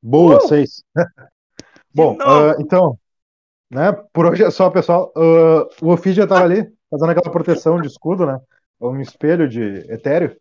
Boa, 0.02 0.40
Uh! 0.40 0.41
6. 0.41 0.84
Bom, 1.94 2.19
novo. 2.19 2.52
ah, 2.52 2.56
então, 2.60 2.99
né? 3.72 3.91
Por 4.14 4.26
hoje 4.26 4.43
é 4.43 4.52
só, 4.52 4.69
pessoal. 4.69 5.11
Ah, 5.15 5.68
o 5.81 5.91
Ophidia 5.91 6.27
tava 6.27 6.43
ali, 6.43 6.72
fazendo 6.89 7.10
aquela 7.11 7.31
proteção 7.31 7.81
de 7.81 7.88
escudo, 7.88 8.26
né? 8.26 8.39
Um 8.80 8.99
espelho 8.99 9.48
de 9.48 9.61
etéreo. 9.91 10.35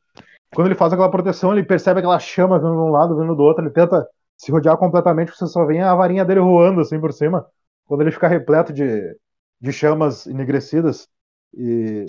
Quando 0.54 0.66
ele 0.68 0.74
faz 0.74 0.92
aquela 0.92 1.10
proteção, 1.10 1.52
ele 1.52 1.64
percebe 1.64 2.00
aquela 2.00 2.18
chama 2.18 2.58
vindo 2.58 2.72
de 2.72 2.78
um 2.80 2.90
lado, 2.90 3.16
vindo 3.16 3.34
do 3.36 3.42
outro. 3.42 3.62
Ele 3.62 3.70
tenta 3.70 4.06
se 4.36 4.50
rodear 4.50 4.76
completamente, 4.76 5.30
você 5.32 5.46
só 5.46 5.64
vê 5.64 5.78
a 5.78 5.94
varinha 5.94 6.24
dele 6.24 6.40
voando 6.40 6.80
assim 6.80 7.00
por 7.00 7.12
cima. 7.12 7.46
Quando 7.84 8.00
ele 8.02 8.10
fica 8.10 8.26
repleto 8.26 8.72
de, 8.72 9.16
de 9.60 9.72
chamas 9.72 10.26
enegrecidas 10.26 11.06
e 11.54 12.06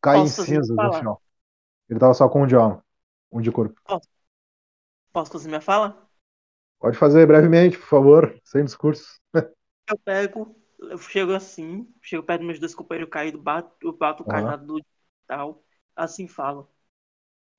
cai 0.00 0.18
Posso 0.18 0.42
em 0.42 0.46
cinzas 0.46 0.68
no 0.68 0.76
falar? 0.76 1.02
chão. 1.02 1.18
Ele 1.90 1.98
tava 1.98 2.14
só 2.14 2.28
com 2.28 2.42
um 2.42 2.46
de 2.46 2.54
alma, 2.54 2.82
um 3.32 3.40
de 3.40 3.50
corpo. 3.50 3.74
Posso 5.12 5.32
fazer 5.32 5.48
minha 5.48 5.60
fala? 5.60 6.08
Pode 6.78 6.96
fazer 6.96 7.26
brevemente, 7.26 7.76
por 7.76 7.86
favor, 7.88 8.40
sem 8.44 8.64
discurso. 8.64 9.18
Eu 9.90 9.98
pego, 9.98 10.56
eu 10.80 10.98
chego 10.98 11.32
assim, 11.32 11.92
chego 12.02 12.22
perto 12.22 12.40
dos 12.40 12.46
meus 12.48 12.60
dois 12.60 12.74
companheiros 12.74 13.10
caídos, 13.10 13.40
bato, 13.40 13.74
eu 13.82 13.92
bato 13.92 14.22
o 14.22 14.26
Aham. 14.26 14.26
cajado 14.26 14.66
do 14.66 14.84
tal, 15.26 15.64
assim 15.96 16.26
falo. 16.28 16.70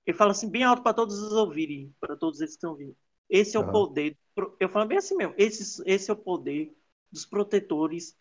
Eu 0.05 0.13
falo 0.15 0.31
assim, 0.31 0.49
bem 0.49 0.63
alto 0.63 0.83
para 0.83 0.93
todos 0.95 1.19
os 1.19 1.33
ouvirem, 1.33 1.95
para 1.99 2.17
todos 2.17 2.39
eles 2.41 2.53
que 2.53 2.57
estão 2.57 2.71
ouvindo. 2.71 2.95
Esse 3.29 3.57
é 3.57 3.59
o 3.59 3.63
Aham. 3.63 3.69
poder. 3.69 4.17
Eu 4.59 4.69
falo 4.69 4.87
bem 4.87 4.97
assim 4.97 5.15
mesmo. 5.15 5.35
Esse, 5.37 5.83
esse 5.85 6.09
é 6.09 6.13
o 6.13 6.17
poder 6.17 6.75
dos 7.11 7.25
protetores 7.25 8.17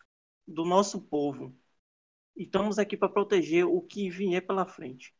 do 0.46 0.64
nosso 0.64 1.00
povo. 1.02 1.56
E 2.36 2.44
estamos 2.44 2.78
aqui 2.78 2.96
para 2.96 3.08
proteger 3.10 3.66
o 3.66 3.82
que 3.82 4.10
vier 4.10 4.46
pela 4.46 4.66
frente. 4.66 5.14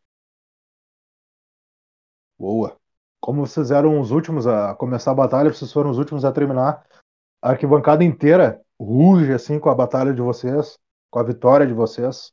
Boa. 2.39 2.77
Como 3.20 3.47
vocês 3.47 3.70
eram 3.70 4.01
os 4.01 4.10
últimos 4.10 4.47
a 4.47 4.74
começar 4.74 5.10
a 5.12 5.15
batalha, 5.15 5.52
vocês 5.52 5.73
foram 5.73 5.90
os 5.90 5.98
últimos 5.98 6.24
a 6.24 6.32
terminar. 6.32 6.86
A 7.43 7.51
arquibancada 7.51 8.05
inteira 8.05 8.62
ruge 8.78 9.32
assim 9.32 9.59
com 9.59 9.70
a 9.70 9.74
batalha 9.74 10.12
de 10.12 10.22
vocês, 10.22 10.78
com 11.10 11.18
a 11.18 11.22
vitória 11.22 11.66
de 11.66 11.74
vocês. 11.74 12.32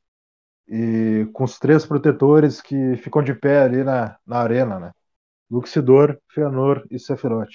E 0.67 1.29
com 1.33 1.43
os 1.43 1.59
três 1.59 1.85
protetores 1.85 2.59
que 2.59 2.97
ficam 2.97 3.21
de 3.21 3.35
pé 3.35 3.61
ali 3.61 3.83
na, 3.83 4.17
na 4.25 4.37
arena, 4.39 4.79
né? 4.79 4.91
Luxidor, 5.49 6.19
Fëanor 6.33 6.83
e 6.89 6.97
Sephiroth. 6.97 7.53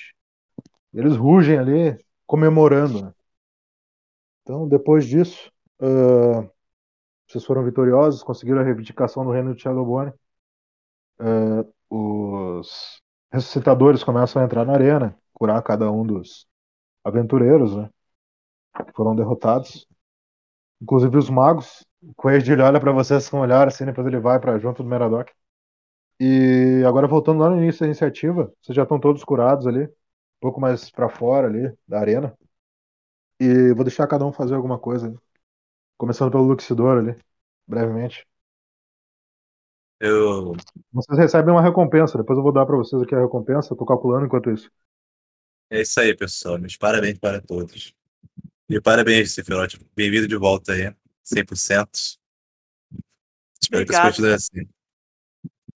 Eles 0.95 1.17
rugem 1.17 1.59
ali, 1.59 1.99
comemorando. 2.27 3.03
Né? 3.03 3.13
Então, 4.43 4.69
depois 4.69 5.07
disso, 5.07 5.51
uh, 5.81 6.49
vocês 7.27 7.45
foram 7.45 7.65
vitoriosos, 7.65 8.23
conseguiram 8.23 8.61
a 8.61 8.65
reivindicação 8.65 9.25
do 9.25 9.33
reino 9.33 9.55
de 9.55 9.63
Shadowborn. 9.63 10.13
Uh, 11.21 11.73
os 11.91 13.03
ressuscitadores 13.33 14.05
começam 14.05 14.41
a 14.41 14.45
entrar 14.45 14.65
na 14.65 14.75
arena, 14.75 15.19
curar 15.35 15.63
cada 15.63 15.91
um 15.91 16.07
dos 16.07 16.47
aventureiros, 17.05 17.77
né? 17.77 17.91
Foram 18.95 19.15
derrotados. 19.15 19.87
Inclusive 20.81 21.17
os 21.17 21.31
magos. 21.31 21.87
O 22.03 22.15
Quaid 22.15 22.51
olha 22.61 22.81
para 22.81 22.93
vocês 22.93 23.29
com 23.29 23.39
um 23.39 23.41
olhar 23.41 23.69
assim, 23.69 23.85
depois 23.85 24.07
ele 24.07 24.19
vai 24.19 24.41
para 24.41 24.59
junto 24.59 24.83
do 24.83 24.89
Meradoc. 24.89 25.31
E 26.19 26.83
agora 26.87 27.07
voltando 27.07 27.41
lá 27.41 27.51
no 27.51 27.57
início 27.57 27.81
da 27.81 27.87
iniciativa, 27.87 28.53
vocês 28.61 28.77
já 28.77 28.83
estão 28.83 29.01
todos 29.01 29.25
curados 29.25 29.67
ali, 29.67 29.85
um 29.85 29.91
pouco 30.41 30.61
mais 30.61 30.91
para 30.91 31.09
fora 31.09 31.47
ali 31.47 31.75
da 31.87 31.99
arena. 32.01 32.37
E 33.39 33.73
vou 33.75 33.85
deixar 33.85 34.07
cada 34.07 34.27
um 34.27 34.33
fazer 34.33 34.55
alguma 34.55 34.79
coisa. 34.79 35.15
Começando 35.97 36.31
pelo 36.31 36.45
Luxidor 36.45 36.99
ali, 36.99 37.17
brevemente. 37.67 38.27
Eu. 39.99 40.55
Vocês 40.93 41.19
recebem 41.19 41.53
uma 41.53 41.63
recompensa, 41.63 42.17
depois 42.17 42.37
eu 42.39 42.43
vou 42.43 42.53
dar 42.53 42.65
para 42.65 42.77
vocês 42.77 43.01
aqui 43.03 43.15
a 43.15 43.21
recompensa, 43.21 43.73
eu 43.73 43.77
tô 43.77 43.85
calculando 43.85 44.25
enquanto 44.25 44.51
isso. 44.51 44.71
É 45.71 45.83
isso 45.83 46.01
aí, 46.01 46.17
pessoal. 46.17 46.59
Meus 46.59 46.77
parabéns 46.77 47.19
para 47.19 47.41
todos. 47.41 47.95
E 48.71 48.81
parabéns, 48.81 49.33
Sephiroth. 49.33 49.81
Bem-vindo 49.97 50.29
de 50.29 50.37
volta 50.37 50.73
aí. 50.73 50.95
100%. 51.25 51.89
Espero 53.61 53.85
que 53.85 53.91
isso 53.93 53.99
Obrigado. 53.99 54.11
continue 54.11 54.33
assim. 54.33 54.69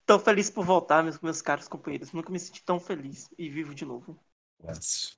Tão 0.05 0.17
feliz 0.17 0.49
por 0.49 0.65
voltar, 0.65 1.03
meus, 1.03 1.19
meus 1.19 1.41
caros 1.41 1.67
companheiros. 1.67 2.13
Nunca 2.13 2.31
me 2.31 2.39
senti 2.39 2.63
tão 2.63 2.79
feliz 2.79 3.27
e 3.37 3.49
vivo 3.49 3.75
de 3.75 3.83
novo. 3.83 4.17
Graças. 4.63 5.17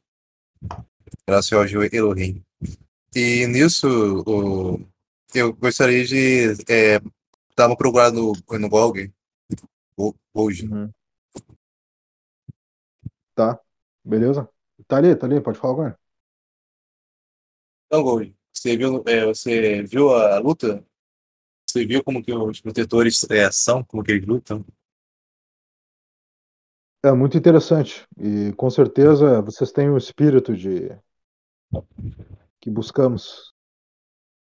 Graças 1.27 1.53
ao 1.53 1.67
Gil 1.67 1.83
Elohim. 1.93 2.43
E 3.15 3.45
nisso, 3.45 4.23
o... 4.25 4.83
eu 5.35 5.53
gostaria 5.53 6.03
de 6.03 6.53
é, 6.67 6.99
dar 7.55 7.67
uma 7.67 7.77
procurada 7.77 8.15
no, 8.15 8.33
no 8.59 8.69
Golg. 8.69 9.13
Go- 9.95 10.15
Hoje. 10.33 10.67
Tá, 13.35 13.59
beleza? 14.03 14.49
Tá 14.87 14.97
ali, 14.97 15.15
tá 15.15 15.27
ali, 15.27 15.39
pode 15.39 15.59
falar 15.59 15.73
agora. 15.73 16.06
Então, 17.87 18.03
Gold, 18.03 18.35
você 18.53 18.75
viu, 18.75 19.01
é, 19.07 19.25
você 19.25 19.81
viu 19.83 20.13
a 20.13 20.37
luta? 20.39 20.85
Você 21.65 21.85
viu 21.85 22.03
como 22.03 22.21
que 22.23 22.33
os 22.33 22.59
protetores 22.59 23.25
é, 23.29 23.49
são, 23.51 23.83
como 23.83 24.03
que 24.03 24.11
eles 24.11 24.27
lutam? 24.27 24.65
É 27.03 27.11
muito 27.13 27.37
interessante. 27.37 28.05
E 28.17 28.51
com 28.53 28.69
certeza 28.69 29.41
vocês 29.41 29.71
têm 29.71 29.89
o 29.89 29.97
espírito 29.97 30.55
de 30.55 30.89
que 32.59 32.69
buscamos. 32.69 33.53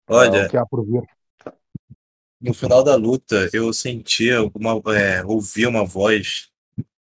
para 0.06 0.16
Olha, 0.16 0.46
o 0.46 0.50
que 0.50 0.58
há 0.58 0.66
por 0.66 0.84
vir. 0.84 1.04
no 2.42 2.54
final 2.54 2.84
da 2.84 2.96
luta, 2.96 3.50
eu 3.54 3.72
sentia 3.74 4.42
uma, 4.56 4.82
é, 4.96 5.24
ouvia 5.24 5.70
uma 5.70 5.86
voz. 5.86 6.50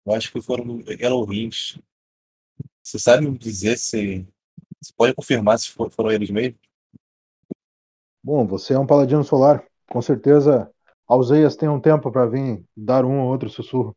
Eu 0.05 0.15
acho 0.15 0.31
que 0.31 0.43
foram 0.43 0.83
Elohims. 0.87 1.79
Você 2.83 2.99
sabe 2.99 3.27
me 3.27 3.39
dizer 3.39 3.79
se. 3.79 4.27
Você 4.85 4.93
pode 4.95 5.15
confirmar 5.15 5.59
se 5.59 5.71
for- 5.71 5.91
foram 5.91 6.13
eles 6.13 6.31
mesmo? 6.31 6.59
Bom, 8.23 8.47
você 8.47 8.75
é 8.75 8.79
um 8.79 8.87
paladino 8.87 9.25
solar. 9.25 9.65
Com 9.91 10.03
certeza, 10.03 10.71
Alzeias 11.07 11.57
tem 11.57 11.69
um 11.69 11.81
tempo 11.81 12.13
para 12.13 12.27
vir 12.27 12.63
dar 12.77 13.05
um 13.05 13.21
ou 13.21 13.29
outro 13.31 13.49
sussurro. 13.49 13.97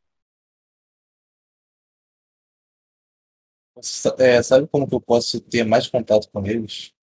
É, 4.18 4.42
sabe 4.42 4.68
como 4.68 4.88
que 4.88 4.96
eu 4.96 5.02
posso 5.02 5.40
ter 5.40 5.64
mais 5.64 5.88
contato 5.88 6.30
com 6.32 6.46
eles? 6.46 6.94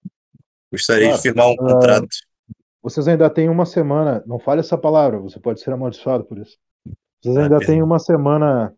Gostaria 0.72 1.06
Claro. 1.06 1.16
de 1.16 1.22
firmar 1.22 1.48
um 1.48 1.52
Ah, 1.52 1.56
contrato. 1.56 2.08
Vocês 2.82 3.06
ainda 3.06 3.30
têm 3.30 3.48
uma 3.48 3.64
semana. 3.64 4.22
Não 4.26 4.38
fale 4.38 4.60
essa 4.60 4.76
palavra, 4.76 5.18
você 5.18 5.38
pode 5.38 5.60
ser 5.60 5.72
amaldiçoado 5.72 6.24
por 6.24 6.38
isso. 6.38 6.58
Vocês 7.22 7.36
Ah, 7.36 7.42
ainda 7.42 7.58
perdão. 7.58 7.74
têm 7.74 7.82
uma 7.82 7.98
semana 7.98 8.74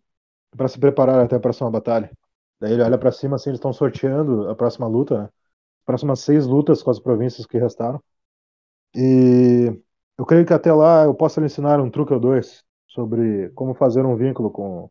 para 0.57 0.69
se 0.69 0.79
preparar 0.79 1.21
até 1.25 1.37
a 1.37 1.41
próxima 1.41 1.71
batalha. 1.71 2.11
Daí 2.61 2.73
ele 2.73 2.83
olha 2.83 2.99
para 2.99 3.13
cima 3.13 3.37
assim, 3.37 3.51
eles 3.51 3.59
estão 3.59 3.73
sorteando 3.73 4.49
a 4.49 4.55
próxima 4.55 4.87
luta, 4.87 5.25
né? 5.25 5.29
Próximas 5.85 6.21
seis 6.21 6.47
lutas 6.47 6.83
com 6.83 6.91
as 6.91 6.99
províncias 6.99 7.47
que 7.47 7.59
restaram. 7.59 8.03
E 8.95 9.73
eu 10.19 10.25
creio 10.25 10.47
que 10.47 10.53
até 10.53 10.73
lá 10.73 11.05
eu 11.05 11.15
possa 11.15 11.41
lhe 11.41 11.47
ensinar 11.47 11.81
um 11.81 11.91
truque 11.91 12.13
ou 12.13 12.21
dois 12.21 12.65
sobre 12.89 13.51
como 13.51 13.75
fazer 13.75 14.05
um 14.05 14.17
vínculo 14.17 14.51
com 14.51 14.91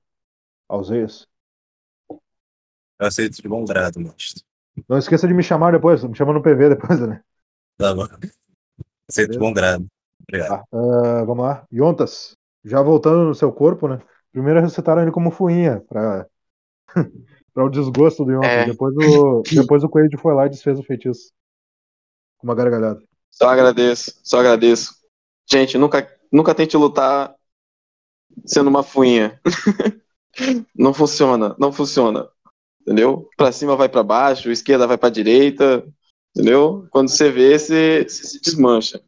Alzeias. 0.70 1.28
Eu 3.00 3.08
aceito 3.08 3.42
de 3.42 3.48
bom 3.48 3.66
grado, 3.66 4.00
mestre. 4.00 4.44
Não 4.88 4.98
esqueça 4.98 5.28
de 5.28 5.34
me 5.34 5.44
chamar 5.44 5.72
depois, 5.72 6.04
me 6.04 6.16
chama 6.16 6.34
no 6.34 6.42
PV 6.42 6.70
depois, 6.70 7.00
né? 7.00 7.22
Tá 7.78 7.94
bom. 7.94 8.06
Aceito 9.10 9.32
de 9.32 9.40
bom 9.40 9.54
grado. 9.54 9.86
Obrigado. 10.22 10.64
Ah, 10.72 11.24
vamos 11.26 11.46
lá. 11.46 11.68
Yontas, 11.72 12.38
já 12.64 12.82
voltando 12.82 13.26
no 13.26 13.36
seu 13.36 13.52
corpo, 13.52 13.88
né? 13.88 14.00
Primeiro 14.32 14.60
ressuscitaram 14.60 15.02
ele 15.02 15.12
como 15.12 15.32
fuinha, 15.32 15.82
pra, 15.88 16.28
pra 17.56 17.66
o 17.66 17.70
desgosto 17.70 18.26
do 18.26 18.34
Yontas. 18.34 18.50
É. 18.50 18.66
Depois, 18.66 18.94
o, 18.98 19.42
depois 19.50 19.84
o 19.84 19.90
Quaid 19.90 20.16
foi 20.18 20.36
lá 20.36 20.46
e 20.46 20.50
desfez 20.50 20.78
o 20.78 20.84
feitiço. 20.84 21.32
Com 22.38 22.48
uma 22.48 22.54
gargalhada. 22.54 23.02
Só 23.32 23.48
agradeço, 23.48 24.20
só 24.22 24.40
agradeço. 24.40 24.94
Gente, 25.50 25.78
nunca, 25.78 26.08
nunca 26.32 26.54
tente 26.54 26.76
lutar 26.76 27.34
sendo 28.46 28.70
uma 28.70 28.84
fuinha. 28.84 29.40
não 30.76 30.94
funciona, 30.94 31.56
não 31.58 31.72
funciona. 31.72 32.30
Entendeu? 32.82 33.30
Pra 33.38 33.52
cima 33.52 33.76
vai 33.76 33.90
pra 33.90 34.04
baixo, 34.04 34.52
esquerda 34.52 34.86
vai 34.86 34.98
pra 34.98 35.10
direita. 35.10 35.84
Entendeu? 36.36 36.86
Quando 36.92 37.10
você 37.10 37.32
vê, 37.32 37.58
você, 37.58 38.04
você 38.04 38.24
se 38.28 38.42
desmancha. 38.42 39.02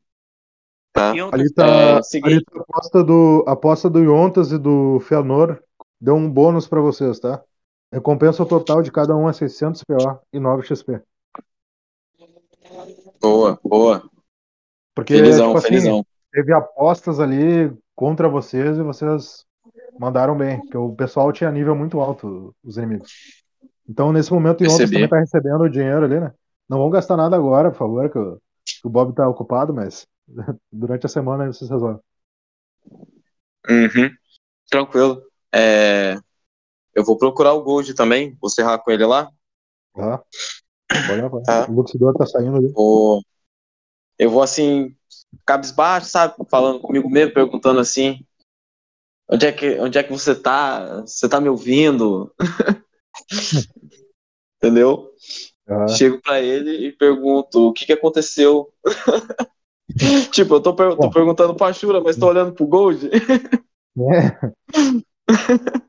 Tá? 0.94 1.14
E 1.16 1.20
Ali 1.20 1.54
tá, 1.54 1.68
É, 1.68 2.02
seguinte. 2.02 2.34
ali 2.34 2.46
tá 2.46 2.60
a 2.60 2.62
aposta 2.62 3.04
do, 3.04 3.46
a 3.46 3.52
aposta 3.52 3.90
do 3.90 4.00
Yontas 4.00 4.52
e 4.52 4.58
do 4.58 5.00
Fëanor. 5.02 5.62
Deu 6.00 6.16
um 6.16 6.30
bônus 6.30 6.68
pra 6.68 6.80
vocês, 6.80 7.20
tá? 7.20 7.44
Recompensa 7.92 8.46
total 8.46 8.82
de 8.82 8.92
cada 8.92 9.16
um 9.16 9.30
é 9.30 9.34
600 9.34 9.84
PO 9.84 10.20
e 10.34 10.40
9 10.40 10.64
XP. 10.64 11.02
Boa, 13.22 13.60
boa. 13.64 14.10
Porque, 14.94 15.14
Felizão, 15.14 15.48
tipo 15.48 15.58
assim, 15.60 15.68
felizão. 15.68 16.06
teve 16.32 16.54
apostas 16.54 17.20
ali 17.20 17.72
contra 17.96 18.28
vocês 18.28 18.78
e 18.78 18.84
vocês 18.84 19.46
mandaram 20.00 20.38
bem, 20.38 20.60
porque 20.60 20.78
o 20.78 20.94
pessoal 20.94 21.32
tinha 21.32 21.52
nível 21.52 21.76
muito 21.76 22.00
alto, 22.00 22.56
os 22.64 22.78
inimigos. 22.78 23.12
Então, 23.88 24.12
nesse 24.12 24.32
momento, 24.34 24.58
o 24.58 24.68
Percebi. 24.68 24.94
também 24.94 25.10
tá 25.10 25.20
recebendo 25.20 25.62
o 25.62 25.70
dinheiro 25.70 26.04
ali, 26.04 26.20
né? 26.20 26.34
Não 26.68 26.80
vão 26.80 26.90
gastar 26.90 27.16
nada 27.16 27.36
agora, 27.36 27.72
por 27.72 27.78
favor, 27.78 28.10
que 28.10 28.18
o, 28.18 28.42
que 28.66 28.88
o 28.88 28.90
Bob 28.90 29.16
tá 29.16 29.28
ocupado, 29.28 29.74
mas 29.74 30.06
durante 30.72 31.06
a 31.06 31.10
semana 31.10 31.52
vocês 31.52 31.70
resolvem. 31.70 32.02
Uhum. 33.70 34.12
Tranquilo. 34.70 35.22
É, 35.54 36.18
Eu 36.98 37.04
vou 37.04 37.16
procurar 37.16 37.54
o 37.54 37.62
Gold 37.62 37.94
também. 37.94 38.36
Vou 38.42 38.50
serrar 38.50 38.84
com 38.84 38.90
ele 38.90 39.06
lá. 39.06 39.32
Tá? 39.94 40.24
Pode 41.06 41.22
levar. 41.22 41.42
Tá. 41.44 41.70
O 41.70 41.74
Luxidor 41.74 42.12
tá 42.16 42.26
saindo 42.26 42.58
ali. 42.58 42.70
Vou... 42.70 43.22
Eu 44.18 44.32
vou 44.32 44.42
assim, 44.42 44.96
cabisbaixo, 45.46 46.08
sabe? 46.08 46.34
Falando 46.50 46.80
comigo 46.80 47.08
mesmo, 47.08 47.36
perguntando 47.36 47.80
assim: 47.80 48.26
onde 49.30 49.46
é 49.46 49.52
que, 49.52 49.80
onde 49.80 50.00
é 50.00 50.02
que 50.02 50.12
você 50.12 50.34
tá? 50.34 51.02
Você 51.02 51.30
tá 51.30 51.40
me 51.40 51.50
ouvindo? 51.50 52.34
Entendeu? 54.58 55.12
Tá? 55.68 55.88
Chego 55.90 56.20
pra 56.20 56.42
ele 56.42 56.88
e 56.88 56.92
pergunto: 56.92 57.68
o 57.68 57.74
que 57.74 57.86
que 57.86 57.94
aconteceu? 57.94 58.74
tipo, 60.34 60.56
eu 60.56 60.62
tô, 60.62 60.74
per- 60.74 60.98
tô 60.98 61.12
perguntando 61.12 61.54
pra 61.54 61.72
Shura, 61.72 62.02
mas 62.02 62.18
tô 62.18 62.26
olhando 62.26 62.54
pro 62.54 62.66
Gold. 62.66 63.08
É. 63.08 63.12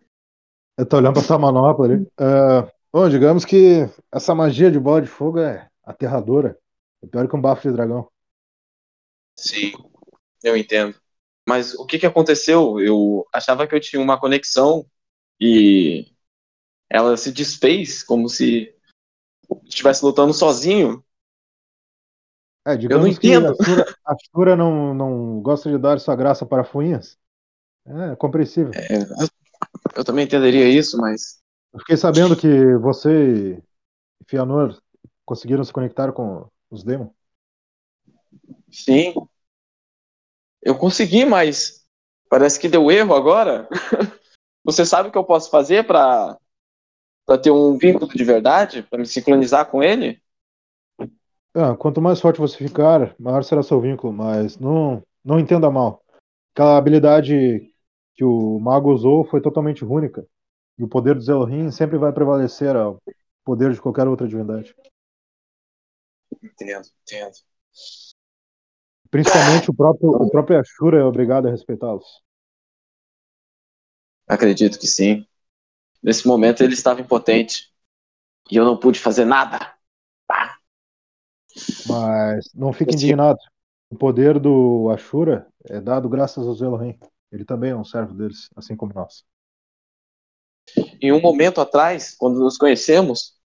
Eu 0.78 0.86
tô 0.86 0.96
olhando 0.96 1.14
pra 1.14 1.22
essa 1.22 1.36
manopla 1.36 1.86
ali. 1.86 2.06
Ah, 2.16 2.70
bom, 2.92 3.09
digamos 3.09 3.44
que 3.44 3.90
essa 4.12 4.32
magia 4.32 4.70
de 4.70 4.78
bola 4.78 5.02
de 5.02 5.09
fogo 5.09 5.40
é 5.40 5.68
aterradora. 5.82 6.56
É 7.02 7.06
pior 7.09 7.28
que 7.28 7.34
um 7.34 7.40
bafo 7.40 7.68
de 7.68 7.74
dragão. 7.74 8.09
Sim, 9.36 9.72
eu 10.42 10.56
entendo. 10.56 10.94
Mas 11.48 11.74
o 11.74 11.84
que 11.84 11.98
que 11.98 12.06
aconteceu? 12.06 12.78
Eu 12.78 13.26
achava 13.32 13.66
que 13.66 13.74
eu 13.74 13.80
tinha 13.80 14.00
uma 14.00 14.20
conexão 14.20 14.86
e 15.40 16.12
ela 16.88 17.16
se 17.16 17.32
desfez 17.32 18.05
como 18.05 18.28
se 18.28 18.72
estivesse 19.64 20.05
lutando 20.05 20.32
sozinho. 20.32 21.05
É, 22.64 22.76
digamos 22.76 23.18
que 23.18 23.28
entendo. 23.28 23.48
a 23.48 23.64
Shura, 23.64 23.96
a 24.06 24.14
Shura 24.14 24.56
não, 24.56 24.94
não 24.94 25.40
gosta 25.40 25.68
de 25.70 25.78
dar 25.78 25.98
sua 25.98 26.14
graça 26.14 26.46
para 26.46 26.62
fuinhas. 26.62 27.18
É 27.86 28.14
compreensível. 28.14 28.72
É, 28.74 28.96
eu, 28.96 29.28
eu 29.99 30.05
também 30.05 30.25
entenderia 30.25 30.69
isso, 30.69 30.97
mas 30.97 31.43
Eu 31.75 31.81
fiquei 31.81 31.97
sabendo 31.97 32.37
que 32.37 32.77
você 32.77 33.61
e 34.20 34.25
Fianor 34.29 34.81
conseguiram 35.27 35.65
se 35.65 35.73
conectar 35.73 36.12
com 36.12 36.49
os 36.70 36.85
demons. 36.85 37.11
sim. 38.70 39.12
Eu 40.62 40.79
consegui, 40.79 41.25
mas 41.25 41.85
parece 42.31 42.61
que 42.61 42.69
deu 42.69 42.91
erro 42.91 43.15
agora. 43.15 43.69
Você 44.65 44.85
sabe 44.85 45.09
o 45.09 45.12
que 45.12 45.19
eu 45.19 45.25
posso 45.25 45.51
fazer 45.51 45.87
pra 45.87 46.39
para 47.27 47.39
ter 47.39 47.51
um 47.51 47.77
vínculo 47.77 48.11
de 48.11 48.25
verdade, 48.25 48.83
Pra 48.85 48.99
me 48.99 49.07
sincronizar 49.07 49.66
com 49.66 49.83
ele? 49.83 50.23
Ah, 51.55 51.77
quanto 51.77 52.01
mais 52.01 52.20
forte 52.20 52.39
você 52.39 52.57
ficar, 52.57 53.15
maior 53.19 53.43
será 53.43 53.62
seu 53.62 53.81
vínculo, 53.81 54.12
mas 54.12 54.59
não, 54.59 55.03
não 55.25 55.39
entenda 55.39 55.70
mal. 55.70 56.03
Aquela 56.55 56.77
habilidade 56.79 57.75
que 58.19 58.24
o 58.24 58.59
mago 58.59 58.93
usou 58.93 59.24
foi 59.24 59.40
totalmente 59.40 59.85
única. 59.85 60.27
E 60.77 60.82
o 60.82 60.89
poder 60.89 61.15
dos 61.15 61.28
Elohim 61.28 61.70
sempre 61.70 61.97
vai 61.97 62.12
prevalecer 62.12 62.74
ao 62.74 63.01
poder 63.45 63.73
de 63.73 63.81
qualquer 63.81 64.09
outra 64.09 64.27
divindade. 64.27 64.74
Entendo, 66.43 66.89
entendo. 67.03 67.36
Principalmente 69.09 69.70
o 69.70 69.74
próprio, 69.74 70.11
o 70.11 70.28
próprio 70.28 70.59
Ashura 70.59 70.99
é 70.99 71.05
obrigado 71.05 71.47
a 71.47 71.51
respeitá-los. 71.53 72.05
Acredito 74.27 74.81
que 74.81 74.89
sim. 74.89 75.24
Nesse 76.03 76.27
momento 76.27 76.65
ele 76.65 76.74
estava 76.74 77.01
impotente 77.01 77.73
e 78.51 78.57
eu 78.57 78.65
não 78.65 78.77
pude 78.77 78.99
fazer 78.99 79.24
nada. 79.24 79.77
Mas 81.86 82.53
não 82.53 82.73
fique 82.73 82.95
indignado. 82.95 83.39
O 83.89 83.97
poder 83.97 84.40
do 84.40 84.90
Ashura 84.90 85.47
é 85.66 85.81
dado 85.81 86.09
graças 86.09 86.45
aos 86.45 86.61
Elohim. 86.61 86.99
Ele 87.30 87.44
também 87.44 87.70
é 87.70 87.76
um 87.76 87.84
servo 87.84 88.14
deles, 88.14 88.48
assim 88.56 88.76
como 88.76 88.94
nós. 88.94 89.24
Em 91.00 91.12
um 91.12 91.20
momento 91.20 91.60
atrás, 91.60 92.14
quando 92.16 92.38
nos 92.40 92.59
conhecemos, 92.59 93.38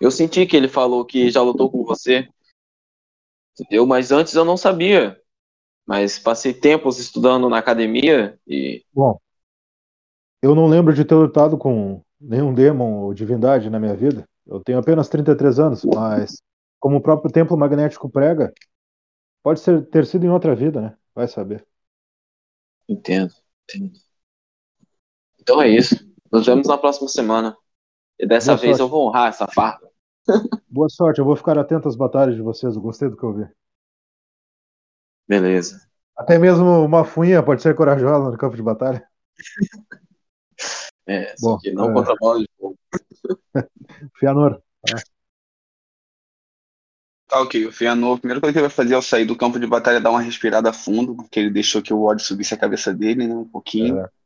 eu 0.00 0.10
senti 0.10 0.46
que 0.46 0.56
ele 0.56 0.68
falou 0.68 1.04
que 1.04 1.30
já 1.30 1.42
lutou 1.42 1.70
com 1.70 1.84
você. 1.84 2.28
Entendeu? 3.58 3.86
Mas 3.86 4.12
antes 4.12 4.34
eu 4.34 4.44
não 4.44 4.56
sabia. 4.56 5.20
Mas 5.86 6.18
passei 6.18 6.52
tempos 6.52 6.98
estudando 6.98 7.48
na 7.48 7.58
academia 7.58 8.38
e 8.46 8.84
Bom, 8.92 9.18
eu 10.42 10.54
não 10.54 10.66
lembro 10.66 10.92
de 10.92 11.04
ter 11.04 11.14
lutado 11.14 11.56
com 11.56 12.02
nenhum 12.20 12.52
demon 12.52 13.02
ou 13.02 13.14
divindade 13.14 13.70
na 13.70 13.78
minha 13.78 13.94
vida. 13.94 14.28
Eu 14.46 14.60
tenho 14.60 14.78
apenas 14.78 15.08
33 15.08 15.58
anos, 15.58 15.84
mas 15.84 16.42
como 16.78 16.96
o 16.96 17.00
próprio 17.00 17.32
templo 17.32 17.56
magnético 17.56 18.08
prega, 18.08 18.52
pode 19.42 19.60
ser, 19.60 19.86
ter 19.86 20.06
sido 20.06 20.26
em 20.26 20.30
outra 20.30 20.54
vida, 20.54 20.80
né? 20.80 20.96
Vai 21.14 21.28
saber. 21.28 21.66
Entendo, 22.88 23.32
entendo. 23.64 23.98
Então 25.40 25.60
é 25.62 25.68
isso. 25.68 25.94
Nos 26.30 26.46
vemos 26.46 26.66
na 26.66 26.76
próxima 26.78 27.08
semana. 27.08 27.56
E 28.18 28.26
dessa 28.26 28.52
Boa 28.52 28.60
vez 28.62 28.76
sorte. 28.78 28.80
eu 28.80 28.88
vou 28.88 29.06
honrar 29.08 29.28
essa 29.28 29.46
farda. 29.46 29.88
Boa 30.68 30.88
sorte, 30.88 31.18
eu 31.20 31.24
vou 31.24 31.36
ficar 31.36 31.58
atento 31.58 31.88
às 31.88 31.96
batalhas 31.96 32.34
de 32.34 32.42
vocês. 32.42 32.74
Eu 32.74 32.82
gostei 32.82 33.08
do 33.08 33.16
que 33.16 33.24
eu 33.24 33.32
vi. 33.34 33.48
Beleza. 35.28 35.86
Até 36.16 36.38
mesmo 36.38 36.84
uma 36.84 37.04
funha 37.04 37.42
pode 37.42 37.62
ser 37.62 37.74
corajosa 37.74 38.30
no 38.30 38.38
campo 38.38 38.56
de 38.56 38.62
batalha. 38.62 39.06
É, 41.08 41.36
Bom, 41.40 41.52
só 41.52 41.58
que 41.60 41.70
não 41.70 41.90
é. 41.90 41.92
contra 41.94 42.14
a 42.14 42.16
bola 42.16 42.40
de 42.40 42.48
fogo. 42.58 42.76
Fianor, 44.18 44.60
Tá 44.82 44.98
ok, 47.32 47.66
o 47.66 47.72
Fianor, 47.72 48.16
a 48.16 48.18
primeira 48.18 48.40
coisa 48.40 48.52
que 48.52 48.58
ele 48.58 48.68
vai 48.68 48.74
fazer 48.76 48.94
ao 48.94 49.02
sair 49.02 49.24
do 49.24 49.36
campo 49.36 49.58
de 49.60 49.66
batalha 49.66 49.96
é 49.98 50.00
dar 50.00 50.10
uma 50.10 50.20
respirada 50.20 50.72
fundo, 50.72 51.14
porque 51.14 51.38
ele 51.40 51.50
deixou 51.50 51.82
que 51.82 51.92
o 51.92 52.02
ódio 52.02 52.24
subisse 52.24 52.54
a 52.54 52.58
cabeça 52.58 52.92
dele, 52.94 53.26
né, 53.26 53.34
um 53.34 53.44
pouquinho. 53.48 54.02
É. 54.02 54.16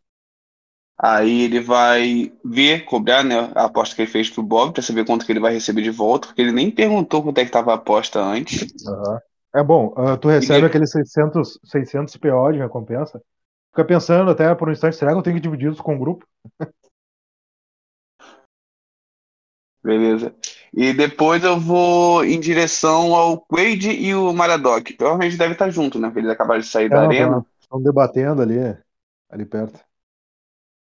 Aí 1.02 1.42
ele 1.42 1.60
vai 1.60 2.30
ver, 2.44 2.84
cobrar, 2.84 3.24
né, 3.24 3.50
a 3.54 3.64
aposta 3.64 3.96
que 3.96 4.02
ele 4.02 4.10
fez 4.10 4.28
pro 4.28 4.42
Bob, 4.42 4.72
pra 4.74 4.82
saber 4.82 5.06
quanto 5.06 5.24
que 5.24 5.32
ele 5.32 5.40
vai 5.40 5.52
receber 5.52 5.80
de 5.82 5.90
volta, 5.90 6.28
porque 6.28 6.42
ele 6.42 6.52
nem 6.52 6.70
perguntou 6.70 7.22
quanto 7.22 7.38
é 7.38 7.44
que 7.44 7.50
tava 7.50 7.72
a 7.72 7.76
aposta 7.76 8.20
antes. 8.20 8.66
Aham. 8.86 9.20
É 9.54 9.62
bom, 9.64 9.92
ah, 9.96 10.16
tu 10.16 10.28
recebe 10.28 10.64
E- 10.64 10.66
aqueles 10.66 10.90
600, 10.92 11.58
600 11.64 12.16
PO 12.16 12.52
de 12.52 12.58
recompensa. 12.58 13.20
Fica 13.72 13.84
pensando 13.84 14.30
até 14.30 14.54
por 14.54 14.68
um 14.68 14.72
instante, 14.72 14.96
será 14.96 15.12
que 15.12 15.18
eu 15.18 15.22
tenho 15.22 15.36
que 15.36 15.42
dividir 15.42 15.72
isso 15.72 15.82
com 15.82 15.96
o 15.96 15.98
grupo? 15.98 16.26
Beleza. 19.82 20.34
E 20.74 20.92
depois 20.92 21.42
eu 21.42 21.58
vou 21.58 22.24
em 22.24 22.38
direção 22.38 23.14
ao 23.14 23.40
Quaid 23.40 23.90
e 23.90 24.14
o 24.14 24.32
Maradoc. 24.32 24.92
Provavelmente 24.96 25.36
deve 25.38 25.52
estar 25.54 25.70
junto, 25.70 25.98
né? 25.98 26.08
Porque 26.08 26.20
eles 26.20 26.30
acabaram 26.30 26.60
de 26.60 26.66
sair 26.66 26.90
da 26.90 27.00
Não, 27.00 27.02
arena. 27.02 27.42
tá- 27.42 27.44
Estão 27.60 27.82
debatendo 27.82 28.42
ali, 28.42 28.56
ali 29.30 29.46
perto. 29.46 29.80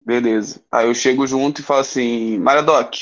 Beleza. 0.04 0.62
Aí 0.72 0.86
eu 0.86 0.94
chego 0.94 1.26
junto 1.26 1.60
e 1.60 1.64
falo 1.64 1.80
assim, 1.80 2.38
Maradoc, 2.38 2.94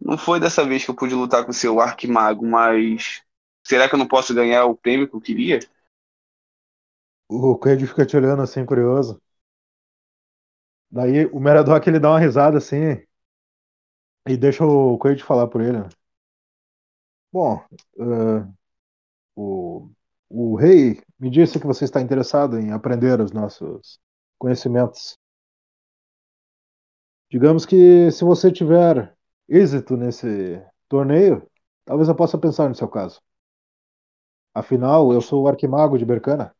não 0.00 0.18
foi 0.18 0.40
dessa 0.40 0.64
vez 0.66 0.84
que 0.84 0.90
eu 0.90 0.96
pude 0.96 1.14
lutar 1.14 1.44
com 1.44 1.52
o 1.52 1.54
seu 1.54 1.80
arquimago, 1.80 2.46
mas 2.46 3.22
será 3.64 3.88
que 3.88 3.94
eu 3.96 4.00
não 4.00 4.08
posso 4.08 4.34
ganhar 4.34 4.66
o 4.66 4.76
prêmio 4.76 5.08
que 5.08 5.16
eu 5.16 5.20
queria? 5.22 5.60
O 7.28 7.56
Coelho 7.56 7.86
fica 7.86 8.04
te 8.04 8.16
olhando 8.16 8.42
assim, 8.42 8.64
curioso. 8.66 9.20
Daí 10.90 11.26
o 11.26 11.38
Meradoc 11.40 11.86
ele 11.86 11.98
dá 12.00 12.10
uma 12.10 12.18
risada 12.20 12.58
assim 12.58 13.00
e 14.28 14.36
deixa 14.36 14.64
o 14.64 14.98
Coelho 14.98 15.24
falar 15.24 15.48
por 15.48 15.60
ele. 15.60 15.78
né? 15.80 15.88
Bom, 17.32 17.62
eh, 17.98 18.46
o, 19.36 19.90
o 20.30 20.56
rei 20.56 21.02
me 21.18 21.30
disse 21.30 21.60
que 21.60 21.66
você 21.66 21.84
está 21.86 22.00
interessado 22.00 22.58
em 22.58 22.72
aprender 22.72 23.20
os 23.20 23.32
nossos 23.32 24.00
conhecimentos. 24.38 25.18
Digamos 27.30 27.64
que 27.66 28.10
se 28.12 28.24
você 28.24 28.50
tiver 28.52 29.14
êxito 29.48 29.96
nesse 29.96 30.62
torneio, 30.88 31.48
talvez 31.84 32.08
eu 32.08 32.16
possa 32.16 32.38
pensar 32.38 32.68
no 32.68 32.74
seu 32.74 32.88
caso. 32.88 33.20
Afinal, 34.52 35.12
eu 35.12 35.20
sou 35.20 35.44
o 35.44 35.48
arquimago 35.48 35.96
de 35.96 36.04
Bercana. 36.04 36.52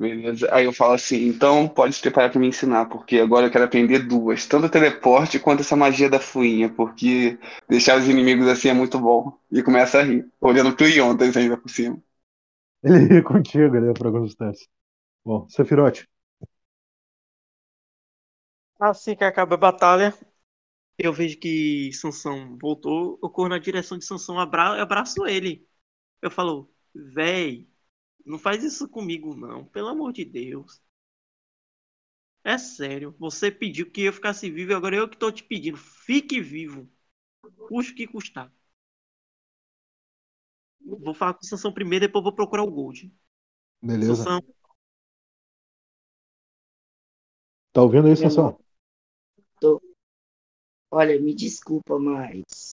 Beleza. 0.00 0.48
Aí 0.54 0.64
eu 0.64 0.72
falo 0.72 0.94
assim, 0.94 1.26
então 1.28 1.68
pode 1.68 1.94
se 1.94 2.00
preparar 2.00 2.30
para 2.30 2.40
me 2.40 2.46
ensinar, 2.48 2.86
porque 2.86 3.18
agora 3.18 3.46
eu 3.46 3.50
quero 3.50 3.64
aprender 3.66 3.98
duas, 4.00 4.46
tanto 4.46 4.66
o 4.66 4.70
teleporte 4.70 5.38
quanto 5.38 5.60
essa 5.60 5.76
magia 5.76 6.08
da 6.08 6.18
fuinha, 6.18 6.70
porque 6.70 7.38
deixar 7.68 7.98
os 7.98 8.08
inimigos 8.08 8.48
assim 8.48 8.68
é 8.70 8.72
muito 8.72 8.98
bom. 8.98 9.30
E 9.52 9.62
começa 9.62 9.98
a 10.00 10.02
rir, 10.02 10.26
olhando 10.40 10.74
pro 10.74 10.86
Yontas 10.88 11.36
ainda 11.36 11.56
por 11.58 11.68
cima. 11.70 12.02
Ele 12.82 12.98
ri 13.08 13.22
contigo 13.24 13.76
ali 13.76 13.94
por 13.94 14.06
alguns 14.06 14.30
instantes. 14.32 14.68
Bom, 15.24 15.48
Sefirote. 15.50 16.08
Assim 18.78 19.14
que 19.16 19.24
acaba 19.24 19.54
a 19.54 19.58
batalha, 19.58 20.14
eu 20.98 21.12
vejo 21.12 21.38
que 21.40 21.92
Sansão 21.94 22.58
voltou, 22.60 23.18
eu 23.22 23.30
corro 23.30 23.48
na 23.50 23.58
direção 23.58 23.98
de 23.98 24.06
Sansão, 24.06 24.38
abra 24.40 24.82
abraço 24.82 25.26
ele. 25.26 25.68
Eu 26.22 26.30
falo, 26.32 26.72
véi, 26.94 27.69
não 28.24 28.38
faz 28.38 28.64
isso 28.64 28.88
comigo 28.88 29.34
não, 29.34 29.64
pelo 29.66 29.88
amor 29.88 30.12
de 30.12 30.24
Deus. 30.24 30.80
É 32.44 32.58
sério, 32.58 33.14
você 33.18 33.50
pediu 33.50 33.90
que 33.90 34.02
eu 34.02 34.12
ficasse 34.12 34.50
vivo 34.50 34.72
e 34.72 34.74
agora 34.74 34.94
eu 34.96 35.08
que 35.08 35.16
tô 35.16 35.32
te 35.32 35.42
pedindo, 35.42 35.76
fique 35.78 36.38
vivo. 36.40 36.86
Custe 37.68 37.92
o 37.92 37.96
que 37.96 38.06
custar. 38.06 38.52
Vou 40.84 41.14
falar 41.14 41.34
com 41.34 41.42
o 41.44 41.46
Sansão 41.46 41.72
primeiro, 41.72 42.06
depois 42.06 42.22
vou 42.22 42.34
procurar 42.34 42.62
o 42.64 42.70
Gold. 42.70 43.10
Beleza. 43.82 44.24
Sansão, 44.24 44.42
Tá 47.72 47.82
ouvindo 47.82 48.08
aí, 48.08 48.16
Sansão? 48.16 48.58
Olha, 50.92 51.20
me 51.20 51.34
desculpa, 51.34 51.98
mas 51.98 52.70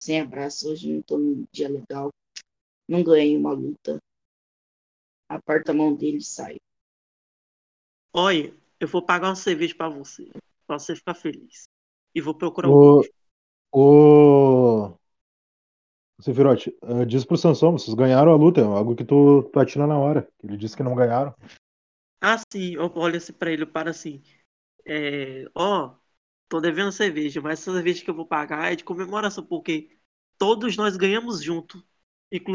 sem 0.00 0.20
abraço 0.20 0.70
hoje 0.70 0.92
não 0.92 1.02
tô 1.02 1.18
num 1.18 1.44
dia 1.52 1.68
legal. 1.68 2.10
Não 2.88 3.02
ganhei 3.04 3.36
uma 3.36 3.52
luta. 3.52 3.98
Aperta 5.30 5.70
a 5.72 5.74
mão 5.74 5.94
dele 5.94 6.18
e 6.18 6.22
sai. 6.22 6.56
olha, 8.12 8.52
eu 8.78 8.88
vou 8.88 9.02
pagar 9.02 9.28
uma 9.28 9.36
cerveja 9.36 9.74
pra 9.74 9.88
você, 9.88 10.28
pra 10.66 10.78
você 10.78 10.94
ficar 10.96 11.14
feliz. 11.14 11.64
E 12.14 12.20
vou 12.20 12.34
procurar 12.34 12.68
o 12.68 13.00
O, 13.72 14.88
o... 14.90 14.98
Sefirote, 16.20 16.76
eh, 16.82 17.04
diz 17.06 17.24
pro 17.24 17.36
Sansão, 17.36 17.72
vocês 17.72 17.94
ganharam 17.94 18.32
a 18.32 18.36
luta, 18.36 18.60
é 18.60 18.64
algo 18.64 18.94
que 18.94 19.04
tu, 19.04 19.42
tu 19.52 19.58
atira 19.58 19.86
na 19.86 19.98
hora. 19.98 20.28
Ele 20.42 20.56
disse 20.56 20.76
que 20.76 20.82
não 20.82 20.94
ganharam. 20.94 21.34
Ah, 22.20 22.36
sim, 22.52 22.74
eu 22.74 22.92
olho 22.96 23.16
assim 23.16 23.32
pra 23.32 23.50
ele, 23.50 23.62
eu 23.62 23.66
paro 23.66 23.90
assim. 23.90 24.22
É, 24.86 25.44
ó, 25.54 25.96
tô 26.48 26.60
devendo 26.60 26.92
cerveja, 26.92 27.40
mas 27.40 27.60
essa 27.60 27.72
cerveja 27.72 28.04
que 28.04 28.10
eu 28.10 28.14
vou 28.14 28.26
pagar 28.26 28.72
é 28.72 28.76
de 28.76 28.84
comemoração, 28.84 29.44
porque 29.46 29.98
todos 30.38 30.76
nós 30.76 30.96
ganhamos 30.96 31.42
junto, 31.42 31.84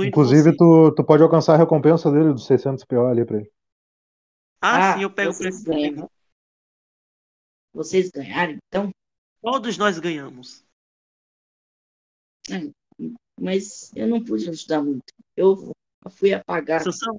Inclusive, 0.02 0.52
você. 0.52 0.57
tu, 0.57 0.91
tu 0.95 1.03
pode 1.03 1.23
alcançar 1.23 1.56
a 1.56 1.57
recompensa 1.57 2.11
dele 2.11 2.34
dos 2.34 2.45
600 2.45 2.85
PO 2.85 3.07
ali 3.07 3.26
pra 3.26 3.38
ele. 3.38 3.52
Ah, 4.61 4.77
Ah, 4.77 4.97
sim, 4.97 5.03
eu 5.03 5.10
pego 5.11 5.34
vocês 5.34 5.64
ele. 5.64 5.64
ganharam. 5.64 6.10
Vocês 7.73 8.10
ganharam, 8.10 8.57
então? 8.69 8.89
Todos 9.41 9.77
nós 9.77 9.99
ganhamos. 9.99 10.65
mas 13.39 13.91
eu 13.95 14.07
não 14.07 14.23
pude 14.23 14.49
ajudar 14.49 14.81
muito. 14.81 15.03
Eu 15.35 15.56
fui 16.10 16.34
apagar. 16.34 16.81
Sansão, 16.84 17.18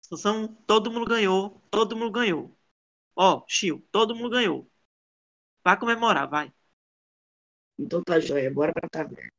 Sansão, 0.00 0.48
todo 0.66 0.90
mundo 0.90 1.06
ganhou. 1.06 1.60
Todo 1.70 1.96
mundo 1.96 2.12
ganhou. 2.12 2.56
Ó, 3.16 3.44
Chiu, 3.48 3.86
todo 3.92 4.14
mundo 4.16 4.30
ganhou. 4.30 4.68
Vai 5.64 5.78
comemorar, 5.78 6.28
vai. 6.28 6.52
Então 7.78 8.02
tá 8.02 8.20
joia, 8.20 8.52
bora 8.52 8.72
pra 8.72 8.88
taverna. 8.88 9.30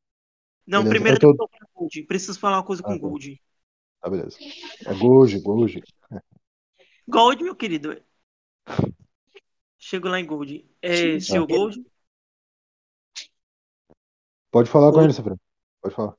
Não, 0.68 0.82
Beleza, 0.84 0.88
primeiro 0.88 1.16
eu 1.16 1.20
tô- 1.20 1.32
que 1.32 1.38
tocar 1.38 1.66
Gold. 1.74 2.02
Preciso 2.04 2.38
falar 2.38 2.58
uma 2.58 2.64
coisa 2.64 2.82
com 2.82 2.92
Ah, 2.92 2.98
tá. 2.98 3.00
Gold. 3.00 3.40
Tá, 4.00 4.10
beleza. 4.10 4.38
É 4.86 4.94
Goji, 4.94 5.40
Goji. 5.40 5.82
Gold, 7.08 7.42
meu 7.42 7.56
querido. 7.56 8.00
Chego 9.78 10.08
lá 10.08 10.20
em 10.20 10.26
Gold. 10.26 10.64
É, 10.82 11.18
seu 11.20 11.46
Gold, 11.46 11.84
Pode 14.50 14.68
falar 14.70 14.92
com 14.92 15.00
Goji. 15.00 15.06
ele, 15.06 15.12
Sefran. 15.14 15.36
Pode 15.82 15.94
falar. 15.94 16.14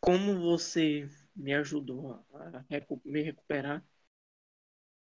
como 0.00 0.38
você 0.40 1.08
me 1.34 1.52
ajudou 1.54 2.12
a 2.32 2.64
me 3.04 3.22
recuperar, 3.22 3.84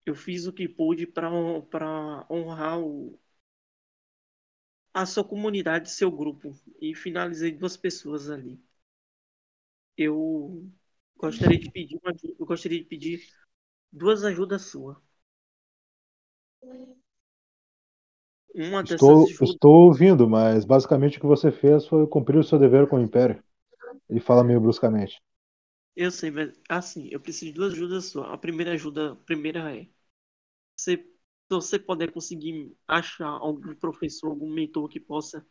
eu 0.05 0.15
fiz 0.15 0.45
o 0.47 0.53
que 0.53 0.67
pude 0.67 1.05
para 1.07 1.29
honrar 2.29 2.79
o, 2.79 3.19
a 4.93 5.05
sua 5.05 5.23
comunidade, 5.23 5.91
seu 5.91 6.11
grupo, 6.11 6.57
e 6.81 6.95
finalizei 6.95 7.51
duas 7.51 7.77
pessoas 7.77 8.29
ali. 8.29 8.59
Eu 9.97 10.71
gostaria 11.17 11.59
de 11.59 11.69
pedir 11.69 11.97
uma, 12.03 12.13
eu 12.39 12.45
gostaria 12.45 12.79
de 12.79 12.85
pedir 12.85 13.27
duas 13.91 14.23
ajudas 14.25 14.63
suas. 14.63 14.97
Uma 18.55 18.81
dessas 18.83 19.09
Estou, 19.11 19.27
ajudas 19.27 19.39
estou 19.41 19.87
ouvindo, 19.87 20.29
mas 20.29 20.63
basicamente 20.65 21.17
o 21.17 21.21
que 21.21 21.25
você 21.27 21.51
fez 21.51 21.85
foi 21.87 22.05
cumprir 22.07 22.37
o 22.37 22.43
seu 22.43 22.59
dever 22.59 22.87
com 22.87 22.97
o 22.97 23.01
Império. 23.01 23.41
Ele 24.09 24.19
fala 24.21 24.43
meio 24.43 24.61
bruscamente. 24.61 25.21
Eu 25.95 26.11
sei, 26.11 26.31
mas 26.31 26.51
assim, 26.69 27.07
eu 27.11 27.19
preciso 27.19 27.45
de 27.47 27.53
duas 27.53 27.73
ajudas 27.73 28.05
só. 28.05 28.23
A 28.33 28.37
primeira 28.37 28.71
ajuda, 28.73 29.13
a 29.13 29.15
primeira 29.15 29.75
é 29.75 29.87
você, 30.75 31.05
você 31.53 31.79
puder 31.79 32.11
conseguir 32.11 32.75
achar 32.87 33.27
algum 33.29 33.75
professor, 33.75 34.29
algum 34.29 34.49
mentor 34.53 34.89
que 34.89 34.99
possa 34.99 35.45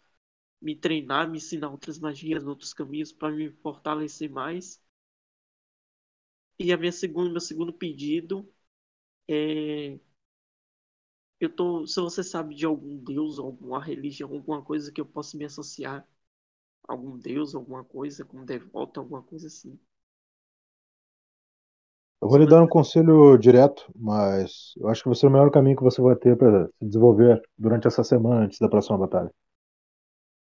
me 0.63 0.77
treinar, 0.77 1.31
me 1.31 1.39
ensinar 1.39 1.71
outras 1.71 1.99
magias, 2.01 2.47
outros 2.47 2.75
caminhos 2.75 3.13
para 3.13 3.33
me 3.35 3.51
fortalecer 3.63 4.31
mais. 4.31 4.81
E 6.59 6.73
a 6.73 6.77
minha 6.79 6.93
segunda, 6.93 7.31
meu 7.31 7.41
segundo 7.41 7.73
pedido 7.75 8.49
é 9.29 10.01
eu 11.41 11.55
tô, 11.55 11.87
se 11.87 12.01
você 12.01 12.23
sabe 12.25 12.55
de 12.55 12.65
algum 12.67 12.97
deus, 12.97 13.39
alguma 13.39 13.83
religião, 13.83 14.31
alguma 14.33 14.63
coisa 14.63 14.91
que 14.93 14.99
eu 15.01 15.05
possa 15.07 15.37
me 15.37 15.45
associar, 15.45 16.07
algum 16.89 17.19
deus, 17.19 17.55
alguma 17.55 17.85
coisa, 17.85 18.25
como 18.25 18.45
devoto, 18.47 19.01
alguma 19.01 19.23
coisa 19.23 19.47
assim. 19.49 19.79
Eu 22.23 22.29
vou 22.29 22.39
lhe 22.39 22.47
dar 22.47 22.63
um 22.63 22.69
conselho 22.69 23.37
direto, 23.37 23.85
mas 23.97 24.75
eu 24.77 24.87
acho 24.87 25.03
que 25.03 25.09
vai 25.09 25.17
ser 25.17 25.27
o 25.27 25.31
melhor 25.31 25.51
caminho 25.51 25.77
que 25.77 25.83
você 25.83 26.01
vai 26.01 26.15
ter 26.15 26.37
para 26.37 26.69
se 26.69 26.87
desenvolver 26.87 27.43
durante 27.59 27.89
essa 27.89 28.05
semana 28.05 28.45
antes 28.45 28.61
da 28.61 28.69
próxima 28.69 28.97
batalha. 28.97 29.29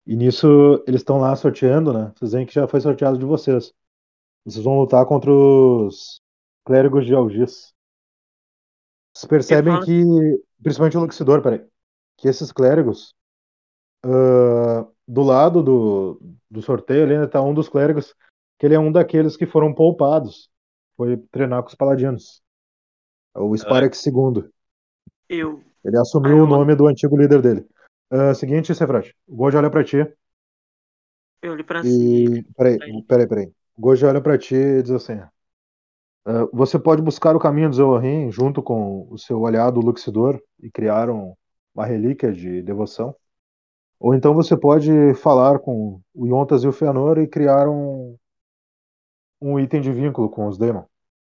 E 0.06 0.14
nisso 0.14 0.46
eles 0.86 1.00
estão 1.00 1.18
lá 1.18 1.34
sorteando, 1.34 1.92
né? 1.92 2.12
Vocês 2.14 2.30
veem 2.30 2.46
que 2.46 2.54
já 2.54 2.68
foi 2.68 2.80
sorteado 2.80 3.18
de 3.18 3.24
vocês. 3.24 3.72
Vocês 4.44 4.64
vão 4.64 4.78
lutar 4.78 5.04
contra 5.06 5.32
os 5.32 6.20
clérigos 6.64 7.04
de 7.04 7.16
Algis. 7.16 7.74
Vocês 9.12 9.28
percebem 9.28 9.80
que, 9.80 10.04
principalmente 10.62 10.96
o 10.96 11.00
Luxidor, 11.00 11.42
peraí, 11.42 11.66
que 12.16 12.28
esses 12.28 12.52
clérigos, 12.52 13.12
ah, 14.04 14.86
do 15.09 15.22
lado 15.22 15.64
do, 15.64 16.36
do 16.48 16.62
sorteio 16.62 17.02
ali, 17.02 17.18
né, 17.18 17.26
tá 17.26 17.42
um 17.42 17.52
dos 17.52 17.68
clérigos, 17.68 18.14
que 18.56 18.66
ele 18.66 18.76
é 18.76 18.78
um 18.78 18.92
daqueles 18.92 19.36
que 19.36 19.46
foram 19.46 19.74
poupados. 19.74 20.52
Foi 21.03 21.16
treinar 21.33 21.61
com 21.62 21.69
os 21.69 21.74
paladinos. 21.74 22.41
É 23.35 23.41
O 23.41 23.57
Sparex 23.57 24.07
II. 24.07 24.49
Eu, 25.29 25.61
Ele 25.85 25.99
assumiu 25.99 26.37
Ah, 26.37 26.39
eu- 26.39 26.45
o 26.45 26.47
nome 26.47 26.77
do 26.77 26.87
antigo 26.87 27.16
líder 27.16 27.43
dele. 27.43 27.66
Ah, 28.09 28.33
seguinte, 28.35 28.73
Sefrat, 28.73 29.12
o 29.27 29.35
Gojo 29.35 29.59
olha 29.59 29.69
pra 29.69 29.83
ti 29.83 29.97
eu 31.43 31.53
olho 31.55 31.65
pra 31.65 31.81
e. 31.85 32.45
Peraí, 32.57 32.79
peraí, 33.09 33.27
peraí. 33.27 33.47
O 33.77 33.81
Gojo 33.81 34.07
olha 34.07 34.20
pra 34.20 34.39
ti 34.39 34.55
e 34.55 34.83
diz 34.83 34.93
assim: 34.93 35.15
ah, 36.24 36.47
Você 36.53 36.79
pode 36.79 37.03
buscar 37.03 37.35
o 37.35 37.41
caminho 37.41 37.69
do 37.69 37.74
Zelohim 37.74 38.31
junto 38.31 38.62
com 38.62 39.09
o 39.11 39.19
seu 39.19 39.45
aliado 39.45 39.81
Luxidor 39.81 40.41
e 40.61 40.70
criar 40.70 41.11
um- 41.11 41.35
uma 41.74 41.85
relíquia 41.85 42.33
de 42.33 42.62
devoção. 42.62 43.12
Ou 43.99 44.15
então 44.15 44.35
você 44.35 44.57
pode 44.57 45.15
falar 45.15 45.59
com 45.59 46.01
o 46.15 46.27
Yontas 46.29 46.62
e 46.62 46.69
o 46.69 46.73
Fëanor 46.73 47.19
e 47.19 47.27
criar 47.27 47.69
um, 47.69 48.16
um 49.41 49.59
item 49.59 49.81
de 49.81 49.91
vínculo 49.91 50.31
com 50.31 50.47
os 50.47 50.57
Demon. 50.57 50.85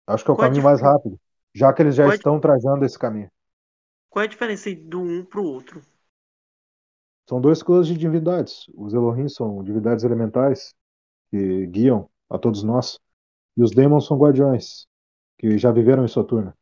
Acho 0.08 0.24
que 0.24 0.30
é 0.30 0.34
o 0.34 0.36
Qual 0.36 0.46
a 0.46 0.48
caminho 0.48 0.64
mais 0.64 0.80
rápido, 0.82 1.18
já 1.54 1.72
que 1.72 1.82
eles 1.82 1.94
já 1.94 2.06
Qual 2.06 2.12
a 2.12 2.16
estão 2.16 2.40
trajando 2.40 2.84
esse 2.84 2.98
caminho. 2.98 3.30
Qual 4.10 4.22
é 4.22 4.26
a 4.26 4.28
diferença 4.28 4.68
do 4.74 5.00
um 5.00 5.24
pro 5.24 5.42
outro? 5.42 5.82
São 7.28 7.40
dois 7.40 7.62
clãs 7.62 7.86
de 7.86 7.96
divindades. 7.96 8.66
Os 8.74 8.94
Elohim 8.94 9.28
são 9.28 9.62
divindades 9.62 10.04
elementais 10.04 10.74
que 11.30 11.66
guiam 11.68 12.08
a 12.30 12.38
todos 12.38 12.62
nós. 12.64 13.00
E 13.56 13.62
os 13.62 13.72
Demons 13.72 14.06
são 14.06 14.18
guardiões 14.18 14.86
que 15.38 15.58
já 15.58 15.72
viveram 15.72 16.04
em 16.04 16.08
Soturna. 16.08 16.56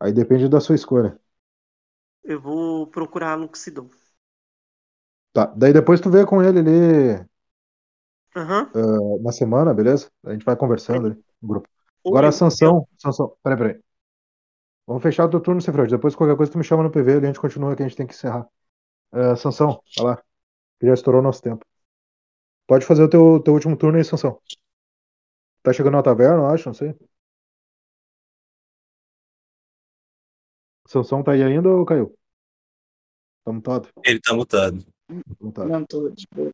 Aí 0.00 0.12
depende 0.12 0.48
da 0.48 0.60
sua 0.60 0.76
escolha. 0.76 1.18
Eu 2.22 2.38
vou 2.38 2.86
procurar 2.86 3.34
Luxidon. 3.34 3.88
Tá. 5.32 5.46
Daí 5.56 5.72
depois 5.72 6.00
tu 6.00 6.10
vê 6.10 6.24
com 6.26 6.42
ele 6.42 6.60
ali 6.60 7.26
Aham. 8.36 8.74
uh, 8.74 9.22
na 9.22 9.32
semana, 9.32 9.74
beleza? 9.74 10.10
A 10.24 10.32
gente 10.32 10.44
vai 10.44 10.56
conversando 10.56 11.06
ali 11.06 11.16
no 11.42 11.48
grupo. 11.48 11.68
Agora 12.06 12.32
Sansão. 12.32 12.86
Sansão. 12.98 13.36
Peraí, 13.42 13.58
peraí. 13.58 13.80
Vamos 14.86 15.02
fechar 15.02 15.24
o 15.24 15.30
teu 15.30 15.40
turno, 15.40 15.60
Cefrode. 15.60 15.90
Depois 15.90 16.14
qualquer 16.14 16.36
coisa 16.36 16.52
tu 16.52 16.58
me 16.58 16.64
chama 16.64 16.82
no 16.82 16.90
PV 16.90 17.12
ali, 17.12 17.24
a 17.24 17.26
gente 17.28 17.40
continua 17.40 17.74
que 17.74 17.82
a 17.82 17.88
gente 17.88 17.96
tem 17.96 18.06
que 18.06 18.14
encerrar. 18.14 18.46
Uh, 19.12 19.36
Sansão, 19.36 19.82
vai 19.96 20.06
lá. 20.06 20.22
Que 20.78 20.86
já 20.86 20.94
estourou 20.94 21.22
nosso 21.22 21.40
tempo. 21.40 21.64
Pode 22.66 22.84
fazer 22.84 23.02
o 23.04 23.08
teu, 23.08 23.40
teu 23.42 23.54
último 23.54 23.76
turno 23.76 23.96
aí, 23.98 24.04
Sansão. 24.04 24.40
Tá 25.62 25.72
chegando 25.72 25.94
na 25.94 26.02
taverna, 26.02 26.42
eu 26.42 26.46
acho, 26.46 26.68
não 26.68 26.74
sei. 26.74 26.94
Sansão 30.86 31.22
tá 31.22 31.32
aí 31.32 31.42
ainda 31.42 31.68
ou 31.68 31.86
caiu? 31.86 32.14
Tá 33.44 33.52
mutado? 33.52 33.88
Ele 34.04 34.20
tá 34.20 34.34
mutado. 34.34 34.84
Mutado. 35.40 35.68
Não 35.68 35.84
tô 35.84 36.10
de 36.10 36.26
boa. 36.34 36.50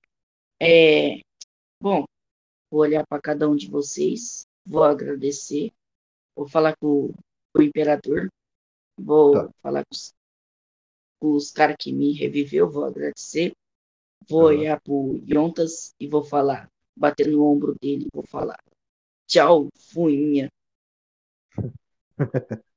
É, 0.61 1.21
bom, 1.81 2.05
vou 2.71 2.81
olhar 2.81 3.05
para 3.07 3.21
cada 3.21 3.49
um 3.49 3.57
de 3.57 3.69
vocês, 3.69 4.47
vou 4.71 4.85
agradecer, 4.85 5.73
vou 6.37 6.49
falar 6.49 6.77
com, 6.79 7.13
com 7.55 7.61
o 7.61 7.63
imperador, 7.63 8.29
vou 8.99 9.35
Tá. 9.35 9.51
falar 9.63 9.85
com 9.87 9.95
os, 9.95 10.15
com 11.21 11.33
os 11.33 11.51
caras 11.51 11.77
que 11.79 11.93
me 11.93 12.13
reviveu, 12.13 12.69
vou 12.71 12.85
agradecer, 12.85 13.53
vou 14.29 14.43
Aham. 14.43 14.47
olhar 14.47 14.81
pro 14.83 15.21
Yontas 15.29 15.95
e 16.01 16.09
vou 16.09 16.25
falar, 16.25 16.69
bater 16.97 17.29
no 17.29 17.45
ombro 17.45 17.77
dele, 17.81 18.09
vou 18.15 18.25
falar, 18.27 18.59
tchau, 19.29 19.69
fuinha. 19.93 20.51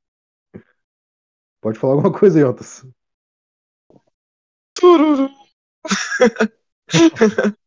Pode 1.61 1.79
falar 1.79 1.93
alguma 1.95 2.11
coisa, 2.13 2.39
Yotas. 2.39 2.85
Tururu. 4.75 5.27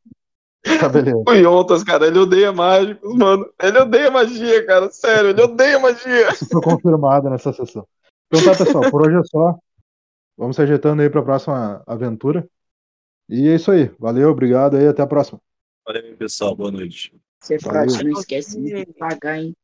Tá, 0.81 0.89
beleza. 0.89 1.23
O 1.27 1.33
Yontas, 1.33 1.85
cara, 1.85 2.07
ele 2.07 2.19
odeia 2.19 2.53
mágicos, 2.53 3.15
mano. 3.17 3.49
Ele 3.63 3.79
odeia 3.79 4.11
magia, 4.11 4.67
cara. 4.67 4.91
Sério, 4.91 5.31
ele 5.31 5.43
odeia 5.43 5.79
magia. 5.79 6.31
Isso 6.33 6.47
foi 6.47 6.61
confirmado 6.61 7.31
nessa 7.31 7.53
sessão. 7.53 7.87
Então 8.27 8.45
tá, 8.45 8.65
pessoal. 8.65 8.91
Por 8.91 9.07
hoje 9.07 9.17
é 9.17 9.25
só. 9.25 9.59
Vamos 10.37 10.57
se 10.57 10.63
ajeitando 10.63 11.03
aí 11.03 11.09
pra 11.09 11.23
próxima 11.23 11.83
aventura. 11.87 12.47
E 13.29 13.49
é 13.49 13.55
isso 13.55 13.71
aí. 13.71 13.91
Valeu, 13.99 14.31
obrigado 14.31 14.77
aí. 14.77 14.87
Até 14.87 15.03
a 15.03 15.07
próxima. 15.07 15.41
Valeu, 15.87 16.17
pessoal. 16.17 16.55
Boa 16.55 16.71
noite. 16.71 17.15
Você 17.41 17.59
não 18.03 18.13
esquece 18.13 18.61
de 18.61 18.87
pagar, 18.95 19.39
hein? 19.39 19.55